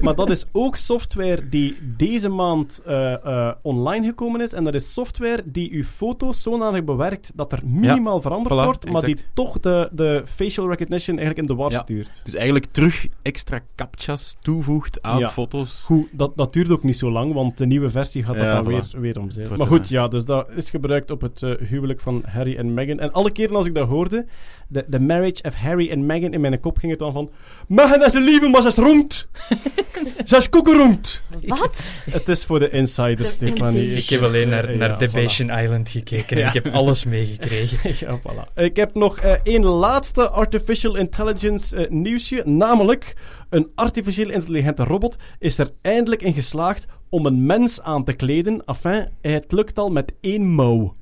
Maar 0.00 0.14
dat 0.14 0.30
is 0.30 0.44
ook 0.52 0.76
software 0.76 1.48
die 1.48 1.76
deze 1.96 2.28
maand 2.28 2.80
eh, 2.86 3.12
eh, 3.24 3.52
online 3.62 4.06
gekomen 4.06 4.40
is. 4.40 4.52
En 4.52 4.64
dat 4.64 4.74
is 4.74 4.92
software 4.92 5.42
die 5.44 5.72
uw 5.72 5.84
foto's 5.84 6.42
zodanig 6.42 6.84
bewerkt 6.84 7.04
werkt, 7.08 7.32
dat 7.34 7.52
er 7.52 7.60
minimaal 7.64 8.20
veranderd 8.20 8.54
voilà, 8.54 8.64
wordt, 8.64 8.90
maar 8.90 9.02
die 9.04 9.16
toch 9.34 9.60
de, 9.60 9.88
de 9.92 10.22
facial 10.26 10.68
recognition 10.68 11.18
eigenlijk 11.18 11.48
in 11.48 11.54
de 11.56 11.62
war 11.62 11.70
Ja. 11.70 11.78
stuurt. 11.78 12.20
Dus 12.24 12.34
eigenlijk 12.34 12.66
terug 12.70 13.06
extra 13.22 13.60
captcha's 13.74 14.36
toevoegt 14.40 15.02
aan 15.02 15.18
Ja. 15.18 15.30
foto's. 15.30 15.82
Goed, 15.84 16.08
dat, 16.12 16.36
dat 16.36 16.52
duurt 16.52 16.70
ook 16.70 16.82
niet 16.82 16.96
zo 16.96 17.10
lang, 17.10 17.32
want 17.32 17.58
de 17.58 17.66
nieuwe 17.66 17.90
versie 17.90 18.22
gaat 18.22 18.36
dat 18.36 18.44
dan 18.44 18.64
voilà. 18.64 18.66
weer, 18.90 19.00
weer 19.00 19.20
omzeilen. 19.20 19.58
Maar 19.58 19.66
goed, 19.66 19.88
ja, 19.88 20.08
dus 20.08 20.24
dat 20.24 20.48
is 20.56 20.70
gebruikt 20.70 21.10
op 21.10 21.20
het 21.20 21.42
eh, 21.42 21.54
huwelijk 21.68 22.00
van 22.00 22.22
Harry 22.26 22.56
en 22.56 22.74
Meghan. 22.74 22.98
En 22.98 23.12
alle 23.12 23.30
keren 23.30 23.56
als 23.56 23.66
ik 23.66 23.74
dat 23.74 23.88
hoorde, 23.88 24.26
de, 24.68 24.84
de 24.88 25.00
marriage 25.00 25.42
of 25.42 25.54
Harry 25.54 25.90
en 25.90 26.06
Meghan, 26.06 26.32
in 26.32 26.40
mijn 26.40 26.60
kop 26.60 26.78
ging 26.78 26.90
het 26.90 27.00
dan 27.00 27.12
van... 27.12 27.30
Meghan 27.68 28.04
is 28.04 28.14
een 28.14 28.22
lieve, 28.22 28.48
maar 28.48 28.62
ze 28.62 28.68
is 28.68 28.76
rond. 28.76 29.26
ze 30.24 30.36
is 30.36 30.48
koekeroend. 30.48 31.22
Wat? 31.46 32.04
Het 32.10 32.28
is 32.28 32.44
voor 32.44 32.58
de 32.58 32.70
insiders, 32.70 33.30
Stefanie. 33.30 33.94
Ik 33.94 34.08
heb 34.08 34.22
alleen 34.22 34.48
naar, 34.48 34.76
naar 34.76 34.88
ja, 34.88 34.96
Debation 34.96 35.50
Island 35.50 35.88
gekeken 35.88 36.36
en 36.36 36.42
Ja. 36.42 36.48
ik 36.48 36.54
heb 36.54 36.74
alles 36.74 37.04
meegekregen. 37.04 37.78
ja, 38.06 38.18
voilà. 38.18 38.54
Ik 38.54 38.76
heb 38.76 38.94
nog 38.94 39.18
eh, 39.18 39.32
één 39.42 39.64
laatste 39.64 40.28
artificial 40.28 40.96
intelligence 40.96 41.76
eh, 41.76 41.90
nieuwsje. 41.90 42.42
Namelijk, 42.44 43.16
een 43.48 43.70
artificieel 43.74 44.30
intelligente 44.30 44.84
robot 44.84 45.16
is 45.38 45.58
er 45.58 45.72
eindelijk 45.82 46.22
in 46.22 46.32
geslaagd 46.32 46.86
om 47.08 47.26
een 47.26 47.46
mens 47.46 47.82
aan 47.82 48.04
te 48.04 48.12
kleden. 48.12 48.64
Enfin, 48.64 49.08
het 49.20 49.52
lukt 49.52 49.78
al 49.78 49.90
met 49.90 50.12
één 50.20 50.46
mouw. 50.46 50.94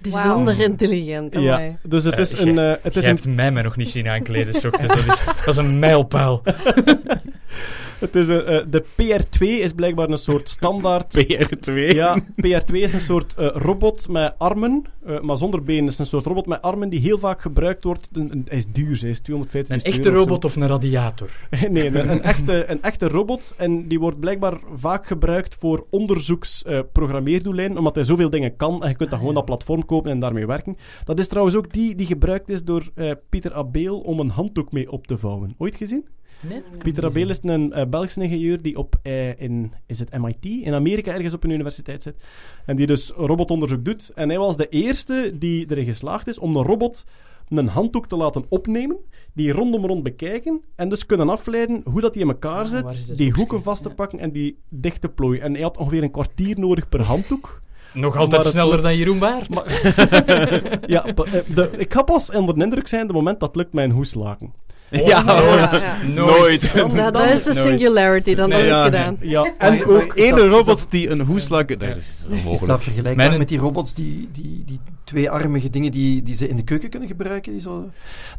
Bijzonder 0.00 0.60
intelligent. 0.60 1.32
Ja, 1.34 1.38
amai. 1.54 1.76
dus 1.82 2.04
het 2.04 2.14
Eh, 2.14 2.20
is 2.20 2.38
een... 2.38 2.58
eh, 2.58 2.72
het 2.82 2.96
is 2.96 3.02
jij 3.02 3.10
een 3.12 3.16
hebt 3.16 3.34
mij 3.36 3.50
maar 3.52 3.62
nog 3.62 3.76
niet 3.76 3.90
zien 3.90 4.08
aankleden, 4.08 4.52
dus 4.52 4.62
dat 4.62 4.80
is, 4.80 5.20
dat 5.44 5.48
is 5.48 5.56
een 5.56 5.78
mijlpaal. 5.78 6.42
Het 8.00 8.14
is 8.16 8.28
een, 8.28 8.44
eh, 8.44 8.64
de 8.70 8.82
PR2 8.84 9.38
is 9.62 9.72
blijkbaar 9.72 10.08
een 10.08 10.16
soort 10.16 10.48
standaard... 10.48 11.14
PR2? 11.18 11.72
Ja, 11.74 12.18
PR2 12.20 12.72
is 12.72 12.92
een 12.92 13.00
soort 13.00 13.34
eh, 13.34 13.48
robot 13.52 14.08
met 14.08 14.34
armen, 14.38 14.84
eh, 15.06 15.20
maar 15.20 15.36
zonder 15.36 15.62
benen. 15.62 15.82
Het 15.84 15.92
is 15.92 15.98
een 15.98 16.06
soort 16.06 16.26
robot 16.26 16.46
met 16.46 16.62
armen 16.62 16.88
die 16.88 17.00
heel 17.00 17.18
vaak 17.18 17.40
gebruikt 17.42 17.84
wordt. 17.84 18.08
Een- 18.12 18.44
hij 18.48 18.58
is 18.58 18.66
duur, 18.72 18.98
hij 19.00 19.10
is 19.10 19.20
250 19.20 19.76
Een 19.76 19.92
echte 19.92 20.08
of 20.08 20.14
robot 20.14 20.44
of 20.44 20.56
een 20.56 20.66
radiator? 20.66 21.28
nee, 21.70 21.86
een, 21.86 22.10
een 22.10 22.22
echte, 22.22 22.70
een 22.70 22.82
echte 22.82 23.08
robot. 23.08 23.54
En 23.56 23.88
die 23.88 24.00
wordt 24.00 24.20
blijkbaar 24.20 24.58
vaak 24.74 25.06
gebruikt 25.06 25.54
voor 25.54 25.86
onderzoeksprogrammeerdoeleinden, 25.90 27.78
omdat 27.78 27.94
hij 27.94 28.04
zoveel 28.04 28.30
dingen 28.30 28.56
kan. 28.56 28.82
En 28.82 28.88
je 28.88 28.96
kunt 28.96 29.10
dan 29.10 29.18
gewoon 29.18 29.34
dat 29.34 29.44
platform 29.44 29.84
kopen 29.84 30.10
en 30.10 30.20
daarmee 30.20 30.46
werken. 30.46 30.76
Dat 31.04 31.18
is 31.18 31.28
trouwens 31.28 31.56
ook 31.56 31.72
die 31.72 31.94
die 31.94 32.06
gebruikt 32.06 32.48
is 32.48 32.64
door 32.64 32.90
eh, 32.94 33.10
Pieter 33.28 33.54
Abeel 33.54 33.98
om 34.00 34.20
een 34.20 34.28
handdoek 34.30 34.72
mee 34.72 34.90
op 34.90 35.06
te 35.06 35.18
vouwen. 35.18 35.54
Ooit 35.58 35.76
gezien? 35.76 36.06
Nee. 36.48 36.62
Pieter 36.82 37.04
Abeel 37.04 37.28
is 37.28 37.38
een 37.42 37.72
eh, 37.72 37.86
Belgische 37.86 38.22
ingenieur 38.22 38.62
die 38.62 38.78
op 38.78 38.98
eh, 39.02 39.40
in, 39.40 39.72
is 39.86 39.98
het 39.98 40.18
MIT, 40.18 40.44
in 40.44 40.74
Amerika 40.74 41.12
ergens 41.12 41.34
op 41.34 41.44
een 41.44 41.50
universiteit 41.50 42.02
zit. 42.02 42.24
En 42.66 42.76
die 42.76 42.86
dus 42.86 43.10
robotonderzoek 43.10 43.84
doet. 43.84 44.10
En 44.14 44.28
hij 44.28 44.38
was 44.38 44.56
de 44.56 44.68
eerste 44.68 45.32
die 45.38 45.66
erin 45.70 45.84
geslaagd 45.84 46.26
is 46.26 46.38
om 46.38 46.56
een 46.56 46.64
robot 46.64 47.04
een 47.48 47.68
handdoek 47.68 48.06
te 48.06 48.16
laten 48.16 48.44
opnemen, 48.48 48.96
die 49.32 49.52
rondom 49.52 49.86
rond 49.86 50.02
bekijken 50.02 50.62
en 50.76 50.88
dus 50.88 51.06
kunnen 51.06 51.28
afleiden 51.28 51.82
hoe 51.84 52.00
dat 52.00 52.12
die 52.12 52.22
in 52.22 52.28
elkaar 52.28 52.64
Ah, 52.64 52.90
zit, 52.90 53.16
die 53.16 53.32
hoeken 53.32 53.62
vast 53.62 53.82
te 53.82 53.90
pakken 53.90 54.18
en 54.18 54.32
die 54.32 54.58
dicht 54.68 55.00
te 55.00 55.08
plooien. 55.08 55.42
En 55.42 55.52
hij 55.52 55.62
had 55.62 55.76
ongeveer 55.76 56.02
een 56.02 56.10
kwartier 56.10 56.58
nodig 56.58 56.88
per 56.88 57.02
handdoek. 57.02 57.62
Nog 57.94 58.16
altijd 58.16 58.42
het 58.42 58.52
sneller 58.52 58.82
dan 58.82 58.96
Jeroen 58.96 59.18
Baert. 59.18 59.48
ja, 60.86 61.04
eh, 61.04 61.14
de, 61.54 61.70
ik 61.76 61.92
ga 61.92 62.02
pas 62.02 62.30
onder 62.30 62.54
de 62.54 62.64
indruk 62.64 62.88
zijn 62.88 63.02
op 63.02 63.08
het 63.08 63.16
moment 63.16 63.40
dat 63.40 63.56
lukt 63.56 63.72
met 63.72 63.84
een 63.84 63.90
hoeslaken. 63.90 64.52
Ja, 64.90 65.22
nooit. 65.22 65.86
Nooit. 66.14 66.74
Dan, 66.74 67.12
dat, 67.12 67.22
is 67.24 67.42
de 67.44 67.54
singularity, 67.54 68.34
dan 68.34 68.50
dat 68.50 68.60
is 68.60 68.66
ja. 68.66 68.84
gedaan. 68.84 69.16
Ja, 69.20 69.52
En 69.58 69.86
ook 69.86 70.14
is 70.14 70.30
robot 70.30 70.66
dat- 70.66 70.86
die 70.90 71.10
een 71.10 71.20
hoeslaken... 71.20 71.78
Dat 71.78 71.88
is 71.88 71.96
Is 71.96 72.26
onmogelijk. 72.30 72.66
dat 72.66 72.82
vergelijkbaar 72.82 73.38
met 73.38 73.48
die 73.48 73.58
robots, 73.58 73.94
die, 73.94 74.28
die, 74.32 74.62
die 74.66 74.80
tweearmige 75.04 75.70
dingen 75.70 75.92
die, 75.92 76.22
die 76.22 76.34
ze 76.34 76.48
in 76.48 76.56
de 76.56 76.62
keuken 76.64 76.90
kunnen 76.90 77.08
gebruiken? 77.08 77.52
Die 77.52 77.60
zo... 77.60 77.88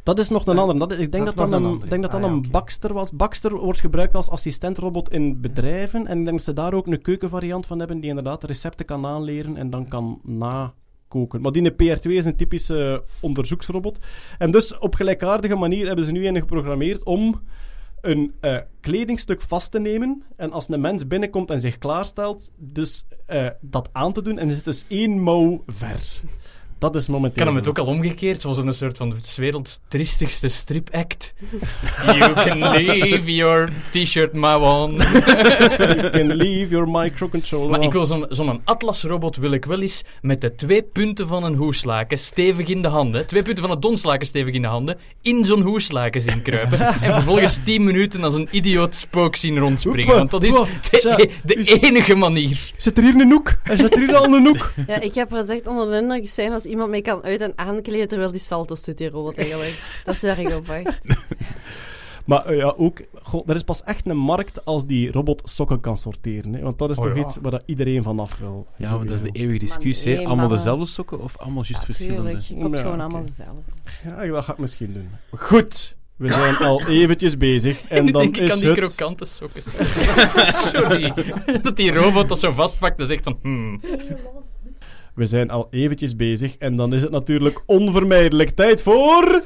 Dat 0.04 0.20
is 0.20 0.30
nog 0.30 0.45
een 0.45 0.56
Ja, 0.56 0.62
andere. 0.62 0.80
Dat, 0.80 0.91
ik 0.91 1.12
denk 1.12 1.26
dat 1.26 1.36
dat, 1.36 1.52
dat, 1.52 1.62
nog 1.62 1.72
een, 1.82 1.89
denk 1.89 2.02
dat, 2.02 2.12
dat 2.12 2.24
Ah, 2.24 2.32
een. 2.32 2.45
Baxter 2.52 2.93
was. 2.93 3.12
Baxter 3.12 3.56
wordt 3.58 3.80
gebruikt 3.80 4.16
als 4.16 4.30
assistentrobot 4.30 5.12
in 5.12 5.41
bedrijven. 5.41 6.08
En 6.08 6.18
ik 6.20 6.24
denk 6.26 6.38
dat 6.38 6.45
ze 6.45 6.54
daar 6.54 6.74
ook 6.74 6.88
een 6.88 7.02
keukenvariant 7.02 7.66
van 7.66 7.80
hebben 7.80 7.99
die 7.99 8.10
inderdaad 8.10 8.43
recepten 8.43 8.86
kan 8.86 9.06
aanleren 9.06 9.58
en 9.58 9.70
dan 9.70 9.88
kan 9.88 10.20
nakoken. 11.12 11.41
Maar 11.41 11.51
die 11.51 11.72
PR2 11.72 12.01
is 12.01 12.26
een 12.26 12.36
typische 12.36 13.03
onderzoeksrobot. 13.20 13.99
En 14.38 14.51
dus 14.51 14.78
op 14.78 14.95
gelijkaardige 14.95 15.55
manier 15.55 15.88
hebben 15.88 16.05
ze 16.05 16.12
nu 16.12 16.28
een 16.28 16.36
geprogrammeerd 16.36 17.03
om 17.03 17.41
een 18.01 18.34
eh, 18.39 18.57
kledingstuk 18.80 19.41
vast 19.41 19.72
te 19.72 19.80
nemen. 19.80 20.24
En 20.36 20.51
als 20.51 20.70
een 20.70 20.82
mens 20.82 21.07
binnenkomt 21.07 21.49
en 21.49 21.62
zich 21.62 21.78
klaarstelt, 21.78 22.51
dus 22.55 23.05
eh, 23.26 23.47
dat 23.62 23.89
aan 23.91 24.14
te 24.14 24.22
doen. 24.22 24.38
En 24.38 24.49
er 24.49 24.55
zit 24.55 24.66
dus 24.66 24.86
één 24.88 25.20
mouw 25.20 25.64
ver. 25.68 26.22
Dat 26.82 26.96
is 26.96 27.08
momenteel. 27.08 27.38
kan 27.38 27.48
hem 27.48 27.56
het 27.56 27.68
ook 27.68 27.78
al 27.78 27.86
omgekeerd, 27.86 28.42
zoals 28.42 28.58
een 28.58 28.74
soort 28.74 28.98
van 28.98 29.10
de 29.10 29.16
werelds 29.36 29.80
triestigste 29.88 30.48
stripact. 30.48 31.34
You 32.18 32.34
can 32.34 32.60
leave 32.60 33.36
your 33.36 33.72
t-shirt 33.92 34.34
mouw 34.34 34.84
on. 34.84 34.92
you 34.98 36.10
can 36.10 36.34
leave 36.34 36.68
your 36.70 36.90
microcontroller. 36.90 37.70
Maar 37.70 37.82
ik 37.82 37.92
wil 37.92 38.06
zo'n 38.06 38.26
zo'n 38.30 38.62
atlasrobot 38.64 39.36
wil 39.36 39.52
ik 39.52 39.66
wel 39.66 39.82
eens 39.82 40.04
met 40.22 40.42
de 40.42 40.56
twee 40.56 40.84
punten 40.84 41.28
van 41.28 41.44
een 41.44 41.56
hoeslaken 41.56 42.18
stevig 42.18 42.68
in 42.68 42.82
de 42.82 42.88
handen, 42.88 43.26
twee 43.26 43.42
punten 43.42 43.64
van 43.64 43.72
het 43.72 43.82
donslaken 43.82 44.28
stevig 44.28 44.54
in 44.54 44.62
de 44.62 44.68
handen, 44.68 44.98
in 45.22 45.46
zo'n 45.46 45.62
hoeslaken 45.62 46.22
zien 46.22 46.42
kruipen. 46.42 46.80
en 47.02 47.14
vervolgens 47.14 47.60
10 47.64 47.84
minuten 47.84 48.24
als 48.24 48.36
een 48.36 48.48
idioot 48.52 48.96
spook 48.96 49.36
zien 49.36 49.60
rondspringen. 49.60 50.16
Want 50.16 50.32
dat 50.32 50.44
is 50.44 50.54
de, 50.92 51.30
de 51.44 51.80
enige 51.82 52.16
manier. 52.16 52.72
Zit 52.78 52.98
er 52.98 53.04
hier 53.04 53.16
een 53.16 53.32
hoek? 53.32 53.54
Er 53.64 53.78
zit 53.78 53.94
er 53.94 54.00
hier 54.00 54.16
al 54.16 54.34
een 54.34 54.46
hoek. 54.46 54.72
Ja, 54.88 55.02
ik 55.02 55.16
heb 55.16 55.32
gezegd 55.34 55.68
onder 55.68 55.90
de 55.90 55.98
indruk 55.98 56.30
zijn 56.30 56.52
als 56.52 56.70
iemand 56.72 56.90
mij 56.90 57.02
kan 57.02 57.24
uit- 57.24 57.42
en 57.42 57.54
aankleden 57.56 58.08
terwijl 58.08 58.32
die 58.32 58.40
salto's 58.40 58.84
doet, 58.84 58.98
die 58.98 59.10
robot 59.10 59.38
eigenlijk. 59.38 59.82
Dat 60.06 60.16
is 60.16 60.22
waar 60.22 60.40
ik 60.40 60.54
op 60.56 60.68
wacht. 60.68 61.00
Maar 62.26 62.46
eh, 62.46 62.58
ja, 62.58 62.74
ook, 62.78 63.02
goh, 63.22 63.50
er 63.50 63.56
is 63.56 63.64
pas 63.64 63.84
echt 63.84 64.06
een 64.06 64.18
markt 64.18 64.66
als 64.66 64.86
die 64.86 65.12
robot 65.12 65.42
sokken 65.44 65.80
kan 65.80 65.98
sorteren. 65.98 66.54
Hè? 66.54 66.62
Want 66.62 66.78
dat 66.80 66.90
is 66.90 66.98
Oh 66.98 67.04
toch 67.04 67.16
ja. 67.16 67.22
iets 67.22 67.38
waar 67.42 67.52
dat 67.52 67.64
iedereen 67.66 68.04
vanaf 68.04 68.38
wil. 68.40 68.68
Ja, 68.78 68.96
maar 68.98 69.06
dat 69.06 69.16
is 69.16 69.22
de 69.22 69.30
eeuwige 69.32 69.60
discussie. 69.60 70.16
nee, 70.16 70.28
allemaal 70.28 70.48
dezelfde 70.48 70.86
sokken 70.86 71.20
of 71.22 71.38
allemaal 71.38 71.64
juist 71.68 71.86
verschillende? 71.86 72.22
Tuurlijk, 72.24 72.46
je 72.46 72.58
koopt 72.58 72.76
Ja, 72.78 72.82
gewoon 72.82 73.00
allemaal 73.00 73.26
dezelfde. 73.26 73.62
Ja, 74.04 74.26
dat 74.26 74.44
ga 74.44 74.52
ik 74.52 74.58
misschien 74.58 74.94
doen. 74.94 75.10
Goed, 75.40 75.96
we 76.16 76.30
zijn 76.30 76.56
al 76.58 76.88
eventjes 77.00 77.38
bezig. 77.38 77.82
En 77.88 78.06
dan 78.06 78.22
denk 78.22 78.38
ik 78.38 78.44
is 78.44 78.52
aan 78.52 78.60
die 78.60 78.68
het... 78.70 78.78
krokante 78.78 79.26
sokken. 79.26 79.62
Sorry. 80.54 81.14
dat 81.62 81.76
die 81.76 81.92
robot 81.92 82.30
dat 82.30 82.40
zo 82.40 82.52
vastpakt 82.52 83.00
en 83.00 83.08
zegt 83.08 83.24
van... 83.24 83.38
Hmm. 83.42 83.82
We 85.16 85.26
zijn 85.26 85.49
al 85.49 85.68
eventjes 85.72 86.16
bezig. 86.16 86.55
En 86.57 86.76
dan 86.76 86.93
is 86.93 87.01
het 87.01 87.12
natuurlijk 87.12 87.64
onvermijdelijk 87.66 88.49
tijd 88.49 88.82
voor... 88.82 89.43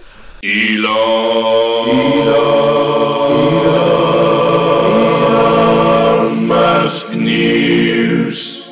Musk 6.48 7.16
News. 7.16 8.70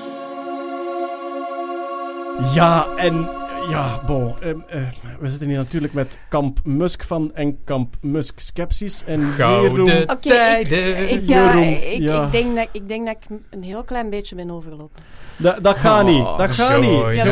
Ja, 2.54 2.88
en... 2.98 3.43
Ja, 3.70 4.02
bon. 4.06 4.34
ehm, 4.42 4.56
eh, 4.68 4.82
we 5.20 5.30
zitten 5.30 5.48
hier 5.48 5.58
natuurlijk 5.58 5.94
met 5.94 6.18
kamp 6.30 6.60
Musk 6.64 7.04
van 7.04 7.32
en 7.34 7.58
kamp 7.64 7.96
Musk 8.02 8.40
Skepsis. 8.40 9.04
En 9.06 9.22
Gouden 9.32 9.72
Jeroen- 9.86 10.02
Oké, 10.02 10.12
ik, 10.14 10.20
tijden. 10.22 11.10
ik, 11.10 11.22
ja, 11.28 11.46
Jeroen, 11.46 11.68
ik, 11.92 12.02
ja. 12.02 12.26
ik, 12.26 12.32
denk 12.32 12.56
dat, 12.56 12.68
ik 12.72 12.88
denk 12.88 13.06
dat 13.06 13.16
ik 13.30 13.38
een 13.50 13.62
heel 13.64 13.84
klein 13.84 14.10
beetje 14.10 14.36
ben 14.36 14.52
overlopen. 14.52 15.04
Dat, 15.38 15.64
dat 15.64 15.76
gaat 15.78 16.06
niet. 16.06 16.22
Oh, 16.24 16.38
Dat 16.38 16.52
gaat 16.52 16.82
niet. 16.82 16.90
Moet- 16.90 17.16
Dat 17.16 17.26
is 17.26 17.30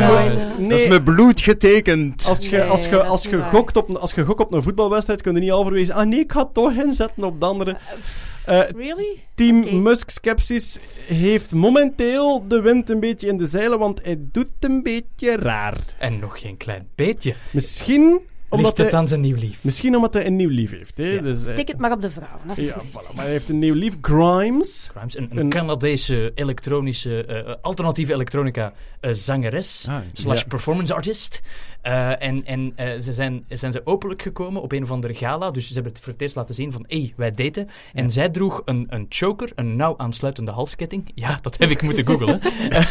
Dat 0.58 0.58
is 0.58 0.66
nee, 0.68 0.88
met 0.88 1.04
bloed 1.04 1.40
getekend. 1.40 2.26
als 2.28 2.46
je, 2.46 2.64
als 2.64 2.84
je, 2.84 3.02
als 3.04 3.24
niet 3.24 3.34
je, 3.34 3.42
gokt 3.42 3.76
op, 3.76 3.88
een- 3.88 3.98
als 4.00 4.12
je 4.12 4.24
gokt 4.24 4.40
op 4.40 4.52
een 4.52 4.62
voetbalwedstrijd, 4.62 5.22
kun 5.22 5.34
je 5.34 5.40
niet 5.40 5.50
halverwege... 5.50 5.92
Ah 5.92 6.06
nee, 6.06 6.18
ik 6.20 6.32
ga 6.32 6.38
het 6.40 6.54
toch 6.54 6.72
inzetten 6.72 7.24
op 7.24 7.40
de 7.40 7.46
andere. 7.46 7.76
Eh, 8.46 8.60
Really? 8.76 9.18
Team. 9.34 9.82
Musk 9.82 10.10
Skepsis 10.10 10.78
heeft 11.06 11.52
momenteel 11.52 12.48
de 12.48 12.60
wind 12.60 12.90
een 12.90 13.00
beetje 13.00 13.26
in 13.28 13.36
de 13.36 13.46
zeilen, 13.46 13.78
want 13.78 14.00
hij 14.04 14.16
doet 14.18 14.50
een 14.60 14.82
beetje 14.82 15.36
raar. 15.36 15.76
En 15.98 16.18
nog 16.18 16.40
geen 16.40 16.56
klein 16.56 16.88
beetje. 16.94 17.34
Misschien 17.52 18.20
omdat, 18.48 18.66
Ligt 18.66 18.78
het 18.78 18.90
hij, 18.90 19.00
aan 19.00 19.08
zijn 19.08 19.20
nieuw 19.20 19.36
lief. 19.36 19.58
misschien 19.64 19.96
omdat 19.96 20.14
hij 20.14 20.26
een 20.26 20.36
nieuw 20.36 20.48
lief 20.48 20.70
heeft. 20.70 20.96
Hè? 20.98 21.04
Ja. 21.04 21.20
Dus, 21.20 21.46
eh, 21.46 21.52
Stik 21.54 21.68
het 21.68 21.78
maar 21.78 21.92
op 21.92 22.02
de 22.02 22.10
vrouw. 22.10 22.40
Dat 22.46 22.58
is 22.58 22.68
ja, 22.68 22.80
voilà. 22.82 23.14
Maar 23.14 23.24
hij 23.24 23.30
heeft 23.32 23.48
een 23.48 23.58
nieuw 23.58 23.74
lief, 23.74 23.96
Grimes. 24.00 24.90
Grimes, 24.94 25.16
een, 25.16 25.28
een 25.30 25.38
Een- 25.38 25.48
Canadese 25.48 26.30
elektronische, 26.34 27.24
eh, 27.24 27.54
alternatieve 27.62 28.12
elektronica 28.12 28.72
eh, 29.00 29.12
zangeres 29.12 29.86
Ah, 29.88 29.96
slash 30.12 30.40
ja. 30.40 30.46
performance 30.48 30.94
artist. 30.94 31.40
Eh, 31.82 32.22
en 32.22 32.44
en 32.44 32.72
eh, 32.74 32.98
ze 32.98 33.12
zijn, 33.12 33.44
zijn 33.48 33.72
ze 33.72 33.80
openlijk 33.84 34.22
gekomen 34.22 34.62
op 34.62 34.72
een 34.72 34.82
of 34.82 34.90
andere 34.90 35.14
gala. 35.14 35.50
Dus 35.50 35.66
ze 35.66 35.74
hebben 35.74 35.92
het 35.92 36.00
voor 36.02 36.12
het 36.12 36.22
eerst 36.22 36.34
laten 36.34 36.54
zien 36.54 36.72
van, 36.72 36.84
hé, 36.88 36.98
hey, 36.98 37.12
wij 37.16 37.30
daten. 37.32 37.68
En 37.92 38.10
zij 38.10 38.28
droeg 38.28 38.62
een, 38.64 38.86
een 38.88 39.06
choker, 39.08 39.50
een 39.54 39.76
nauw 39.76 39.94
aansluitende 39.96 40.50
halsketting. 40.50 41.10
Ja, 41.14 41.38
dat 41.42 41.58
heb 41.58 41.70
ik 41.70 41.82
moeten 41.82 42.06
googlen. 42.06 42.40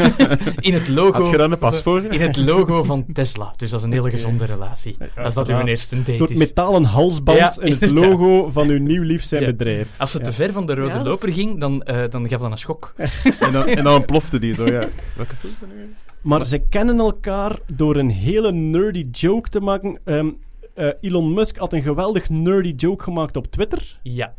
in 0.60 0.74
het 0.74 0.88
logo... 0.88 1.18
Had 1.24 1.32
je 1.32 1.38
dan 1.38 1.52
een 1.52 1.58
pas 1.58 1.82
voor? 1.82 2.04
In 2.04 2.22
het 2.22 2.38
logo 2.38 2.84
van 2.84 3.06
Tesla. 3.14 3.54
Dus 3.58 3.70
dat 3.70 3.80
is 3.80 3.86
een 3.86 3.92
hele 3.92 4.10
gezonde 4.10 4.46
relatie. 4.46 4.96
Ja, 5.16 5.24
Als 5.24 5.34
dat 5.34 5.50
uw 5.50 5.60
eerste 5.66 5.96
date 5.96 6.12
Een 6.12 6.18
soort 6.18 6.30
is. 6.32 6.38
metalen 6.38 6.84
halsband 6.84 7.38
Ja, 7.38 7.56
en 7.62 7.78
het 7.80 7.92
logo 8.02 8.50
van 8.50 8.68
uw 8.70 8.80
nieuw 8.80 9.04
lief 9.04 9.24
zijn 9.24 9.42
Ja. 9.42 9.48
bedrijf. 9.48 9.90
Als 9.98 10.14
Ja. 10.14 10.20
te 10.20 10.32
ver 10.32 10.54
van 10.54 10.66
de 10.66 10.76
rode 10.76 10.98
is- 11.00 11.04
loper 11.06 11.34
ging, 11.34 11.60
dan, 11.60 11.84
eh, 11.84 12.04
dan 12.10 12.30
gaf 12.30 12.42
dat 12.42 12.52
een 12.52 12.58
schok. 12.58 12.94
En 13.40 13.52
dan, 13.52 13.66
en 13.68 13.84
dan 13.84 14.06
plofte 14.06 14.40
die 14.40 14.56
zo, 14.56 14.66
ja. 14.66 14.88
Welke 15.16 15.36
film 15.36 15.54
is 15.62 15.68
nu? 15.76 15.94
Maar 16.22 16.46
ze 16.46 16.60
kennen 16.60 17.00
elkaar 17.00 17.60
door 17.68 17.96
een 17.96 18.10
hele 18.10 18.52
nerdy 18.52 19.08
joke 19.12 19.50
te 19.50 19.60
maken. 19.60 20.00
Ehm, 20.04 20.30
eh, 20.74 20.90
Elon 21.02 21.34
Musk 21.34 21.58
had 21.58 21.74
een 21.74 21.82
geweldig 21.82 22.30
nerdy 22.30 22.74
joke 22.76 23.04
gemaakt 23.04 23.38
op 23.38 23.48
Twitter. 23.48 24.00
Ja. 24.04 24.34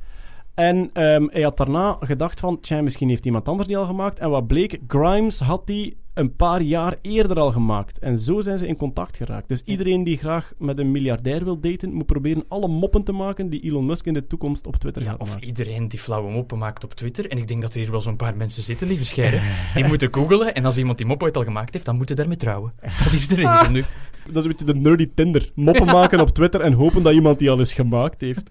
En 0.54 0.90
ehm, 0.92 1.26
hij 1.30 1.42
had 1.42 1.56
daarna 1.56 1.96
gedacht 2.00 2.40
van, 2.40 2.60
tja, 2.60 2.82
misschien 2.82 3.08
heeft 3.08 3.26
iemand 3.26 3.48
anders 3.48 3.68
die 3.68 3.76
al 3.76 3.86
gemaakt. 3.86 4.18
En 4.18 4.30
wat 4.30 4.46
bleek, 4.46 4.78
Grimes 4.86 5.40
had 5.40 5.66
die 5.66 5.96
een 6.14 6.36
paar 6.36 6.62
jaar 6.62 6.96
eerder 7.02 7.38
al 7.38 7.52
gemaakt. 7.52 7.98
En 7.98 8.18
zo 8.18 8.40
zijn 8.40 8.58
ze 8.58 8.66
in 8.66 8.76
contact 8.76 9.16
geraakt. 9.16 9.48
Dus 9.48 9.62
iedereen 9.64 10.04
die 10.04 10.16
graag 10.16 10.52
met 10.58 10.78
een 10.78 10.90
miljardair 10.90 11.44
wil 11.44 11.60
daten, 11.60 11.92
moet 11.92 12.06
proberen 12.06 12.44
alle 12.48 12.68
moppen 12.68 13.02
te 13.04 13.12
maken 13.12 13.48
die 13.48 13.60
Elon 13.60 13.86
Musk 13.86 14.06
in 14.06 14.12
de 14.12 14.26
toekomst 14.26 14.66
op 14.66 14.76
Twitter 14.76 15.02
Ja, 15.02 15.10
gaat 15.10 15.20
of 15.20 15.28
maken. 15.28 15.46
iedereen 15.46 15.88
die 15.88 15.98
flauwe 15.98 16.30
moppen 16.30 16.58
maakt 16.58 16.84
op 16.84 16.94
Twitter. 16.94 17.30
En 17.30 17.38
ik 17.38 17.48
denk 17.48 17.60
dat 17.62 17.74
er 17.74 17.80
hier 17.80 17.90
wel 17.90 18.00
zo'n 18.00 18.16
paar 18.16 18.36
mensen 18.36 18.62
zitten, 18.62 18.86
lieve 18.86 19.04
scheiden. 19.04 19.40
Die 19.74 19.84
moeten 19.84 20.08
googelen. 20.14 20.54
En 20.54 20.64
als 20.64 20.78
iemand 20.78 20.98
die 20.98 21.06
mop 21.06 21.22
ooit 21.22 21.36
al 21.36 21.44
gemaakt 21.44 21.72
heeft, 21.72 21.86
dan 21.86 21.96
moeten 21.96 22.16
daarmee 22.16 22.36
trouwen. 22.36 22.72
Dat 23.04 23.12
is 23.12 23.28
de 23.28 23.34
regel 23.34 23.70
nu. 23.70 23.84
Dat 24.26 24.36
is 24.36 24.42
een 24.42 24.48
beetje 24.56 24.64
de 24.64 24.74
nerdy 24.74 25.10
Tinder. 25.14 25.50
Moppen 25.54 25.86
maken 25.86 26.20
op 26.20 26.28
Twitter 26.30 26.60
en 26.60 26.72
hopen 26.72 27.02
dat 27.02 27.12
iemand 27.14 27.38
die 27.38 27.50
al 27.50 27.58
eens 27.58 27.72
gemaakt 27.74 28.20
heeft. 28.20 28.50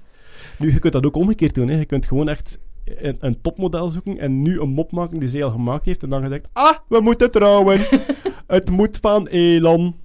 Nu, 0.58 0.72
je 0.72 0.80
kunt 0.80 0.94
dat 0.94 1.06
ook 1.06 1.16
omgekeerd 1.16 1.56
doen. 1.56 1.68
Hè. 1.68 1.78
Je 1.78 1.86
kunt 1.86 2.06
gewoon 2.06 2.30
echt 2.30 2.60
een, 2.86 3.18
een 3.20 3.42
topmodel 3.42 3.90
zoeken 3.90 4.20
en 4.20 4.42
nu 4.42 4.60
een 4.60 4.70
mop 4.70 4.92
maken 4.92 5.20
die 5.20 5.30
zij 5.30 5.44
al 5.44 5.52
gemaakt 5.52 5.86
heeft. 5.86 6.04
En 6.04 6.10
dan 6.10 6.22
gezegd, 6.22 6.48
ah, 6.54 6.78
we 6.88 7.00
moeten 7.00 7.32
trouwen. 7.32 7.80
Het 8.48 8.70
moet 8.70 8.98
van 9.02 9.28
Elon. 9.28 9.96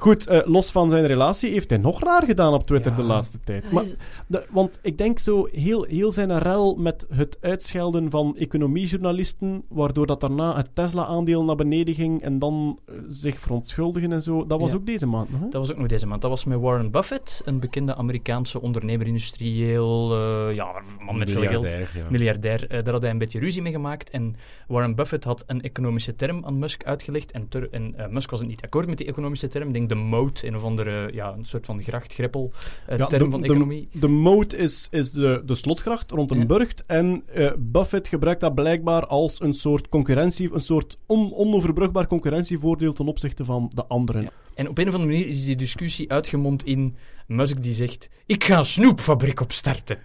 Goed, 0.00 0.26
eh, 0.26 0.40
los 0.44 0.70
van 0.70 0.88
zijn 0.88 1.06
relatie 1.06 1.50
heeft 1.50 1.70
hij 1.70 1.78
nog 1.78 2.02
raar 2.02 2.24
gedaan 2.24 2.52
op 2.52 2.66
Twitter 2.66 2.96
de 2.96 3.02
laatste 3.02 3.40
tijd. 3.40 3.72
Maar, 3.72 3.84
de- 4.26 4.46
want 4.50 4.78
ik 4.82 4.98
denk 4.98 5.18
zo 5.18 5.48
heel, 5.52 5.82
heel 5.82 6.12
zijn 6.12 6.38
rel 6.38 6.74
met 6.76 7.06
het 7.10 7.38
uitschelden 7.40 8.10
van 8.10 8.36
economiejournalisten, 8.36 9.62
waardoor 9.68 10.06
dat 10.06 10.20
daarna 10.20 10.56
het 10.56 10.74
Tesla-aandeel 10.74 11.44
naar 11.44 11.56
beneden 11.56 11.94
ging 11.94 12.22
en 12.22 12.38
dan 12.38 12.78
eh, 12.86 12.94
zich 13.08 13.38
verontschuldigen 13.40 14.12
en 14.12 14.22
zo. 14.22 14.46
Dat 14.46 14.60
was 14.60 14.70
Ja. 14.70 14.76
ook 14.76 14.86
deze 14.86 15.06
maand 15.06 15.30
nog, 15.30 15.40
hè? 15.40 15.48
Dat 15.48 15.60
was 15.60 15.70
ook 15.70 15.78
nog 15.78 15.86
deze 15.86 16.06
maand. 16.06 16.20
Dat 16.22 16.30
was 16.30 16.44
met 16.44 16.60
Warren 16.60 16.90
Buffett, 16.90 17.42
een 17.44 17.60
bekende 17.60 17.94
Amerikaanse 17.94 18.60
ondernemer, 18.60 19.06
industrieel, 19.06 20.12
eh, 20.14 20.54
ja, 20.54 20.82
man 21.04 21.18
met 21.18 21.30
veel 21.30 21.40
geld. 21.40 21.62
Miljardair, 21.62 21.90
ja. 21.96 22.10
Miljardair. 22.10 22.66
Eh, 22.68 22.82
daar 22.84 22.92
had 22.92 23.02
hij 23.02 23.10
een 23.10 23.18
beetje 23.18 23.38
ruzie 23.38 23.62
mee 23.62 23.72
gemaakt. 23.72 24.10
En 24.10 24.36
Warren 24.68 24.94
Buffett 24.94 25.24
had 25.24 25.44
een 25.46 25.62
economische 25.62 26.16
term 26.16 26.44
aan 26.44 26.58
Musk 26.58 26.84
uitgelegd. 26.84 27.30
En, 27.32 27.48
ter- 27.48 27.68
en 27.70 27.94
Musk 28.10 28.30
was 28.30 28.40
het 28.40 28.48
niet 28.48 28.62
akkoord 28.62 28.86
met 28.86 28.98
die 28.98 29.06
economische 29.06 29.48
term. 29.48 29.66
Ik 29.68 29.72
denk 29.74 29.88
de 29.90 29.96
moat, 29.96 30.42
een 30.42 30.56
of 30.56 30.64
andere, 30.64 31.10
ja, 31.12 31.32
een 31.32 31.44
soort 31.44 31.66
van 31.66 31.82
grachtgreppel 31.82 32.52
eh, 32.86 32.98
Ja, 32.98 33.06
term 33.06 33.24
de, 33.24 33.30
van 33.30 33.44
economie. 33.44 33.88
De, 33.92 34.08
moat 34.08 34.54
is, 34.54 34.88
is 34.90 35.12
de, 35.12 35.42
de 35.44 35.54
slotgracht 35.54 36.10
rond 36.10 36.30
een 36.30 36.46
burcht. 36.46 36.84
En 36.86 37.22
eh, 37.26 37.52
Buffett 37.58 38.08
gebruikt 38.08 38.40
dat 38.40 38.54
blijkbaar 38.54 39.06
als 39.06 39.40
een 39.40 39.52
soort 39.52 39.88
concurrentie, 39.88 40.52
een 40.52 40.60
soort 40.60 40.98
on, 41.06 41.34
onoverbrugbaar 41.34 42.06
concurrentievoordeel 42.06 42.92
ten 42.92 43.06
opzichte 43.06 43.44
van 43.44 43.70
de 43.74 43.86
anderen. 43.86 44.30
En 44.54 44.68
op 44.68 44.78
een 44.78 44.88
of 44.88 44.94
andere 44.94 45.12
manier 45.12 45.28
is 45.28 45.44
die 45.44 45.56
discussie 45.56 46.10
uitgemond 46.10 46.64
in 46.64 46.96
Musk 47.26 47.62
die 47.62 47.74
zegt: 47.74 48.08
Ik 48.26 48.44
ga 48.44 48.58
een 48.58 48.64
snoepfabriek 48.64 49.40
opstarten. 49.40 49.98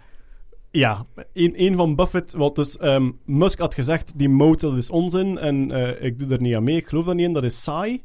Ja, 0.71 1.05
een, 1.33 1.53
een 1.63 1.75
van 1.75 1.95
Buffett, 1.95 2.33
wat 2.33 2.55
dus 2.55 2.77
ehm, 2.77 3.11
Musk 3.25 3.59
had 3.59 3.73
gezegd, 3.73 4.17
die 4.17 4.29
moat 4.29 4.59
dat 4.59 4.77
is 4.77 4.89
onzin 4.89 5.37
en 5.37 5.71
eh, 5.71 6.05
ik 6.05 6.19
doe 6.19 6.29
er 6.29 6.41
niet 6.41 6.55
aan 6.55 6.63
mee, 6.63 6.75
ik 6.75 6.87
geloof 6.87 7.05
daar 7.05 7.15
niet 7.15 7.27
in, 7.27 7.33
dat 7.33 7.43
is 7.43 7.63
saai. 7.63 8.03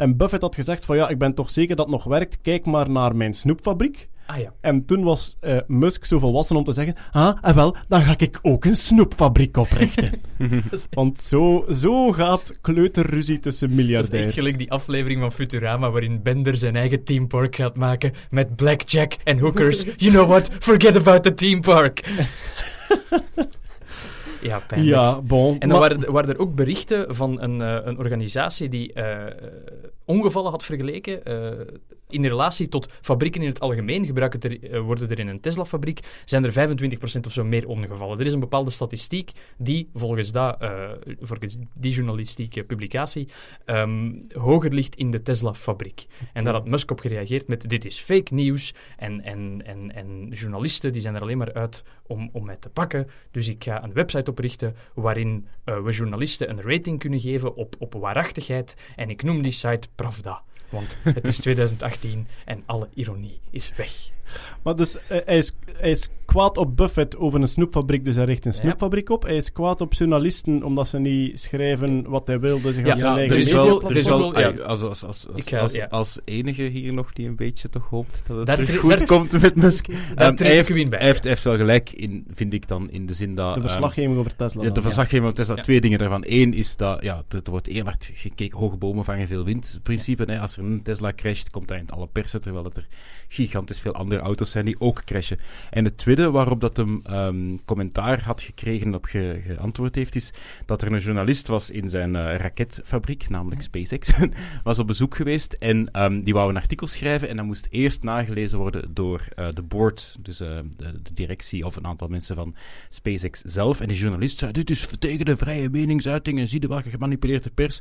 En 0.00 0.16
Buffett 0.16 0.42
had 0.42 0.54
gezegd 0.54 0.84
van 0.84 0.96
ja, 0.96 1.08
ik 1.08 1.18
ben 1.18 1.34
toch 1.34 1.50
zeker 1.50 1.76
dat 1.76 1.86
het 1.86 1.94
nog 1.94 2.04
werkt, 2.04 2.38
kijk 2.42 2.66
maar 2.66 2.90
naar 2.90 3.16
mijn 3.16 3.34
snoepfabriek. 3.34 4.08
Ah 4.26 4.38
ja. 4.38 4.52
En 4.60 4.84
toen 4.84 5.02
was 5.02 5.36
eh, 5.40 5.56
Musk 5.66 6.04
zo 6.04 6.18
volwassen 6.18 6.56
om 6.56 6.64
te 6.64 6.72
zeggen, 6.72 6.94
ah, 7.12 7.38
en 7.40 7.54
wel, 7.54 7.76
dan 7.88 8.02
ga 8.02 8.14
ik 8.16 8.38
ook 8.42 8.64
een 8.64 8.76
snoepfabriek 8.76 9.56
oprichten. 9.56 10.10
Want 10.90 11.20
zo, 11.20 11.64
zo 11.70 12.12
gaat 12.12 12.58
kleuterruzie 12.60 13.40
tussen 13.40 13.68
Dat 13.68 13.78
is 13.78 13.84
miljardairs. 13.84 14.26
echt 14.26 14.34
gelijk 14.34 14.58
die 14.58 14.70
aflevering 14.70 15.20
van 15.20 15.32
Futurama 15.32 15.90
waarin 15.90 16.22
Bender 16.22 16.56
zijn 16.56 16.76
eigen 16.76 17.04
theme 17.04 17.26
park 17.26 17.56
gaat 17.56 17.76
maken 17.76 18.12
met 18.30 18.56
blackjack 18.56 19.16
en 19.24 19.38
hookers. 19.38 19.84
You 19.96 20.12
know 20.12 20.28
what? 20.28 20.50
Forget 20.58 20.96
about 20.96 21.22
the 21.22 21.34
theme 21.34 21.60
park. 21.60 22.02
Ja, 24.40 24.58
pijnlijk. 24.66 24.94
Ja, 24.96 25.20
bon. 25.20 25.52
En 25.52 25.68
dan 25.68 25.68
maar- 25.68 25.88
waren, 25.88 26.04
er- 26.06 26.12
waren 26.12 26.30
er 26.30 26.38
ook 26.38 26.54
berichten 26.54 27.14
van 27.14 27.40
een, 27.40 27.60
eh, 27.62 27.76
een 27.84 27.98
organisatie 27.98 28.68
die 28.68 28.92
eh, 28.92 29.26
eh, 29.26 29.32
ongevallen 30.10 30.50
had 30.50 30.64
vergeleken 30.64 31.24
eh, 31.24 31.66
in 32.08 32.26
relatie 32.26 32.68
tot 32.68 32.88
fabrieken 33.00 33.42
in 33.42 33.48
het 33.48 33.60
algemeen. 33.60 34.06
Gebruiken 34.06 34.40
eh, 34.40 34.80
worden 34.80 35.10
er 35.10 35.18
in 35.18 35.28
een 35.28 35.40
Tesla-fabriek, 35.40 36.00
zijn 36.24 36.44
er 36.44 36.52
25% 36.52 37.26
of 37.26 37.32
zo 37.32 37.44
meer 37.44 37.68
ongevallen. 37.68 38.18
Er 38.18 38.26
is 38.26 38.32
een 38.32 38.40
bepaalde 38.40 38.70
statistiek 38.70 39.30
die 39.58 39.88
volgens, 39.94 40.32
dat, 40.32 40.60
eh, 40.60 40.90
volgens 41.20 41.56
die 41.74 41.92
journalistieke 41.92 42.64
publicatie 42.64 43.28
ehm, 43.64 44.12
hoger 44.32 44.72
ligt 44.72 44.96
in 44.96 45.10
de 45.10 45.22
Tesla-fabriek. 45.22 46.06
En 46.32 46.44
daar 46.44 46.54
had 46.54 46.68
Musk 46.68 46.90
op 46.90 47.00
gereageerd 47.00 47.48
met 47.48 47.68
dit 47.68 47.84
is 47.84 47.98
fake 47.98 48.34
nieuws 48.34 48.74
en, 48.96 49.20
en, 49.24 49.62
en, 49.64 49.94
en 49.94 50.28
journalisten 50.28 50.92
die 50.92 51.02
zijn 51.02 51.14
er 51.14 51.22
alleen 51.22 51.38
maar 51.38 51.52
uit 51.52 51.82
om, 52.06 52.30
om 52.32 52.44
mij 52.44 52.56
te 52.56 52.68
pakken. 52.68 53.06
Dus 53.30 53.48
ik 53.48 53.64
ga 53.64 53.84
een 53.84 53.92
website 53.92 54.30
oprichten 54.30 54.74
waarin 54.94 55.46
we 55.64 55.90
journalisten 55.90 56.50
een 56.50 56.62
rating 56.62 56.98
kunnen 56.98 57.20
geven 57.20 57.54
op, 57.54 57.74
op 57.78 57.94
waarachtigheid. 57.94 58.76
En 58.96 59.10
ik 59.10 59.22
noem 59.22 59.42
die 59.42 59.52
site 59.52 59.88
Pravda. 60.00 60.42
Want 60.68 60.96
het 61.02 61.26
is 61.26 61.36
2018 61.46 62.28
en 62.44 62.62
alle 62.66 62.88
ironie 62.94 63.40
is 63.50 63.72
weg. 63.76 64.10
Maar 64.62 64.76
dus 64.76 64.96
eh, 65.06 65.18
hij, 65.24 65.36
is, 65.36 65.52
hij 65.76 65.90
is 65.90 66.08
kwaad 66.24 66.56
op 66.56 66.76
Buffett 66.76 67.16
over 67.16 67.40
een 67.40 67.48
snoepfabriek, 67.48 68.04
dus 68.04 68.14
hij 68.16 68.24
richt 68.24 68.44
een 68.44 68.52
Ja. 68.54 68.58
snoepfabriek 68.58 69.10
op. 69.10 69.22
Hij 69.22 69.36
is 69.36 69.52
kwaad 69.52 69.80
op 69.80 69.94
journalisten 69.94 70.62
omdat 70.62 70.88
ze 70.88 70.98
niet 70.98 71.40
schrijven 71.40 72.08
wat 72.08 72.26
hij 72.26 72.40
wil, 72.40 72.60
dus 72.60 72.74
hij 72.74 72.84
gaat 72.84 72.92
Ja, 72.92 72.98
zijn 72.98 73.12
Ja, 73.12 73.18
eigen 73.18 73.36
er 73.36 73.42
is 73.42 73.52
wel, 73.52 73.82
er 73.90 73.96
is 73.96 74.06
wel 74.06 74.34
als, 74.34 74.82
als, 74.82 75.04
als, 75.04 75.26
als, 75.34 75.52
als, 75.54 75.74
ja. 75.74 75.86
als 75.90 76.18
enige 76.24 76.62
hier 76.62 76.92
nog 76.92 77.12
die 77.12 77.26
een 77.28 77.36
beetje 77.36 77.68
toch 77.68 77.88
hoopt 77.88 78.22
dat 78.26 78.36
het 78.36 78.46
Daar 78.46 78.56
terug 78.56 78.80
tre- 78.80 78.90
goed 78.96 79.06
komt 79.06 79.40
met 79.40 79.54
Musk. 79.54 79.86
Daar 79.88 79.98
Ehm, 80.28 80.42
hij, 80.44 80.54
heeft, 80.54 80.68
hij, 80.68 80.86
heeft, 80.90 81.22
hij 81.22 81.30
heeft 81.32 81.42
wel 81.44 81.56
gelijk 81.56 81.90
in, 81.90 82.26
vind 82.34 82.52
ik 82.54 82.68
dan, 82.68 82.90
in 82.90 83.06
de 83.06 83.14
zin 83.14 83.34
dat... 83.34 83.48
De 83.54 83.60
ehm, 83.60 83.68
verslaggeving 83.68 84.18
over 84.18 84.36
Tesla. 84.36 84.62
Ja, 84.62 84.70
de 84.70 84.82
verslaggeving 84.82 85.24
van 85.24 85.32
Tesla, 85.34 85.56
Ja. 85.56 85.62
twee 85.62 85.80
dingen 85.80 85.98
daarvan. 85.98 86.24
Eén 86.26 86.54
is 86.54 86.76
dat, 86.76 87.02
ja, 87.02 87.22
er 87.28 87.40
wordt 87.50 87.66
heel 87.66 87.84
hard 87.84 88.10
gekeken, 88.14 88.58
hoge 88.58 88.76
bomen 88.76 89.04
vangen 89.04 89.28
veel 89.28 89.44
wind, 89.44 89.72
het 89.72 89.82
principe. 89.82 90.24
Hè. 90.32 90.38
Als 90.40 90.56
er 90.56 90.64
een 90.64 90.82
Tesla 90.82 91.12
crasht, 91.16 91.50
komt 91.50 91.68
dat 91.68 91.78
in 91.78 91.90
alle 91.90 92.06
persen, 92.12 92.40
terwijl 92.42 92.64
het 92.64 92.76
er 92.76 92.86
gigantisch 93.28 93.80
veel 93.80 93.92
andere 93.92 94.19
auto's 94.20 94.50
zijn 94.50 94.64
die 94.64 94.80
ook 94.80 95.04
crashen. 95.04 95.38
En 95.70 95.84
het 95.84 95.98
tweede 95.98 96.30
waarop 96.30 96.60
dat 96.60 96.76
hem 96.76 97.00
ehm, 97.04 97.56
commentaar 97.64 98.22
had 98.22 98.42
gekregen 98.42 98.86
en 98.86 98.94
op 98.94 99.04
ge- 99.04 99.42
geantwoord 99.46 99.94
heeft, 99.94 100.14
is 100.14 100.32
dat 100.66 100.82
er 100.82 100.92
een 100.92 101.00
journalist 101.00 101.46
was 101.46 101.70
in 101.70 101.88
zijn 101.88 102.16
eh, 102.16 102.36
raketfabriek, 102.36 103.28
namelijk 103.28 103.62
SpaceX, 103.62 104.10
was 104.64 104.78
op 104.78 104.86
bezoek 104.86 105.14
geweest 105.14 105.52
en 105.52 105.90
ehm, 105.90 106.20
die 106.20 106.34
wou 106.34 106.50
een 106.50 106.56
artikel 106.56 106.86
schrijven 106.86 107.28
en 107.28 107.36
dat 107.36 107.44
moest 107.44 107.66
eerst 107.70 108.02
nagelezen 108.02 108.58
worden 108.58 108.94
door 108.94 109.24
eh, 109.34 109.48
de 109.52 109.62
board, 109.62 110.16
dus 110.20 110.40
eh, 110.40 110.58
de, 110.76 111.02
de 111.02 111.12
directie 111.14 111.66
of 111.66 111.76
een 111.76 111.86
aantal 111.86 112.08
mensen 112.08 112.36
van 112.36 112.54
SpaceX 112.88 113.40
zelf. 113.40 113.80
En 113.80 113.88
die 113.88 113.96
journalist 113.96 114.38
zei, 114.38 114.52
dit 114.52 114.70
is 114.70 114.88
tegen 114.98 115.24
de 115.24 115.36
vrije 115.36 115.70
meningsuiting 115.70 116.38
en 116.38 116.48
zie 116.48 116.60
je 116.60 116.68
wel 116.68 116.82
gemanipuleerde 116.82 117.50
pers. 117.50 117.80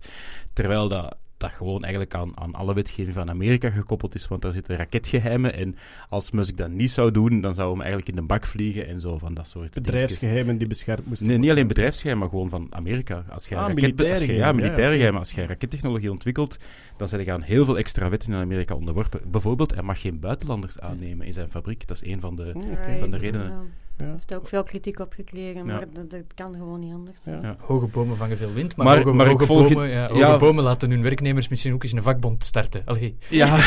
Terwijl 0.54 0.88
dat, 0.88 1.18
dat 1.40 1.52
gewoon 1.52 1.82
eigenlijk 1.84 2.14
aan, 2.14 2.32
aan 2.40 2.54
alle 2.54 2.74
wetgeving 2.74 3.14
van 3.16 3.30
Amerika 3.30 3.70
gekoppeld 3.70 4.16
is, 4.16 4.28
want 4.28 4.42
daar 4.42 4.52
zitten 4.52 4.76
raketgeheimen. 4.76 5.54
En 5.54 5.76
als 6.10 6.32
Musk 6.32 6.58
dat 6.58 6.70
niet 6.70 6.92
zou 6.92 7.12
doen, 7.12 7.42
dan 7.42 7.54
zou 7.54 7.70
hem 7.70 7.80
eigenlijk 7.80 8.10
in 8.10 8.16
de 8.16 8.22
bak 8.22 8.46
vliegen 8.46 8.88
en 8.88 9.00
zo 9.00 9.18
van 9.18 9.34
dat 9.34 9.48
soort 9.48 9.74
dingetjes. 9.74 9.92
Bedrijfsgeheimen 9.94 10.58
die 10.58 10.68
beschermd 10.68 11.06
moesten 11.06 11.28
Nee, 11.28 11.38
niet 11.38 11.50
alleen 11.50 11.68
bedrijfsgeheimen, 11.68 12.24
maar 12.30 12.34
gewoon 12.36 12.50
van 12.50 12.68
Amerika. 12.76 13.24
Als 13.30 13.48
jij 13.48 13.58
Ah, 13.58 13.64
raket- 13.68 13.82
militaire 13.82 14.14
als 14.16 14.24
jij- 14.26 14.28
geheimen, 14.36 14.56
Ja, 14.56 14.62
ja, 14.62 14.66
militaire 14.68 14.96
geheimen. 14.96 15.20
Als 15.22 15.32
jij 15.32 15.46
rakettechnologie 15.46 16.12
ontwikkelt, 16.12 16.58
dan 16.98 17.08
zijn 17.08 17.22
er 17.28 17.34
aan 17.34 17.42
heel 17.42 17.66
veel 17.66 17.78
extra 17.78 18.10
wetten 18.10 18.34
in 18.34 18.40
Amerika 18.40 18.76
onderworpen. 18.76 19.20
Bijvoorbeeld, 19.32 19.74
hij 19.74 19.84
mag 19.84 20.02
geen 20.02 20.20
buitenlanders 20.20 20.80
aannemen 20.80 21.26
in 21.26 21.34
zijn 21.34 21.50
fabriek. 21.50 21.88
Dat 21.88 22.02
is 22.02 22.10
een 22.12 22.20
van 22.20 22.36
de, 22.36 22.52
van 23.00 23.10
de 23.12 23.18
redenen. 23.18 23.54
Hij 24.00 24.08
heeft 24.12 24.34
ook 24.34 24.47
veel 24.47 24.64
kritiek 24.64 25.00
op 25.00 25.14
gekregen, 25.14 25.66
maar 25.66 25.80
Ja. 25.80 25.86
dat, 25.93 26.10
dat 26.10 26.20
kan 26.36 26.54
gewoon 26.54 26.80
niet 26.80 26.93
anders. 26.93 27.18
Ja. 27.26 27.39
Ja. 27.41 27.56
Hoge 27.60 27.86
bomen 27.86 28.18
vangen 28.18 28.38
veel 28.38 28.54
wind, 28.54 28.76
maar, 28.76 28.86
Maar- 28.86 28.97
hoge, 28.97 29.12
maar 29.16 29.28
hoge 29.28 29.45
bomen, 29.45 29.89
ja, 29.89 30.08
hoge 30.08 30.20
ja. 30.20 30.38
bomen 30.38 30.64
laten 30.64 30.89
hun 30.89 31.02
werknemers 31.02 31.47
misschien 31.47 31.74
ook 31.74 31.84
eens 31.84 31.91
een 31.91 32.04
vakbond 32.04 32.43
starten. 32.45 32.82
Allee. 32.86 33.18
Ja, 33.30 33.58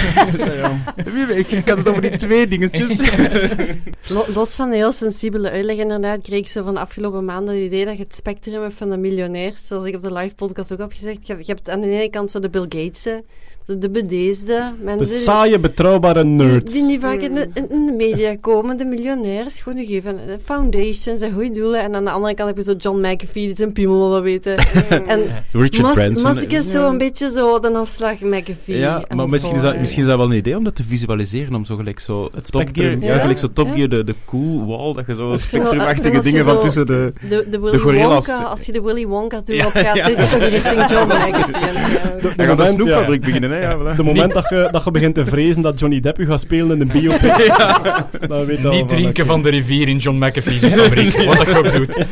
wie 1.14 1.26
weet, 1.26 1.52
ik 1.52 1.64
kan 1.64 1.78
het 1.78 1.88
over 1.88 2.02
die 2.02 2.18
twee 2.18 2.46
dingetjes. 2.46 2.98
Lo- 4.14 4.26
los 4.34 4.54
van 4.54 4.70
de 4.70 4.76
heel 4.76 4.92
sensibele 4.92 5.50
uitleg, 5.50 5.76
inderdaad, 5.76 6.22
kreeg 6.22 6.38
ik 6.38 6.48
zo 6.48 6.64
van 6.64 6.74
de 6.74 6.80
afgelopen 6.80 7.24
maanden 7.24 7.54
het 7.54 7.64
idee 7.64 7.84
dat 7.84 7.96
je 7.96 8.02
het 8.02 8.14
spectrum 8.14 8.62
hebt 8.62 8.74
van 8.74 8.90
de 8.90 8.98
miljonairs. 8.98 9.66
Zoals 9.66 9.84
ik 9.84 9.94
op 9.94 10.02
de 10.02 10.12
live 10.12 10.34
podcast 10.34 10.72
ook 10.72 10.78
heb 10.78 10.92
gezegd. 10.92 11.26
Je, 11.26 11.32
hebt- 11.32 11.46
je 11.46 11.52
hebt 11.52 11.68
aan 11.70 11.80
de 11.80 11.88
ene 11.90 12.10
kant 12.10 12.30
zo 12.30 12.40
de 12.40 12.50
Bill 12.50 12.66
Gates'en, 12.68 13.24
de, 13.66 13.78
de 13.78 13.90
bedeesde 13.90 14.46
De 14.78 14.84
mensen. 14.84 15.20
saaie, 15.20 15.58
betrouwbare 15.58 16.24
nerds. 16.24 16.72
Die 16.72 16.82
niet 16.84 17.00
vaak 17.00 17.20
in 17.20 17.34
de, 17.34 17.48
in 17.54 17.86
de 17.86 17.94
media 17.96 18.36
komen, 18.40 18.76
de 18.76 18.84
miljonairs, 18.84 19.60
gewoon 19.60 19.78
nu 19.78 19.84
geven 19.84 20.18
foundations 20.44 21.20
en 21.20 21.32
goede 21.32 21.50
doelen. 21.50 21.80
En 21.82 21.94
aan 21.94 22.04
de 22.04 22.10
andere 22.10 22.34
kant 22.34 22.48
heb 22.48 22.56
je 22.58 22.62
zo 22.64 22.72
John 22.78 22.98
McAfee, 23.00 23.46
die 23.46 23.54
zijn 23.56 23.72
piemel 23.72 24.08
wil 24.10 24.22
weten. 24.22 24.56
en 25.06 25.20
Richard 25.52 25.82
Mas- 25.82 25.94
Branson. 25.94 26.22
Mask 26.22 26.50
is 26.52 26.70
zo 26.70 26.88
een 26.88 26.98
beetje 26.98 27.30
zo 27.30 27.58
de 27.58 27.70
afslag 27.72 28.20
McAfee. 28.20 28.76
Ja, 28.78 29.04
maar 29.16 29.28
misschien 29.28 29.54
is, 29.56 29.62
dat, 29.62 29.78
misschien 29.78 30.02
is 30.02 30.08
dat 30.08 30.16
wel 30.16 30.26
een 30.26 30.36
idee 30.36 30.56
om 30.56 30.64
dat 30.64 30.74
te 30.74 30.84
visualiseren, 30.84 31.54
om 31.54 31.64
zo 31.64 31.76
gelijk 31.76 31.98
zo 32.00 32.28
Top 32.28 32.40
spectrum. 32.46 32.86
Gear, 33.00 33.00
ja, 33.00 33.14
Ja, 33.14 33.20
gelijk 33.20 33.38
zo 33.38 33.48
Top 33.52 33.66
ja. 33.66 33.72
Gear, 33.74 33.88
de, 33.88 34.04
de 34.04 34.14
cool 34.24 34.66
wall, 34.66 34.92
dat 34.92 35.06
je 35.06 35.14
zo 35.14 35.32
Ik 35.32 35.40
spectrumachtige 35.40 36.20
dingen 36.20 36.44
van 36.44 36.60
tussen 36.60 36.86
de, 36.86 37.12
de, 37.28 37.46
de 37.50 37.60
Willy 37.60 37.78
gorilla's. 37.78 38.26
Wonka, 38.26 38.44
als 38.44 38.66
je 38.66 38.72
de 38.72 38.82
Willy 38.82 39.06
Wonka 39.06 39.42
Ja, 39.44 39.66
op 39.66 39.72
gaat, 39.72 39.96
ja. 39.96 40.06
zit 40.06 40.16
je 40.16 40.28
toch 40.30 40.48
richting 40.48 40.90
John 40.90 41.06
McAfee. 41.12 41.54
En. 41.68 41.74
De 42.22 42.32
Hij 42.36 42.46
gaat 42.46 42.58
een 42.58 42.66
snoepfabriek 42.66 43.20
ja. 43.20 43.26
beginnen, 43.26 43.50
hè? 43.50 43.60
Ja, 43.62 43.76
voilà. 43.78 43.96
De 43.96 44.02
moment 44.02 44.32
dat 44.32 44.48
je, 44.48 44.68
dat 44.70 44.84
je 44.84 44.90
begint 44.90 45.14
te 45.14 45.24
vrezen 45.24 45.62
dat 45.62 45.78
Johnny 45.78 46.00
Depp 46.00 46.18
u 46.18 46.26
gaat 46.26 46.40
spelen 46.40 46.80
in 46.80 46.80
een 46.80 47.00
biopic, 47.00 47.22
Niet 48.48 48.60
van, 48.60 48.86
drinken 48.86 49.08
oké. 49.08 49.24
van 49.24 49.42
de 49.42 49.50
rivier 49.50 49.88
in 49.88 49.96
John 49.96 50.16
McAfee's 50.24 50.64
fabriek, 50.64 51.16
wat 51.26 51.36
dat 51.36 51.56
ook 51.56 51.72
doet. 51.72 51.96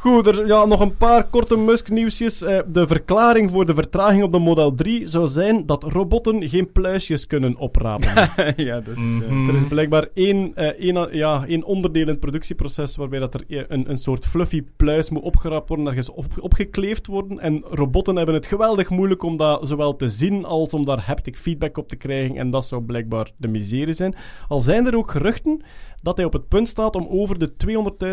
Goed, 0.00 0.26
er, 0.26 0.46
ja, 0.46 0.64
nog 0.64 0.80
een 0.80 0.96
paar 0.96 1.28
korte 1.28 1.56
Musk-nieuwsjes. 1.56 2.42
Eh, 2.42 2.58
de 2.66 2.86
verklaring 2.86 3.50
voor 3.50 3.66
de 3.66 3.74
vertraging 3.74 4.22
op 4.22 4.32
de 4.32 4.38
Model 4.38 4.74
3 4.74 5.08
zou 5.08 5.28
zijn 5.28 5.66
dat 5.66 5.82
robotten 5.82 6.48
geen 6.48 6.72
pluisjes 6.72 7.26
kunnen 7.26 7.56
oprapen. 7.56 8.08
ja, 8.66 8.80
dat 8.80 8.94
is... 8.94 9.00
Mhm. 9.00 9.48
Er 9.48 9.54
is 9.54 9.64
blijkbaar 9.64 10.08
één, 10.14 10.54
eh, 10.54 10.66
één, 10.66 11.16
ja, 11.16 11.44
één 11.46 11.64
onderdeel 11.64 12.02
in 12.02 12.08
het 12.08 12.20
productieproces 12.20 12.96
waarbij 12.96 13.18
dat 13.18 13.34
er 13.34 13.44
een, 13.68 13.90
een 13.90 13.98
soort 13.98 14.26
fluffy 14.26 14.62
pluis 14.76 15.10
moet 15.10 15.22
opgeraapt 15.22 15.68
worden, 15.68 15.86
ergens 15.86 16.10
op, 16.10 16.26
opgekleefd 16.38 17.06
worden. 17.06 17.38
En 17.38 17.64
robotten 17.70 18.16
hebben 18.16 18.34
het 18.34 18.46
geweldig 18.46 18.90
moeilijk 18.90 19.22
om 19.22 19.36
dat 19.36 19.68
zowel 19.68 19.96
te 19.96 20.08
zien 20.08 20.44
als 20.44 20.74
om 20.74 20.84
daar 20.84 21.00
haptic 21.00 21.36
feedback 21.36 21.78
op 21.78 21.88
te 21.88 21.96
krijgen. 21.96 22.36
En 22.36 22.50
dat 22.50 22.66
zou 22.66 22.82
blijkbaar 22.82 23.30
de 23.36 23.48
miserie 23.48 23.94
zijn. 23.94 24.14
Al 24.48 24.60
zijn 24.60 24.86
er 24.86 24.96
ook 24.96 25.10
geruchten 25.10 25.62
dat 26.02 26.16
hij 26.16 26.26
op 26.26 26.32
het 26.32 26.48
punt 26.48 26.68
staat 26.68 26.96
om 26.96 27.06
over 27.10 27.38
de 27.38 27.52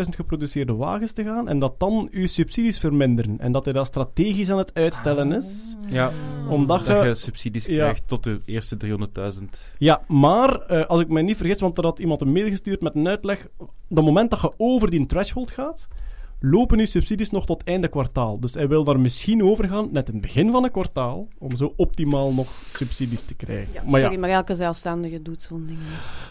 200.000 0.04 0.14
geproduceerde 0.16 0.74
wagens 0.74 1.12
te 1.12 1.24
gaan 1.24 1.48
en 1.48 1.58
dat 1.58 1.80
dan 1.80 2.08
uw 2.10 2.26
subsidies 2.26 2.78
verminderen. 2.78 3.40
En 3.40 3.52
dat 3.52 3.64
hij 3.64 3.72
dat 3.74 3.86
strategisch 3.86 4.50
aan 4.50 4.58
het 4.58 4.74
uitstellen 4.74 5.32
is. 5.32 5.76
ja, 5.88 6.12
Omdat 6.48 6.86
dat 6.86 7.00
je- 7.02 7.06
je 7.08 7.14
subsidies 7.14 7.66
ja. 7.66 7.72
krijgt 7.74 8.02
tot 8.08 8.24
de 8.24 8.40
eerste 8.44 8.76
300.000. 8.76 9.74
Ja, 9.78 10.02
maar 10.08 10.60
eh, 10.60 10.84
als 10.84 11.00
ik 11.00 11.08
mij 11.08 11.22
niet 11.22 11.36
vergis, 11.36 11.60
want 11.60 11.78
er 11.78 11.84
had 11.84 11.98
iemand 11.98 12.20
een 12.20 12.32
mail 12.32 12.48
gestuurd 12.48 12.80
met 12.80 12.94
een 12.94 13.08
uitleg. 13.08 13.46
Op 13.56 13.70
het 13.88 14.04
moment 14.04 14.30
dat 14.30 14.40
je 14.40 14.52
over 14.56 14.90
die 14.90 15.06
threshold 15.06 15.50
gaat, 15.50 15.88
lopen 16.40 16.78
uw 16.78 16.86
subsidies 16.86 17.30
nog 17.30 17.46
tot 17.46 17.62
einde 17.64 17.88
kwartaal. 17.88 18.40
Dus 18.40 18.54
hij 18.54 18.68
wil 18.68 18.84
daar 18.84 19.00
misschien 19.00 19.44
over 19.44 19.68
gaan, 19.68 19.88
net 19.92 20.06
in 20.08 20.12
het 20.12 20.22
begin 20.22 20.50
van 20.50 20.64
een 20.64 20.70
kwartaal, 20.70 21.28
om 21.38 21.56
zo 21.56 21.72
optimaal 21.76 22.32
nog 22.32 22.48
subsidies 22.68 23.22
te 23.22 23.34
krijgen. 23.34 23.68
maar 23.84 24.00
Sorry, 24.00 24.14
ja, 24.14 24.18
maar 24.20 24.30
elke 24.30 24.54
zelfstandige 24.54 25.22
doet 25.22 25.42
zo'n 25.42 25.64
ding. 25.66 25.78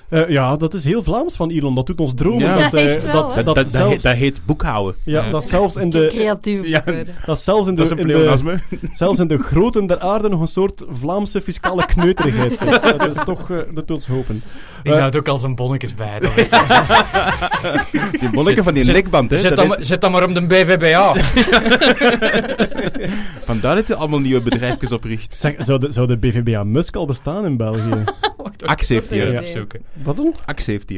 eh, 0.10 0.30
ja, 0.30 0.58
dat 0.58 0.74
is 0.74 0.84
heel 0.84 1.04
Vlaams 1.04 1.36
van 1.36 1.50
Elon. 1.50 1.76
Dat 1.76 1.86
doet 1.86 2.00
ons 2.00 2.14
dromen. 2.16 2.40
Ja. 2.48 2.70
dat, 2.70 2.72
wel, 2.72 3.14
dat, 3.14 3.34
dat, 3.36 3.46
dat, 3.46 3.56
dat, 3.56 3.68
zelfs, 3.68 3.92
heet, 3.94 4.02
dat 4.02 4.16
heet 4.16 4.42
boekhouden. 4.46 4.96
ja, 5.06 5.26
Ja. 5.26 5.32
dat 5.32 5.44
zelfs 5.44 5.76
in 5.76 5.90
De 5.90 6.00
de... 6.00 6.08
creatieve 6.08 6.70
Ja. 6.70 6.84
Dat 7.26 7.40
zelfs 7.40 7.68
in 7.68 7.76
de, 7.76 7.82
Dat 7.82 7.86
is 7.86 7.92
een 7.92 7.98
in 8.02 8.08
de, 8.08 8.14
pleonasme. 8.14 8.60
zelfs 8.94 9.20
in 9.20 9.28
de 9.28 9.38
groten 9.38 9.86
der 9.88 10.00
aarde 10.00 10.30
nog 10.30 10.42
een 10.42 10.48
soort 10.48 10.84
Vlaamse 10.90 11.42
fiscale 11.42 11.86
kneuterigheid 11.86 12.58
zit. 12.60 12.82
Dat 12.98 13.16
is 13.16 13.24
toch, 13.24 13.50
eh, 13.52 13.58
dat 13.58 13.76
doet 13.88 13.92
ons 13.92 14.08
hopen. 14.08 14.44
Die 14.84 14.94
Eh, 14.94 15.00
houdt 15.00 15.16
ook 15.16 15.28
al 15.28 15.38
zijn 15.38 15.56
bonnetjes 15.56 15.96
bij. 15.96 16.20
Die 18.20 18.30
monniken 18.32 18.64
van 18.64 18.74
die 18.74 18.84
Zet- 18.84 18.96
nekband, 18.96 19.32
hè. 19.32 19.38
Zet 19.80 19.97
zet 19.98 20.02
dat 20.02 20.12
maar 20.12 20.24
om 20.28 20.34
de 20.34 20.42
BVBA. 20.48 21.14
Vandaar 23.46 23.76
dat 23.76 23.88
hij 23.88 23.98
allemaal 23.98 24.20
nieuwe 24.20 24.42
bedrijfjes 24.42 24.92
opricht. 24.92 25.34
Zeg, 25.34 25.54
zou 25.58 25.80
de, 25.80 25.92
zou 25.92 26.08
de 26.08 26.18
BVBA 26.18 26.64
Musk 26.64 26.96
al 26.96 27.06
bestaan 27.06 27.46
in 27.46 27.58
België? 27.58 28.04
Axe 28.66 28.94
heeft 28.94 29.38
opzoeken. 29.38 29.82
Wat 30.04 30.18
dan? 30.18 30.34
Axe 30.46 30.72
heeft 30.72 30.90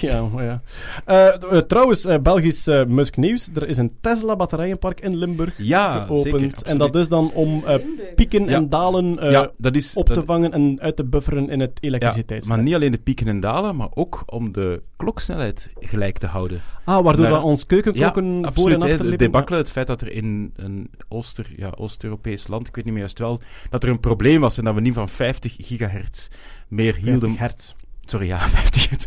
ja. 0.00 0.22
maar 0.22 0.44
ja. 0.44 0.60
Eh, 1.04 1.26
eh, 1.26 1.58
trouwens, 1.58 2.04
eh, 2.04 2.18
Belgisch 2.18 2.66
eh, 2.66 2.84
Musk 2.84 3.16
nieuws. 3.16 3.48
Er 3.54 3.68
is 3.68 3.76
een 3.76 3.92
Tesla-batterijenpark 4.00 5.00
in 5.00 5.16
Limburg 5.16 5.54
Ja, 5.56 6.04
geopend. 6.04 6.40
zeker, 6.40 6.52
en 6.64 6.78
dat 6.78 6.94
is 6.94 7.08
dan 7.08 7.30
om 7.32 7.62
eh, 7.66 7.74
pieken 8.14 8.44
Ja. 8.44 8.50
en 8.56 8.68
dalen 8.68 9.18
eh, 9.18 9.30
ja, 9.30 9.50
dat 9.56 9.76
is... 9.76 9.94
op 9.94 10.06
dat- 10.06 10.16
te 10.18 10.24
vangen 10.24 10.52
en 10.52 10.80
uit 10.80 10.96
te 10.96 11.04
bufferen 11.04 11.50
in 11.50 11.60
het 11.60 11.70
Ja, 11.80 11.88
elektriciteitsnet. 11.88 12.56
maar 12.56 12.64
niet 12.64 12.74
alleen 12.74 12.92
de 12.92 12.98
pieken 12.98 13.28
en 13.28 13.40
dalen, 13.40 13.76
maar 13.76 13.88
ook 13.94 14.22
om 14.26 14.52
de 14.52 14.82
kloksnelheid 14.96 15.70
gelijk 15.80 16.18
te 16.18 16.26
houden. 16.26 16.60
Ah, 16.88 17.04
waardoor 17.04 17.26
dat 17.28 17.42
ons 17.42 17.66
keukenklokken 17.66 18.40
ja, 18.40 18.52
voor 18.52 18.70
en 18.70 18.82
achter 18.82 19.18
debakkelen, 19.18 19.58
het 19.60 19.70
feit 19.70 19.86
dat 19.86 20.00
er 20.00 20.12
in 20.12 20.52
een 20.56 20.90
Ooster, 21.08 21.46
ja, 21.56 21.72
Oost-Europees 21.76 22.46
land, 22.46 22.68
ik 22.68 22.74
weet 22.74 22.84
niet 22.84 22.92
meer 22.92 23.02
juist 23.02 23.18
wel, 23.18 23.40
dat 23.70 23.82
er 23.82 23.88
een 23.88 24.00
probleem 24.00 24.40
was 24.40 24.58
en 24.58 24.64
dat 24.64 24.74
we 24.74 24.80
niet 24.80 24.94
van 24.94 25.08
50 25.08 25.56
gigahertz 25.58 26.28
meer 26.68 26.92
50 26.92 27.10
hielden. 27.10 27.36
hertz. 27.36 27.72
Sorry, 28.04 28.26
ja, 28.26 28.48
50 28.58 28.88
hertz. 28.88 29.04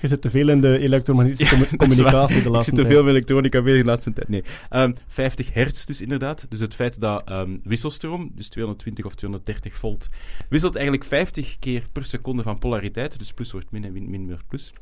Je 0.00 0.08
zit 0.08 0.20
te 0.20 0.30
veel 0.30 0.48
in 0.48 0.60
de 0.60 0.80
elektromagnetische 0.80 1.56
Ja, 1.70 1.76
communicatie 1.76 2.36
de 2.36 2.42
Ik 2.42 2.48
laatste 2.48 2.64
zit 2.64 2.74
te 2.74 2.82
tijd. 2.82 2.94
veel 2.94 3.02
met 3.04 3.12
elektronica 3.14 3.62
bezig 3.62 3.80
de 3.80 3.86
laatste 3.86 4.12
tijd. 4.12 4.28
Nee. 4.28 4.42
Ehm, 4.68 4.92
50 5.08 5.52
hertz 5.52 5.84
dus 5.84 6.00
inderdaad. 6.00 6.46
Dus 6.48 6.60
het 6.60 6.74
feit 6.74 7.00
dat 7.00 7.28
ehm, 7.28 7.56
wisselstroom, 7.62 8.30
dus 8.34 8.48
220 8.48 9.04
of 9.04 9.14
230 9.14 9.76
volt, 9.76 10.08
wisselt 10.48 10.74
eigenlijk 10.74 11.04
50 11.04 11.58
keer 11.58 11.82
per 11.92 12.04
seconde 12.04 12.42
van 12.42 12.58
polariteit. 12.58 13.18
Dus 13.18 13.32
plus 13.32 13.52
wordt 13.52 13.70
min 13.70 13.84
en 13.84 13.92
min, 13.92 14.10
min 14.10 14.26
wordt 14.26 14.48
plus. 14.48 14.72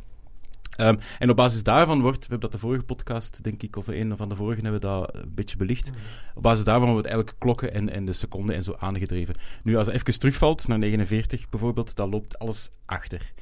Ehm, 0.77 0.97
en 1.19 1.31
op 1.31 1.37
basis 1.37 1.63
daarvan 1.63 2.01
wordt, 2.01 2.19
we 2.19 2.31
hebben 2.31 2.51
dat 2.51 2.53
de 2.53 2.67
vorige 2.67 2.85
podcast, 2.85 3.43
denk 3.43 3.63
ik, 3.63 3.77
of 3.77 3.87
een 3.87 4.17
van 4.17 4.29
de 4.29 4.37
vorige 4.37 4.63
hebben 4.63 4.81
we 4.81 4.87
dat 4.87 5.15
een 5.15 5.35
beetje 5.35 5.57
belicht. 5.57 5.93
Op 6.35 6.43
basis 6.43 6.65
daarvan 6.65 6.91
wordt 6.91 7.07
eigenlijk 7.07 7.39
klokken 7.39 7.75
en, 7.75 7.91
en 7.91 8.05
de 8.05 8.13
seconden 8.13 8.55
en 8.55 8.63
zo 8.63 8.77
aangedreven. 8.79 9.35
Nu, 9.63 9.77
als 9.77 9.87
het 9.87 9.95
even 9.97 10.19
terugvalt 10.19 10.69
naar 10.69 10.79
49 10.79 11.49
bijvoorbeeld, 11.49 11.97
dan 11.97 12.11
loopt 12.11 12.39
alles 12.39 12.71
achter. 12.85 13.33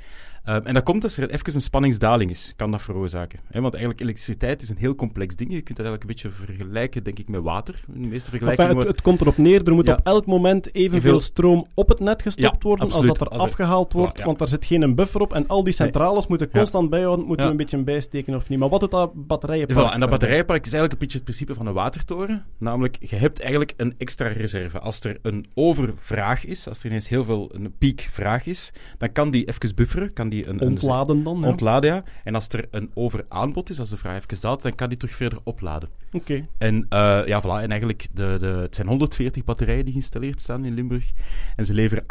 Ehm, 0.44 0.60
en 0.64 0.74
dat 0.74 0.82
komt 0.82 1.02
als 1.02 1.16
er 1.16 1.30
even 1.30 1.54
een 1.54 1.60
spanningsdaling 1.60 2.30
is, 2.30 2.52
kan 2.56 2.70
dat 2.70 2.82
veroorzaken. 2.82 3.38
Hè? 3.46 3.60
Want 3.60 3.72
eigenlijk 3.72 4.02
elektriciteit 4.02 4.62
is 4.62 4.68
een 4.68 4.76
heel 4.76 4.94
complex 4.94 5.36
ding. 5.36 5.50
Je 5.52 5.60
kunt 5.62 5.78
dat 5.78 5.86
eigenlijk 5.86 6.20
een 6.22 6.30
beetje 6.30 6.44
vergelijken, 6.46 7.04
denk 7.04 7.18
ik, 7.18 7.28
met 7.28 7.42
water. 7.42 7.74
In 7.94 8.02
de 8.02 8.08
meeste 8.08 8.30
Enfin, 8.32 8.38
vergelijkingen 8.46 8.86
het, 8.86 9.02
komt 9.02 9.20
erop 9.20 9.36
neer, 9.36 9.62
er 9.66 9.74
moet 9.74 9.86
Ja. 9.86 9.92
op 9.92 10.00
elk 10.06 10.26
moment 10.26 10.74
evenveel 10.74 11.20
stroom 11.20 11.66
op 11.74 11.88
het 11.88 12.00
net 12.00 12.22
gestopt 12.22 12.54
Ja, 12.62 12.68
worden 12.68 12.84
absoluut. 12.86 13.08
als 13.10 13.18
dat 13.18 13.28
er 13.28 13.34
Als 13.38 13.42
afgehaald 13.48 13.92
wordt, 13.92 14.18
ja. 14.18 14.24
want 14.24 14.38
daar 14.38 14.48
zit 14.48 14.64
geen 14.64 14.94
buffer 14.94 15.20
op 15.20 15.32
en 15.32 15.46
al 15.48 15.64
die 15.64 15.72
centrales 15.72 16.26
moeten 16.26 16.50
constant 16.50 16.90
bijhouden, 16.90 17.26
moeten 17.26 17.44
we 17.44 17.50
een 17.50 17.56
beetje 17.56 17.78
bijsteken 17.82 18.34
of 18.34 18.48
niet. 18.48 18.58
Maar 18.58 18.68
wat 18.68 18.80
doet 18.80 18.90
dat 18.90 19.10
batterijenpark? 19.26 19.88
Voilà, 19.88 19.92
en 19.94 20.00
dat 20.00 20.10
batterijpark 20.10 20.66
is 20.66 20.72
eigenlijk 20.72 20.92
een 20.92 20.98
beetje 20.98 21.16
het 21.16 21.24
principe 21.24 21.54
van 21.54 21.66
een 21.66 21.74
watertoren. 21.74 22.44
Namelijk, 22.58 22.96
je 23.00 23.16
hebt 23.16 23.40
eigenlijk 23.40 23.74
een 23.76 23.94
extra 23.98 24.26
reserve. 24.28 24.78
Als 24.78 25.00
er 25.00 25.18
een 25.22 25.46
overvraag 25.54 26.44
is, 26.44 26.68
als 26.68 26.80
er 26.80 26.86
ineens 26.86 27.08
heel 27.08 27.24
veel 27.24 27.50
een 27.54 27.74
piekvraag 27.78 28.46
is, 28.46 28.70
dan 28.98 29.12
kan 29.12 29.30
die 29.30 29.44
even 29.44 29.74
bufferen, 29.74 30.12
kan 30.12 30.28
die 30.32 30.46
een, 30.46 30.62
een 30.62 30.68
Ontladen 30.68 31.22
dan, 31.22 31.40
ja. 31.40 31.48
ontladen, 31.48 31.94
ja. 31.94 32.04
En 32.24 32.34
als 32.34 32.48
er 32.48 32.68
een 32.70 32.90
overaanbod 32.94 33.70
is, 33.70 33.78
als 33.78 33.90
de 33.90 33.96
vraag 33.96 34.16
even 34.16 34.40
daalt, 34.40 34.62
dan 34.62 34.74
kan 34.74 34.88
die 34.88 34.98
terug 34.98 35.14
verder 35.14 35.38
opladen. 35.42 35.88
Oké. 36.12 36.46
En 36.58 36.86
eh, 36.88 37.26
ja, 37.26 37.42
voilà. 37.42 37.62
En 37.62 37.70
eigenlijk, 37.70 38.08
de, 38.12 38.36
de, 38.40 38.46
het 38.46 38.74
zijn 38.74 38.88
140 38.88 39.44
batterijen 39.44 39.84
die 39.84 39.92
geïnstalleerd 39.92 40.40
staan 40.40 40.64
in 40.64 40.74
Limburg. 40.74 41.12
En 41.56 41.64
ze 41.64 41.74
leveren 41.74 42.04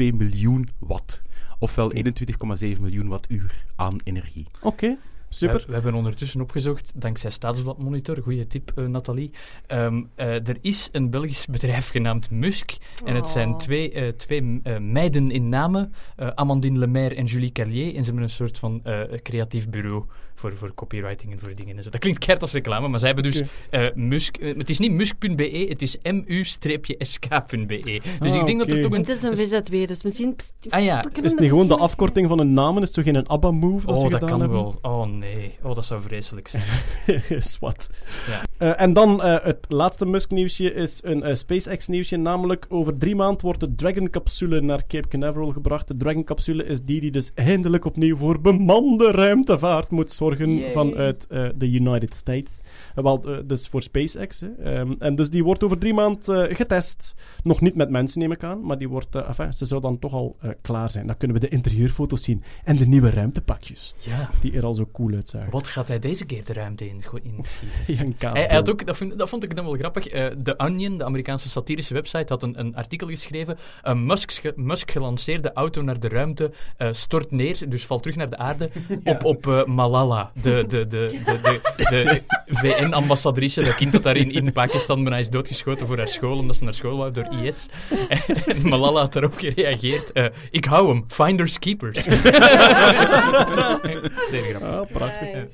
18,2 0.00 0.14
miljoen 0.14 0.68
watt. 0.78 1.22
Ofwel 1.58 1.92
21,7 1.94 2.02
miljoen 2.80 3.08
wattuur 3.08 3.64
aan 3.76 3.96
energie. 4.04 4.46
Oké, 4.60 4.96
super. 5.28 5.58
We, 5.60 5.66
we 5.66 5.72
hebben 5.72 5.94
ondertussen 5.94 6.40
opgezocht, 6.40 6.92
dankzij 6.94 7.30
Staatsblad 7.30 7.78
Monitor, 7.82 8.18
goede 8.22 8.46
tip 8.46 8.72
eh, 8.74 8.84
Nathalie. 8.84 9.30
Ehm, 9.66 10.02
eh, 10.14 10.48
er 10.48 10.56
is 10.60 10.88
een 10.92 11.10
Belgisch 11.10 11.46
bedrijf 11.46 11.88
genaamd 11.88 12.30
Musk. 12.30 12.76
En 13.04 13.14
het 13.14 13.28
zijn 13.28 13.46
Oh. 13.52 13.56
twee, 13.58 13.92
eh, 13.92 14.08
twee 14.08 14.60
eh, 14.62 14.78
meiden 14.78 15.30
in 15.30 15.48
namen, 15.48 15.92
eh, 16.16 16.28
Amandine 16.34 16.78
Lemaire 16.78 17.14
en 17.14 17.24
Julie 17.24 17.52
Carlier. 17.52 17.86
En 17.94 17.98
ze 18.04 18.04
hebben 18.04 18.22
een 18.22 18.30
soort 18.30 18.58
van 18.58 18.80
eh, 18.84 19.02
creatief 19.22 19.68
bureau 19.70 20.04
voor, 20.38 20.56
voor 20.56 20.74
copywriting 20.74 21.32
en 21.32 21.38
voor 21.38 21.54
dingen. 21.54 21.76
En 21.76 21.82
zo. 21.82 21.90
Dat 21.90 22.00
klinkt 22.00 22.18
keihard 22.18 22.42
als 22.42 22.52
reclame, 22.52 22.88
maar 22.88 22.98
zij 22.98 23.12
hebben 23.12 23.30
dus 23.32 23.42
eh, 23.70 23.86
Musk... 23.94 24.36
eh, 24.36 24.56
het 24.56 24.70
is 24.70 24.78
niet 24.78 24.92
musk.be, 24.92 25.66
het 25.68 25.82
is 25.82 25.96
mu-sk.be. 26.02 28.00
Dus 28.20 28.32
Ah, 28.32 28.40
ik 28.40 28.46
denk 28.46 28.58
dat 28.58 28.70
er 28.70 28.80
toch 28.80 28.92
een... 28.92 28.98
Het 28.98 29.08
is 29.08 29.22
een 29.22 29.36
VZW, 29.36 29.86
dus 29.86 30.02
misschien... 30.02 30.36
Ah 30.68 30.84
ja, 30.84 31.04
Is 31.22 31.30
het 31.30 31.40
niet 31.40 31.50
gewoon 31.50 31.68
de 31.68 31.76
afkorting 31.76 32.28
van 32.28 32.38
een 32.38 32.52
namen? 32.52 32.82
Is 32.82 32.88
het 32.94 33.04
zo 33.04 33.12
geen 33.12 33.26
ABBA-move 33.28 33.86
dat 33.86 33.96
Oh, 33.96 34.10
dat 34.10 34.24
kan 34.24 34.40
hebben? 34.40 34.58
wel. 34.58 34.78
Oh 34.82 35.06
nee. 35.06 35.52
Oh, 35.62 35.74
dat 35.74 35.84
zou 35.84 36.00
vreselijk 36.02 36.48
zijn. 36.48 36.62
Zwat. 37.42 37.90
Ja. 38.28 38.42
Eh, 38.58 38.80
en 38.80 38.92
dan 38.92 39.22
eh, 39.22 39.44
het 39.44 39.66
laatste 39.68 40.06
Musk-nieuwsje 40.06 40.72
is 40.72 41.00
een 41.04 41.22
eh, 41.22 41.34
SpaceX-nieuwsje. 41.34 42.16
Namelijk, 42.16 42.66
over 42.68 42.98
drie 42.98 43.16
maanden 43.16 43.42
wordt 43.42 43.60
de 43.60 43.74
Dragon-capsule 43.74 44.60
naar 44.60 44.86
Cape 44.86 45.08
Canaveral 45.08 45.50
gebracht. 45.52 45.88
De 45.88 45.96
Dragon-capsule 45.96 46.64
is 46.64 46.82
die 46.82 47.00
die 47.00 47.10
dus 47.10 47.30
eindelijk 47.34 47.84
opnieuw 47.84 48.16
voor 48.16 48.40
bemande 48.40 49.10
ruimtevaart 49.10 49.90
moet 49.90 50.12
zorgen. 50.12 50.26
Vanmorgen 50.36 50.58
Yay. 50.58 50.72
vanuit 50.72 51.26
eh, 51.26 51.48
de 51.54 51.70
United 51.70 52.14
States. 52.14 52.60
Eh, 52.94 53.04
wel, 53.04 53.22
eh, 53.24 53.38
dus 53.44 53.68
voor 53.68 53.82
SpaceX. 53.82 54.40
Hè. 54.40 54.48
Ehm, 54.62 54.92
en 54.98 55.14
dus 55.14 55.30
die 55.30 55.44
wordt 55.44 55.64
over 55.64 55.78
drie 55.78 55.94
maanden 55.94 56.54
getest. 56.54 57.14
Nog 57.42 57.60
niet 57.60 57.74
met 57.74 57.90
mensen, 57.90 58.20
neem 58.20 58.32
ik 58.32 58.42
aan. 58.42 58.62
Maar 58.64 58.78
die 58.78 58.88
wordt, 58.88 59.14
eh, 59.14 59.28
enfin, 59.28 59.52
ze 59.52 59.64
zou 59.64 59.80
dan 59.80 59.98
toch 59.98 60.12
al 60.12 60.36
eh, 60.40 60.50
klaar 60.62 60.90
zijn. 60.90 61.06
Dan 61.06 61.16
kunnen 61.16 61.40
we 61.40 61.46
de 61.48 61.52
interieurfoto's 61.52 62.22
zien. 62.22 62.42
En 62.64 62.76
de 62.76 62.86
nieuwe 62.86 63.10
ruimtepakjes. 63.10 63.94
Ja. 63.98 64.30
Die 64.40 64.52
er 64.52 64.64
al 64.64 64.74
zo 64.74 64.88
cool 64.92 65.14
uitzagen. 65.14 65.50
Wat 65.50 65.66
gaat 65.66 65.88
hij 65.88 65.98
deze 65.98 66.24
keer 66.24 66.44
de 66.44 66.52
ruimte 66.52 66.88
in, 66.88 67.02
in 67.22 67.44
schieten? 67.46 68.14
Ja. 68.18 68.32
Hij, 68.32 68.42
hij 68.46 68.56
had 68.56 68.70
ook, 68.70 68.86
dat, 68.86 68.96
vond, 68.96 69.18
dat 69.18 69.28
vond 69.28 69.44
ik 69.44 69.56
dan 69.56 69.64
wel 69.64 69.74
grappig. 69.74 70.06
eh, 70.08 70.26
The 70.26 70.54
Onion, 70.58 70.98
de 70.98 71.04
Amerikaanse 71.04 71.48
satirische 71.48 71.94
website, 71.94 72.32
had 72.32 72.42
een, 72.42 72.58
een 72.58 72.76
artikel 72.76 73.08
geschreven. 73.08 73.58
Een 73.82 74.06
Musk, 74.06 74.42
Musk 74.56 74.90
gelanceerde 74.90 75.52
auto 75.52 75.82
naar 75.82 76.00
de 76.00 76.08
ruimte 76.08 76.50
eh, 76.76 76.88
stort 76.92 77.30
neer, 77.30 77.68
dus 77.68 77.86
valt 77.86 78.02
terug 78.02 78.16
naar 78.16 78.30
de 78.30 78.36
aarde, 78.36 78.70
op, 79.04 79.24
op 79.24 79.46
eh, 79.46 79.64
Malala, 79.64 80.17
de, 80.42 80.64
de, 80.68 80.86
de, 80.86 81.20
de, 81.24 81.38
de, 81.42 81.60
de 81.88 82.22
VN-ambassadrice, 82.46 83.60
dat 83.60 83.74
kind 83.74 83.92
dat 83.92 84.02
daar 84.02 84.16
in, 84.16 84.30
in 84.30 84.52
Pakistan 84.52 85.02
bijna 85.04 85.18
is 85.18 85.30
doodgeschoten 85.30 85.86
voor 85.86 85.96
haar 85.96 86.08
school, 86.08 86.38
omdat 86.38 86.56
ze 86.56 86.64
naar 86.64 86.74
school 86.74 86.96
wou 86.96 87.12
door 87.12 87.28
IS. 87.42 87.66
En 88.46 88.68
Malala 88.68 89.00
had 89.00 89.12
daarop 89.12 89.34
gereageerd. 89.38 90.12
eh, 90.12 90.24
ik 90.50 90.64
hou 90.64 90.88
hem, 90.88 91.04
finders 91.08 91.58
keepers. 91.58 92.02
Zeer 94.30 94.54
grappig. 94.54 94.62
Ah, 94.62 94.80
prachtig. 94.92 95.50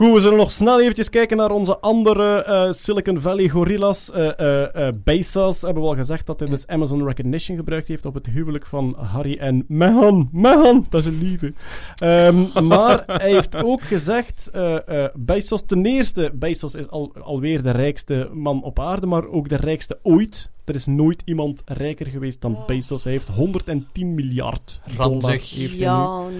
Goed, 0.00 0.12
we 0.12 0.20
zullen 0.20 0.36
nog 0.36 0.50
snel 0.50 0.80
eventjes 0.80 1.10
kijken 1.10 1.36
naar 1.36 1.50
onze 1.50 1.78
andere 1.78 2.44
eh, 2.44 2.70
Silicon 2.70 3.20
Valley 3.20 3.48
gorillas. 3.48 4.10
Eh, 4.10 4.38
eh, 4.38 4.88
eh, 4.88 4.94
Bezos 5.04 5.62
hebben 5.62 5.82
we 5.82 5.88
al 5.88 5.94
gezegd 5.94 6.26
dat 6.26 6.40
hij 6.40 6.48
dus 6.48 6.66
Amazon 6.66 7.06
Recognition 7.06 7.56
gebruikt 7.56 7.88
heeft 7.88 8.06
op 8.06 8.14
het 8.14 8.26
huwelijk 8.26 8.66
van 8.66 8.94
Harry 8.98 9.36
en 9.38 9.64
Meghan. 9.68 10.28
Meghan, 10.32 10.86
dat 10.88 11.00
is 11.00 11.06
een 11.06 11.22
lieve. 11.22 11.52
Ehm, 11.96 12.66
maar 12.68 13.02
hij 13.06 13.32
heeft 13.32 13.56
ook 13.56 13.82
gezegd, 13.82 14.50
eh, 14.52 15.04
eh, 15.04 15.10
Bezos, 15.14 15.62
ten 15.66 15.86
eerste, 15.86 16.32
Bezos 16.34 16.74
is 16.74 16.88
al, 16.88 17.12
alweer 17.22 17.62
de 17.62 17.70
rijkste 17.70 18.30
man 18.32 18.62
op 18.62 18.78
aarde, 18.78 19.06
maar 19.06 19.28
ook 19.28 19.48
de 19.48 19.56
rijkste 19.56 19.98
ooit. 20.02 20.50
Er 20.64 20.74
is 20.74 20.86
nooit 20.86 21.22
iemand 21.24 21.62
rijker 21.64 22.06
geweest 22.06 22.40
dan 22.40 22.58
Bezos. 22.66 23.04
Hij 23.04 23.12
heeft 23.12 23.28
110 23.28 24.14
miljard 24.14 24.80
dollar. 24.96 25.10
Ranzig. 25.10 25.50
heeft 25.50 25.70
hij 25.70 25.78
nu. 25.78 25.84
Jan. 25.84 26.30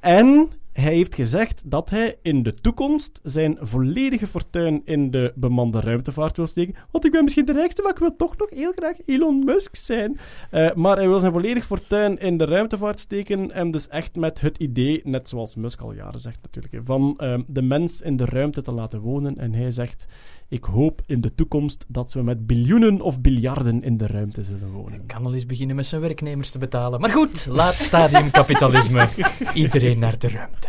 En 0.00 0.48
hij 0.74 0.94
heeft 0.94 1.14
gezegd 1.14 1.62
dat 1.64 1.90
hij 1.90 2.18
in 2.22 2.42
de 2.42 2.54
toekomst 2.54 3.20
zijn 3.22 3.56
volledige 3.60 4.26
fortuin 4.26 4.82
in 4.84 5.10
de 5.10 5.32
bemande 5.34 5.80
ruimtevaart 5.80 6.36
wil 6.36 6.46
steken. 6.46 6.74
Want 6.90 7.04
ik 7.04 7.10
ben 7.10 7.24
misschien 7.24 7.44
de 7.44 7.52
rijkste, 7.52 7.82
maar 7.82 7.92
ik 7.92 7.98
wil 7.98 8.16
toch 8.16 8.36
nog 8.36 8.50
heel 8.50 8.72
graag 8.72 8.96
Elon 9.06 9.44
Musk 9.44 9.76
zijn. 9.76 10.18
Eh, 10.50 10.74
maar 10.74 10.96
hij 10.96 11.08
wil 11.08 11.18
zijn 11.18 11.32
volledige 11.32 11.66
fortuin 11.66 12.18
in 12.18 12.36
de 12.36 12.44
ruimtevaart 12.44 13.00
steken. 13.00 13.52
En 13.52 13.70
dus 13.70 13.88
echt 13.88 14.16
met 14.16 14.40
het 14.40 14.58
idee, 14.58 15.00
net 15.04 15.28
zoals 15.28 15.54
Musk 15.54 15.80
al 15.80 15.92
jaren 15.92 16.20
zegt 16.20 16.38
natuurlijk, 16.42 16.86
van 16.86 17.14
ehm, 17.16 17.42
de 17.46 17.62
mens 17.62 18.00
in 18.00 18.16
de 18.16 18.24
ruimte 18.24 18.62
te 18.62 18.72
laten 18.72 19.00
wonen. 19.00 19.38
En 19.38 19.54
hij 19.54 19.70
zegt, 19.70 20.06
ik 20.54 20.64
hoop 20.64 21.00
in 21.06 21.20
de 21.20 21.34
toekomst 21.34 21.84
dat 21.88 22.12
we 22.12 22.22
met 22.22 22.46
biljoenen 22.46 23.00
of 23.00 23.20
biljarden 23.20 23.82
in 23.82 23.96
de 23.96 24.06
ruimte 24.06 24.44
zullen 24.44 24.70
wonen. 24.72 25.06
kan 25.06 25.24
al 25.26 25.34
eens 25.34 25.46
beginnen 25.46 25.76
met 25.76 25.86
zijn 25.86 26.00
werknemers 26.00 26.50
te 26.50 26.58
betalen. 26.58 27.00
Maar 27.00 27.10
goed, 27.10 27.46
laat 27.50 27.78
stadium 27.78 28.30
kapitalisme. 28.30 29.08
Iedereen 29.54 29.98
naar 29.98 30.18
de 30.18 30.28
ruimte. 30.28 30.68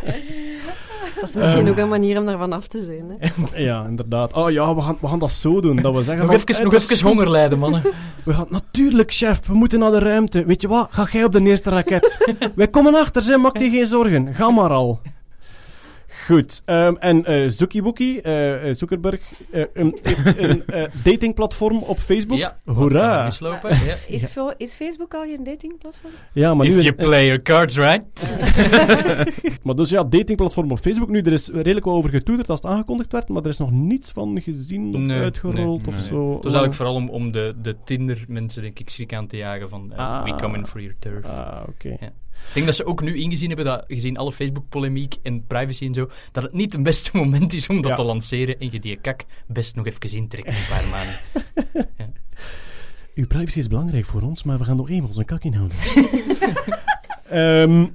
Dat 1.20 1.30
is 1.30 1.36
misschien 1.36 1.62
Ehm. 1.62 1.70
ook 1.70 1.78
een 1.78 1.90
manier 1.90 2.20
om 2.20 2.26
daarvan 2.26 2.54
af 2.54 2.68
te 2.68 2.84
zijn. 2.84 3.18
Hè? 3.20 3.64
Ja, 3.64 3.86
inderdaad. 3.86 4.34
Oh 4.34 4.52
ja, 4.52 4.76
we 4.76 4.82
gaan, 4.82 4.98
we 5.02 5.08
gaan 5.08 5.20
dat 5.20 5.32
zo 5.32 5.62
doen. 5.62 5.76
Dat 5.76 5.94
we 5.94 6.04
zeggen 6.04 6.26
Nog 6.26 6.32
van, 6.32 6.42
even, 6.50 6.56
eh, 6.56 6.64
nog 6.72 6.74
is 6.74 6.90
even 6.90 7.08
honger 7.08 7.30
lijden, 7.32 7.60
mannen. 7.60 7.82
We 8.26 8.34
gaan 8.34 8.48
natuurlijk, 8.50 9.14
chef. 9.14 9.48
We 9.48 9.54
moeten 9.54 9.80
naar 9.80 9.92
de 9.92 10.00
ruimte. 10.00 10.46
Weet 10.46 10.62
je 10.62 10.68
wat? 10.68 10.88
Ga 10.90 11.08
jij 11.12 11.24
op 11.24 11.32
de 11.32 11.42
eerste 11.42 11.70
raket. 11.70 12.34
Wij 12.56 12.68
komen 12.68 12.96
achter, 12.96 13.22
ze. 13.22 13.38
Maak 13.38 13.58
je 13.58 13.70
geen 13.70 13.88
zorgen. 13.88 14.34
Ga 14.34 14.50
maar 14.52 14.70
al. 14.70 15.02
Goed. 16.26 16.62
ehm, 16.66 16.96
en 16.96 17.26
eh 17.26 17.50
Zuckibuki, 17.50 18.18
eh, 18.18 18.68
eh, 18.70 18.76
Zuckerberg, 18.76 19.22
eh, 19.52 19.64
een, 19.74 19.98
heeft 20.04 20.38
een 20.38 20.66
eh, 20.68 20.84
datingplatform 21.04 21.78
op 21.78 21.98
Facebook. 21.98 22.38
Ja, 22.38 22.56
er 22.66 22.74
Hoera. 22.74 23.24
Ja. 23.62 23.96
Is, 24.58 24.74
Facebook 24.76 25.14
al 25.14 25.22
geen 25.24 25.44
datingplatform? 25.44 26.14
Ja, 26.34 26.54
maar 26.54 26.66
nu... 26.68 26.72
If 26.72 26.78
een- 26.78 26.84
you 26.84 26.96
play 26.96 27.26
your 27.26 27.42
cards 27.42 27.78
right. 27.78 28.36
maar 29.64 29.76
dus 29.76 29.90
ja, 29.90 30.04
datingplatform 30.04 30.72
op 30.72 30.80
Facebook. 30.80 31.10
Nu, 31.10 31.22
er 31.22 31.34
is 31.34 31.50
redelijk 31.54 31.86
wel 31.86 31.96
over 31.96 32.10
getoeterd 32.10 32.50
als 32.50 32.62
het 32.62 32.72
aangekondigd 32.72 33.12
werd, 33.12 33.30
maar 33.30 33.42
er 33.44 33.50
is 33.50 33.58
nog 33.58 33.72
niets 33.72 34.12
van 34.12 34.42
gezien 34.42 34.96
of 34.96 35.02
Nee, 35.02 35.20
uitgerold 35.20 35.86
nee, 35.86 35.96
of 35.96 36.02
nee. 36.02 36.08
zo. 36.10 36.34
Het 36.34 36.44
was 36.44 36.54
eigenlijk 36.54 36.74
vooral 36.74 36.96
om, 36.96 37.10
om 37.10 37.32
de, 37.32 37.56
de 37.62 37.76
Tinder-mensen, 37.84 38.62
denk 38.62 38.80
ik, 38.80 38.90
schrik 38.90 39.14
aan 39.14 39.28
te 39.28 39.38
jagen 39.38 39.70
van 39.70 39.94
Ah. 39.96 40.24
we 40.24 40.36
come 40.36 40.58
in 40.58 40.68
for 40.68 40.82
your 40.82 40.96
turf. 41.00 41.26
Ah, 41.26 41.62
oké. 41.68 41.90
Ja. 42.00 42.12
Ik 42.48 42.54
denk 42.54 42.66
dat 42.66 42.76
ze 42.76 42.86
ook 42.86 43.02
nu 43.02 43.16
ingezien 43.18 43.48
hebben 43.48 43.66
dat, 43.66 43.84
gezien 43.88 44.18
alle 44.18 44.32
Facebook-polemiek 44.32 45.16
en 45.24 45.46
privacy 45.48 45.86
en 45.86 45.94
zo, 45.94 46.10
dat 46.32 46.44
het 46.44 46.54
niet 46.54 46.74
het 46.74 46.84
beste 46.84 47.10
moment 47.18 47.54
is 47.54 47.68
om 47.70 47.82
dat 47.82 47.92
Ja. 47.92 47.96
te 47.98 48.04
lanceren 48.04 48.60
en 48.60 48.72
je 48.72 48.80
die 48.80 48.96
kak 49.02 49.24
best 49.48 49.76
nog 49.76 49.86
even 49.86 50.18
intrekt 50.18 50.48
in 50.48 50.54
een 50.54 50.68
paar 50.70 50.88
maanden. 50.88 51.20
ja. 51.98 52.10
Uw 53.16 53.28
privacy 53.28 53.58
is 53.58 53.68
belangrijk 53.68 54.06
voor 54.06 54.22
ons, 54.22 54.44
maar 54.44 54.58
we 54.58 54.64
gaan 54.64 54.76
nog 54.78 54.90
even 54.90 55.06
onze 55.06 55.24
kak 55.24 55.44
inhouden. 55.44 55.78
Ehm, 57.30 57.86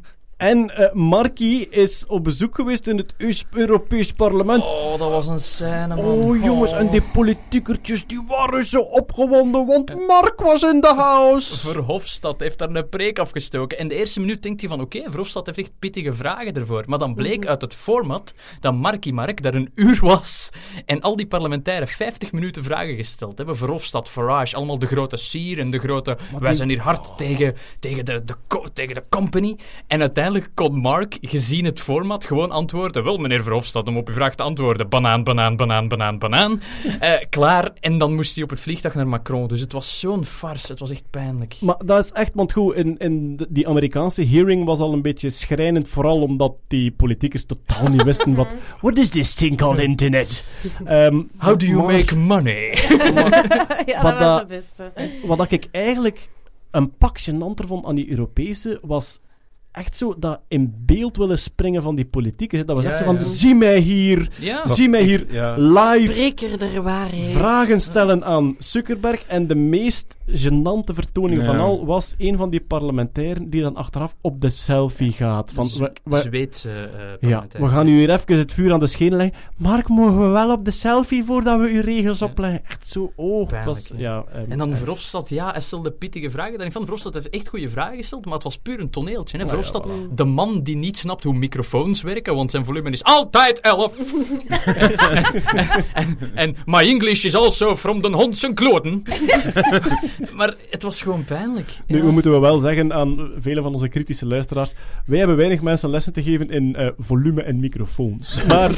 en 0.41 0.71
eh 0.77 0.93
Marky 0.93 1.67
is 1.71 2.05
op 2.07 2.25
bezoek 2.25 2.55
geweest 2.55 2.87
in 2.87 2.97
het 2.97 3.15
Eus- 3.17 3.45
Europees 3.53 4.12
Parlement. 4.12 4.62
Oh, 4.62 4.99
dat 4.99 5.11
was 5.11 5.27
een 5.29 5.39
scène, 5.39 5.87
man. 5.97 5.99
Oh 6.05 6.43
jongens, 6.45 6.73
en 6.73 6.91
die 6.91 7.03
politiekertjes 7.03 8.07
die 8.07 8.23
waren 8.29 8.67
zo 8.67 8.81
opgewonden, 8.81 9.67
want 9.67 10.07
Mark 10.07 10.41
was 10.41 10.62
in 10.62 10.81
de 10.81 10.95
house. 10.97 11.59
Verhofstadt 11.59 12.41
heeft 12.41 12.59
daar 12.59 12.71
een 12.71 12.89
preek 12.89 13.19
afgestoken. 13.19 13.79
En 13.79 13.89
de 13.89 13.95
eerste 13.95 14.21
minuut 14.21 14.43
denkt 14.43 14.61
hij 14.61 14.71
van, 14.71 14.81
oké, 14.81 15.03
Verhofstadt 15.03 15.47
heeft 15.47 15.59
echt 15.59 15.73
pittige 15.79 16.15
vragen 16.15 16.55
ervoor. 16.55 16.85
Maar 16.87 16.99
dan 16.99 17.15
bleek 17.15 17.47
uit 17.47 17.61
het 17.61 17.75
format 17.75 18.35
dat 18.61 18.75
Marky 18.75 19.11
Mark 19.11 19.43
daar 19.43 19.55
een 19.55 19.71
uur 19.75 19.99
was 20.03 20.51
en 20.87 21.01
al 21.01 21.17
die 21.17 21.27
parlementairen 21.27 21.89
50 21.89 22.33
minuten 22.33 22.65
vragen 22.65 22.97
gesteld 22.97 23.37
hebben. 23.39 23.57
Verhofstadt, 23.57 24.09
Farage, 24.09 24.57
allemaal 24.57 24.79
de 24.79 24.87
grote 24.87 25.17
sier 25.17 25.59
en 25.59 25.71
de 25.71 25.79
grote... 25.79 26.17
wij 26.39 26.49
die- 26.49 26.57
zijn 26.57 26.69
hier 26.69 26.81
hard 26.81 27.17
tegen, 27.19 27.57
tegen, 27.79 28.05
de, 28.05 28.25
de, 28.25 28.35
tegen 28.73 28.95
de 28.95 29.05
company. 29.09 29.57
En 29.87 30.01
uiteindelijk 30.01 30.29
kon 30.55 30.81
Mark, 30.81 31.19
gezien 31.20 31.65
het 31.65 31.81
format, 31.81 32.24
gewoon 32.24 32.51
antwoorden. 32.51 33.05
Wel, 33.05 33.16
meneer 33.19 33.43
Verhofstadt, 33.43 33.89
om 33.89 33.97
op 33.97 34.09
uw 34.09 34.15
vraag 34.15 34.35
te 34.35 34.43
antwoorden. 34.43 34.89
Banaan, 34.89 35.24
banaan, 35.24 35.57
banaan, 35.57 35.89
banaan, 35.89 36.19
banaan. 36.19 36.61
Eh, 37.01 37.12
klaar. 37.31 37.70
En 37.81 37.98
dan 37.98 38.15
moest 38.15 38.35
hij 38.35 38.44
op 38.44 38.51
het 38.51 38.61
vliegtuig 38.61 38.94
naar 38.94 39.09
Macron. 39.09 39.48
Dus 39.48 39.61
het 39.61 39.73
was 39.73 40.01
zo'n 40.01 40.24
farce. 40.24 40.66
Het 40.70 40.81
was 40.81 40.90
echt 40.90 41.05
pijnlijk. 41.11 41.57
Maar 41.61 41.77
dat 41.85 42.05
is 42.05 42.12
echt, 42.12 42.35
want 42.35 42.52
goed, 42.52 42.74
in, 42.74 42.98
in 42.98 43.39
die 43.48 43.69
Amerikaanse 43.69 44.27
hearing 44.27 44.65
was 44.65 44.78
al 44.78 44.93
een 44.93 45.02
beetje 45.02 45.31
schrijnend, 45.31 45.89
vooral 45.89 46.23
omdat 46.23 46.52
die 46.69 46.90
politiekers 46.90 47.44
totaal 47.44 47.89
niet 47.89 48.02
wisten 48.02 48.35
wat... 48.35 48.55
What 48.81 48.98
is 48.98 49.09
this 49.09 49.35
thing 49.35 49.57
called 49.57 49.78
internet? 49.81 50.44
Ehm, 50.85 51.20
How 51.36 51.59
do 51.59 51.66
you 51.66 51.77
maar- 51.82 51.93
make 51.93 52.16
money? 52.16 52.78
ja, 53.86 54.02
Wat 54.02 54.19
dat 54.19 54.20
was 54.20 54.39
het 54.39 54.48
beste. 54.48 54.93
Wat 55.27 55.52
ik 55.52 55.69
eigenlijk 55.70 56.28
een 56.70 56.97
pak 56.97 57.19
gênanter 57.20 57.66
vond 57.66 57.85
aan 57.86 57.94
die 57.94 58.11
Europese, 58.11 58.78
was 58.82 59.20
echt 59.73 59.97
zo 59.97 60.15
dat 60.19 60.41
in 60.49 60.75
beeld 60.87 61.17
willen 61.17 61.39
springen 61.39 61.83
van 61.83 61.95
die 61.95 62.05
politiekers. 62.05 62.65
Dat 62.67 62.77
was 62.77 62.85
Ja, 62.85 62.91
echt 62.91 62.99
zo 62.99 63.05
van, 63.05 63.15
ja. 63.17 63.23
zie 63.25 63.55
mij 63.55 63.79
hier, 63.79 64.31
Ja. 64.39 64.67
zie 64.69 64.89
mij 64.89 65.03
hier 65.03 65.33
ja. 65.33 65.55
live 65.59 66.13
Spreker 66.13 66.59
der 66.59 66.83
waarheid. 66.83 67.31
vragen 67.33 67.81
stellen 67.81 68.25
aan 68.25 68.55
Zuckerberg. 68.59 69.25
En 69.27 69.47
de 69.47 69.55
meest 69.55 70.19
gênante 70.29 70.95
vertoning 70.95 71.41
Ja. 71.41 71.47
van 71.47 71.59
al 71.59 71.87
was 71.87 72.15
een 72.19 72.37
van 72.37 72.51
die 72.51 72.61
parlementairen 72.61 73.51
die 73.51 73.63
dan 73.63 73.77
achteraf 73.77 74.15
op 74.21 74.41
de 74.41 74.51
selfie 74.51 75.13
gaat. 75.13 75.53
Van, 75.53 75.69
we, 75.79 75.93
we- 76.05 76.21
Zweedse 76.21 76.71
eh 76.71 76.79
ja, 76.81 77.17
parlementair. 77.21 77.63
we 77.65 77.69
gaan 77.71 77.89
u 77.89 77.99
hier 77.99 78.11
even 78.11 78.39
het 78.39 78.53
vuur 78.53 78.73
aan 78.73 78.81
de 78.81 78.87
schenen 78.87 79.17
leggen. 79.17 79.37
Mark, 79.57 79.89
mogen 79.89 80.21
we 80.21 80.27
wel 80.29 80.53
op 80.53 80.65
de 80.65 80.71
selfie 80.71 81.25
voordat 81.25 81.61
we 81.61 81.69
uw 81.69 81.81
regels 81.83 82.19
Ja. 82.19 82.27
opleggen? 82.27 82.61
Echt 82.65 82.89
zo, 82.89 83.13
oh, 83.17 83.51
was, 83.65 83.93
ja. 83.97 84.25
En 84.49 84.59
dan 84.59 84.71
eh, 84.71 84.77
Verhofstadt, 84.77 85.29
ja, 85.29 85.51
hij 85.51 85.61
stelde 85.61 85.91
pittige 85.91 86.31
vragen. 86.31 86.59
Dan 86.59 86.73
Van 86.73 86.81
Verhofstadt 86.83 87.15
heeft 87.15 87.29
echt 87.31 87.49
goede 87.49 87.69
vragen 87.69 87.97
gesteld, 87.97 88.25
maar 88.25 88.35
het 88.35 88.43
was 88.43 88.59
puur 88.59 88.81
een 88.81 88.91
toneeltje. 88.91 89.39
Hè. 89.39 89.47
Ja, 89.61 89.66
Verhofstadt, 89.66 89.87
ja, 90.11 90.15
de 90.16 90.24
man 90.24 90.62
die 90.62 90.77
niet 90.77 90.99
snapt 90.99 91.24
hoe 91.24 91.35
microfoons 91.35 92.03
werken, 92.03 92.35
want 92.35 92.51
zijn 92.51 92.65
volume 92.65 92.91
is 92.91 93.05
altijd 93.05 93.61
11. 93.61 93.93
en, 95.95 96.19
en 96.35 96.57
my 96.66 96.78
English 96.81 97.24
is 97.24 97.35
also 97.35 97.77
from 97.77 98.01
the 98.03 98.09
hond 98.11 98.39
zijn 98.39 98.55
kloten. 98.55 99.03
maar 100.37 100.55
het 100.70 100.82
was 100.82 101.03
gewoon 101.03 101.24
pijnlijk. 101.24 101.78
Nu 101.87 101.97
Ja. 101.97 102.05
we 102.05 102.11
moeten 102.11 102.32
we 102.32 102.39
wel 102.39 102.59
zeggen 102.59 102.93
aan 102.93 103.31
vele 103.39 103.62
van 103.62 103.73
onze 103.73 103.89
kritische 103.89 104.27
luisteraars: 104.27 104.73
wij 105.07 105.19
hebben 105.19 105.37
weinig 105.37 105.62
mensen 105.62 105.91
lessen 105.91 106.12
te 106.12 106.23
geven 106.23 106.51
in 106.51 106.77
eh, 106.77 106.89
volume 106.99 107.43
en 107.43 107.61
microfoons. 107.61 108.43
Maar 108.49 108.70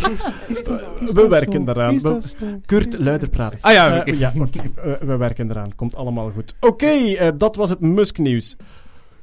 we 1.12 1.26
werken 1.28 1.64
daaraan. 1.64 2.00
We- 2.00 2.20
Kurt, 2.66 2.98
luider 2.98 3.28
praten. 3.28 3.58
Ah 3.60 3.72
ja, 3.72 3.92
Eh, 3.92 4.00
oké. 4.00 4.12
ja. 4.18 4.32
Eh, 4.34 4.92
we 5.00 5.16
werken 5.16 5.50
eraan. 5.50 5.74
Komt 5.74 5.94
allemaal 5.96 6.30
goed. 6.34 6.54
Oké, 6.60 6.86
eh, 6.86 7.28
dat 7.36 7.56
was 7.56 7.68
het 7.70 7.80
Musk-nieuws. 7.80 8.56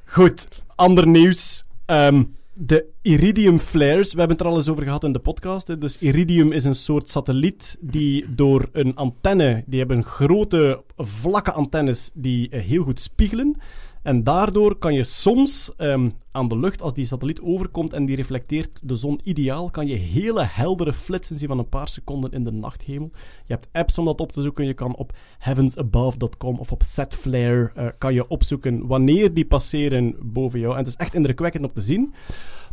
Goed, 0.05 0.47
ander 0.79 1.07
nieuws. 1.07 1.63
Ehm, 1.85 2.23
de 2.53 2.85
Iridium 3.01 3.59
flares, 3.59 4.13
we 4.13 4.19
hebben 4.19 4.37
het 4.37 4.45
er 4.45 4.51
al 4.51 4.57
eens 4.57 4.67
over 4.67 4.83
gehad 4.83 5.03
in 5.03 5.11
de 5.11 5.19
podcast. 5.19 5.67
Hè. 5.67 5.77
Dus 5.77 5.97
Iridium 5.97 6.51
is 6.51 6.63
een 6.63 6.75
soort 6.75 7.09
satelliet 7.09 7.77
die 7.79 8.25
door 8.35 8.69
een 8.71 8.95
antenne, 8.95 9.63
die 9.65 9.79
hebben 9.79 10.03
grote 10.03 10.83
vlakke 10.97 11.51
antennes 11.51 12.09
die 12.13 12.49
eh, 12.49 12.61
heel 12.61 12.83
goed 12.83 12.99
spiegelen. 12.99 13.57
En 14.01 14.23
daardoor 14.23 14.75
kan 14.75 14.93
je 14.93 15.03
soms 15.03 15.71
ehm, 15.77 16.09
aan 16.31 16.47
de 16.47 16.59
lucht, 16.59 16.81
als 16.81 16.93
die 16.93 17.05
satelliet 17.05 17.41
overkomt 17.41 17.93
en 17.93 18.05
die 18.05 18.15
reflecteert 18.15 18.81
de 18.83 18.95
zon 18.95 19.19
ideaal, 19.23 19.69
kan 19.69 19.87
je 19.87 19.95
hele 19.95 20.43
heldere 20.43 20.93
flitsen 20.93 21.35
zien 21.35 21.47
van 21.47 21.57
een 21.57 21.69
paar 21.69 21.87
seconden 21.87 22.31
in 22.31 22.43
de 22.43 22.51
nachthemel. 22.51 23.11
Je 23.45 23.53
hebt 23.53 23.67
apps 23.71 23.97
om 23.97 24.05
dat 24.05 24.21
op 24.21 24.31
te 24.31 24.41
zoeken. 24.41 24.65
Je 24.65 24.73
kan 24.73 24.95
op 24.95 25.13
heavensabove.com 25.37 26.59
of 26.59 26.71
op 26.71 26.83
setflare 26.83 27.71
eh, 27.75 27.87
kan 27.97 28.13
je 28.13 28.27
opzoeken 28.27 28.87
wanneer 28.87 29.33
die 29.33 29.45
passeren 29.45 30.15
boven 30.21 30.59
jou. 30.59 30.71
En 30.71 30.79
het 30.79 30.87
is 30.87 30.95
echt 30.95 31.13
indrukwekkend 31.13 31.65
om 31.65 31.73
te 31.73 31.81
zien. 31.81 32.13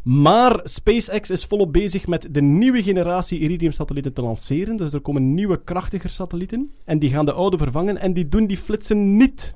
Maar 0.02 0.60
SpaceX 0.64 1.30
is 1.30 1.44
volop 1.44 1.72
bezig 1.72 2.06
met 2.06 2.28
de 2.30 2.42
nieuwe 2.42 2.82
generatie 2.82 3.38
Iridium-satellieten 3.38 4.12
te 4.12 4.22
lanceren. 4.22 4.76
Dus 4.76 4.92
er 4.92 5.00
komen 5.00 5.34
nieuwe, 5.34 5.62
krachtiger 5.64 6.10
satellieten. 6.10 6.72
En 6.84 6.98
die 6.98 7.10
gaan 7.10 7.24
de 7.24 7.32
oude 7.32 7.58
vervangen 7.58 7.98
en 7.98 8.12
die 8.12 8.28
doen 8.28 8.46
die 8.46 8.56
flitsen 8.56 9.16
niet. 9.16 9.54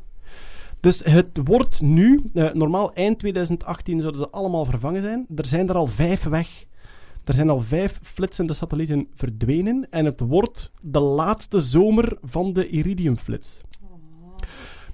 Dus 0.81 1.01
het 1.05 1.41
wordt 1.45 1.81
nu, 1.81 2.31
eh, 2.35 2.53
normaal 2.53 2.95
eind 2.95 3.19
2018 3.19 3.99
zouden 4.01 4.21
ze 4.21 4.31
allemaal 4.31 4.65
vervangen 4.65 5.03
zijn. 5.03 5.27
Er 5.37 5.47
zijn 5.47 5.69
er 5.69 5.75
al 5.75 5.87
vijf 5.87 6.23
weg. 6.23 6.65
Er 7.25 7.35
zijn 7.35 7.51
al 7.51 7.61
vijf 7.61 7.99
flitsende 8.03 8.53
satellieten 8.53 9.07
verdwenen. 9.15 9.87
En 9.91 10.05
het 10.05 10.21
wordt 10.21 10.73
de 10.81 11.01
laatste 11.01 11.61
zomer 11.61 12.19
van 12.23 12.53
de 12.53 12.69
Iridium-flits. 12.69 13.61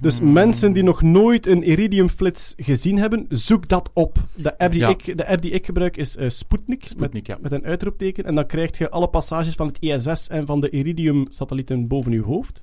Dus 0.01 0.21
mensen 0.21 0.73
die 0.73 0.83
nog 0.83 1.03
nooit 1.03 1.47
een 1.47 1.63
Iridium-flits 1.63 2.55
gezien 2.57 2.99
hebben, 2.99 3.27
zoek 3.29 3.69
dat 3.69 3.91
op. 3.95 4.19
De 4.35 4.59
app 4.59 4.73
die, 4.73 4.81
Ja. 4.81 4.89
ik, 4.89 5.17
de 5.17 5.27
app 5.27 5.43
die 5.43 5.51
ik 5.51 5.67
gebruik 5.67 5.97
is 5.97 6.17
eh, 6.17 6.29
Sputnik, 6.29 6.85
Sputnik, 6.85 7.13
met, 7.13 7.27
ja. 7.27 7.39
met 7.41 7.53
een 7.53 7.65
uitroepteken. 7.65 8.25
En 8.25 8.35
dan 8.35 8.47
krijg 8.47 8.79
je 8.79 8.91
alle 8.91 9.09
passages 9.09 9.55
van 9.55 9.67
het 9.67 9.81
ISS 9.81 10.29
en 10.29 10.47
van 10.47 10.61
de 10.61 10.71
Iridium-satellieten 10.71 11.87
boven 11.87 12.13
je 12.13 12.23
hoofd. 12.23 12.63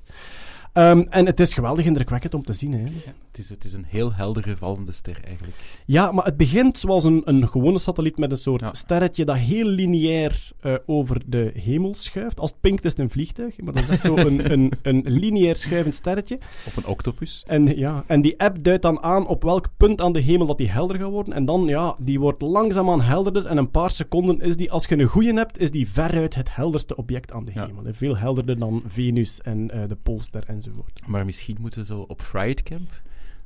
Ehm, 0.73 1.03
en 1.09 1.25
het 1.25 1.39
is 1.39 1.53
geweldig 1.53 1.85
indrukwekkend 1.85 2.33
om 2.33 2.43
te 2.43 2.53
zien. 2.53 2.73
Hè. 2.73 2.83
Het 3.27 3.37
is, 3.37 3.49
het 3.49 3.63
is 3.63 3.73
een 3.73 3.85
heel 3.87 4.13
heldere 4.13 4.57
vallende 4.57 4.91
ster 4.91 5.19
eigenlijk. 5.25 5.55
Ja, 5.85 6.11
maar 6.11 6.25
het 6.25 6.37
begint 6.37 6.77
zoals 6.77 7.03
een, 7.03 7.21
een 7.25 7.47
gewone 7.47 7.79
satelliet 7.79 8.17
met 8.17 8.31
een 8.31 8.37
soort 8.37 8.77
sterretje 8.77 9.25
dat 9.25 9.35
heel 9.35 9.65
lineair 9.65 10.51
eh, 10.59 10.73
over 10.85 11.21
de 11.25 11.51
hemel 11.55 11.93
schuift. 11.93 12.39
Als 12.39 12.49
het 12.49 12.59
pinkt 12.59 12.85
is 12.85 12.91
het 12.91 12.99
een 12.99 13.09
vliegtuig, 13.09 13.61
maar 13.61 13.73
dat 13.73 13.83
is 13.83 13.89
echt 13.89 14.05
zo 14.05 14.15
een, 14.17 14.51
een, 14.51 14.71
een 14.81 15.03
lineair 15.05 15.55
schuivend 15.55 15.95
sterretje. 15.95 16.39
Of 16.67 16.75
een 16.75 16.85
octopus. 16.85 17.43
En, 17.47 17.77
ja, 17.77 18.03
en 18.07 18.21
die 18.21 18.39
app 18.39 18.63
duidt 18.63 18.81
dan 18.81 19.01
aan 19.01 19.27
op 19.27 19.43
welk 19.43 19.69
punt 19.77 20.01
aan 20.01 20.13
de 20.13 20.19
hemel 20.19 20.47
dat 20.47 20.57
die 20.57 20.69
helder 20.69 20.97
gaat 20.97 21.09
worden. 21.09 21.33
En 21.33 21.45
dan, 21.45 21.65
ja, 21.65 21.95
die 21.99 22.19
wordt 22.19 22.41
langzaamaan 22.41 23.01
helderder. 23.01 23.45
En 23.45 23.57
een 23.57 23.71
paar 23.71 23.91
seconden 23.91 24.41
is 24.41 24.55
die, 24.55 24.71
als 24.71 24.85
je 24.85 24.97
een 24.97 25.07
goeie 25.07 25.33
hebt, 25.33 25.59
is 25.59 25.71
die 25.71 25.89
veruit 25.89 26.35
het 26.35 26.55
helderste 26.55 26.95
object 26.95 27.31
aan 27.31 27.45
de 27.45 27.51
hemel. 27.51 27.83
Veel 27.93 28.17
helderder 28.17 28.59
dan 28.59 28.83
Venus 28.85 29.41
en 29.41 29.71
eh, 29.71 29.79
de 29.87 29.97
Poolster 30.03 30.43
enzovoort. 30.65 31.01
Maar 31.05 31.25
misschien 31.25 31.57
moeten 31.59 31.79
we 31.79 31.85
zo 31.85 31.99
op 32.07 32.21
Fright 32.21 32.63
Camp. 32.63 32.89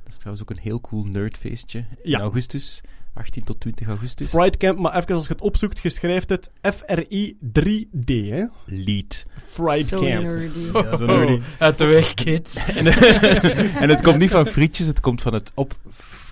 Dat 0.02 0.12
is 0.12 0.16
trouwens 0.18 0.42
ook 0.42 0.50
een 0.56 0.62
heel 0.62 0.80
cool 0.80 1.04
nerdfeestje. 1.04 1.78
In 1.78 2.10
Ja. 2.10 2.18
augustus. 2.20 2.80
18 3.14 3.44
tot 3.44 3.60
20 3.60 3.86
augustus. 3.86 4.28
Fright 4.28 4.56
Camp, 4.56 4.78
maar 4.78 4.96
even 4.96 5.14
als 5.14 5.26
je 5.26 5.32
het 5.32 5.42
opzoekt, 5.42 5.78
je 5.78 5.88
schrijft 5.88 6.28
het 6.28 6.50
F-R-I-3-D, 6.62 8.08
hè? 8.08 8.44
Lead. 8.64 9.24
Fright 9.50 9.86
Zo 9.86 10.00
Camp. 10.00 10.22
nerdy. 10.22 10.58
Ja, 10.72 10.96
zo 10.96 11.06
nerdy. 11.06 11.40
Uit 11.58 11.78
de 11.78 11.84
weg, 11.84 12.14
kids. 12.14 12.54
en, 12.54 12.86
en 13.82 13.88
het 13.88 14.02
komt 14.02 14.18
niet 14.18 14.30
van 14.30 14.46
frietjes, 14.46 14.86
het 14.86 15.00
komt 15.00 15.22
van 15.22 15.34
het 15.34 15.50
op, 15.54 15.76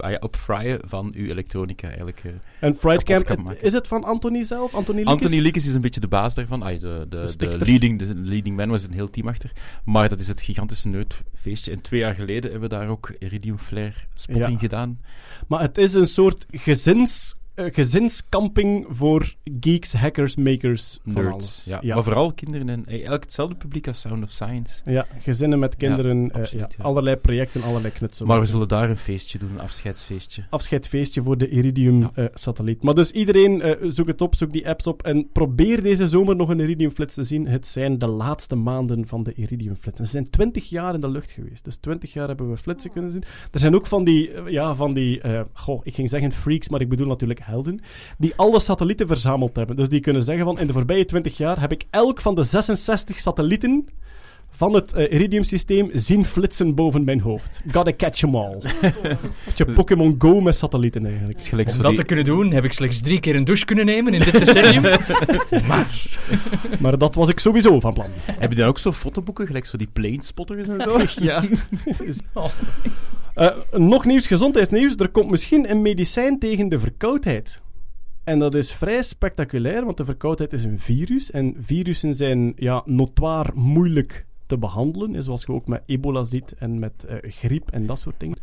ah 0.00 0.10
ja, 0.10 0.16
opfryen 0.20 0.80
van 0.84 1.12
uw 1.14 1.26
elektronica 1.26 1.86
eigenlijk. 1.86 2.22
eh, 2.24 2.30
En 2.60 2.76
kapot 2.78 3.04
Camp, 3.24 3.52
is 3.62 3.72
het 3.72 3.88
van 3.88 4.04
Anthony 4.04 4.44
zelf? 4.44 4.74
Anthony 4.74 5.38
Liekes 5.40 5.66
is 5.66 5.74
een 5.74 5.80
beetje 5.80 6.00
de 6.00 6.08
baas 6.08 6.34
daarvan. 6.34 6.62
Ah, 6.62 6.80
de, 6.80 7.06
de, 7.08 7.34
de, 7.36 7.58
leading, 7.58 7.98
de 7.98 8.14
leading 8.14 8.56
man 8.56 8.68
was 8.68 8.84
een 8.84 8.92
heel 8.92 9.10
team 9.10 9.28
achter. 9.28 9.52
Maar 9.84 10.08
dat 10.08 10.18
is 10.18 10.28
het 10.28 10.42
gigantische 10.42 10.88
nerdfeestje. 10.88 11.72
En 11.72 11.80
twee 11.80 12.00
jaar 12.00 12.14
geleden 12.14 12.50
hebben 12.50 12.68
we 12.68 12.74
daar 12.76 12.88
ook 12.88 13.10
Iridium 13.18 13.58
Flare 13.58 13.92
spotting 14.14 14.52
Ja. 14.52 14.58
gedaan. 14.58 15.00
Maar 15.48 15.60
het 15.60 15.78
is 15.78 15.94
een 15.94 16.06
soort 16.06 16.46
gezins, 16.50 17.34
gezinskamping 17.56 18.86
voor 18.88 19.34
geeks, 19.60 19.92
hackers, 19.92 20.36
makers, 20.36 20.98
van 21.04 21.22
Nerds. 21.22 21.32
alles. 21.32 21.64
Ja. 21.68 21.78
ja. 21.82 21.94
Maar 21.94 22.04
vooral 22.04 22.32
kinderen 22.32 22.68
en 22.68 22.86
eigenlijk 22.86 23.22
hetzelfde 23.22 23.54
publiek 23.54 23.88
als 23.88 24.00
Sound 24.00 24.22
of 24.24 24.30
Science. 24.30 24.82
Ja, 24.84 25.06
gezinnen 25.18 25.58
met 25.58 25.76
kinderen, 25.76 26.22
Ja, 26.22 26.28
eh, 26.28 26.40
absoluut, 26.40 26.74
ja, 26.78 26.84
allerlei 26.84 27.16
projecten, 27.16 27.62
allerlei 27.62 27.92
knutselen. 27.92 28.28
Maar 28.28 28.40
we 28.40 28.46
zullen 28.46 28.68
daar 28.68 28.90
een 28.90 28.96
feestje 28.96 29.38
doen, 29.38 29.50
een 29.50 29.60
afscheidsfeestje. 29.60 30.42
afscheidsfeestje 30.50 31.22
voor 31.22 31.38
de 31.38 31.48
Iridium-satelliet. 31.48 32.82
maar 32.82 32.94
dus 32.94 33.10
iedereen, 33.10 33.62
eh, 33.62 33.76
zoek 33.88 34.06
het 34.06 34.20
op, 34.20 34.34
zoek 34.34 34.52
die 34.52 34.68
apps 34.68 34.86
op 34.86 35.02
en 35.02 35.28
probeer 35.32 35.82
deze 35.82 36.08
zomer 36.08 36.36
nog 36.36 36.48
een 36.48 36.60
Iridium-flits 36.60 37.14
te 37.14 37.24
zien. 37.24 37.46
Het 37.46 37.66
zijn 37.66 37.98
de 37.98 38.06
laatste 38.08 38.54
maanden 38.56 39.06
van 39.06 39.22
de 39.22 39.32
Iridium-flits. 39.34 39.98
Ze 39.98 40.04
zijn 40.06 40.30
20 40.30 40.68
jaar 40.68 40.94
in 40.94 41.00
de 41.00 41.10
lucht 41.10 41.30
geweest. 41.30 41.64
Dus 41.64 41.76
20 41.76 42.12
jaar 42.12 42.28
hebben 42.28 42.50
we 42.50 42.56
flitsen 42.56 42.90
kunnen 42.90 43.10
zien. 43.10 43.24
Er 43.50 43.60
zijn 43.60 43.74
ook 43.74 43.86
van 43.86 44.04
die, 44.04 44.30
eh, 44.32 44.52
ja, 44.52 44.74
van 44.74 44.94
die, 44.94 45.20
eh, 45.20 45.40
goh, 45.52 45.80
ik 45.82 45.94
ging 45.94 46.08
zeggen 46.10 46.32
freaks, 46.32 46.68
maar 46.68 46.80
ik 46.80 46.88
bedoel 46.88 47.06
natuurlijk 47.06 47.40
helden, 47.46 47.80
die 48.18 48.32
alle 48.36 48.60
satellieten 48.60 49.06
verzameld 49.06 49.56
hebben. 49.56 49.76
Dus 49.76 49.88
die 49.88 50.00
kunnen 50.00 50.22
zeggen 50.22 50.44
van, 50.44 50.58
in 50.58 50.66
de 50.66 50.72
voorbije 50.72 51.04
20 51.04 51.36
jaar 51.36 51.60
heb 51.60 51.72
ik 51.72 51.84
elk 51.90 52.20
van 52.20 52.34
de 52.34 52.42
66 52.42 53.20
satellieten 53.20 53.88
van 54.56 54.74
het 54.74 54.92
eh, 54.92 55.12
Iridium-systeem 55.12 55.90
zien 55.92 56.24
flitsen 56.24 56.74
boven 56.74 57.04
mijn 57.04 57.20
hoofd. 57.20 57.60
Gotta 57.72 57.92
catch 57.96 58.22
'em 58.22 58.36
all. 58.36 58.58
Beetje 59.44 59.64
Pokémon 59.64 60.14
Go 60.18 60.40
met 60.40 60.56
satellieten 60.56 61.06
eigenlijk. 61.06 61.72
Om 61.72 61.82
dat 61.82 61.96
te 61.96 62.04
kunnen 62.04 62.24
doen, 62.24 62.52
heb 62.52 62.64
ik 62.64 62.72
slechts 62.72 63.00
drie 63.00 63.20
keer 63.20 63.36
een 63.36 63.44
douche 63.44 63.64
kunnen 63.64 63.86
nemen 63.86 64.14
in 64.14 64.20
dit 64.20 64.32
decennium. 64.32 64.82
maar... 65.68 66.04
Maar 66.80 66.98
dat 66.98 67.14
was 67.14 67.28
ik 67.28 67.38
sowieso 67.40 67.80
van 67.80 67.94
plan. 67.94 68.10
Heb 68.32 68.50
je 68.50 68.56
dan 68.56 68.68
ook 68.68 68.78
zo 68.78 68.92
fotoboeken, 68.92 69.46
gelijk 69.46 69.66
zo 69.66 69.76
die 69.76 69.88
planespotters 69.92 70.68
en 70.68 70.80
zo? 70.80 70.98
ja. 71.24 71.44
Eh, 73.36 73.56
nog 73.72 74.04
nieuws, 74.04 74.26
gezondheidsnieuws. 74.26 74.96
Er 74.96 75.08
komt 75.08 75.30
misschien 75.30 75.70
een 75.70 75.82
medicijn 75.82 76.38
tegen 76.38 76.68
de 76.68 76.78
verkoudheid. 76.78 77.60
En 78.24 78.38
dat 78.38 78.54
is 78.54 78.72
vrij 78.72 79.02
spectaculair, 79.02 79.84
want 79.84 79.96
de 79.96 80.04
verkoudheid 80.04 80.52
is 80.52 80.64
een 80.64 80.78
virus. 80.78 81.30
En 81.30 81.54
virussen 81.58 82.14
zijn 82.14 82.52
ja, 82.56 82.82
notoir 82.84 83.50
moeilijk 83.54 84.26
te 84.46 84.58
behandelen. 84.58 85.22
Zoals 85.22 85.44
je 85.44 85.52
ook 85.52 85.66
met 85.66 85.82
ebola 85.86 86.24
ziet 86.24 86.54
en 86.58 86.78
met 86.78 87.04
eh, 87.04 87.16
griep 87.22 87.70
en 87.70 87.86
dat 87.86 87.98
soort 87.98 88.20
dingen. 88.20 88.36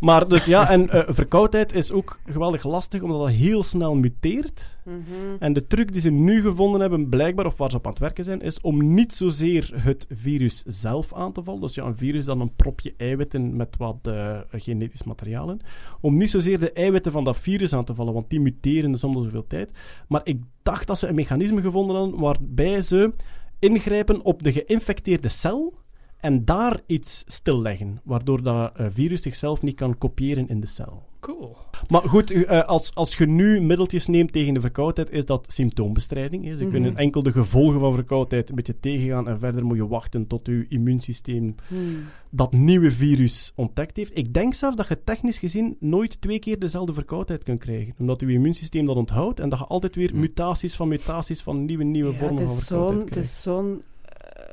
Maar 0.00 0.28
dus 0.28 0.44
ja, 0.44 0.70
en 0.70 0.90
eh, 0.90 1.02
verkoudheid 1.06 1.74
is 1.74 1.92
ook 1.92 2.18
geweldig 2.26 2.64
lastig, 2.64 3.02
omdat 3.02 3.20
dat 3.20 3.28
heel 3.28 3.62
snel 3.62 3.94
muteert. 3.94 4.76
Mhm. 4.82 4.96
En 5.38 5.52
de 5.52 5.66
truc 5.66 5.92
die 5.92 6.00
ze 6.00 6.10
nu 6.10 6.40
gevonden 6.40 6.80
hebben, 6.80 7.08
blijkbaar, 7.08 7.46
of 7.46 7.56
waar 7.56 7.70
ze 7.70 7.76
op 7.76 7.84
aan 7.84 7.90
het 7.90 8.00
werken 8.00 8.24
zijn, 8.24 8.40
is 8.40 8.60
om 8.60 8.94
niet 8.94 9.14
zozeer 9.14 9.70
het 9.74 10.06
virus 10.10 10.62
zelf 10.66 11.14
aan 11.14 11.32
te 11.32 11.42
vallen. 11.42 11.60
Dus 11.60 11.74
ja, 11.74 11.84
een 11.84 11.96
virus 11.96 12.24
dan 12.24 12.40
een 12.40 12.54
propje 12.56 12.94
eiwitten 12.96 13.56
met 13.56 13.76
wat 13.78 13.96
eh, 14.02 14.38
genetisch 14.50 15.04
materiaal 15.04 15.50
in. 15.50 15.60
Om 16.00 16.16
niet 16.16 16.30
zozeer 16.30 16.60
de 16.60 16.72
eiwitten 16.72 17.12
van 17.12 17.24
dat 17.24 17.36
virus 17.36 17.72
aan 17.72 17.84
te 17.84 17.94
vallen, 17.94 18.14
want 18.14 18.30
die 18.30 18.40
muteren 18.40 18.92
dus 18.92 19.04
om 19.04 19.12
de 19.12 19.22
zoveel 19.22 19.46
tijd. 19.46 19.70
Maar 20.08 20.20
ik 20.24 20.40
dacht 20.62 20.86
dat 20.86 20.98
ze 20.98 21.06
een 21.06 21.14
mechanisme 21.14 21.60
gevonden 21.60 21.96
hadden 21.96 22.20
waarbij 22.20 22.82
ze 22.82 23.12
ingrijpen 23.58 24.22
op 24.22 24.42
de 24.42 24.52
geïnfecteerde 24.52 25.28
cel 25.28 25.78
en 26.20 26.44
daar 26.44 26.80
iets 26.86 27.24
stilleggen, 27.26 28.00
waardoor 28.04 28.42
dat 28.42 28.72
eh, 28.76 28.86
virus 28.90 29.22
zichzelf 29.22 29.62
niet 29.62 29.74
kan 29.76 29.98
kopiëren 29.98 30.48
in 30.48 30.60
de 30.60 30.66
cel. 30.66 31.02
Cool. 31.20 31.56
Maar 31.88 32.02
goed, 32.02 32.30
eh, 32.30 32.62
als, 32.62 32.94
als 32.94 33.16
je 33.16 33.26
nu 33.26 33.60
middeltjes 33.60 34.06
neemt 34.06 34.32
tegen 34.32 34.54
de 34.54 34.60
verkoudheid, 34.60 35.10
is 35.10 35.24
dat 35.24 35.52
symptoombestrijding. 35.52 36.44
Hè. 36.44 36.56
Ze 36.56 36.62
Mhm. 36.62 36.72
kunnen 36.72 36.96
enkel 36.96 37.22
de 37.22 37.32
gevolgen 37.32 37.80
van 37.80 37.94
verkoudheid 37.94 38.48
een 38.48 38.54
beetje 38.54 38.80
tegengaan 38.80 39.28
en 39.28 39.38
verder 39.38 39.64
moet 39.64 39.76
je 39.76 39.86
wachten 39.86 40.26
tot 40.26 40.46
je 40.46 40.66
immuunsysteem 40.68 41.54
Hmm. 41.68 42.04
dat 42.30 42.52
nieuwe 42.52 42.90
virus 42.90 43.52
ontdekt 43.54 43.96
heeft. 43.96 44.16
Ik 44.18 44.34
denk 44.34 44.54
zelfs 44.54 44.76
dat 44.76 44.88
je 44.88 44.98
technisch 45.04 45.38
gezien 45.38 45.76
nooit 45.80 46.20
twee 46.20 46.38
keer 46.38 46.58
dezelfde 46.58 46.92
verkoudheid 46.92 47.42
kunt 47.42 47.60
krijgen. 47.60 47.94
Omdat 47.98 48.20
je 48.20 48.32
immuunsysteem 48.32 48.86
dat 48.86 48.96
onthoudt 48.96 49.40
en 49.40 49.48
dat 49.48 49.58
je 49.58 49.64
altijd 49.64 49.94
weer 49.94 50.10
mutaties 50.14 50.76
van 50.76 50.88
mutaties 50.88 51.42
van 51.42 51.64
nieuwe, 51.64 51.84
nieuwe 51.84 52.12
Ja, 52.12 52.18
vormen 52.18 52.38
het 52.40 52.48
van 52.48 52.56
is 52.58 52.66
verkoudheid 52.66 53.14
het 53.14 53.24
is 53.24 53.42
zo'n 53.42 53.82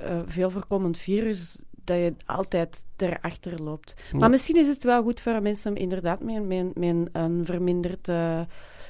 eh, 0.04 0.20
veel 0.26 0.50
voorkomend 0.50 0.98
virus 0.98 1.62
dat 1.84 1.98
je 1.98 2.14
altijd 2.26 2.86
erachter 2.98 3.62
loopt. 3.64 3.94
Ja. 4.12 4.18
Maar 4.18 4.30
misschien 4.30 4.56
is 4.56 4.68
het 4.68 4.84
wel 4.84 5.04
goed 5.04 5.22
voor 5.22 5.42
mensen 5.42 5.76
inderdaad 5.76 6.22
met, 6.24 6.48
met, 6.48 6.76
met 6.76 7.10
een 7.12 7.46
verminderd 7.46 8.08
eh, 8.08 8.42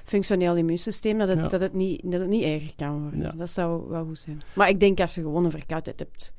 functioneel 0.05 0.55
immuunsysteem, 0.55 1.17
dat 1.17 1.27
het, 1.27 1.43
Ja. 1.43 1.47
dat, 1.47 1.61
het 1.61 1.73
niet, 1.73 2.01
dat 2.03 2.19
het 2.19 2.29
niet 2.29 2.43
erger 2.43 2.73
kan 2.75 3.01
worden. 3.01 3.21
Ja. 3.21 3.31
Dat 3.31 3.49
zou 3.49 3.89
wel 3.89 4.05
goed 4.05 4.19
zijn. 4.19 4.41
Maar 4.55 4.69
ik 4.69 4.79
denk 4.79 4.99
als 4.99 5.15
je 5.15 5.21
gewoon 5.21 5.45
een 5.45 5.51
verkoudheid 5.51 5.99
hebt, 5.99 6.33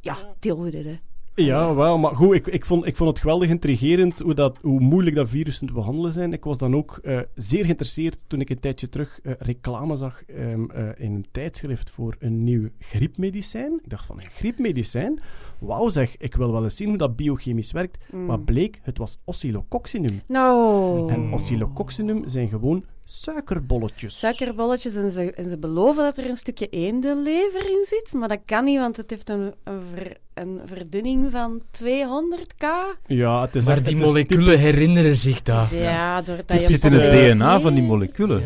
ja, 0.00 0.16
deal 0.38 0.62
with 0.62 0.74
it, 0.74 0.84
hè. 0.84 0.98
Ja, 1.36 1.74
wel, 1.74 1.98
maar 1.98 2.14
goed, 2.14 2.34
ik, 2.34 2.46
ik, 2.46 2.64
vond, 2.64 2.86
ik 2.86 2.96
vond 2.96 3.10
het 3.10 3.18
geweldig 3.18 3.48
intrigerend 3.48 4.18
hoe, 4.18 4.34
dat, 4.34 4.58
hoe 4.62 4.80
moeilijk 4.80 5.16
dat 5.16 5.28
virussen 5.28 5.66
te 5.66 5.72
behandelen 5.72 6.12
zijn. 6.12 6.32
Ik 6.32 6.44
was 6.44 6.58
dan 6.58 6.76
ook 6.76 6.98
eh, 7.02 7.18
zeer 7.34 7.64
geïnteresseerd 7.64 8.18
toen 8.26 8.40
ik 8.40 8.50
een 8.50 8.60
tijdje 8.60 8.88
terug 8.88 9.20
eh, 9.22 9.32
reclame 9.38 9.96
zag 9.96 10.24
ehm, 10.24 10.70
eh, 10.70 10.88
in 10.96 11.12
een 11.12 11.26
tijdschrift 11.30 11.90
voor 11.90 12.16
een 12.18 12.44
nieuw 12.44 12.68
griepmedicijn. 12.78 13.72
Ik 13.82 13.90
dacht 13.90 14.06
van, 14.06 14.16
een 14.16 14.30
griepmedicijn? 14.30 15.20
Wauw 15.58 15.88
zeg, 15.88 16.16
ik 16.16 16.34
wil 16.34 16.52
wel 16.52 16.64
eens 16.64 16.76
zien 16.76 16.88
hoe 16.88 16.98
dat 16.98 17.16
biochemisch 17.16 17.72
werkt. 17.72 17.98
Mm. 18.12 18.26
Maar 18.26 18.40
bleek, 18.40 18.80
het 18.82 18.98
was 18.98 19.18
oscillococcinum. 19.24 20.20
No. 20.26 21.08
En 21.08 21.32
oscillococcinum 21.32 22.28
zijn 22.28 22.48
gewoon 22.48 22.84
suikerbolletjes. 23.08 24.18
Suikerbolletjes 24.18 24.94
en 24.94 25.10
ze, 25.10 25.32
en 25.32 25.44
ze 25.44 25.58
beloven 25.58 26.02
dat 26.02 26.18
er 26.18 26.28
een 26.28 26.36
stukje 26.36 26.66
eendenlever 26.68 27.66
in 27.70 27.84
zit, 27.86 28.12
maar 28.12 28.28
dat 28.28 28.40
kan 28.44 28.64
niet, 28.64 28.78
want 28.78 28.96
het 28.96 29.10
heeft 29.10 29.28
een, 29.28 29.54
een, 29.64 29.80
ver- 29.94 30.16
een 30.34 30.60
verdunning 30.64 31.30
van 31.30 31.60
200k. 31.82 32.66
Ja, 33.06 33.40
het 33.40 33.56
is 33.56 33.64
Maar 33.64 33.82
die 33.82 33.96
moleculen 33.96 34.58
herinneren 34.58 35.16
zich 35.16 35.42
dat. 35.42 35.68
Ja, 35.70 36.22
doordat 36.22 36.48
Het 36.48 36.60
je 36.60 36.66
zit 36.78 36.92
in 36.92 36.98
het 36.98 37.10
DNA 37.38 37.60
van 37.60 37.74
die 37.74 37.82
moleculen. 37.84 38.42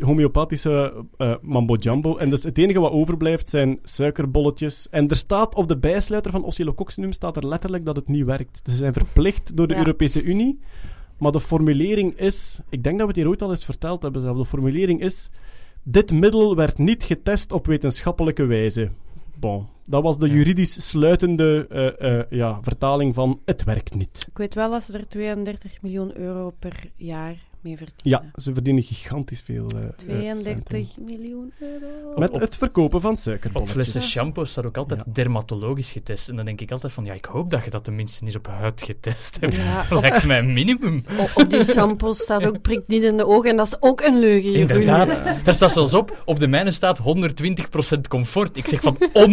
Homeopathische 0.00 1.04
eh, 1.16 1.34
mambo 1.40 1.74
jumbo. 1.74 2.16
En 2.16 2.30
dus 2.30 2.42
het 2.42 2.58
enige 2.58 2.80
wat 2.80 2.92
overblijft 2.92 3.48
zijn 3.48 3.78
suikerbolletjes. 3.82 4.88
En 4.90 5.08
er 5.08 5.16
staat 5.16 5.54
op 5.54 5.68
de 5.68 5.78
bijsluiter 5.78 6.30
van 6.30 6.44
Oscillococcinum 6.44 7.12
staat 7.12 7.36
er 7.36 7.46
letterlijk 7.48 7.84
dat 7.84 7.96
het 7.96 8.08
niet 8.08 8.24
werkt. 8.24 8.60
Ze 8.70 8.76
zijn 8.76 8.92
verplicht 8.92 9.56
door 9.56 9.66
de 9.66 9.72
Ja. 9.74 9.78
Europese 9.78 10.22
Unie. 10.22 10.60
Maar 11.18 11.32
de 11.32 11.40
formulering 11.40 12.18
is... 12.18 12.60
Ik 12.68 12.82
denk 12.82 12.98
dat 12.98 13.06
we 13.06 13.12
het 13.12 13.16
hier 13.22 13.28
ooit 13.28 13.42
al 13.42 13.50
eens 13.50 13.64
verteld 13.64 14.02
hebben 14.02 14.22
zelf. 14.22 14.36
De 14.36 14.44
formulering 14.44 15.00
is... 15.00 15.30
Dit 15.82 16.12
middel 16.12 16.56
werd 16.56 16.78
niet 16.78 17.02
getest 17.02 17.52
op 17.52 17.66
wetenschappelijke 17.66 18.44
wijze. 18.44 18.90
Bon. 19.34 19.66
Dat 19.84 20.02
was 20.02 20.18
de 20.18 20.28
juridisch 20.28 20.90
sluitende 20.90 21.66
eh, 21.68 22.18
eh, 22.18 22.24
ja, 22.30 22.58
vertaling 22.62 23.14
van 23.14 23.40
het 23.44 23.64
werkt 23.64 23.94
niet. 23.94 24.26
Ik 24.28 24.38
weet 24.38 24.54
wel 24.54 24.70
dat 24.70 24.82
ze 24.82 24.98
er 24.98 25.08
32 25.08 25.82
miljoen 25.82 26.16
euro 26.16 26.52
per 26.58 26.90
jaar 26.96 27.36
mee 27.64 27.76
verdienen. 27.76 28.22
Ja, 28.34 28.40
ze 28.42 28.52
verdienen 28.52 28.82
gigantisch 28.82 29.42
veel. 29.44 29.66
eh, 30.06 30.28
eh, 30.28 30.34
centen. 30.34 30.62
32 30.64 30.88
miljoen 31.06 31.52
euro. 31.60 32.18
Met 32.18 32.36
het 32.36 32.56
verkopen 32.56 33.00
van 33.00 33.10
Op 33.10 33.16
suikerbolletjes. 33.16 33.74
flessen 33.74 34.02
shampoo 34.02 34.44
staat 34.44 34.66
ook 34.66 34.76
altijd 34.76 35.02
dermatologisch 35.14 35.90
getest. 35.90 36.28
En 36.28 36.36
dan 36.36 36.44
denk 36.44 36.60
ik 36.60 36.70
altijd 36.70 36.92
van, 36.92 37.04
ja, 37.04 37.12
ik 37.12 37.24
hoop 37.24 37.50
dat 37.50 37.64
je 37.64 37.70
dat 37.70 37.84
tenminste 37.84 38.24
eens 38.24 38.36
op 38.36 38.46
huid 38.46 38.82
getest 38.82 39.36
hebt. 39.40 39.54
Ja, 39.56 39.84
dat 39.90 40.00
lijkt 40.00 40.26
mij 40.26 40.38
een 40.38 40.52
minimum. 40.52 41.02
Op 41.34 41.50
die 41.50 41.64
shampoo 41.64 42.12
staat 42.12 42.46
ook 42.46 42.60
prikt 42.62 42.88
niet 42.88 43.02
in 43.02 43.16
de 43.16 43.26
ogen 43.26 43.50
en 43.50 43.56
dat 43.56 43.66
is 43.66 43.76
ook 43.80 44.00
een 44.00 44.18
leugen. 44.18 44.50
Jeroen. 44.50 44.68
Inderdaad. 44.70 45.22
Daar 45.44 45.54
staat 45.54 45.72
zelfs 45.72 45.94
op, 45.94 46.22
op 46.24 46.38
de 46.40 46.46
mijne 46.46 46.70
staat 46.70 46.98
120% 47.96 48.00
comfort. 48.08 48.56
Ik 48.56 48.66
zeg 48.66 48.80
van, 48.80 48.96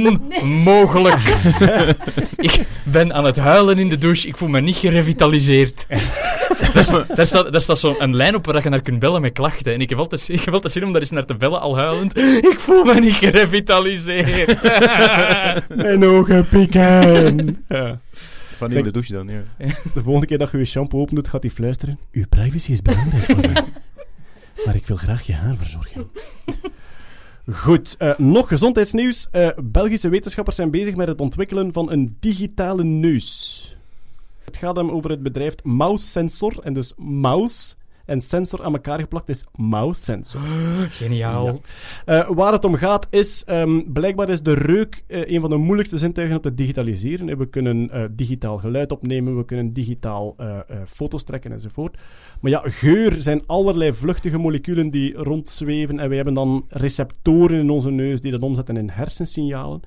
onmogelijk. 0.41 1.17
ik 2.35 2.65
ben 2.83 3.13
aan 3.13 3.25
het 3.25 3.37
huilen 3.37 3.77
in 3.79 3.89
de 3.89 3.97
douche, 3.97 4.27
ik 4.27 4.37
voel 4.37 4.49
me 4.49 4.59
niet 4.61 4.75
gerevitaliseerd. 4.75 5.85
daar, 5.89 6.75
is- 6.75 7.15
daar 7.15 7.27
staat, 7.27 7.51
daar 7.51 7.61
staat 7.61 7.79
zo'n 7.79 7.99
lijn 8.21 8.35
op 8.35 8.45
waar 8.45 8.63
je 8.63 8.69
naar 8.69 8.81
kunt 8.81 8.99
bellen 8.99 9.21
met 9.21 9.33
klachten. 9.33 9.73
En 9.73 9.81
ik 9.81 9.89
heb 9.89 9.97
altijd, 9.97 10.29
ik 10.29 10.41
heb 10.43 10.53
altijd 10.53 10.73
zin 10.73 10.83
om 10.83 10.91
daar 10.91 11.01
eens 11.01 11.11
naar 11.11 11.25
te 11.25 11.35
bellen, 11.35 11.61
al 11.61 11.77
huilend. 11.77 12.17
Ik 12.17 12.59
voel 12.59 12.83
me 12.83 12.99
niet 12.99 13.13
gerevitaliseerd. 13.13 14.63
Mijn 15.75 16.05
ogen 16.05 16.47
pieken. 16.47 17.65
Ja. 17.67 17.99
Van 18.55 18.71
in 18.71 18.83
de 18.83 18.91
douche 18.91 19.13
dan, 19.13 19.27
ja. 19.27 19.43
De 19.93 20.01
volgende 20.01 20.27
keer 20.27 20.37
dat 20.37 20.51
je 20.51 20.57
je 20.57 20.65
shampoo 20.65 20.99
open 20.99 21.15
doet, 21.15 21.27
gaat 21.27 21.41
hij 21.41 21.51
fluisteren. 21.51 21.99
Uw 22.11 22.25
privacy 22.29 22.71
is 22.71 22.81
belangrijk 22.81 23.23
voor 23.23 23.35
mij. 23.37 23.63
Maar 24.65 24.75
ik 24.75 24.87
wil 24.87 24.97
graag 24.97 25.21
je 25.21 25.33
haar 25.33 25.55
verzorgen. 25.55 26.11
Goed, 27.51 27.95
eh, 27.97 28.17
nog 28.17 28.47
gezondheidsnieuws. 28.47 29.27
Eh, 29.31 29.49
Belgische 29.63 30.09
wetenschappers 30.09 30.55
zijn 30.55 30.71
bezig 30.71 30.95
met 30.95 31.07
het 31.07 31.21
ontwikkelen 31.21 31.73
van 31.73 31.91
een 31.91 32.17
digitale 32.19 32.83
neus. 32.83 33.77
Het 34.43 34.57
gaat 34.57 34.75
hem 34.75 34.89
over 34.89 35.09
het 35.09 35.23
bedrijf 35.23 35.55
Mouse 35.63 36.05
Sensor. 36.05 36.59
En 36.63 36.73
dus 36.73 36.93
mouse 36.97 37.75
en 38.11 38.21
sensor 38.21 38.63
aan 38.63 38.73
elkaar 38.73 38.99
geplakt 38.99 39.29
is 39.29 39.43
mouse 39.55 40.01
sensor. 40.01 40.41
Geniaal. 41.01 41.45
Ja. 41.45 42.19
Eh, 42.19 42.29
waar 42.29 42.51
het 42.51 42.65
om 42.65 42.75
gaat 42.75 43.07
is, 43.09 43.43
ehm, 43.43 43.81
blijkbaar 43.85 44.29
is 44.29 44.41
de 44.41 44.53
reuk 44.53 45.03
eh, 45.07 45.31
een 45.31 45.41
van 45.41 45.49
de 45.49 45.55
moeilijkste 45.55 45.97
zintuigen 45.97 46.35
om 46.35 46.41
te 46.41 46.53
digitaliseren. 46.53 47.29
Eh, 47.29 47.37
We 47.37 47.49
kunnen 47.49 48.09
digitaal 48.15 48.57
geluid 48.57 48.91
opnemen, 48.91 49.37
we 49.37 49.45
kunnen 49.45 49.73
digitaal 49.73 50.35
foto's 50.85 51.23
trekken 51.23 51.51
enzovoort. 51.51 51.97
Maar 52.41 52.51
ja, 52.51 52.61
geur 52.63 53.21
zijn 53.21 53.43
allerlei 53.45 53.93
vluchtige 53.93 54.37
moleculen 54.37 54.89
die 54.89 55.13
rondzweven 55.13 55.99
en 55.99 56.07
wij 56.07 56.15
hebben 56.15 56.33
dan 56.33 56.65
receptoren 56.69 57.59
in 57.59 57.69
onze 57.69 57.91
neus 57.91 58.21
die 58.21 58.31
dat 58.31 58.41
omzetten 58.41 58.77
in 58.77 58.89
hersensignalen. 58.89 59.81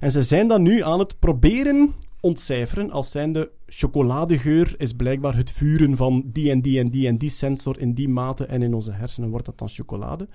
En 0.00 0.10
ze 0.10 0.22
zijn 0.22 0.48
dat 0.48 0.60
nu 0.60 0.82
aan 0.82 0.98
het 0.98 1.18
proberen 1.18 1.94
ontcijferen 2.20 2.90
als 2.90 3.10
zijnde 3.10 3.50
chocoladegeur 3.66 4.74
is 4.76 4.92
blijkbaar 4.92 5.36
het 5.36 5.50
vuren 5.50 5.96
van 5.96 6.22
die 6.26 6.50
en 6.50 6.60
die 6.60 6.78
en 6.78 6.90
die 6.90 7.06
en 7.06 7.18
die 7.18 7.28
sensor 7.28 7.80
in 7.80 7.94
die 7.94 8.08
mate 8.08 8.44
en 8.44 8.62
in 8.62 8.74
onze 8.74 8.92
hersenen 8.92 9.30
wordt 9.30 9.46
dat 9.46 9.58
dan 9.58 9.68
chocolade. 9.68 10.28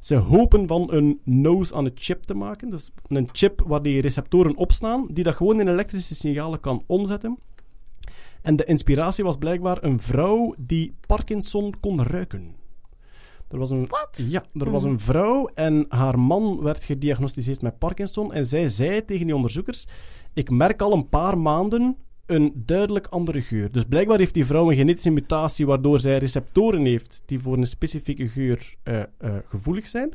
Ze 0.00 0.14
hopen 0.14 0.66
van 0.66 0.92
een 0.92 1.20
nose 1.24 1.74
aan 1.74 1.84
een 1.84 1.92
chip 1.94 2.22
te 2.22 2.34
maken. 2.34 2.70
Dus 2.70 2.90
een 3.06 3.28
chip 3.32 3.62
waar 3.66 3.82
die 3.82 4.00
receptoren 4.00 4.56
op 4.56 4.72
staan, 4.72 5.06
die 5.10 5.24
dat 5.24 5.34
gewoon 5.34 5.60
in 5.60 5.68
elektrische 5.68 6.14
signalen 6.14 6.60
kan 6.60 6.82
omzetten. 6.86 7.38
En 8.42 8.56
de 8.56 8.64
inspiratie 8.64 9.24
was 9.24 9.36
blijkbaar 9.36 9.84
een 9.84 10.00
vrouw 10.00 10.54
die 10.58 10.94
Parkinson 11.06 11.74
kon 11.80 12.02
ruiken. 12.02 12.54
Er 13.48 13.58
was 13.58 13.70
een, 13.70 13.88
Ja, 14.12 14.44
er 14.54 14.70
was 14.70 14.82
een 14.82 15.00
vrouw 15.00 15.46
en 15.54 15.86
haar 15.88 16.18
man 16.18 16.62
werd 16.62 16.84
gediagnosticeerd 16.84 17.62
met 17.62 17.78
Parkinson. 17.78 18.32
En 18.32 18.46
zij 18.46 18.68
zei 18.68 19.04
tegen 19.04 19.26
die 19.26 19.34
onderzoekers: 19.34 19.86
Ik 20.34 20.50
merk 20.50 20.82
al 20.82 20.92
een 20.92 21.08
paar 21.08 21.38
maanden 21.38 21.96
een 22.26 22.52
duidelijk 22.54 23.06
andere 23.06 23.42
geur. 23.42 23.72
Dus 23.72 23.84
blijkbaar 23.84 24.18
heeft 24.18 24.34
die 24.34 24.46
vrouw 24.46 24.70
een 24.70 24.76
genetische 24.76 25.10
mutatie 25.10 25.66
waardoor 25.66 26.00
zij 26.00 26.18
receptoren 26.18 26.84
heeft 26.84 27.22
die 27.26 27.38
voor 27.40 27.56
een 27.56 27.66
specifieke 27.66 28.28
geur 28.28 28.74
eh, 28.82 29.00
eh, 29.00 29.06
gevoelig 29.48 29.86
zijn. 29.86 30.12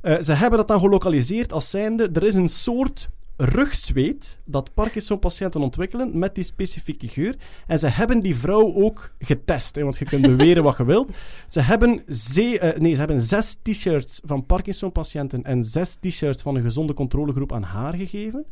Eh, 0.00 0.20
ze 0.20 0.32
hebben 0.32 0.58
dat 0.58 0.68
dan 0.68 0.80
gelokaliseerd 0.80 1.52
als 1.52 1.70
zijnde: 1.70 2.10
er 2.12 2.22
is 2.22 2.34
een 2.34 2.48
soort 2.48 3.08
rugzweet 3.36 4.38
dat 4.44 4.74
Parkinson-patiënten 4.74 5.60
ontwikkelen 5.60 6.18
met 6.18 6.34
die 6.34 6.44
specifieke 6.44 7.08
geur. 7.08 7.36
En 7.66 7.78
ze 7.78 7.88
hebben 7.88 8.20
die 8.20 8.36
vrouw 8.36 8.74
ook 8.74 9.12
getest, 9.18 9.74
hè, 9.74 9.82
want 9.82 9.98
je 9.98 10.04
kunt 10.04 10.22
beweren 10.26 10.62
wat 10.62 10.76
je 10.76 10.84
wilt. 10.84 11.10
Ze 11.46 11.60
hebben, 11.60 12.02
ze- 12.14 12.74
nee, 12.78 12.92
ze 12.94 12.98
hebben 12.98 13.22
zes 13.22 13.56
t-shirts 13.62 14.20
van 14.24 14.46
Parkinson-patiënten 14.46 15.42
en 15.42 15.64
zes 15.64 15.96
t-shirts 16.00 16.42
van 16.42 16.54
een 16.54 16.62
gezonde 16.62 16.94
controlegroep 16.94 17.52
aan 17.52 17.62
haar 17.62 17.94
gegeven. 17.94 18.46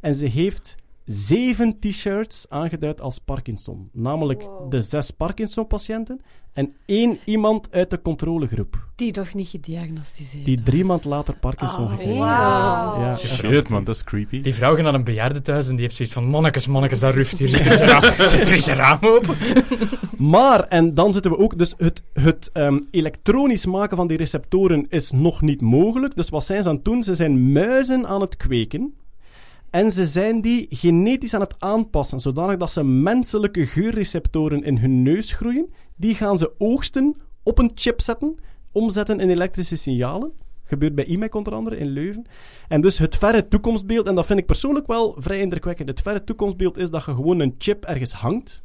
En 0.00 0.14
ze 0.14 0.26
heeft 0.26 0.76
zeven 1.04 1.78
t-shirts 1.80 2.46
aangeduid 2.48 3.00
als 3.00 3.18
Parkinson. 3.18 3.88
Namelijk 3.92 4.48
de 4.68 4.82
zes 4.82 5.10
Parkinson-patiënten 5.10 6.20
en 6.52 6.74
één 6.86 7.18
iemand 7.24 7.72
uit 7.72 7.90
de 7.90 8.02
controlegroep. 8.02 8.86
Die 8.94 9.16
nog 9.16 9.34
niet 9.34 9.48
gediagnosticeerd 9.48 10.44
Die 10.44 10.62
drie 10.62 10.84
maand 10.84 11.04
later 11.04 11.36
Parkinson 11.36 11.84
Oh, 11.84 11.90
gekregen 11.90 12.12
heeft. 12.12 12.24
Ja, 12.24 13.16
Shit, 13.16 13.68
man, 13.68 13.84
dat 13.84 13.94
is 13.94 14.04
creepy. 14.04 14.40
Die 14.40 14.54
vrouw 14.54 14.74
gaat 14.74 14.84
naar 14.84 14.94
een 14.94 15.04
bejaarde 15.04 15.42
thuis 15.42 15.68
en 15.68 15.72
die 15.72 15.84
heeft 15.84 15.96
zoiets 15.96 16.14
van... 16.14 16.24
Mannekes, 16.24 16.66
mannekes, 16.66 17.00
daar 17.00 17.14
ruft 17.14 17.38
hier. 17.38 17.48
Zit 17.48 17.66
er 17.66 18.52
eens 18.52 18.66
een 18.66 18.72
er 18.72 18.78
raam 18.78 18.98
open? 19.00 19.34
Maar, 20.18 20.60
en 20.68 20.94
dan 20.94 21.12
zitten 21.12 21.30
we 21.30 21.38
ook, 21.38 21.58
dus 21.58 21.74
het, 21.76 22.02
het 22.12 22.50
ehm, 22.52 22.80
elektronisch 22.90 23.66
maken 23.66 23.96
van 23.96 24.06
die 24.06 24.16
receptoren 24.16 24.86
is 24.88 25.10
nog 25.10 25.40
niet 25.40 25.60
mogelijk. 25.60 26.16
Dus 26.16 26.28
wat 26.28 26.44
zijn 26.44 26.62
ze 26.62 26.68
aan 26.68 26.74
het 26.74 26.84
doen? 26.84 27.02
Ze 27.02 27.14
zijn 27.14 27.52
muizen 27.52 28.06
aan 28.06 28.20
het 28.20 28.36
kweken. 28.36 28.94
En 29.76 29.92
ze 29.92 30.06
zijn 30.06 30.40
die 30.40 30.66
genetisch 30.70 31.34
aan 31.34 31.40
het 31.40 31.54
aanpassen, 31.58 32.20
zodanig 32.20 32.56
dat 32.56 32.70
ze 32.70 32.84
menselijke 32.84 33.66
geurreceptoren 33.66 34.62
in 34.62 34.78
hun 34.78 35.02
neus 35.02 35.32
groeien. 35.32 35.72
Die 35.96 36.14
gaan 36.14 36.38
ze 36.38 36.52
oogsten, 36.58 37.16
op 37.42 37.58
een 37.58 37.70
chip 37.74 38.00
zetten, 38.00 38.38
omzetten 38.72 39.20
in 39.20 39.30
elektrische 39.30 39.76
signalen. 39.76 40.32
Gebeurt 40.64 40.94
bij 40.94 41.04
IMEC 41.04 41.34
onder 41.34 41.54
andere 41.54 41.76
in 41.76 41.86
Leuven. 41.86 42.26
En 42.68 42.80
dus 42.80 42.98
het 42.98 43.16
verre 43.16 43.48
toekomstbeeld, 43.48 44.06
en 44.06 44.14
dat 44.14 44.26
vind 44.26 44.38
ik 44.38 44.46
persoonlijk 44.46 44.86
wel 44.86 45.16
vrij 45.18 45.40
indrukwekkend. 45.40 45.88
Het 45.88 46.02
verre 46.02 46.24
toekomstbeeld 46.24 46.78
is 46.78 46.90
dat 46.90 47.04
je 47.04 47.14
gewoon 47.14 47.40
een 47.40 47.54
chip 47.58 47.84
ergens 47.84 48.12
hangt. 48.12 48.62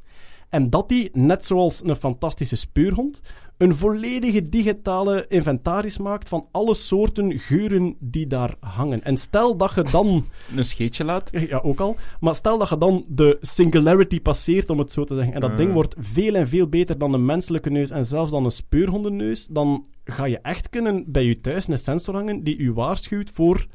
En 0.49 0.69
dat 0.69 0.89
die, 0.89 1.09
net 1.13 1.45
zoals 1.45 1.83
een 1.83 1.95
fantastische 1.95 2.55
speurhond, 2.55 3.21
een 3.61 3.75
volledige 3.75 4.49
digitale 4.49 5.25
inventaris 5.27 5.97
maakt 5.97 6.29
van 6.29 6.47
alle 6.51 6.73
soorten 6.73 7.39
geuren 7.39 7.95
die 7.99 8.27
daar 8.27 8.55
hangen. 8.59 9.03
En 9.03 9.17
stel 9.17 9.57
dat 9.57 9.71
je 9.75 9.83
dan... 9.83 10.25
Een 10.55 10.63
scheetje 10.63 11.05
laat? 11.05 11.29
Ja, 11.31 11.57
ook 11.57 11.79
al. 11.79 11.95
Maar 12.19 12.35
stel 12.35 12.57
dat 12.57 12.69
je 12.69 12.77
dan 12.77 13.05
de 13.07 13.37
singularity 13.41 14.21
passeert, 14.21 14.69
om 14.69 14.79
het 14.79 14.91
zo 14.91 15.03
te 15.03 15.15
zeggen. 15.15 15.33
En 15.33 15.39
dat 15.41 15.51
Ah. 15.51 15.57
ding 15.57 15.73
wordt 15.73 15.95
veel 15.99 16.35
en 16.35 16.47
veel 16.47 16.67
beter 16.67 16.97
dan 16.97 17.13
een 17.13 17.25
menselijke 17.25 17.69
neus 17.69 17.89
en 17.89 18.05
zelfs 18.05 18.31
dan 18.31 18.45
een 18.45 18.51
speurhondenneus. 18.51 19.47
Dan 19.47 19.85
ga 20.03 20.25
je 20.25 20.39
echt 20.39 20.69
kunnen 20.69 21.11
bij 21.11 21.23
je 21.23 21.41
thuis 21.41 21.67
een 21.67 21.77
sensor 21.77 22.15
hangen 22.15 22.43
die 22.43 22.57
u 22.57 22.73
waarschuwt 22.73 23.31
voor 23.31 23.67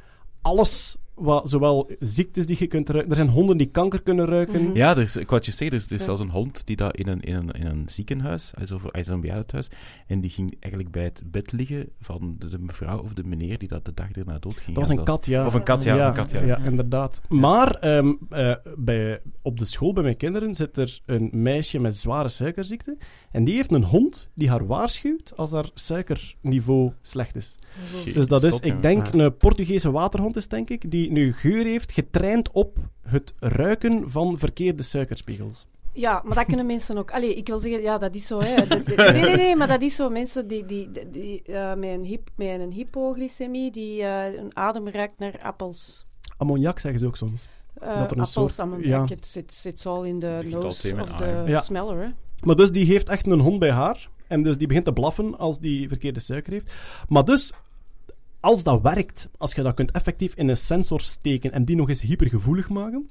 alles 0.42 0.96
wat, 1.16 1.50
zowel 1.50 1.90
ziektes 1.98 2.46
die 2.46 2.56
je 2.58 2.66
kunt 2.66 2.88
ruiken. 2.88 3.10
Er 3.10 3.16
zijn 3.16 3.28
honden 3.28 3.56
die 3.56 3.66
kanker 3.66 4.02
kunnen 4.02 4.26
ruiken. 4.26 4.74
Ja, 4.74 4.90
er 4.90 5.02
is, 5.02 5.16
ik 5.16 5.28
wou 5.28 5.36
het 5.36 5.46
je 5.46 5.52
zeggen, 5.52 5.76
er 5.76 5.82
is, 5.84 5.90
er 5.90 5.96
is 5.96 6.04
zelfs 6.04 6.20
een 6.20 6.30
hond 6.30 6.66
die 6.66 6.76
dat 6.76 6.96
in 6.96 7.08
een, 7.08 7.20
in 7.20 7.34
een, 7.34 7.50
in 7.50 7.66
een 7.66 7.84
ziekenhuis, 7.88 8.52
hij 8.54 8.64
is, 8.64 8.72
over, 8.72 8.88
hij 8.92 9.00
is 9.00 9.06
een 9.06 9.20
bejaardentehuis, 9.20 9.68
en 10.06 10.20
die 10.20 10.30
ging 10.30 10.56
eigenlijk 10.60 10.92
bij 10.92 11.02
het 11.04 11.22
bed 11.24 11.52
liggen 11.52 11.88
van 12.00 12.36
de, 12.38 12.48
de 12.48 12.58
mevrouw 12.58 13.02
of 13.02 13.12
de 13.12 13.24
meneer 13.24 13.58
die 13.58 13.68
dat 13.68 13.84
de 13.84 13.94
dag 13.94 14.10
erna 14.10 14.38
dood 14.38 14.60
ging. 14.60 14.76
Dat 14.76 14.76
was 14.76 14.88
een 14.88 15.04
zelfs. 15.04 15.10
kat, 15.10 15.26
ja. 15.26 15.46
Of 15.46 15.54
een 15.54 15.62
kat, 15.62 15.82
ja. 15.84 15.96
Ja, 15.96 16.08
een 16.08 16.14
kat, 16.14 16.30
ja. 16.30 16.42
ja, 16.42 16.58
inderdaad. 16.58 17.20
Maar 17.28 17.74
ehm, 17.74 18.12
eh, 18.30 18.54
bij, 18.76 19.20
op 19.42 19.58
de 19.58 19.64
school 19.64 19.92
bij 19.92 20.02
mijn 20.02 20.16
kinderen 20.16 20.54
zit 20.54 20.76
er 20.76 21.00
een 21.06 21.30
meisje 21.32 21.78
met 21.78 21.96
zware 21.96 22.28
suikerziekte. 22.28 22.96
En 23.30 23.44
die 23.44 23.54
heeft 23.54 23.72
een 23.72 23.84
hond 23.84 24.28
die 24.34 24.48
haar 24.48 24.66
waarschuwt 24.66 25.32
als 25.36 25.50
haar 25.50 25.70
suikerniveau 25.74 26.92
slecht 27.02 27.36
is. 27.36 27.54
Dus 28.14 28.26
dat 28.26 28.42
is, 28.42 28.54
ik 28.60 28.64
ja. 28.64 28.80
denk, 28.80 29.14
Ja. 29.14 29.24
een 29.24 29.36
Portugese 29.36 29.90
waterhond 29.90 30.36
is, 30.36 30.48
denk 30.48 30.70
ik, 30.70 30.90
die 30.90 31.05
nu 31.10 31.32
geur 31.32 31.64
heeft 31.64 31.92
getraind 31.92 32.50
op 32.50 32.76
het 33.02 33.34
ruiken 33.38 34.10
van 34.10 34.38
verkeerde 34.38 34.82
suikerspiegels. 34.82 35.66
Ja, 35.92 36.22
maar 36.24 36.34
dat 36.34 36.46
kunnen 36.46 36.66
mensen 36.66 36.98
ook. 36.98 37.10
Allee, 37.10 37.34
ik 37.34 37.46
wil 37.46 37.58
zeggen, 37.58 37.82
ja, 37.82 37.98
dat 37.98 38.14
is 38.14 38.26
zo. 38.26 38.40
Hè. 38.40 38.54
Dat- 38.66 38.86
nee, 38.86 38.96
nee, 39.12 39.36
nee, 39.36 39.56
maar 39.56 39.68
dat 39.68 39.82
is 39.82 39.94
zo. 39.96 40.10
Mensen 40.10 40.48
die, 40.48 40.64
die, 40.66 40.90
die, 41.10 41.42
eh, 41.42 41.74
met, 41.74 41.88
een 41.90 42.04
hyp, 42.04 42.28
met 42.36 42.60
een 42.60 42.72
hypoglycemie, 42.72 43.70
die 43.70 44.02
eh 44.02 44.34
een 44.38 44.56
adem 44.56 44.88
ruikt 44.88 45.18
naar 45.18 45.40
appels. 45.42 46.06
Ammoniak 46.36 46.78
zeggen 46.78 47.00
ze 47.00 47.06
ook 47.06 47.16
soms. 47.16 47.48
Eh, 47.74 47.88
Dat 47.88 47.96
er 47.96 48.00
een 48.00 48.08
appels, 48.08 48.32
soort- 48.32 48.58
ammoniak, 48.58 49.08
ja. 49.08 49.14
it's, 49.16 49.36
it's, 49.36 49.64
it's 49.64 49.86
all 49.86 50.06
in 50.06 50.20
al 50.20 50.42
nose 50.60 50.94
of. 51.00 51.18
Ja. 51.46 51.60
smeller, 51.60 51.98
hè. 52.02 52.08
Maar 52.40 52.56
dus 52.56 52.70
die 52.72 52.84
heeft 52.84 53.08
echt 53.08 53.26
een 53.26 53.40
hond 53.40 53.58
bij 53.58 53.70
haar. 53.72 54.08
En 54.26 54.42
dus 54.42 54.56
die 54.58 54.66
begint 54.66 54.84
te 54.84 54.92
blaffen 54.92 55.38
als 55.38 55.58
die 55.58 55.88
verkeerde 55.88 56.20
suiker 56.20 56.52
heeft. 56.52 56.72
Maar 57.08 57.24
dus, 57.24 57.52
als 58.40 58.62
dat 58.62 58.80
werkt, 58.82 59.28
als 59.38 59.52
je 59.54 59.62
dat 59.62 59.74
kunt 59.74 59.90
effectief 59.90 60.34
in 60.34 60.48
een 60.48 60.56
sensor 60.56 61.00
steken 61.00 61.52
en 61.52 61.64
die 61.64 61.76
nog 61.76 61.88
eens 61.88 62.00
hypergevoelig 62.00 62.68
maken, 62.68 63.08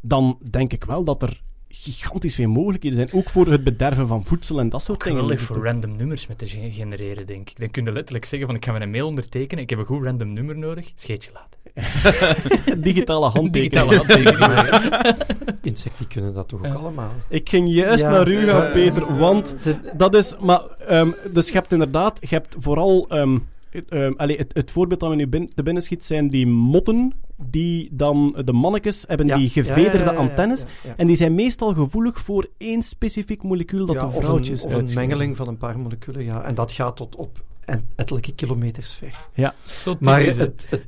dan 0.00 0.38
denk 0.50 0.72
ik 0.72 0.84
wel 0.84 1.04
dat 1.04 1.22
er 1.22 1.42
gigantisch 1.68 2.34
veel 2.34 2.48
mogelijkheden 2.48 2.96
zijn. 2.98 3.12
Ook 3.22 3.28
voor 3.30 3.46
het 3.46 3.64
bederven 3.64 4.06
van 4.06 4.24
voedsel 4.24 4.58
en 4.58 4.68
dat 4.68 4.82
soort 4.82 5.02
dingen. 5.04 5.18
Geweldig 5.20 5.44
voor 5.46 5.64
random 5.64 5.96
nummers 5.96 6.26
met 6.26 6.38
te 6.38 6.46
ge- 6.48 6.70
genereren, 6.72 7.26
denk 7.26 7.50
ik. 7.50 7.58
Dan 7.58 7.70
kun 7.70 7.84
je 7.84 7.92
letterlijk 7.92 8.24
zeggen 8.24 8.48
van 8.48 8.56
ik 8.56 8.64
ga 8.64 8.72
mijn 8.72 8.90
mail 8.90 9.06
ondertekenen, 9.06 9.64
ik 9.64 9.70
heb 9.70 9.78
een 9.78 9.84
goed 9.84 10.02
random 10.04 10.32
nummer 10.32 10.58
nodig, 10.58 10.92
scheetje 10.94 11.30
laten. 11.32 11.56
Digitale 12.82 13.26
handtekening. 13.38 13.90
Digitale 13.90 13.96
handtekening. 13.96 15.56
Insecten 15.62 16.06
kunnen 16.08 16.34
dat 16.34 16.48
toch 16.48 16.64
ook 16.66 16.74
allemaal? 16.74 17.12
Ik 17.28 17.48
ging 17.48 17.68
juist 17.72 18.02
Ja. 18.02 18.10
naar 18.10 18.28
u 18.28 18.46
gaan, 18.46 18.72
Peter, 18.72 19.16
want 19.18 19.54
dat 19.96 20.14
is... 20.14 20.34
Maar, 20.40 20.60
ehm, 20.60 21.10
dus 21.32 21.46
je 21.46 21.52
hebt 21.52 21.72
inderdaad... 21.72 22.18
Je 22.20 22.26
hebt 22.28 22.56
vooral... 22.58 23.08
ehm, 23.08 23.38
het, 23.70 23.88
ehm, 23.90 24.12
allee, 24.16 24.36
het, 24.36 24.54
het 24.54 24.70
voorbeeld 24.70 25.00
dat 25.00 25.08
me 25.10 25.16
nu 25.16 25.26
bin, 25.26 25.48
te 25.54 25.62
binnen 25.62 25.82
schiet 25.82 26.04
zijn 26.04 26.28
die 26.28 26.46
motten, 26.46 27.12
die 27.36 27.88
dan... 27.92 28.42
De 28.44 28.52
mannetjes 28.52 29.04
hebben 29.06 29.26
Ja. 29.26 29.36
die 29.36 29.48
gevederde 29.48 29.98
ja, 29.98 30.04
ja, 30.04 30.12
ja, 30.12 30.18
antennes. 30.18 30.60
ja, 30.60 30.66
ja. 30.84 30.94
En 30.96 31.06
die 31.06 31.16
zijn 31.16 31.34
meestal 31.34 31.74
gevoelig 31.74 32.20
voor 32.20 32.48
één 32.56 32.82
specifiek 32.82 33.42
molecuul 33.42 33.86
dat 33.86 33.94
Ja, 33.94 34.00
de 34.00 34.06
of 34.06 34.14
een, 34.16 34.22
vrouwtjes 34.22 34.62
of 34.64 34.72
een 34.72 34.88
mengeling 34.94 35.36
van 35.36 35.48
een 35.48 35.56
paar 35.56 35.78
moleculen, 35.78 36.24
ja. 36.24 36.42
En 36.42 36.54
dat 36.54 36.72
gaat 36.72 36.96
tot 36.96 37.16
op 37.16 37.42
en 37.64 37.86
ettelijke 37.96 38.34
kilometers 38.34 38.92
ver. 38.94 39.28
Ja. 39.34 39.54
Zo 39.62 39.96
Maar 40.00 40.22
het, 40.22 40.36
het, 40.70 40.86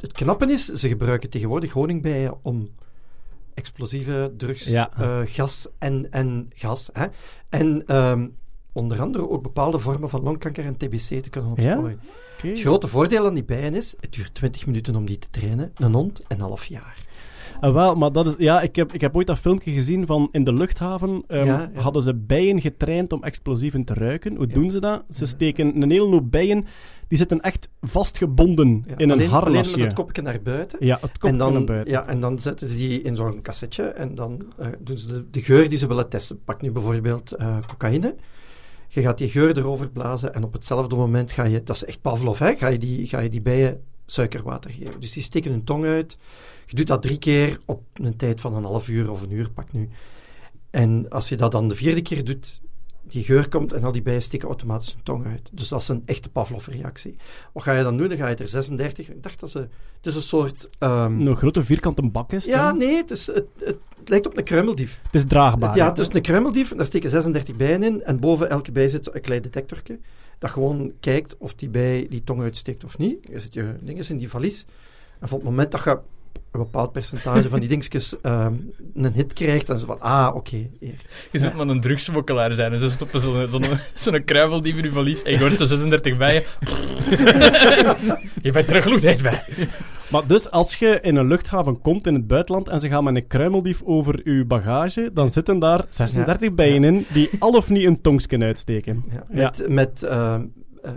het 0.00 0.12
knappe 0.12 0.52
is, 0.52 0.64
ze 0.66 0.88
gebruiken 0.88 1.30
tegenwoordig 1.30 1.72
honingbijen 1.72 2.34
om 2.42 2.68
explosieve 3.54 4.32
drugs, 4.36 4.64
Ja. 4.64 4.90
eh, 4.98 5.20
gas 5.24 5.68
en, 5.78 6.06
en 6.10 6.50
gas. 6.54 6.90
Hè? 6.92 7.06
En 7.48 7.82
ehm, 7.86 8.26
onder 8.72 9.00
andere 9.00 9.30
ook 9.30 9.42
bepaalde 9.42 9.78
vormen 9.78 10.10
van 10.10 10.22
longkanker 10.22 10.64
en 10.64 10.76
TBC 10.76 11.22
te 11.22 11.30
kunnen 11.30 11.52
Ja? 11.62 11.78
Oké. 11.78 11.96
Het 12.48 12.60
grote 12.60 12.88
voordeel 12.88 13.26
aan 13.26 13.34
die 13.34 13.44
bijen 13.44 13.74
is, 13.74 13.94
het 14.00 14.12
duurt 14.12 14.34
20 14.34 14.66
minuten 14.66 14.96
om 14.96 15.06
die 15.06 15.18
te 15.18 15.30
trainen. 15.30 15.72
Een 15.76 15.94
hond, 15.94 16.22
een 16.28 16.40
half 16.40 16.64
jaar. 16.64 17.08
Ah, 17.60 17.72
wel, 17.74 17.94
maar 17.94 18.12
dat 18.12 18.26
is, 18.26 18.34
ja, 18.38 18.60
ik 18.60 18.76
heb, 18.76 18.92
ik 18.92 19.00
heb 19.00 19.16
ooit 19.16 19.26
dat 19.26 19.38
filmpje 19.38 19.72
gezien 19.72 20.06
van 20.06 20.28
in 20.32 20.44
de 20.44 20.52
luchthaven 20.52 21.24
ehm, 21.26 21.44
Ja, 21.44 21.70
ja. 21.74 21.80
hadden 21.80 22.02
ze 22.02 22.14
bijen 22.14 22.60
getraind 22.60 23.12
om 23.12 23.22
explosieven 23.22 23.84
te 23.84 23.94
ruiken. 23.94 24.36
Hoe 24.36 24.46
doen 24.46 24.70
ze 24.70 24.80
dat? 24.80 25.02
Ze 25.10 25.26
steken 25.26 25.82
een 25.82 25.90
hele 25.90 26.06
hoop 26.06 26.30
bijen, 26.30 26.66
die 27.08 27.18
zitten 27.18 27.40
echt 27.40 27.68
vastgebonden 27.80 28.84
Ja, 28.86 28.96
in 28.96 29.10
een 29.10 29.16
alleen, 29.16 29.28
harnasje. 29.28 29.58
Alleen 29.58 29.78
met 29.78 29.96
het 29.96 30.06
kopje 30.06 30.22
naar 30.22 30.40
buiten. 30.42 30.86
Ja, 30.86 30.98
het 31.00 31.12
kopje 31.12 31.28
en 31.28 31.36
dan, 31.36 31.52
naar 31.52 31.64
buiten. 31.64 31.92
Ja, 31.92 32.06
en 32.06 32.20
dan 32.20 32.38
zetten 32.38 32.68
ze 32.68 32.76
die 32.76 33.02
in 33.02 33.16
zo'n 33.16 33.42
cassetje 33.42 33.82
en 33.82 34.14
dan 34.14 34.42
eh, 34.58 34.66
doen 34.78 34.96
ze 34.96 35.06
de, 35.06 35.30
de 35.30 35.42
geur 35.42 35.68
die 35.68 35.78
ze 35.78 35.86
willen 35.86 36.08
testen. 36.08 36.44
Pak 36.44 36.62
nu 36.62 36.70
bijvoorbeeld 36.70 37.32
eh, 37.32 37.56
cocaïne. 37.66 38.14
Je 38.92 39.00
gaat 39.00 39.18
die 39.18 39.28
geur 39.28 39.58
erover 39.58 39.90
blazen 39.90 40.34
en 40.34 40.44
op 40.44 40.52
hetzelfde 40.52 40.96
moment 40.96 41.32
ga 41.32 41.44
je, 41.44 41.62
dat 41.62 41.76
is 41.76 41.84
echt 41.84 42.00
Pavlov, 42.00 42.38
hè, 42.38 42.56
ga, 42.56 42.68
je 42.68 42.78
die, 42.78 43.06
ga 43.06 43.20
je 43.20 43.28
die 43.28 43.40
bijen 43.40 43.82
suikerwater 44.06 44.70
geven. 44.70 45.00
Dus 45.00 45.12
die 45.12 45.22
steken 45.22 45.50
hun 45.50 45.64
tong 45.64 45.84
uit. 45.84 46.18
Je 46.66 46.76
doet 46.76 46.86
dat 46.86 47.02
drie 47.02 47.18
keer 47.18 47.58
op 47.64 47.82
een 47.94 48.16
tijd 48.16 48.40
van 48.40 48.54
een 48.54 48.64
half 48.64 48.88
uur 48.88 49.10
of 49.10 49.22
een 49.22 49.30
uur, 49.30 49.50
pak 49.50 49.72
nu. 49.72 49.88
En 50.70 51.08
als 51.08 51.28
je 51.28 51.36
dat 51.36 51.52
dan 51.52 51.68
de 51.68 51.74
vierde 51.74 52.02
keer 52.02 52.24
doet, 52.24 52.60
die 53.02 53.24
geur 53.24 53.48
komt 53.48 53.72
en 53.72 53.84
al 53.84 53.92
die 53.92 54.02
bijen 54.02 54.22
steken 54.22 54.48
automatisch 54.48 54.92
hun 54.92 55.02
tong 55.02 55.26
uit. 55.26 55.48
Dus 55.52 55.68
dat 55.68 55.80
is 55.80 55.88
een 55.88 56.02
echte 56.04 56.28
Pavlov-reactie. 56.30 57.16
Wat 57.52 57.62
ga 57.62 57.72
je 57.72 57.82
dan 57.82 57.96
doen? 57.96 58.08
Dan 58.08 58.16
ga 58.18 58.28
je 58.28 58.34
er 58.34 58.48
36... 58.48 59.08
Ik 59.08 59.22
dacht 59.22 59.40
dat 59.40 59.50
ze... 59.50 59.58
Het 59.58 60.06
is 60.06 60.14
een 60.14 60.22
soort... 60.22 60.68
ehm, 60.78 61.20
Een 61.26 61.36
grote 61.36 61.64
vierkante 61.64 62.02
bak 62.02 62.32
is 62.32 62.44
ja, 62.44 62.72
nee, 62.72 62.96
het, 62.96 63.10
is, 63.10 63.26
het, 63.26 63.46
het, 63.64 63.76
lijkt 64.04 64.26
op 64.26 64.36
een 64.38 64.44
kruimeldief. 64.44 65.00
Het 65.02 65.14
is 65.14 65.24
draagbaar. 65.24 65.68
Het- 65.68 65.78
ja, 65.78 65.88
het 65.88 65.98
is 65.98 66.08
een 66.12 66.22
kruimeldief. 66.22 66.74
Daar 66.74 66.86
steken 66.86 67.10
36 67.10 67.56
bijen 67.56 67.82
in. 67.82 68.02
En 68.02 68.20
boven 68.20 68.50
elke 68.50 68.72
bij 68.72 68.88
zit 68.88 69.04
zo'n 69.04 69.20
klein 69.20 69.42
detectorje. 69.42 69.98
Dat 70.38 70.50
gewoon 70.50 70.92
kijkt 71.00 71.36
of 71.38 71.54
die 71.54 71.68
bij 71.68 72.06
die 72.10 72.24
tong 72.24 72.40
uitsteekt 72.40 72.84
of 72.84 72.98
niet. 72.98 73.18
Je 73.32 73.38
zet 73.38 73.54
je 73.54 73.74
dinges 73.80 74.10
in 74.10 74.18
die 74.18 74.28
valies. 74.28 74.66
En 75.18 75.28
van 75.28 75.38
het 75.38 75.46
moment 75.46 75.70
dat 75.70 75.84
je 75.84 75.98
een 76.52 76.60
bepaald 76.60 76.92
percentage 76.92 77.48
van 77.48 77.60
die 77.60 77.68
dingetjes 77.68 78.20
ehm, 78.20 78.54
een 78.94 79.12
hit 79.12 79.32
krijgt, 79.32 79.66
dan 79.66 79.76
is 79.76 79.82
het 79.82 79.90
van, 79.90 80.00
ah, 80.00 80.34
oké, 80.34 80.68
hier. 80.80 81.00
Je 81.30 81.38
zult 81.38 81.54
maar 81.54 81.68
een 81.68 81.80
drugsmokkelaar 81.80 82.54
zijn 82.54 82.72
en 82.72 82.80
ze 82.80 82.90
stoppen 82.90 83.20
zo'n 83.20 83.48
zo'n 83.48 83.64
zo'n 83.94 84.24
kruimeldief 84.24 84.76
in 84.76 84.82
je 84.82 84.90
valies 84.90 85.22
en 85.22 85.32
je 85.32 85.38
hoort 85.38 85.58
zo 85.58 85.64
36 85.64 86.16
bijen. 86.16 86.42
je 88.42 88.50
bent 88.52 88.66
terugloed 88.66 89.00
bij. 89.00 89.18
Maar 90.10 90.26
dus 90.26 90.50
als 90.50 90.76
je 90.76 90.98
in 91.02 91.16
een 91.16 91.26
luchthaven 91.26 91.80
komt 91.80 92.06
in 92.06 92.14
het 92.14 92.26
buitenland 92.26 92.68
en 92.68 92.80
ze 92.80 92.88
gaan 92.88 93.04
met 93.04 93.16
een 93.16 93.26
kruimeldief 93.26 93.82
over 93.82 94.20
uw 94.24 94.46
bagage, 94.46 95.10
dan 95.12 95.30
zitten 95.30 95.58
daar 95.58 95.84
36 95.90 96.48
Ja, 96.48 96.54
bijen 96.54 96.84
in 96.84 97.06
die 97.12 97.30
al 97.38 97.52
of 97.52 97.68
niet 97.68 97.84
een 97.84 98.00
tongsken 98.00 98.42
uitsteken. 98.42 99.04
Ja, 99.10 99.24
met 99.28 99.68
met 99.68 100.02
ehm, 100.02 100.44
eh, 100.82 100.92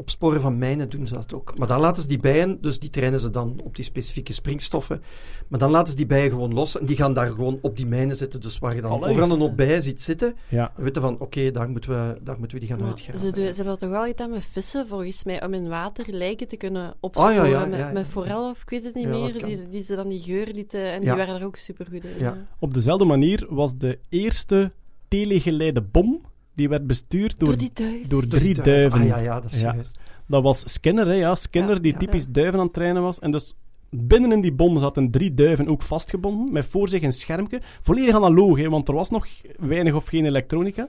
opsporen 0.00 0.40
van 0.40 0.58
mijnen 0.58 0.88
doen 0.88 1.06
ze 1.06 1.14
dat 1.14 1.34
ook. 1.34 1.58
Maar 1.58 1.68
dan 1.68 1.80
laten 1.80 2.02
ze 2.02 2.08
die 2.08 2.18
bijen, 2.18 2.58
dus 2.60 2.78
die 2.78 2.90
trainen 2.90 3.20
ze 3.20 3.30
dan 3.30 3.60
op 3.64 3.76
die 3.76 3.84
specifieke 3.84 4.32
springstoffen. 4.32 5.02
Maar 5.48 5.58
dan 5.58 5.70
laten 5.70 5.90
ze 5.90 5.96
die 5.96 6.06
bijen 6.06 6.30
gewoon 6.30 6.54
los 6.54 6.78
en 6.78 6.86
die 6.86 6.96
gaan 6.96 7.14
daar 7.14 7.26
gewoon 7.30 7.58
op 7.62 7.76
die 7.76 7.86
mijnen 7.86 8.16
zitten. 8.16 8.40
Dus 8.40 8.58
waar 8.58 8.74
je 8.74 8.80
dan 8.80 8.90
Allee. 8.90 9.10
overal 9.10 9.30
een 9.30 9.40
hoop 9.40 9.56
bijen 9.56 9.82
ziet 9.82 10.00
zitten, 10.02 10.34
Ja. 10.48 10.72
dan 10.74 10.84
weten 10.84 11.02
van, 11.02 11.18
oké, 11.18 11.50
daar, 11.50 11.68
moeten 11.70 11.90
we, 11.90 12.18
daar 12.22 12.38
moeten 12.38 12.58
we 12.58 12.66
die 12.66 12.74
gaan 12.76 12.86
uitgraven. 12.86 13.20
ze, 13.20 13.30
doen, 13.32 13.34
ze 13.44 13.54
hebben 13.54 13.64
dat 13.64 13.78
toch 13.78 13.90
wel 13.90 14.04
gedaan 14.06 14.30
met 14.30 14.44
vissen, 14.52 14.88
volgens 14.88 15.24
mij, 15.24 15.44
om 15.44 15.54
in 15.54 15.68
water 15.68 16.04
lijken 16.14 16.48
te 16.48 16.56
kunnen 16.56 16.86
Ah, 16.88 16.94
opsporen. 17.00 17.34
ja, 17.34 17.44
ja, 17.44 17.66
met, 17.66 17.78
ja, 17.78 17.86
ja. 17.86 17.92
met 17.92 18.06
forel 18.06 18.50
of 18.50 18.62
ik 18.62 18.70
weet 18.70 18.84
het 18.84 18.94
niet 18.94 19.08
meer, 19.08 19.44
die, 19.44 19.68
die 19.68 19.82
ze 19.82 19.94
dan 19.96 20.08
die 20.08 20.20
geur 20.20 20.46
lieten. 20.52 20.80
En 20.84 21.02
Ja. 21.02 21.14
die 21.14 21.24
waren 21.24 21.40
er 21.40 21.46
ook 21.46 21.56
super 21.56 21.86
goed 21.86 22.04
in. 22.04 22.18
Ja. 22.18 22.46
Op 22.58 22.74
dezelfde 22.74 23.04
manier 23.04 23.46
was 23.48 23.76
de 23.78 23.98
eerste 24.08 24.72
telegeleide 25.08 25.82
bom, 25.82 26.20
die 26.58 26.68
werd 26.68 26.86
bestuurd 26.86 27.38
door, 27.38 27.48
Door 27.48 27.56
die 27.56 28.30
drie 28.30 28.54
duif. 28.54 28.66
duiven. 28.66 29.00
Ah, 29.00 29.06
ja, 29.06 29.18
ja, 29.18 29.40
dat 29.40 29.52
is 29.52 29.60
juist. 29.60 29.98
Dat 30.26 30.42
was 30.42 30.72
Skinner, 30.72 31.06
hè, 31.06 31.12
ja. 31.12 31.34
Skinner, 31.34 31.74
Ja, 31.74 31.80
die 31.80 31.92
ja, 31.92 31.98
typisch 31.98 32.22
ja. 32.24 32.28
duiven 32.32 32.58
aan 32.58 32.64
het 32.64 32.74
trainen 32.74 33.02
was. 33.02 33.18
En 33.18 33.30
dus 33.30 33.54
binnen 33.90 34.32
in 34.32 34.40
die 34.40 34.52
bom 34.52 34.78
zaten 34.78 35.10
drie 35.10 35.34
duiven 35.34 35.68
ook 35.68 35.82
vastgebonden, 35.82 36.52
met 36.52 36.66
voor 36.66 36.88
zich 36.88 37.02
een 37.02 37.12
schermpje. 37.12 37.60
Volledig 37.82 38.14
analoog, 38.14 38.58
hè, 38.58 38.68
want 38.68 38.88
er 38.88 38.94
was 38.94 39.10
nog 39.10 39.26
weinig 39.58 39.94
of 39.94 40.06
geen 40.06 40.24
elektronica. 40.24 40.88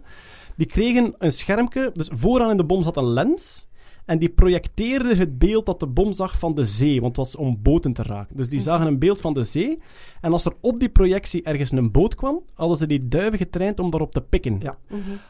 Die 0.55 0.67
kregen 0.67 1.13
een 1.17 1.31
schermpje, 1.31 1.91
dus 1.93 2.09
vooraan 2.13 2.51
in 2.51 2.57
de 2.57 2.63
bom 2.63 2.83
zat 2.83 2.97
een 2.97 3.09
lens. 3.13 3.67
En 4.09 4.19
die 4.19 4.29
projecteerde 4.29 5.15
het 5.15 5.39
beeld 5.39 5.65
dat 5.65 5.79
de 5.79 5.87
bom 5.87 6.13
zag 6.13 6.39
van 6.39 6.53
de 6.53 6.65
zee, 6.65 7.01
want 7.01 7.17
het 7.17 7.25
was 7.25 7.35
om 7.35 7.59
boten 7.61 7.93
te 7.93 8.03
raken. 8.03 8.37
Dus 8.37 8.49
die 8.49 8.59
zagen 8.59 8.87
een 8.87 8.99
beeld 8.99 9.21
van 9.21 9.33
de 9.33 9.43
zee. 9.43 9.79
En 10.21 10.31
als 10.31 10.45
er 10.45 10.53
op 10.61 10.79
die 10.79 10.89
projectie 10.89 11.43
ergens 11.43 11.71
een 11.71 11.91
boot 11.91 12.15
kwam, 12.15 12.41
hadden 12.53 12.77
ze 12.77 12.87
die 12.87 13.07
duiven 13.07 13.37
getraind 13.37 13.79
om 13.79 13.91
daarop 13.91 14.11
te 14.11 14.21
pikken. 14.21 14.59
Ja. 14.61 14.77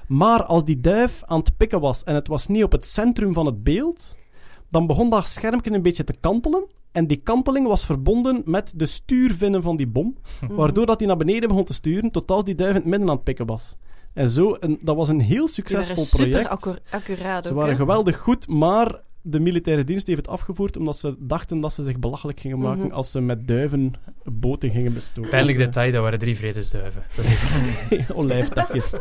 Maar 0.07 0.43
als 0.43 0.65
die 0.65 0.79
duif 0.79 1.23
aan 1.25 1.39
het 1.39 1.57
pikken 1.57 1.79
was 1.79 2.03
en 2.03 2.15
het 2.15 2.27
was 2.27 2.47
niet 2.47 2.63
op 2.63 2.71
het 2.71 2.85
centrum 2.85 3.33
van 3.33 3.45
het 3.45 3.63
beeld, 3.63 4.15
dan 4.69 4.87
begon 4.87 5.09
dat 5.09 5.27
schermpje 5.27 5.71
een 5.71 5.81
beetje 5.81 6.03
te 6.03 6.15
kantelen. 6.19 6.65
En 6.91 7.07
die 7.07 7.21
kanteling 7.23 7.67
was 7.67 7.85
verbonden 7.85 8.41
met 8.45 8.73
de 8.75 8.85
stuurvinnen 8.85 9.61
van 9.61 9.75
die 9.75 9.87
bom, 9.87 10.15
waardoor 10.49 10.85
dat 10.85 10.97
die 10.99 11.07
naar 11.07 11.17
beneden 11.17 11.49
begon 11.49 11.63
te 11.63 11.73
sturen, 11.73 12.11
tot 12.11 12.31
als 12.31 12.43
die 12.43 12.55
duif 12.55 12.69
in 12.69 12.75
het 12.75 12.85
midden 12.85 13.09
aan 13.09 13.15
het 13.15 13.23
pikken 13.23 13.45
was. 13.45 13.75
En 14.19 14.29
zo, 14.29 14.53
en 14.53 14.77
dat 14.81 14.95
was 14.95 15.09
een 15.09 15.19
heel 15.21 15.47
succesvol 15.47 16.03
super 16.05 16.29
project. 16.29 16.49
accu- 16.49 16.79
accuraat 16.89 17.45
Ze 17.45 17.53
waren 17.53 17.75
geweldig 17.75 18.17
goed, 18.17 18.47
maar 18.47 19.01
de 19.21 19.39
militaire 19.39 19.83
dienst 19.83 20.07
heeft 20.07 20.19
het 20.19 20.27
afgevoerd 20.27 20.77
omdat 20.77 20.97
ze 20.97 21.15
dachten 21.19 21.59
dat 21.59 21.73
ze 21.73 21.83
zich 21.83 21.99
belachelijk 21.99 22.39
gingen 22.39 22.59
maken 22.59 22.85
Mhm. 22.85 22.91
als 22.93 23.11
ze 23.11 23.21
met 23.21 23.47
duiven 23.47 23.93
boten 24.23 24.69
gingen 24.69 24.93
bestoken. 24.93 25.29
Pijnlijk 25.29 25.57
Dus, 25.57 25.65
detail, 25.65 25.91
dat 25.91 26.01
waren 26.01 26.19
drie 26.19 26.37
vredesduiven. 26.37 27.03
Eh, 27.89 27.99
Olijftakjes. 28.17 28.99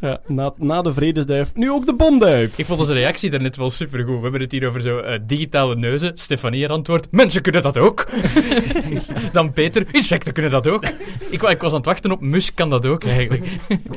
ja, 0.00 0.20
na, 0.26 0.52
na 0.56 0.82
de 0.82 0.92
vredesduif, 0.92 1.54
nu 1.54 1.70
ook 1.70 1.86
de 1.86 1.94
bomduif. 1.94 2.58
Ik 2.58 2.66
vond 2.66 2.78
onze 2.80 2.94
reactie 2.94 3.30
daarnet 3.30 3.56
wel 3.56 3.70
supergoed. 3.70 4.16
We 4.16 4.22
hebben 4.22 4.40
het 4.40 4.52
hier 4.52 4.66
over 4.68 4.80
zo 4.80 4.98
eh, 4.98 5.20
digitale 5.26 5.76
neuzen. 5.76 6.18
Stefanie 6.18 6.60
haar 6.60 6.70
antwoord, 6.70 7.10
mensen 7.10 7.42
kunnen 7.42 7.62
dat 7.62 7.78
ook. 7.78 8.06
Dan 9.32 9.52
Peter, 9.52 9.86
insecten 9.90 10.32
kunnen 10.32 10.50
dat 10.50 10.68
ook. 10.68 10.84
Ik, 11.30 11.42
ik 11.42 11.60
was 11.60 11.70
aan 11.70 11.76
het 11.76 11.86
wachten 11.86 12.10
op 12.10 12.20
mus 12.20 12.54
kan 12.54 12.70
dat 12.70 12.86
ook 12.86 13.04
eigenlijk. 13.04 13.44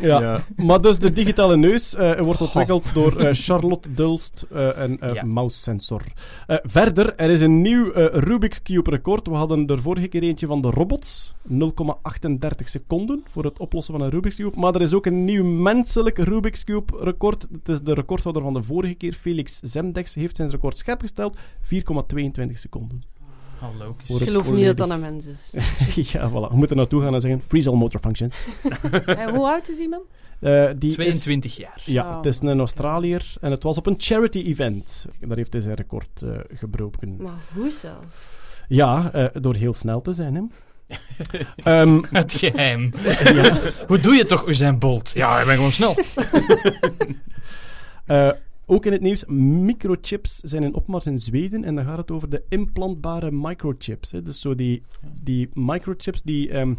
Ja. 0.02 0.44
maar 0.56 0.82
dus 0.82 1.00
de 1.00 1.14
digitale 1.14 1.58
neus 1.58 1.96
eh, 1.96 2.20
wordt 2.20 2.42
ontwikkeld 2.42 2.94
door 2.94 3.20
eh, 3.20 3.30
Charlotte 3.34 3.94
Dulst 3.94 4.46
eh, 4.52 4.78
en 4.78 5.00
eh 5.00 5.14
Ja. 5.14 5.24
Mouse 5.24 5.60
Sensor. 5.66 6.02
Eh, 6.48 6.58
verder, 6.64 7.16
er 7.16 7.30
is 7.30 7.42
een 7.42 7.62
nieuw 7.62 7.92
eh, 7.92 8.20
Rubik's 8.20 8.62
Cube 8.62 8.90
record. 8.90 9.28
We 9.28 9.34
hadden 9.34 9.68
er 9.68 9.82
vorige 9.82 10.08
keer 10.08 10.24
eentje 10.24 10.48
van 10.48 10.62
de 10.62 10.70
robots. 10.70 11.34
0,38 11.48 11.60
seconden 12.64 13.24
voor 13.30 13.44
het 13.44 13.60
oplossen 13.60 13.94
van 13.94 14.04
een 14.04 14.10
Rubik's 14.10 14.36
Cube. 14.36 14.60
Maar 14.60 14.76
er 14.76 14.82
is 14.82 14.94
ook 14.94 15.06
een 15.06 15.26
nieuw 15.26 15.44
menselijk 15.44 16.18
Rubik's 16.18 16.64
Cube 16.64 16.98
record. 17.00 17.48
Het 17.52 17.70
is 17.70 17.82
de 17.82 17.94
recordhouder 17.94 18.44
van 18.44 18.54
de 18.54 18.64
vorige 18.64 18.94
keer. 18.94 19.14
Felix 19.14 19.60
Zemdex 19.64 20.16
heeft 20.16 20.36
zijn 20.36 20.50
record 20.50 20.78
scherp 20.78 21.02
gesteld. 21.02 21.38
4,22 21.62 22.52
seconden. 22.52 23.15
Hallo. 23.72 23.96
Ik 24.20 24.28
geloof 24.28 24.52
niet 24.52 24.66
dat 24.66 24.78
dat 24.78 24.90
een 24.90 25.00
mens 25.00 25.26
is. 25.26 25.52
ja, 26.12 26.30
voilà. 26.30 26.34
Je 26.52 26.56
moet 26.58 26.70
er 26.70 26.76
naartoe 26.76 27.02
gaan 27.04 27.14
en 27.14 27.22
zeggen, 27.22 27.42
freeze 27.42 27.70
all 27.70 27.76
motor 27.78 28.00
functions. 28.00 28.36
En 29.06 29.30
hoe 29.36 29.48
oud 29.48 29.70
is 29.70 29.78
die 29.78 29.90
man? 29.90 30.02
Eh, 30.40 30.70
die 30.78 30.90
is- 30.90 30.96
22 30.96 31.56
jaar. 31.58 31.82
Ja, 31.86 32.10
Oh. 32.10 32.16
het 32.16 32.26
is 32.26 32.40
een 32.42 32.60
Australiër 32.60 33.34
en 33.42 33.52
het 33.52 33.64
was 33.64 33.78
op 33.78 33.86
een 33.86 33.96
charity 33.98 34.40
event. 34.40 35.06
Daar 35.20 35.38
heeft 35.38 35.54
hij 35.54 35.62
zijn 35.62 35.76
record 35.76 36.22
eh, 36.22 36.30
gebroken. 36.54 37.16
Maar 37.22 37.34
hoe 37.54 37.72
zelfs? 37.72 38.18
Ja, 38.68 39.12
eh, 39.14 39.26
door 39.42 39.56
heel 39.56 39.74
snel 39.74 40.02
te 40.02 40.14
zijn, 40.14 40.36
hè. 40.36 40.42
Ehm, 41.82 42.02
Het 42.12 42.34
geheim. 42.34 42.94
ja. 43.24 43.60
Hoe 43.88 44.00
doe 44.00 44.14
je 44.16 44.26
toch 44.26 44.48
Usain 44.48 44.80
Bolt? 44.80 45.12
Ja, 45.14 45.40
ik 45.40 45.46
ben 45.46 45.56
gewoon 45.56 45.72
snel. 45.72 45.96
Eh, 48.06 48.30
ook 48.66 48.86
in 48.86 48.92
het 48.92 49.02
nieuws, 49.02 49.26
microchips 49.28 50.38
zijn 50.38 50.64
in 50.64 50.74
opmars 50.74 51.06
in 51.06 51.20
Zweden 51.20 51.64
en 51.64 51.76
dan 51.76 51.86
gaat 51.86 51.98
het 51.98 52.12
over 52.12 52.30
de 52.30 52.44
implantbare 52.50 53.32
microchips. 53.32 54.12
Hè. 54.12 54.22
Dus 54.22 54.40
zo 54.42 54.56
die, 54.56 54.84
die 55.24 55.50
microchips, 55.54 56.22
die 56.22 56.50
ehm, 56.50 56.74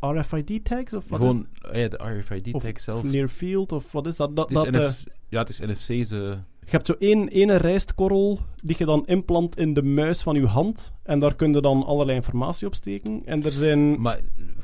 RFID-tags 0.00 0.92
of 0.92 1.08
wat 1.08 1.18
Gewoon 1.18 1.46
is 1.62 1.70
eh, 1.70 1.82
ja, 1.82 1.88
de 1.88 1.96
RFID-tag 2.20 2.72
Of 2.72 2.80
zelf. 2.80 3.02
Near 3.02 3.28
Field 3.28 3.72
of 3.72 3.92
wat 3.92 4.06
is 4.06 4.16
dat? 4.16 4.36
dat, 4.36 4.48
Het 4.48 4.58
is 4.58 4.64
dat 4.64 4.74
eh, 4.74 4.88
NFC 4.88 5.04
ja, 5.28 5.38
het 5.38 5.48
is 5.48 5.58
NFC's. 5.60 6.10
eh, 6.10 6.32
je 6.70 6.76
hebt 6.76 6.86
zo 6.86 6.94
één 6.98 7.28
ene 7.28 7.56
rijstkorrel 7.56 8.38
die 8.64 8.76
je 8.78 8.84
dan 8.84 9.06
implant 9.06 9.58
in 9.58 9.74
de 9.74 9.82
muis 9.82 10.22
van 10.22 10.34
je 10.34 10.46
hand 10.46 10.92
en 11.02 11.18
daar 11.18 11.34
kun 11.34 11.52
je 11.52 11.60
dan 11.60 11.84
allerlei 11.84 12.16
informatie 12.16 12.66
op 12.66 12.74
steken. 12.74 13.22
En 13.24 13.44
er 13.44 13.52
zijn... 13.52 14.00
Maar 14.00 14.20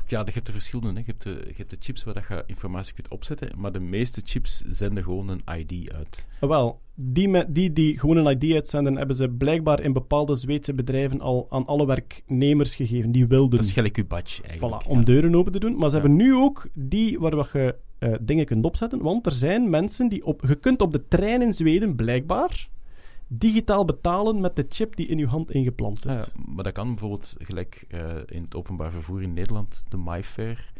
ja, 0.07 0.21
je 0.25 0.31
hebt 0.33 0.47
er 0.47 0.53
verschillende. 0.53 0.99
Hè. 0.99 1.05
Je, 1.05 1.05
hebt 1.05 1.23
de, 1.23 1.43
je 1.47 1.53
hebt 1.57 1.69
de 1.69 1.77
chips 1.79 2.03
waar 2.03 2.13
dat 2.13 2.23
je 2.29 2.43
informatie 2.45 2.93
kunt 2.93 3.07
opzetten, 3.09 3.49
maar 3.57 3.71
de 3.71 3.79
meeste 3.79 4.21
chips 4.25 4.63
zenden 4.69 5.03
gewoon 5.03 5.27
een 5.27 5.41
ID 5.57 5.91
uit. 5.93 6.25
Wel, 6.39 6.79
die, 6.95 7.51
die 7.51 7.73
die 7.73 7.99
gewoon 7.99 8.17
een 8.17 8.39
ID 8.41 8.53
uitzenden, 8.53 8.95
hebben 8.97 9.15
ze 9.15 9.29
blijkbaar 9.29 9.81
in 9.81 9.93
bepaalde 9.93 10.35
Zweedse 10.35 10.73
bedrijven 10.73 11.21
al 11.21 11.45
aan 11.49 11.65
alle 11.65 11.85
werknemers 11.85 12.75
gegeven 12.75 13.11
die 13.11 13.27
wilden. 13.27 13.57
Dat 13.57 13.65
is 13.65 13.71
gelijk 13.71 13.97
uw 13.97 14.07
badge 14.07 14.43
eigenlijk. 14.43 14.83
Voilà, 14.83 14.87
om 14.87 15.05
deuren 15.05 15.35
open 15.35 15.51
te 15.51 15.59
doen. 15.59 15.77
Maar 15.77 15.89
ze 15.89 15.95
Ja. 15.95 16.01
hebben 16.01 16.19
nu 16.19 16.35
ook 16.35 16.67
die 16.73 17.19
waar 17.19 17.35
wat 17.35 17.49
je 17.53 17.75
eh, 17.99 18.13
dingen 18.21 18.45
kunt 18.45 18.65
opzetten. 18.65 19.01
Want 19.01 19.25
er 19.25 19.31
zijn 19.31 19.69
mensen 19.69 20.07
die 20.07 20.25
op... 20.25 20.43
Je 20.47 20.55
kunt 20.55 20.81
op 20.81 20.91
de 20.91 21.07
trein 21.07 21.41
in 21.41 21.53
Zweden, 21.53 21.95
blijkbaar, 21.95 22.69
digitaal 23.27 23.85
betalen 23.85 24.41
met 24.41 24.55
de 24.55 24.65
chip 24.69 24.95
die 24.95 25.07
in 25.07 25.17
je 25.17 25.27
hand 25.27 25.51
ingeplant 25.51 26.01
zit. 26.01 26.11
Ja, 26.11 26.17
ja, 26.17 26.25
maar 26.55 26.63
dat 26.63 26.73
kan 26.73 26.87
bijvoorbeeld 26.87 27.35
gelijk 27.37 27.85
eh, 27.89 28.15
in 28.25 28.41
het 28.41 28.55
openbaar 28.55 28.91
vervoer 28.91 29.21
in 29.21 29.33
Nederland, 29.33 29.83
de 29.89 29.97
MyFair. 29.97 30.71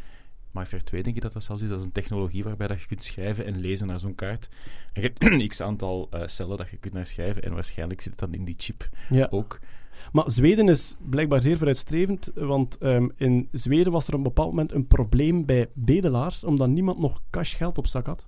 MyFair 0.52 0.84
2 0.84 1.04
denk 1.04 1.16
ik 1.16 1.22
dat 1.22 1.34
dat 1.34 1.44
zelfs 1.44 1.62
is. 1.62 1.70
Dat 1.70 1.80
is 1.80 1.86
een 1.86 1.92
technologie 1.92 2.44
waarbij 2.44 2.68
dat 2.68 2.82
je 2.82 2.88
kunt 2.88 3.04
schrijven 3.04 3.46
en 3.46 3.60
lezen 3.60 3.88
naar 3.88 4.00
zo'n 4.00 4.16
kaart. 4.16 4.50
En 4.94 5.02
je 5.02 5.12
hebt 5.14 5.48
x 5.48 5.62
aantal 5.62 6.08
eh, 6.12 6.28
cellen 6.28 6.58
dat 6.58 6.70
je 6.70 6.78
kunt 6.78 6.94
naar 6.94 7.06
schrijven 7.06 7.44
en 7.44 7.54
waarschijnlijk 7.54 8.02
zit 8.02 8.12
het 8.12 8.20
dan 8.20 8.34
in 8.34 8.46
die 8.46 8.56
chip 8.58 8.90
Ja. 9.10 9.28
ook. 9.30 9.60
Maar 10.12 10.32
Zweden 10.32 10.70
is 10.70 10.96
blijkbaar 11.10 11.42
zeer 11.42 11.58
vooruitstrevend, 11.58 12.32
want 12.36 12.78
ehm, 12.78 13.08
in 13.16 13.48
Zweden 13.52 13.92
was 13.92 14.08
er 14.08 14.14
op 14.14 14.18
een 14.18 14.24
bepaald 14.24 14.50
moment 14.50 14.74
een 14.74 14.88
probleem 14.88 15.46
bij 15.46 15.70
bedelaars, 15.74 16.44
omdat 16.44 16.70
niemand 16.70 17.00
nog 17.00 17.22
cash 17.30 17.58
geld 17.58 17.78
op 17.78 17.88
zak 17.88 18.06
had. 18.06 18.28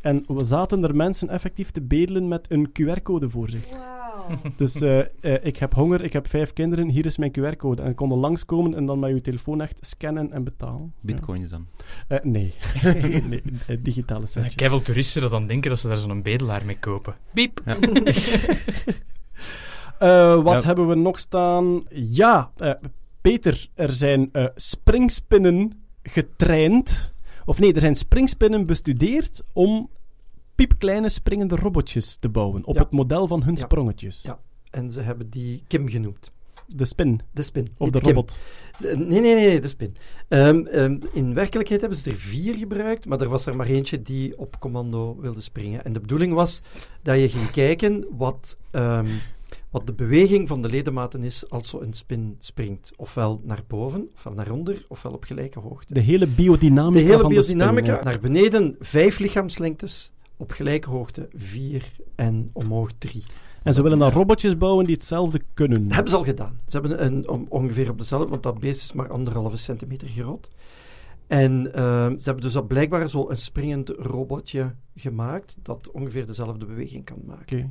En 0.00 0.24
we 0.26 0.44
zaten 0.44 0.84
er 0.84 0.96
mensen 0.96 1.28
effectief 1.28 1.70
te 1.70 1.80
bedelen 1.80 2.28
met 2.28 2.46
een 2.50 2.68
QR-code 2.72 3.30
voor 3.30 3.50
zich. 3.50 3.66
Dus 4.56 4.74
eh, 4.74 4.98
eh, 5.00 5.44
ik 5.44 5.56
heb 5.56 5.74
honger, 5.74 6.04
ik 6.04 6.12
heb 6.12 6.28
vijf 6.28 6.52
kinderen, 6.52 6.88
hier 6.88 7.06
is 7.06 7.16
mijn 7.16 7.32
QR-code. 7.38 7.82
En 7.82 7.94
konden 7.94 8.18
langskomen 8.18 8.74
en 8.74 8.86
dan 8.86 8.98
met 8.98 9.10
je 9.10 9.20
telefoon 9.20 9.60
echt 9.60 9.78
scannen 9.80 10.32
en 10.32 10.44
betalen. 10.44 10.92
Bitcoins 11.00 11.50
dan. 11.50 11.66
Eh, 12.08 12.18
nee, 12.22 12.54
nee 13.30 13.42
digitale 13.82 14.26
centjes. 14.26 14.54
Kijk, 14.54 14.70
veel 14.70 14.82
toeristen 14.82 15.22
dat 15.22 15.30
dan 15.30 15.46
denken 15.46 15.70
dat 15.70 15.78
ze 15.78 15.88
daar 15.88 15.96
zo'n 15.96 16.22
bedelaar 16.22 16.64
mee 16.64 16.78
kopen. 16.78 17.14
Biep. 17.32 17.62
Ja. 17.64 17.76
Eh, 20.02 20.42
wat 20.42 20.52
Ja. 20.52 20.62
hebben 20.62 20.88
we 20.88 20.94
nog 20.94 21.18
staan? 21.18 21.84
Ja, 21.94 22.50
eh, 22.56 22.70
Peter, 23.20 23.68
er 23.74 23.92
zijn 23.92 24.28
eh, 24.32 24.46
springspinnen 24.54 25.82
getraind. 26.02 27.12
Of 27.44 27.58
nee, 27.58 27.72
er 27.74 27.80
zijn 27.80 27.94
springspinnen 27.94 28.66
bestudeerd 28.66 29.42
om 29.52 29.88
piepkleine 30.54 31.08
springende 31.08 31.56
robotjes 31.56 32.16
te 32.16 32.28
bouwen. 32.28 32.64
Op 32.64 32.74
Ja. 32.74 32.80
het 32.82 32.90
model 32.90 33.26
van 33.26 33.42
hun 33.42 33.54
Ja. 33.54 33.60
sprongetjes. 33.64 34.22
Ja, 34.22 34.38
en 34.70 34.90
ze 34.90 35.00
hebben 35.00 35.30
die 35.30 35.62
Kim 35.66 35.88
genoemd. 35.88 36.30
De 36.66 36.84
spin. 36.84 37.20
De 37.30 37.42
spin. 37.42 37.68
Of 37.76 37.90
de 37.90 37.98
Kim. 38.00 38.08
robot. 38.08 38.38
Nee, 38.80 39.20
nee, 39.20 39.34
nee, 39.34 39.60
de 39.60 39.68
spin. 39.68 39.96
Ehm, 40.28 40.66
ehm, 40.66 40.98
in 41.12 41.34
werkelijkheid 41.34 41.80
hebben 41.80 41.98
ze 41.98 42.10
er 42.10 42.16
vier 42.16 42.54
gebruikt, 42.54 43.06
maar 43.06 43.20
er 43.20 43.28
was 43.28 43.46
er 43.46 43.56
maar 43.56 43.66
eentje 43.66 44.02
die 44.02 44.38
op 44.38 44.56
commando 44.60 45.16
wilde 45.20 45.40
springen. 45.40 45.84
En 45.84 45.92
de 45.92 46.00
bedoeling 46.00 46.32
was 46.34 46.62
dat 47.02 47.20
je 47.20 47.28
ging 47.28 47.50
kijken 47.50 48.06
wat, 48.16 48.56
ehm, 48.70 49.06
wat 49.72 49.86
de 49.86 49.92
beweging 49.92 50.48
van 50.48 50.62
de 50.62 50.68
ledematen 50.68 51.22
is 51.24 51.50
als 51.50 51.68
zo'n 51.68 51.92
spin 51.92 52.36
springt. 52.38 52.92
Ofwel 52.96 53.40
naar 53.44 53.62
boven, 53.66 54.10
ofwel 54.14 54.32
naar 54.32 54.50
onder, 54.50 54.84
ofwel 54.88 55.12
op 55.12 55.24
gelijke 55.24 55.58
hoogte. 55.58 55.94
De 55.94 56.00
hele 56.00 56.26
biodynamica 56.26 57.04
De 57.06 57.10
hele 57.12 57.28
biodynamica, 57.28 57.80
de 57.80 57.82
spin. 57.92 57.96
ja. 57.96 58.02
naar 58.04 58.20
beneden 58.20 58.76
vijf 58.80 59.18
lichaamslengtes, 59.18 60.12
op 60.36 60.50
gelijke 60.50 60.88
hoogte 60.90 61.28
vier 61.34 61.92
en 62.14 62.48
omhoog 62.52 62.90
drie. 62.98 63.22
En 63.62 63.72
ze 63.74 63.82
willen 63.82 63.98
dan 63.98 64.10
robotjes 64.10 64.58
bouwen 64.58 64.84
die 64.86 64.94
hetzelfde 64.94 65.40
kunnen. 65.54 65.82
Dat 65.84 65.92
hebben 65.92 66.10
ze 66.10 66.16
al 66.16 66.24
gedaan. 66.24 66.60
Ze 66.66 66.78
hebben 66.80 67.04
een, 67.04 67.28
om- 67.28 67.46
ongeveer 67.48 67.90
op 67.90 67.98
dezelfde, 67.98 68.28
want 68.28 68.42
dat 68.42 68.60
beest 68.60 68.82
is 68.82 68.92
maar 68.92 69.08
anderhalve 69.10 69.56
centimeter 69.56 70.08
groot. 70.08 70.48
En 71.26 71.74
ehm, 71.74 72.18
ze 72.18 72.24
hebben 72.24 72.42
dus 72.52 72.56
blijkbaar 72.68 73.08
zo 73.10 73.30
een 73.30 73.36
springend 73.36 73.88
robotje 73.88 74.74
gemaakt 74.96 75.56
dat 75.62 75.90
ongeveer 75.90 76.26
dezelfde 76.26 76.66
beweging 76.66 77.04
kan 77.04 77.18
maken. 77.26 77.58
Oké. 77.58 77.70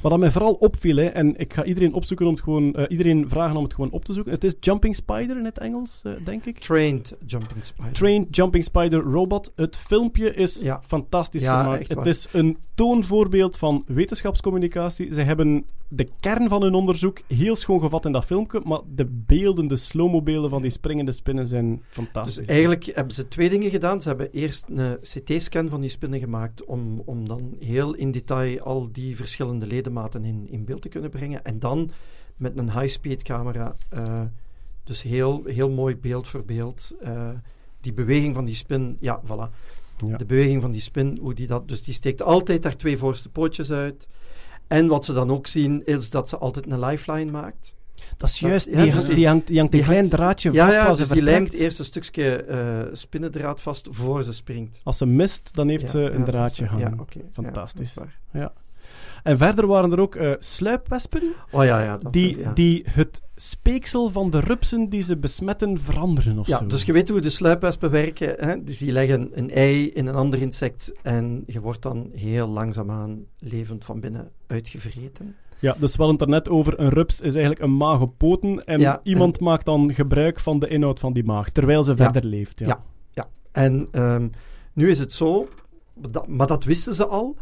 Wat 0.00 0.10
dat 0.10 0.20
mij 0.20 0.30
vooral 0.30 0.52
opviel, 0.52 0.96
hè, 0.96 1.04
en 1.06 1.36
ik 1.36 1.54
ga 1.54 1.64
iedereen 1.64 1.92
opzoeken 1.92 2.26
om 2.26 2.32
het 2.32 2.42
gewoon, 2.42 2.74
eh, 2.74 2.84
iedereen 2.88 3.28
vragen 3.28 3.56
om 3.56 3.62
het 3.64 3.74
gewoon 3.74 3.90
op 3.90 4.04
te 4.04 4.12
zoeken. 4.12 4.32
Het 4.32 4.44
is 4.44 4.54
Jumping 4.60 4.94
Spider 4.96 5.38
in 5.38 5.44
het 5.44 5.58
Engels, 5.58 6.00
eh, 6.04 6.12
denk 6.24 6.44
ik. 6.44 6.58
Trained 6.58 7.16
Jumping 7.26 7.64
Spider. 7.64 7.92
Trained 7.92 8.36
Jumping 8.36 8.64
Spider 8.64 9.00
Robot. 9.02 9.52
Het 9.56 9.76
filmpje 9.76 10.34
is 10.34 10.60
Ja. 10.60 10.80
fantastisch 10.86 11.42
Ja, 11.42 11.62
gemaakt. 11.62 11.88
Het 11.88 12.06
is 12.06 12.26
een 12.32 12.56
toonvoorbeeld 12.74 13.58
van 13.58 13.84
wetenschapscommunicatie. 13.86 15.14
Ze 15.14 15.20
hebben 15.20 15.64
de 15.88 16.08
kern 16.20 16.48
van 16.48 16.62
hun 16.62 16.74
onderzoek 16.74 17.20
heel 17.26 17.56
schoon 17.56 17.80
gevat 17.80 18.04
in 18.04 18.12
dat 18.12 18.24
filmpje, 18.24 18.60
maar 18.64 18.80
de 18.94 19.06
beelden, 19.26 19.66
de 19.68 19.76
slow-mo 19.76 20.22
beelden 20.22 20.50
van 20.50 20.62
die 20.62 20.70
springende 20.70 21.12
spinnen 21.12 21.46
zijn 21.46 21.82
fantastisch. 21.88 22.34
Dus 22.36 22.46
eigenlijk 22.46 22.84
hebben 22.84 23.14
ze 23.14 23.28
twee 23.28 23.50
dingen 23.50 23.70
gedaan. 23.70 24.00
Ze 24.02 24.08
hebben 24.08 24.30
eerst 24.32 24.66
een 24.68 24.98
CT-scan 25.00 25.68
van 25.68 25.80
die 25.80 25.90
spinnen 25.90 26.20
gemaakt 26.20 26.64
om, 26.64 27.02
om 27.04 27.28
dan 27.28 27.56
heel 27.58 27.94
in 27.94 28.10
detail 28.12 28.60
al 28.60 28.88
die 28.92 29.16
verschillende 29.16 29.65
ledematen 29.66 30.24
in, 30.24 30.48
in 30.48 30.64
beeld 30.64 30.82
te 30.82 30.88
kunnen 30.88 31.10
brengen. 31.10 31.44
En 31.44 31.58
dan 31.58 31.90
met 32.36 32.58
een 32.58 32.72
high-speed 32.78 33.22
camera, 33.22 33.76
eh, 33.88 34.20
dus 34.84 35.02
heel, 35.02 35.42
heel 35.44 35.70
mooi 35.70 35.96
beeld 35.96 36.26
voor 36.26 36.44
beeld, 36.44 36.96
eh, 37.00 37.28
die 37.80 37.92
beweging 37.92 38.34
van 38.34 38.44
die 38.44 38.54
spin, 38.54 38.96
ja, 39.00 39.22
voilà. 39.24 39.54
Ja. 40.06 40.16
De 40.16 40.24
beweging 40.26 40.62
van 40.62 40.72
die 40.72 40.80
spin, 40.80 41.18
hoe 41.20 41.34
die 41.34 41.46
dat... 41.46 41.68
Dus 41.68 41.82
die 41.82 41.94
steekt 41.94 42.22
altijd 42.22 42.64
haar 42.64 42.76
twee 42.76 42.98
voorste 42.98 43.28
pootjes 43.28 43.70
uit. 43.70 44.08
En 44.66 44.86
wat 44.86 45.04
ze 45.04 45.12
dan 45.12 45.30
ook 45.30 45.46
zien, 45.46 45.84
is 45.84 46.10
dat 46.10 46.28
ze 46.28 46.36
altijd 46.36 46.66
een 46.66 46.80
lifeline 46.80 47.30
maakt. 47.30 47.74
Dat 48.16 48.28
is 48.28 48.38
juist, 48.40 48.66
Ja, 48.70 48.82
die, 48.82 48.92
dus 48.92 49.04
die, 49.04 49.26
hangt, 49.26 49.46
die 49.46 49.58
hangt 49.58 49.74
een 49.74 49.82
klein 49.82 50.08
draadje 50.08 50.52
ja, 50.52 50.64
vast 50.64 50.76
ja, 50.76 50.84
waar 50.84 50.96
dus 50.96 51.06
ze 51.06 51.12
die 51.14 51.22
lijmt 51.22 51.52
eerst 51.52 51.78
een 51.78 51.84
stukje 51.84 52.36
eh, 52.44 52.82
spinnendraad 52.92 53.60
vast 53.60 53.88
voor 53.90 54.24
ze 54.24 54.32
springt. 54.32 54.80
Als 54.82 54.96
ze 54.96 55.06
mist, 55.06 55.54
dan 55.54 55.68
heeft 55.68 55.82
Ja, 55.82 55.88
ze 55.88 56.00
een 56.00 56.18
ja, 56.18 56.24
draadje 56.24 56.64
ja, 56.64 56.70
hangen. 56.70 57.06
ja, 57.08 57.20
Fantastisch. 57.32 57.94
Ja, 58.32 58.52
En 59.26 59.38
verder 59.38 59.66
waren 59.66 59.92
er 59.92 60.00
ook 60.00 60.14
eh, 60.14 60.32
sluipwespen 60.38 61.22
Oh 61.50 61.64
ja, 61.64 61.82
ja. 61.82 61.98
Die, 62.10 62.38
ja. 62.38 62.52
die 62.52 62.84
het 62.90 63.22
speeksel 63.36 64.10
van 64.10 64.30
de 64.30 64.40
rupsen 64.40 64.88
die 64.88 65.02
ze 65.02 65.16
besmetten 65.16 65.78
veranderen 65.78 66.38
of 66.38 66.46
ja, 66.46 66.58
zo. 66.58 66.66
dus 66.66 66.82
je 66.82 66.92
weet 66.92 67.08
hoe 67.08 67.20
de 67.20 67.30
sluipwespen 67.30 67.90
werken. 67.90 68.34
Hè? 68.38 68.62
Dus 68.64 68.78
die 68.78 68.92
leggen 68.92 69.30
een 69.32 69.50
ei 69.50 69.88
in 69.90 70.06
een 70.06 70.14
ander 70.14 70.40
insect 70.40 70.92
en 71.02 71.42
je 71.46 71.60
wordt 71.60 71.82
dan 71.82 72.10
heel 72.12 72.48
langzaamaan 72.48 73.24
levend 73.38 73.84
van 73.84 74.00
binnen 74.00 74.30
uitgevreten. 74.46 75.34
Ja, 75.58 75.76
dus 75.78 75.96
wel 75.96 76.10
internet 76.10 76.48
over 76.48 76.80
een 76.80 76.90
rups 76.90 77.20
is 77.20 77.32
eigenlijk 77.32 77.62
een 77.62 77.76
maag 77.76 78.00
op 78.00 78.14
poten 78.16 78.58
en 78.58 78.80
Ja, 78.80 79.00
iemand 79.02 79.40
maakt 79.40 79.64
dan 79.64 79.94
gebruik 79.94 80.40
van 80.40 80.58
de 80.58 80.68
inhoud 80.68 80.98
van 80.98 81.12
die 81.12 81.24
maag, 81.24 81.50
terwijl 81.50 81.82
ze 81.84 81.90
Ja. 81.90 81.96
verder 81.96 82.24
leeft. 82.24 82.58
Ja. 82.58 82.66
Ja, 82.66 82.82
ja. 83.10 83.26
En 83.52 83.88
ehm, 83.90 84.28
nu 84.72 84.90
is 84.90 84.98
het 84.98 85.12
zo, 85.12 85.48
dat, 85.94 86.28
maar 86.28 86.46
dat 86.46 86.64
wisten 86.64 86.94
ze 86.94 87.06
al. 87.06 87.36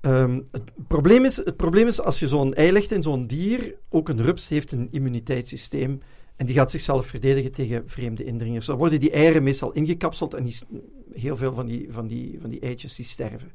Ehm, 0.00 0.40
het, 0.50 0.62
probleem 0.86 1.24
is, 1.24 1.36
het 1.36 1.56
probleem 1.56 1.86
is, 1.86 2.00
als 2.00 2.18
je 2.18 2.28
zo'n 2.28 2.54
ei 2.54 2.72
legt 2.72 2.92
in 2.92 3.02
zo'n 3.02 3.26
dier, 3.26 3.74
ook 3.88 4.08
een 4.08 4.22
rups 4.22 4.48
heeft 4.48 4.72
een 4.72 4.88
immuniteitssysteem 4.90 6.00
en 6.36 6.46
die 6.46 6.54
gaat 6.54 6.70
zichzelf 6.70 7.06
verdedigen 7.06 7.52
tegen 7.52 7.82
vreemde 7.86 8.24
indringers. 8.24 8.66
Dan 8.66 8.76
worden 8.76 9.00
die 9.00 9.10
eieren 9.10 9.42
meestal 9.42 9.72
ingekapseld 9.72 10.34
en 10.34 10.50
heel 11.12 11.36
veel 11.36 11.54
van 11.54 11.66
die, 11.66 11.86
van, 11.90 12.06
die, 12.06 12.38
van 12.40 12.50
die 12.50 12.60
eitjes 12.60 12.94
die 12.94 13.04
sterven. 13.04 13.52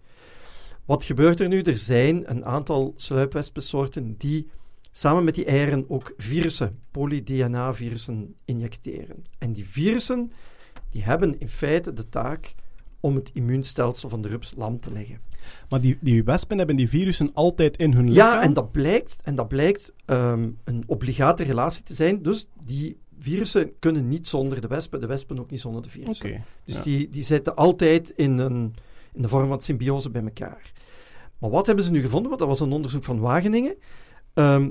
Wat 0.86 1.04
gebeurt 1.04 1.40
er 1.40 1.48
nu? 1.48 1.62
Er 1.62 1.78
zijn 1.78 2.30
een 2.30 2.46
aantal 2.46 2.94
sluipwespensoorten 2.98 4.16
die 4.18 4.48
samen 4.92 5.24
met 5.24 5.36
die 5.36 5.46
eieren 5.46 5.86
ook 5.88 6.14
virussen, 6.18 6.80
poly-DNA-virussen, 6.92 8.36
injecteren. 8.46 9.24
En 9.38 9.54
die 9.54 9.68
virussen 9.68 10.32
die 10.90 11.04
hebben 11.04 11.40
in 11.40 11.50
feite 11.50 11.94
de 11.94 12.10
taak 12.10 12.54
om 13.00 13.16
het 13.16 13.30
immuunstelsel 13.34 14.10
van 14.10 14.22
de 14.22 14.28
rups 14.28 14.54
lam 14.58 14.78
te 14.78 14.92
leggen. 14.92 15.20
Maar 15.70 15.82
die, 15.82 15.98
die 16.02 16.24
wespen 16.24 16.58
hebben 16.58 16.76
die 16.76 16.90
virussen 16.90 17.34
altijd 17.34 17.78
in 17.78 17.94
hun 17.94 18.10
lichaam? 18.10 18.28
Ja, 18.28 18.42
en 18.42 18.54
dat 18.54 18.72
blijkt, 18.72 19.18
en 19.24 19.36
dat 19.36 19.48
blijkt 19.48 19.94
ehm, 20.06 20.50
een 20.64 20.84
obligate 20.88 21.44
relatie 21.44 21.84
te 21.84 21.96
zijn. 21.96 22.22
Dus 22.22 22.48
die 22.66 22.98
virussen 23.20 23.80
kunnen 23.80 24.08
niet 24.08 24.28
zonder 24.28 24.62
de 24.62 24.68
wespen, 24.68 25.02
de 25.02 25.08
wespen 25.08 25.40
ook 25.40 25.50
niet 25.50 25.60
zonder 25.60 25.82
de 25.82 25.90
virussen. 25.90 26.44
Dus 26.66 26.76
ja. 26.76 26.82
die, 26.82 27.10
die 27.10 27.24
zitten 27.24 27.56
altijd 27.56 28.10
in, 28.10 28.38
een, 28.38 28.76
in 29.14 29.22
de 29.22 29.28
vorm 29.28 29.48
van 29.48 29.62
symbiose 29.62 30.10
bij 30.10 30.24
elkaar. 30.24 30.72
Maar 31.38 31.50
wat 31.50 31.66
hebben 31.66 31.86
ze 31.86 31.92
nu 31.92 32.02
gevonden? 32.02 32.28
Want 32.28 32.40
dat 32.40 32.50
was 32.50 32.60
een 32.60 32.72
onderzoek 32.72 33.04
van 33.04 33.20
Wageningen. 33.20 33.76
Ehm, 34.34 34.70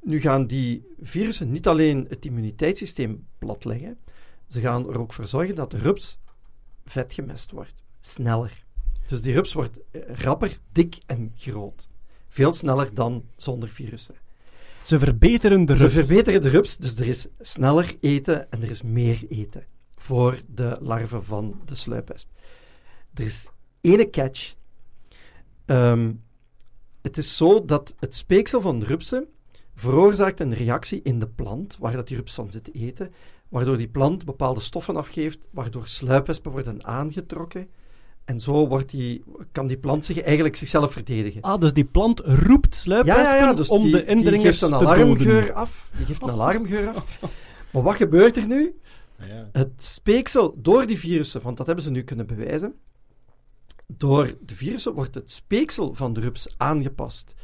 nu 0.00 0.20
gaan 0.20 0.46
die 0.46 0.86
virussen 1.00 1.50
niet 1.50 1.66
alleen 1.68 2.06
het 2.08 2.24
immuniteitssysteem 2.24 3.26
platleggen, 3.38 3.98
ze 4.48 4.60
gaan 4.60 4.88
er 4.88 5.00
ook 5.00 5.12
voor 5.12 5.26
zorgen 5.26 5.54
dat 5.54 5.70
de 5.70 5.78
rups 5.78 6.18
vetgemest 6.84 7.50
wordt. 7.50 7.74
Sneller. 8.00 8.63
Dus 9.06 9.22
die 9.22 9.34
rups 9.34 9.52
wordt 9.52 9.78
eh, 9.90 10.00
rapper, 10.14 10.58
dik 10.72 10.96
en 11.06 11.32
groot. 11.36 11.88
Veel 12.28 12.52
sneller 12.52 12.94
dan 12.94 13.24
zonder 13.36 13.68
virussen. 13.68 14.14
Ze 14.84 14.98
verbeteren 14.98 15.64
de 15.64 15.76
Ze 15.76 15.82
rups. 15.82 15.94
verbeteren 15.94 16.42
de 16.42 16.48
rups, 16.48 16.76
dus 16.76 16.96
er 16.96 17.06
is 17.06 17.26
sneller 17.40 17.96
eten 18.00 18.50
en 18.50 18.62
er 18.62 18.70
is 18.70 18.82
meer 18.82 19.24
eten 19.28 19.66
voor 19.96 20.40
de 20.54 20.76
larven 20.80 21.24
van 21.24 21.60
de 21.64 21.74
sluipwesp. 21.74 22.28
Er 23.14 23.24
is 23.24 23.48
ene 23.80 24.10
catch. 24.10 24.54
Ehm, 25.64 26.12
het 27.02 27.18
is 27.18 27.36
zo 27.36 27.64
dat 27.64 27.94
het 27.98 28.14
speeksel 28.14 28.60
van 28.60 28.78
de 28.78 28.86
rupsen 28.86 29.26
veroorzaakt 29.74 30.40
een 30.40 30.54
reactie 30.54 31.00
in 31.02 31.18
de 31.18 31.28
plant, 31.28 31.76
waar 31.78 31.92
dat 31.92 32.08
die 32.08 32.16
rups 32.16 32.34
van 32.34 32.50
zit 32.50 32.64
te 32.64 32.70
eten, 32.70 33.12
waardoor 33.48 33.76
die 33.76 33.88
plant 33.88 34.24
bepaalde 34.24 34.60
stoffen 34.60 34.96
afgeeft, 34.96 35.46
waardoor 35.50 35.88
sluipwespen 35.88 36.52
worden 36.52 36.84
aangetrokken. 36.84 37.68
En 38.24 38.40
zo 38.40 38.68
wordt 38.68 38.90
die, 38.90 39.22
kan 39.52 39.66
die 39.66 39.76
plant 39.76 40.04
zich 40.04 40.20
eigenlijk 40.20 40.56
zichzelf 40.56 40.92
verdedigen. 40.92 41.40
Ah, 41.40 41.60
dus 41.60 41.72
die 41.72 41.84
plant 41.84 42.20
roept 42.20 42.74
sluipwespen 42.74 43.56
dus 43.56 43.68
om 43.68 43.82
die, 43.82 43.92
de 43.92 44.04
indringers 44.04 44.42
die 44.42 44.50
geeft 44.50 44.62
een 44.62 44.68
te 44.68 44.74
alarmgeur 44.74 45.40
doden. 45.40 45.54
af. 45.54 45.90
Die 45.96 46.06
geeft 46.06 46.22
een 46.22 46.30
alarmgeur 46.40 46.88
af. 46.88 47.04
Maar 47.70 47.82
wat 47.82 47.96
gebeurt 47.96 48.36
er 48.36 48.46
nu? 48.46 48.78
Ja. 49.18 49.48
Het 49.52 49.82
speeksel 49.82 50.54
door 50.56 50.86
die 50.86 50.98
virussen, 50.98 51.42
want 51.42 51.56
dat 51.56 51.66
hebben 51.66 51.84
ze 51.84 51.90
nu 51.90 52.02
kunnen 52.02 52.26
bewijzen, 52.26 52.74
door 53.86 54.34
de 54.40 54.54
virussen 54.54 54.94
wordt 54.94 55.14
het 55.14 55.30
speeksel 55.30 55.94
van 55.94 56.12
de 56.12 56.20
rups 56.20 56.54
aangepast, 56.56 57.34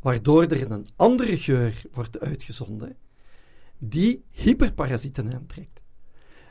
waardoor 0.00 0.42
er 0.42 0.70
een 0.70 0.88
andere 0.96 1.36
geur 1.36 1.82
wordt 1.92 2.20
uitgezonden, 2.20 2.96
die 3.78 4.24
hyperparasieten 4.30 5.32
aantrekt. 5.34 5.80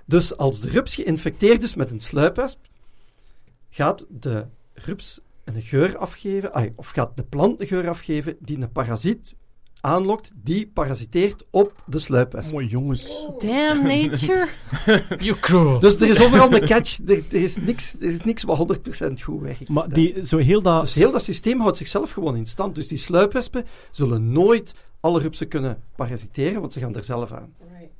Dus 0.05 0.37
als 0.37 0.61
de 0.61 0.69
rups 0.69 0.95
geïnfecteerd 0.95 1.63
is 1.63 1.75
met 1.75 1.91
een 1.91 1.99
sluipwesp, 1.99 2.65
gaat 3.73 4.05
de 4.09 4.45
rups 4.73 5.19
een 5.43 5.61
geur 5.61 5.97
afgeven, 5.97 6.73
of 6.75 6.89
gaat 6.89 7.15
de 7.15 7.23
plant 7.23 7.61
een 7.61 7.67
geur 7.67 7.89
afgeven 7.89 8.35
die 8.39 8.61
een 8.61 8.71
parasiet 8.71 9.35
aanlokt, 9.81 10.31
die 10.35 10.67
parasiteert 10.73 11.45
op 11.51 11.83
de 11.85 11.99
sluipwesp. 11.99 12.51
Mooi 12.51 12.67
jongens. 12.67 13.27
Damn 13.37 13.87
nature. 13.87 14.47
You 15.25 15.35
cruel. 15.39 15.79
Dus 15.79 15.95
er 16.01 16.09
is 16.09 16.21
overal 16.23 16.53
een 16.53 16.65
catch. 16.65 16.99
Er, 17.05 17.23
er 17.31 17.43
is, 17.43 17.57
niks, 17.57 17.93
er 17.95 18.01
is 18.07 18.21
niks 18.21 18.43
wat 18.43 18.77
100% 19.07 19.13
goed 19.23 19.41
werkt. 19.41 19.69
Maar 19.69 19.89
die, 19.89 20.25
zo 20.25 20.37
heel 20.37 20.61
dat... 20.61 20.81
Dus 20.81 20.95
heel 20.95 21.11
dat 21.11 21.23
systeem 21.23 21.59
houdt 21.59 21.77
zichzelf 21.77 22.11
gewoon 22.11 22.35
in 22.35 22.45
stand. 22.45 22.75
Dus 22.75 22.87
die 22.87 22.97
sluipwespen 22.97 23.65
zullen 23.91 24.31
nooit 24.31 24.73
alle 24.99 25.19
rupsen 25.19 25.47
kunnen 25.47 25.81
parasiteren, 25.95 26.59
want 26.59 26.73
ze 26.73 26.79
gaan 26.79 26.95
er 26.95 27.03
zelf 27.03 27.31
aan. 27.31 27.53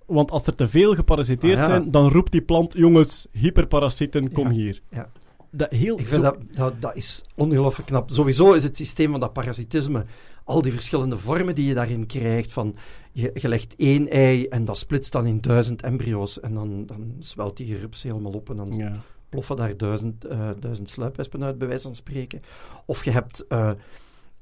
Want 0.06 0.32
als 0.32 0.48
er 0.48 0.56
te 0.56 0.68
veel 0.68 0.96
geparasiteerd 0.96 1.58
Ah, 1.58 1.60
ja. 1.60 1.66
zijn, 1.70 1.92
dan 1.92 2.10
roept 2.10 2.32
die 2.32 2.42
plant, 2.42 2.74
jongens, 2.74 3.28
hyperparasieten, 3.32 4.32
kom 4.32 4.48
Ja, 4.48 4.54
hier. 4.54 4.82
ja. 4.90 5.10
Dat, 5.56 5.72
heel, 5.72 6.00
Ik 6.00 6.08
vind 6.08 6.24
zo- 6.24 6.32
dat, 6.32 6.38
dat, 6.56 6.74
dat 6.82 6.96
is 6.96 7.22
ongelooflijk 7.36 7.88
knap. 7.88 8.10
Sowieso 8.10 8.54
is 8.54 8.64
het 8.64 8.76
systeem 8.78 9.12
van 9.12 9.20
dat 9.20 9.34
parasitisme, 9.34 10.06
al 10.44 10.62
die 10.62 10.72
verschillende 10.72 11.18
vormen 11.18 11.56
die 11.56 11.68
je 11.68 11.74
daarin 11.74 12.06
krijgt, 12.06 12.54
van 12.54 12.76
je, 13.12 13.32
je 13.34 13.48
legt 13.48 13.76
één 13.76 14.10
ei 14.10 14.48
en 14.48 14.66
dat 14.66 14.78
splitst 14.78 15.12
dan 15.12 15.26
in 15.26 15.42
duizend 15.42 15.82
embryo's 15.82 16.40
en 16.40 16.54
dan, 16.54 16.86
dan 16.86 17.16
zwelt 17.20 17.58
die 17.58 17.78
rups 17.78 18.04
helemaal 18.04 18.32
op 18.32 18.50
en 18.50 18.56
dan 18.56 18.74
Ja. 18.74 19.00
ploffen 19.30 19.56
daar 19.56 19.78
duizend, 19.78 20.26
eh, 20.26 20.50
duizend 20.60 20.90
sluipwespen 20.90 21.44
uit, 21.44 21.58
bij 21.58 21.68
wijze 21.68 21.84
van 21.84 21.96
spreken. 21.96 22.42
Of 22.86 23.04
je 23.06 23.12
hebt 23.12 23.48
eh, 23.48 23.72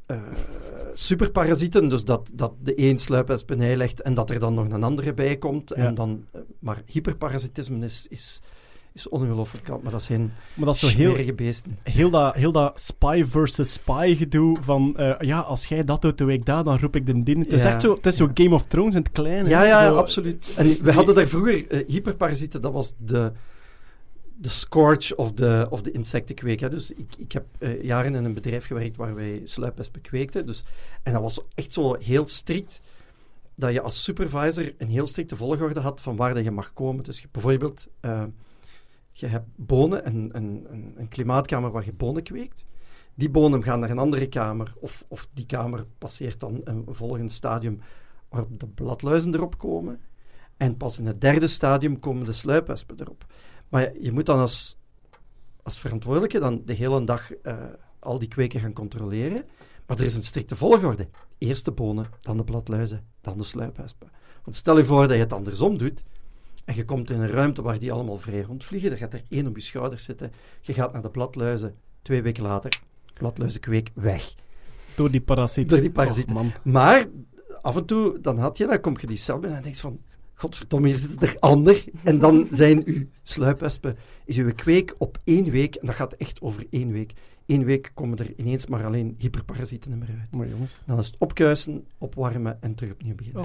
eh, 0.05 0.21
superparasieten, 0.93 1.89
dus 1.89 2.03
dat, 2.05 2.29
dat 2.33 2.53
de 2.63 2.75
één 2.75 2.97
sluipwesp 2.99 3.49
een 3.49 3.61
ei 3.61 3.75
legt 3.77 4.01
en 4.01 4.13
dat 4.13 4.29
er 4.29 4.39
dan 4.39 4.53
nog 4.53 4.69
een 4.69 4.83
andere 4.83 5.13
bij 5.13 5.37
komt. 5.37 5.69
Ja. 5.69 5.75
En 5.75 5.95
dan, 5.95 6.25
maar 6.59 6.81
hyperparasitisme 6.85 7.85
is, 7.85 8.05
is, 8.09 8.41
is 8.93 9.09
ongelooflijk 9.09 9.63
knap, 9.65 9.83
maar 9.83 9.91
dat 9.91 10.03
zijn 10.03 10.33
Maar 10.53 10.65
dat 10.65 10.75
is 10.75 10.93
heel, 10.93 11.33
beesten. 11.35 11.77
heel, 11.83 12.09
dat, 12.09 12.35
heel 12.35 12.51
dat 12.51 12.79
spy 12.79 13.23
versus 13.27 13.73
spy 13.73 14.15
gedoe 14.15 14.57
van, 14.61 14.97
eh, 14.97 15.15
ja, 15.19 15.39
als 15.39 15.65
jij 15.65 15.83
dat 15.83 16.01
doet, 16.01 16.17
doe 16.17 16.31
ik 16.33 16.45
dat, 16.45 16.65
dan 16.65 16.79
roep 16.79 16.95
ik 16.95 17.05
de 17.05 17.23
din. 17.23 17.39
Het 17.39 17.51
is 17.51 17.63
echt 17.63 17.81
zo, 17.81 17.93
het 17.93 18.05
is 18.05 18.15
zo 18.15 18.29
Game 18.33 18.53
of 18.55 18.65
Thrones 18.65 18.95
in 18.95 19.01
het 19.01 19.11
kleine. 19.11 19.49
Ja, 19.49 19.63
ja, 19.63 19.85
Zo- 19.87 19.95
absoluut. 19.95 20.53
En 20.57 20.83
we 20.83 20.91
hadden 20.91 21.15
daar 21.15 21.27
vroeger 21.27 21.67
eh, 21.67 21.87
hyperparasieten, 21.87 22.61
dat 22.61 22.71
was 22.73 22.93
de, 22.97 23.31
de 24.37 24.49
scourge 24.49 25.15
of 25.15 25.31
de, 25.31 25.67
of 25.69 25.81
de 25.81 25.91
insectenkweek. 25.91 26.59
Hè. 26.59 26.69
Dus 26.69 26.91
ik, 26.91 27.13
ik 27.17 27.31
heb 27.31 27.45
eh, 27.59 27.83
jaren 27.83 28.15
in 28.15 28.25
een 28.25 28.33
bedrijf 28.33 28.65
gewerkt 28.65 28.97
waar 28.97 29.15
wij 29.15 29.41
sluipwespen 29.43 30.01
kweekten. 30.01 30.45
Dus, 30.45 30.63
en 31.03 31.13
dat 31.13 31.21
was 31.21 31.41
echt 31.55 31.73
zo 31.73 31.95
heel 31.99 32.27
strikt, 32.27 32.81
dat 33.55 33.73
je 33.73 33.81
als 33.81 34.03
supervisor 34.03 34.73
een 34.77 34.87
heel 34.89 35.07
strikte 35.07 35.35
volgorde 35.35 35.79
had 35.79 36.01
van 36.01 36.15
waar 36.15 36.33
dat 36.33 36.43
je 36.43 36.51
mag 36.51 36.73
komen. 36.73 37.03
Dus 37.03 37.19
je, 37.21 37.27
bijvoorbeeld, 37.31 37.87
eh, 37.99 38.23
je 39.11 39.27
hebt 39.27 39.47
bonen, 39.55 40.07
een, 40.07 40.29
een, 40.33 40.67
een, 40.95 41.07
klimaatkamer 41.07 41.71
waar 41.71 41.85
je 41.85 41.93
bonen 41.93 42.23
kweekt. 42.23 42.65
Die 43.13 43.29
bonen 43.29 43.63
gaan 43.63 43.79
naar 43.79 43.89
een 43.89 43.97
andere 43.97 44.27
kamer, 44.27 44.73
of, 44.79 45.05
of 45.07 45.29
die 45.33 45.45
kamer 45.45 45.85
passeert 45.97 46.39
dan 46.39 46.61
een 46.63 46.85
volgend 46.87 47.31
stadium 47.31 47.79
waarop 48.29 48.59
de 48.59 48.67
bladluizen 48.67 49.33
erop 49.33 49.57
komen. 49.57 49.99
En 50.57 50.77
pas 50.77 50.99
in 50.99 51.05
het 51.05 51.21
derde 51.21 51.47
stadium 51.47 51.99
komen 51.99 52.25
de 52.25 52.33
sluipwespen 52.33 52.99
erop. 52.99 53.25
Maar 53.69 53.97
je 53.99 54.11
moet 54.11 54.25
dan 54.25 54.39
als, 54.39 54.77
als 55.63 55.79
verantwoordelijke 55.79 56.39
dan 56.39 56.61
de 56.65 56.73
hele 56.73 57.03
dag 57.03 57.33
eh, 57.33 57.57
al 57.99 58.19
die 58.19 58.27
kweken 58.27 58.59
gaan 58.59 58.73
controleren. 58.73 59.45
Maar 59.85 59.97
er 59.97 60.05
is 60.05 60.13
een 60.13 60.23
strikte 60.23 60.55
volgorde. 60.55 61.09
Eerst 61.37 61.65
de 61.65 61.71
bonen, 61.71 62.05
dan 62.21 62.37
de 62.37 62.43
bladluizen, 62.43 63.05
dan 63.21 63.37
de 63.37 63.43
sluipwespen. 63.43 64.11
Want 64.43 64.55
stel 64.55 64.77
je 64.77 64.85
voor 64.85 65.07
dat 65.07 65.15
je 65.15 65.23
het 65.23 65.33
andersom 65.33 65.77
doet, 65.77 66.03
en 66.65 66.75
je 66.75 66.85
komt 66.85 67.09
in 67.09 67.19
een 67.19 67.29
ruimte 67.29 67.61
waar 67.61 67.79
die 67.79 67.91
allemaal 67.91 68.17
vrij 68.17 68.41
rondvliegen, 68.41 68.89
dan 68.89 68.97
gaat 68.97 69.13
er 69.13 69.23
één 69.29 69.47
op 69.47 69.55
je 69.55 69.61
schouders 69.61 70.03
zitten, 70.03 70.31
je 70.61 70.73
gaat 70.73 70.93
naar 70.93 71.01
de 71.01 71.09
bladluizen, 71.09 71.75
twee 72.01 72.21
weken 72.21 72.43
later, 72.43 72.81
bladluizenkweek 73.13 73.89
weg. 73.93 74.33
Door 74.95 75.11
die 75.11 75.21
parasieten. 75.21 75.75
Door 75.75 75.85
die 75.85 75.91
parasieten. 75.91 76.35
Och, 76.35 76.41
man. 76.41 76.51
Maar 76.73 77.05
af 77.61 77.75
en 77.75 77.85
toe, 77.85 78.19
dan 78.21 78.37
had 78.37 78.57
je, 78.57 78.67
dan 78.67 78.79
kom 78.79 78.97
je 78.99 79.07
die 79.07 79.17
cel 79.17 79.39
binnen 79.39 79.57
en 79.57 79.63
denk 79.63 79.75
je 79.75 79.81
van, 79.81 79.99
godverdomme, 80.33 80.87
hier 80.87 80.97
zit 80.97 81.11
het 81.11 81.23
er 81.23 81.39
ander. 81.39 81.83
En 82.03 82.19
dan 82.19 82.47
zijn 82.51 82.81
uw 82.85 83.05
sluipwespen, 83.23 83.97
is 84.25 84.37
uw 84.37 84.53
kweek 84.55 84.95
op 84.97 85.17
één 85.23 85.51
week, 85.51 85.75
en 85.75 85.85
dat 85.85 85.95
gaat 85.95 86.13
echt 86.13 86.41
over 86.41 86.65
één 86.69 86.91
week, 86.91 87.13
één 87.45 87.65
week 87.65 87.91
komen 87.93 88.17
er 88.17 88.33
ineens 88.39 88.67
maar 88.67 88.85
alleen 88.85 89.15
hyperparasieten 89.17 89.97
meer 89.97 90.15
uit. 90.19 90.31
Maar 90.31 90.47
jongens. 90.47 90.77
Dan 90.85 90.99
is 90.99 91.05
het 91.05 91.15
opkuisen, 91.17 91.87
opwarmen 91.97 92.61
en 92.61 92.75
terug 92.75 92.91
opnieuw 92.91 93.15
beginnen. 93.15 93.43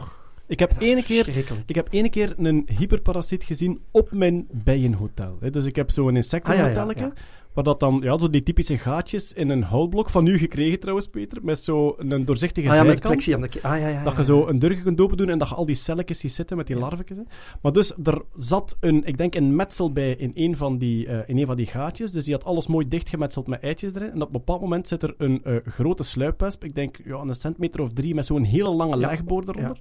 Ik 0.49 0.59
heb 0.59 0.73
ene 0.79 1.03
keer, 1.03 1.29
ik 1.67 1.75
heb 1.75 1.89
ene 1.91 2.09
keer 2.09 2.35
een 2.39 2.69
hyperparasiet 2.79 3.45
gezien 3.45 3.81
op 3.91 4.13
mijn 4.13 4.47
bijenhotel. 4.51 5.37
hè. 5.41 5.51
Dus 5.51 5.65
ik 5.65 5.77
heb 5.77 5.91
zo'n 5.91 6.17
insectenhotelletje, 6.17 7.05
Ah, 7.05 7.11
ja, 7.11 7.17
ja, 7.17 7.23
waar 7.57 7.65
dat 7.65 7.81
dan, 7.81 8.01
ja, 8.03 8.19
zo 8.19 8.31
die 8.31 8.43
typische 8.43 8.79
gaatjes 8.79 9.33
in 9.33 9.49
een 9.49 9.63
houtblok, 9.63 10.11
van 10.11 10.27
u 10.27 10.39
gekregen 10.39 10.81
trouwens, 10.81 11.07
Peter, 11.07 11.39
met 11.43 11.59
zo'n 11.59 12.23
doorzichtige 12.25 12.69
Ah 12.69 12.75
ja, 12.75 12.83
met 12.83 13.01
plexi 13.01 13.33
aan 13.33 13.41
de 13.41 13.49
ah, 13.63 13.79
ja, 13.79 13.89
ja, 13.89 14.03
dat 14.03 14.13
ja, 14.13 14.19
je 14.19 14.25
zo 14.25 14.47
een 14.47 14.59
deur 14.59 14.83
kunt 14.83 15.01
open 15.01 15.17
doen 15.17 15.29
en 15.29 15.39
dat 15.39 15.49
je 15.49 15.55
al 15.55 15.67
die 15.67 15.75
celletjes 15.75 16.19
ziet 16.19 16.33
zitten 16.33 16.57
met 16.57 16.67
die 16.67 16.77
hè. 16.77 17.23
Maar 17.63 17.73
dus, 17.73 17.93
er 18.03 18.23
zat 18.37 18.77
een, 18.81 19.05
ik 19.05 19.19
denk 19.19 19.35
een 19.35 19.57
metsel 19.57 19.93
bij 19.93 20.11
in 20.11 20.31
een 20.35 20.57
van 20.57 20.79
die, 20.79 21.07
eh, 21.07 21.29
in 21.29 21.39
een 21.39 21.47
van 21.47 21.57
die 21.57 21.67
gaatjes. 21.67 22.13
Dus 22.13 22.25
die 22.25 22.35
had 22.35 22.45
alles 22.45 22.67
mooi 22.67 22.89
dichtgemetseld 22.89 23.47
met 23.47 23.61
eitjes 23.61 23.95
erin. 23.95 24.11
En 24.11 24.21
op 24.23 24.27
een 24.27 24.33
bepaald 24.33 24.61
moment 24.61 24.89
zit 24.89 25.03
er 25.03 25.15
een 25.19 25.45
eh, 25.45 25.57
grote 25.65 26.03
sluipwesp, 26.03 26.65
ik 26.65 26.75
denk 26.75 26.97
ja, 27.05 27.17
een 27.17 27.35
centimeter 27.35 27.81
of 27.81 27.93
drie, 27.93 28.15
met 28.15 28.27
zo'n 28.27 28.45
hele 28.45 28.71
lange 28.71 28.97
legboor 28.97 29.43
eronder. 29.43 29.81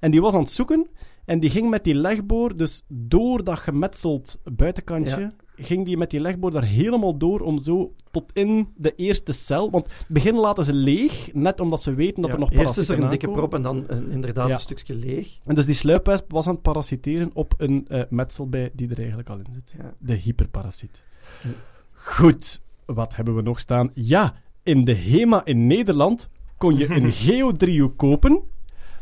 En 0.00 0.10
die 0.10 0.20
was 0.20 0.34
aan 0.34 0.40
het 0.40 0.50
zoeken 0.50 0.86
en 1.24 1.40
die 1.40 1.50
ging 1.50 1.70
met 1.70 1.84
die 1.84 1.94
legboor, 1.94 2.56
dus 2.56 2.84
door 2.88 3.44
dat 3.44 3.58
gemetseld 3.58 4.40
buitenkantje. 4.44 5.32
Ging 5.64 5.84
die 5.84 5.96
met 5.96 6.10
die 6.10 6.20
legboor 6.20 6.50
daar 6.50 6.64
helemaal 6.64 7.16
door 7.16 7.40
om 7.40 7.58
zo 7.58 7.92
tot 8.10 8.24
in 8.32 8.68
de 8.76 8.94
eerste 8.94 9.32
cel. 9.32 9.70
Want 9.70 9.84
het 9.86 10.06
begin 10.08 10.34
laten 10.34 10.64
ze 10.64 10.72
leeg, 10.72 11.28
net 11.32 11.60
omdat 11.60 11.82
ze 11.82 11.94
weten 11.94 12.22
dat 12.22 12.30
Ja, 12.30 12.36
er 12.36 12.40
nog 12.40 12.52
Eerst 12.52 12.78
is 12.78 12.88
er 12.88 12.96
parasieten 12.96 13.02
een 13.04 13.10
dikke 13.10 13.30
prop 13.30 13.54
en 13.54 13.62
dan 13.62 13.84
een- 13.86 14.10
inderdaad 14.10 14.46
Ja. 14.48 14.52
een 14.54 14.60
stukje 14.60 14.94
leeg. 14.94 15.38
En 15.44 15.54
dus 15.54 15.66
die 15.66 15.74
sluipwesp 15.74 16.30
was 16.32 16.46
aan 16.46 16.52
het 16.54 16.62
parasiteren 16.62 17.30
op 17.34 17.54
een 17.56 17.86
eh 17.88 18.02
metselbij 18.10 18.70
die 18.72 18.88
er 18.90 18.98
eigenlijk 18.98 19.28
al 19.28 19.38
in 19.38 19.46
zit. 19.54 19.74
Ja. 19.78 19.94
De 19.98 20.14
hyperparasiet. 20.14 21.02
Ja. 21.42 21.48
Goed, 21.92 22.60
wat 22.84 23.16
hebben 23.16 23.34
we 23.34 23.42
nog 23.42 23.60
staan? 23.60 23.90
Ja, 23.94 24.34
in 24.62 24.84
de 24.84 24.94
HEMA 24.94 25.44
in 25.44 25.66
Nederland 25.66 26.28
kon 26.56 26.76
je 26.76 26.90
een 26.90 27.12
geodriehoek 27.26 27.96
kopen 27.96 28.40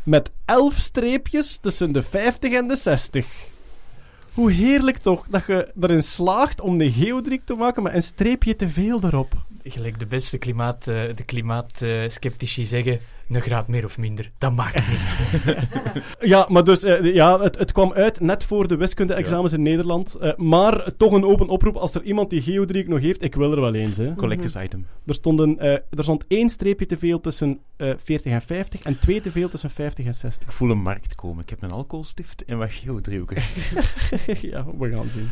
met 0.03 0.31
11 0.45 0.73
streepjes 0.77 1.57
tussen 1.57 1.91
de 1.91 2.01
50 2.01 2.53
en 2.53 2.67
de 2.67 2.75
60. 2.75 3.49
Hoe 4.33 4.51
heerlijk 4.51 4.97
toch 4.97 5.25
dat 5.29 5.43
je 5.47 5.71
erin 5.81 6.03
slaagt 6.03 6.61
om 6.61 6.81
een 6.81 6.91
geodriehoek 6.91 7.45
te 7.45 7.53
maken 7.53 7.83
met 7.83 7.93
een 7.93 8.03
streepje 8.03 8.55
te 8.55 8.69
veel 8.69 9.03
erop. 9.03 9.33
gelijk 9.63 9.99
de 9.99 10.05
beste 10.05 10.37
klimaat, 10.37 10.87
eh, 10.87 11.15
de 11.15 11.23
klimaatskeptici 11.25 12.65
zeggen, 12.65 12.99
een 13.35 13.41
graad 13.41 13.67
meer 13.67 13.85
of 13.85 13.97
minder, 13.97 14.31
dat 14.37 14.51
maakt 14.51 14.89
niet. 14.89 14.99
Ja, 16.19 16.45
maar 16.49 16.63
dus 16.63 16.83
eh, 16.83 17.13
ja, 17.13 17.41
het, 17.41 17.57
het 17.57 17.71
kwam 17.71 17.93
uit 17.93 18.19
net 18.19 18.43
voor 18.43 18.67
de 18.67 18.75
wiskunde-examens 18.75 19.53
in 19.53 19.61
Nederland. 19.61 20.15
Eh, 20.15 20.35
maar 20.35 20.95
toch 20.97 21.11
een 21.11 21.23
open 21.23 21.47
oproep 21.47 21.75
als 21.75 21.95
er 21.95 22.03
iemand 22.03 22.29
die 22.29 22.41
geodriehoek 22.41 22.89
nog 22.89 23.01
heeft. 23.01 23.23
Ik 23.23 23.35
wil 23.35 23.51
er 23.51 23.61
wel 23.61 23.73
eens. 23.73 23.97
Hè. 23.97 24.15
Collectors 24.15 24.55
item. 24.55 24.85
Er, 25.05 25.13
stonden, 25.13 25.59
eh, 25.59 25.71
er 25.71 26.03
stond 26.03 26.25
één 26.27 26.49
streepje 26.49 26.85
te 26.85 26.97
veel 26.97 27.19
tussen 27.19 27.59
eh 27.77 27.93
40 28.03 28.31
en 28.31 28.41
50 28.41 28.81
en 28.81 28.99
twee 28.99 29.21
te 29.21 29.31
veel 29.31 29.49
tussen 29.49 29.69
50 29.69 30.05
en 30.05 30.15
60. 30.15 30.47
Ik 30.47 30.53
voel 30.53 30.69
een 30.69 30.81
markt 30.81 31.15
komen. 31.15 31.43
Ik 31.43 31.49
heb 31.49 31.61
een 31.61 31.71
alcoholstift 31.71 32.45
en 32.45 32.57
wat 32.57 32.71
geodriehoeken. 32.71 33.41
ja, 34.51 34.65
we 34.77 34.91
gaan 34.91 35.09
zien. 35.09 35.29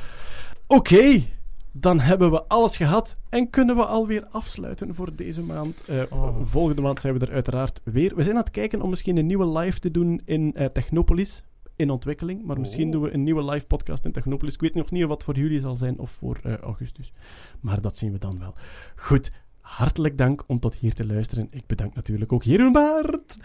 Oké, 0.67 1.23
dan 1.71 1.99
hebben 1.99 2.31
we 2.31 2.43
alles 2.43 2.77
gehad 2.77 3.15
en 3.29 3.49
kunnen 3.49 3.75
we 3.75 3.85
alweer 3.85 4.25
afsluiten 4.25 4.95
voor 4.95 5.15
deze 5.15 5.41
maand. 5.41 5.85
Eh, 5.87 6.03
Volgende 6.41 6.81
maand 6.81 6.99
zijn 6.99 7.19
we 7.19 7.25
er 7.25 7.33
uiteraard 7.33 7.81
weer. 7.83 8.15
We 8.15 8.23
zijn 8.23 8.35
aan 8.35 8.41
het 8.41 8.51
kijken 8.51 8.81
om 8.81 8.89
misschien 8.89 9.17
een 9.17 9.25
nieuwe 9.25 9.59
live 9.59 9.79
te 9.79 9.91
doen 9.91 10.21
in 10.25 10.55
eh, 10.55 10.65
Technopolis. 10.65 11.43
In 11.75 11.89
ontwikkeling, 11.89 12.45
maar 12.45 12.59
misschien 12.59 12.91
doen 12.91 13.01
we 13.01 13.13
een 13.13 13.23
nieuwe 13.23 13.43
live 13.43 13.65
podcast 13.65 14.05
in 14.05 14.11
Technopolis. 14.11 14.53
Ik 14.53 14.61
weet 14.61 14.73
nog 14.73 14.91
niet 14.91 15.05
wat 15.05 15.23
voor 15.23 15.35
jullie 15.35 15.59
zal 15.59 15.75
zijn 15.75 15.99
of 15.99 16.11
voor 16.11 16.39
eh, 16.43 16.57
augustus. 16.57 17.13
Maar 17.59 17.81
dat 17.81 17.97
zien 17.97 18.11
we 18.11 18.17
dan 18.17 18.39
wel. 18.39 18.53
Goed, 18.95 19.31
hartelijk 19.69 20.17
dank 20.17 20.43
om 20.47 20.59
tot 20.59 20.75
hier 20.75 20.93
te 20.93 21.05
luisteren. 21.05 21.47
Ik 21.51 21.63
bedank 21.67 21.95
natuurlijk 21.95 22.33
ook 22.33 22.43
Jeroen 22.43 22.71
Baart, 22.71 23.37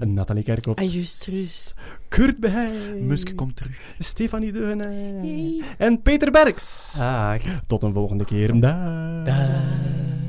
Nathalie 0.00 0.42
Kerkhoff, 0.42 0.78
Ajustrus. 0.78 1.74
Kurt 2.08 2.38
Beheij, 2.40 3.00
Musk 3.00 3.36
komt 3.36 3.56
terug. 3.56 3.94
Stefanie 3.98 4.52
Deune 4.52 5.62
en 5.78 6.02
Peter 6.02 6.30
Berks. 6.30 6.98
Tot 7.66 7.82
een 7.82 7.92
volgende 7.92 8.24
keer. 8.24 8.60
Dag. 8.60 9.24
Dag. 9.24 10.23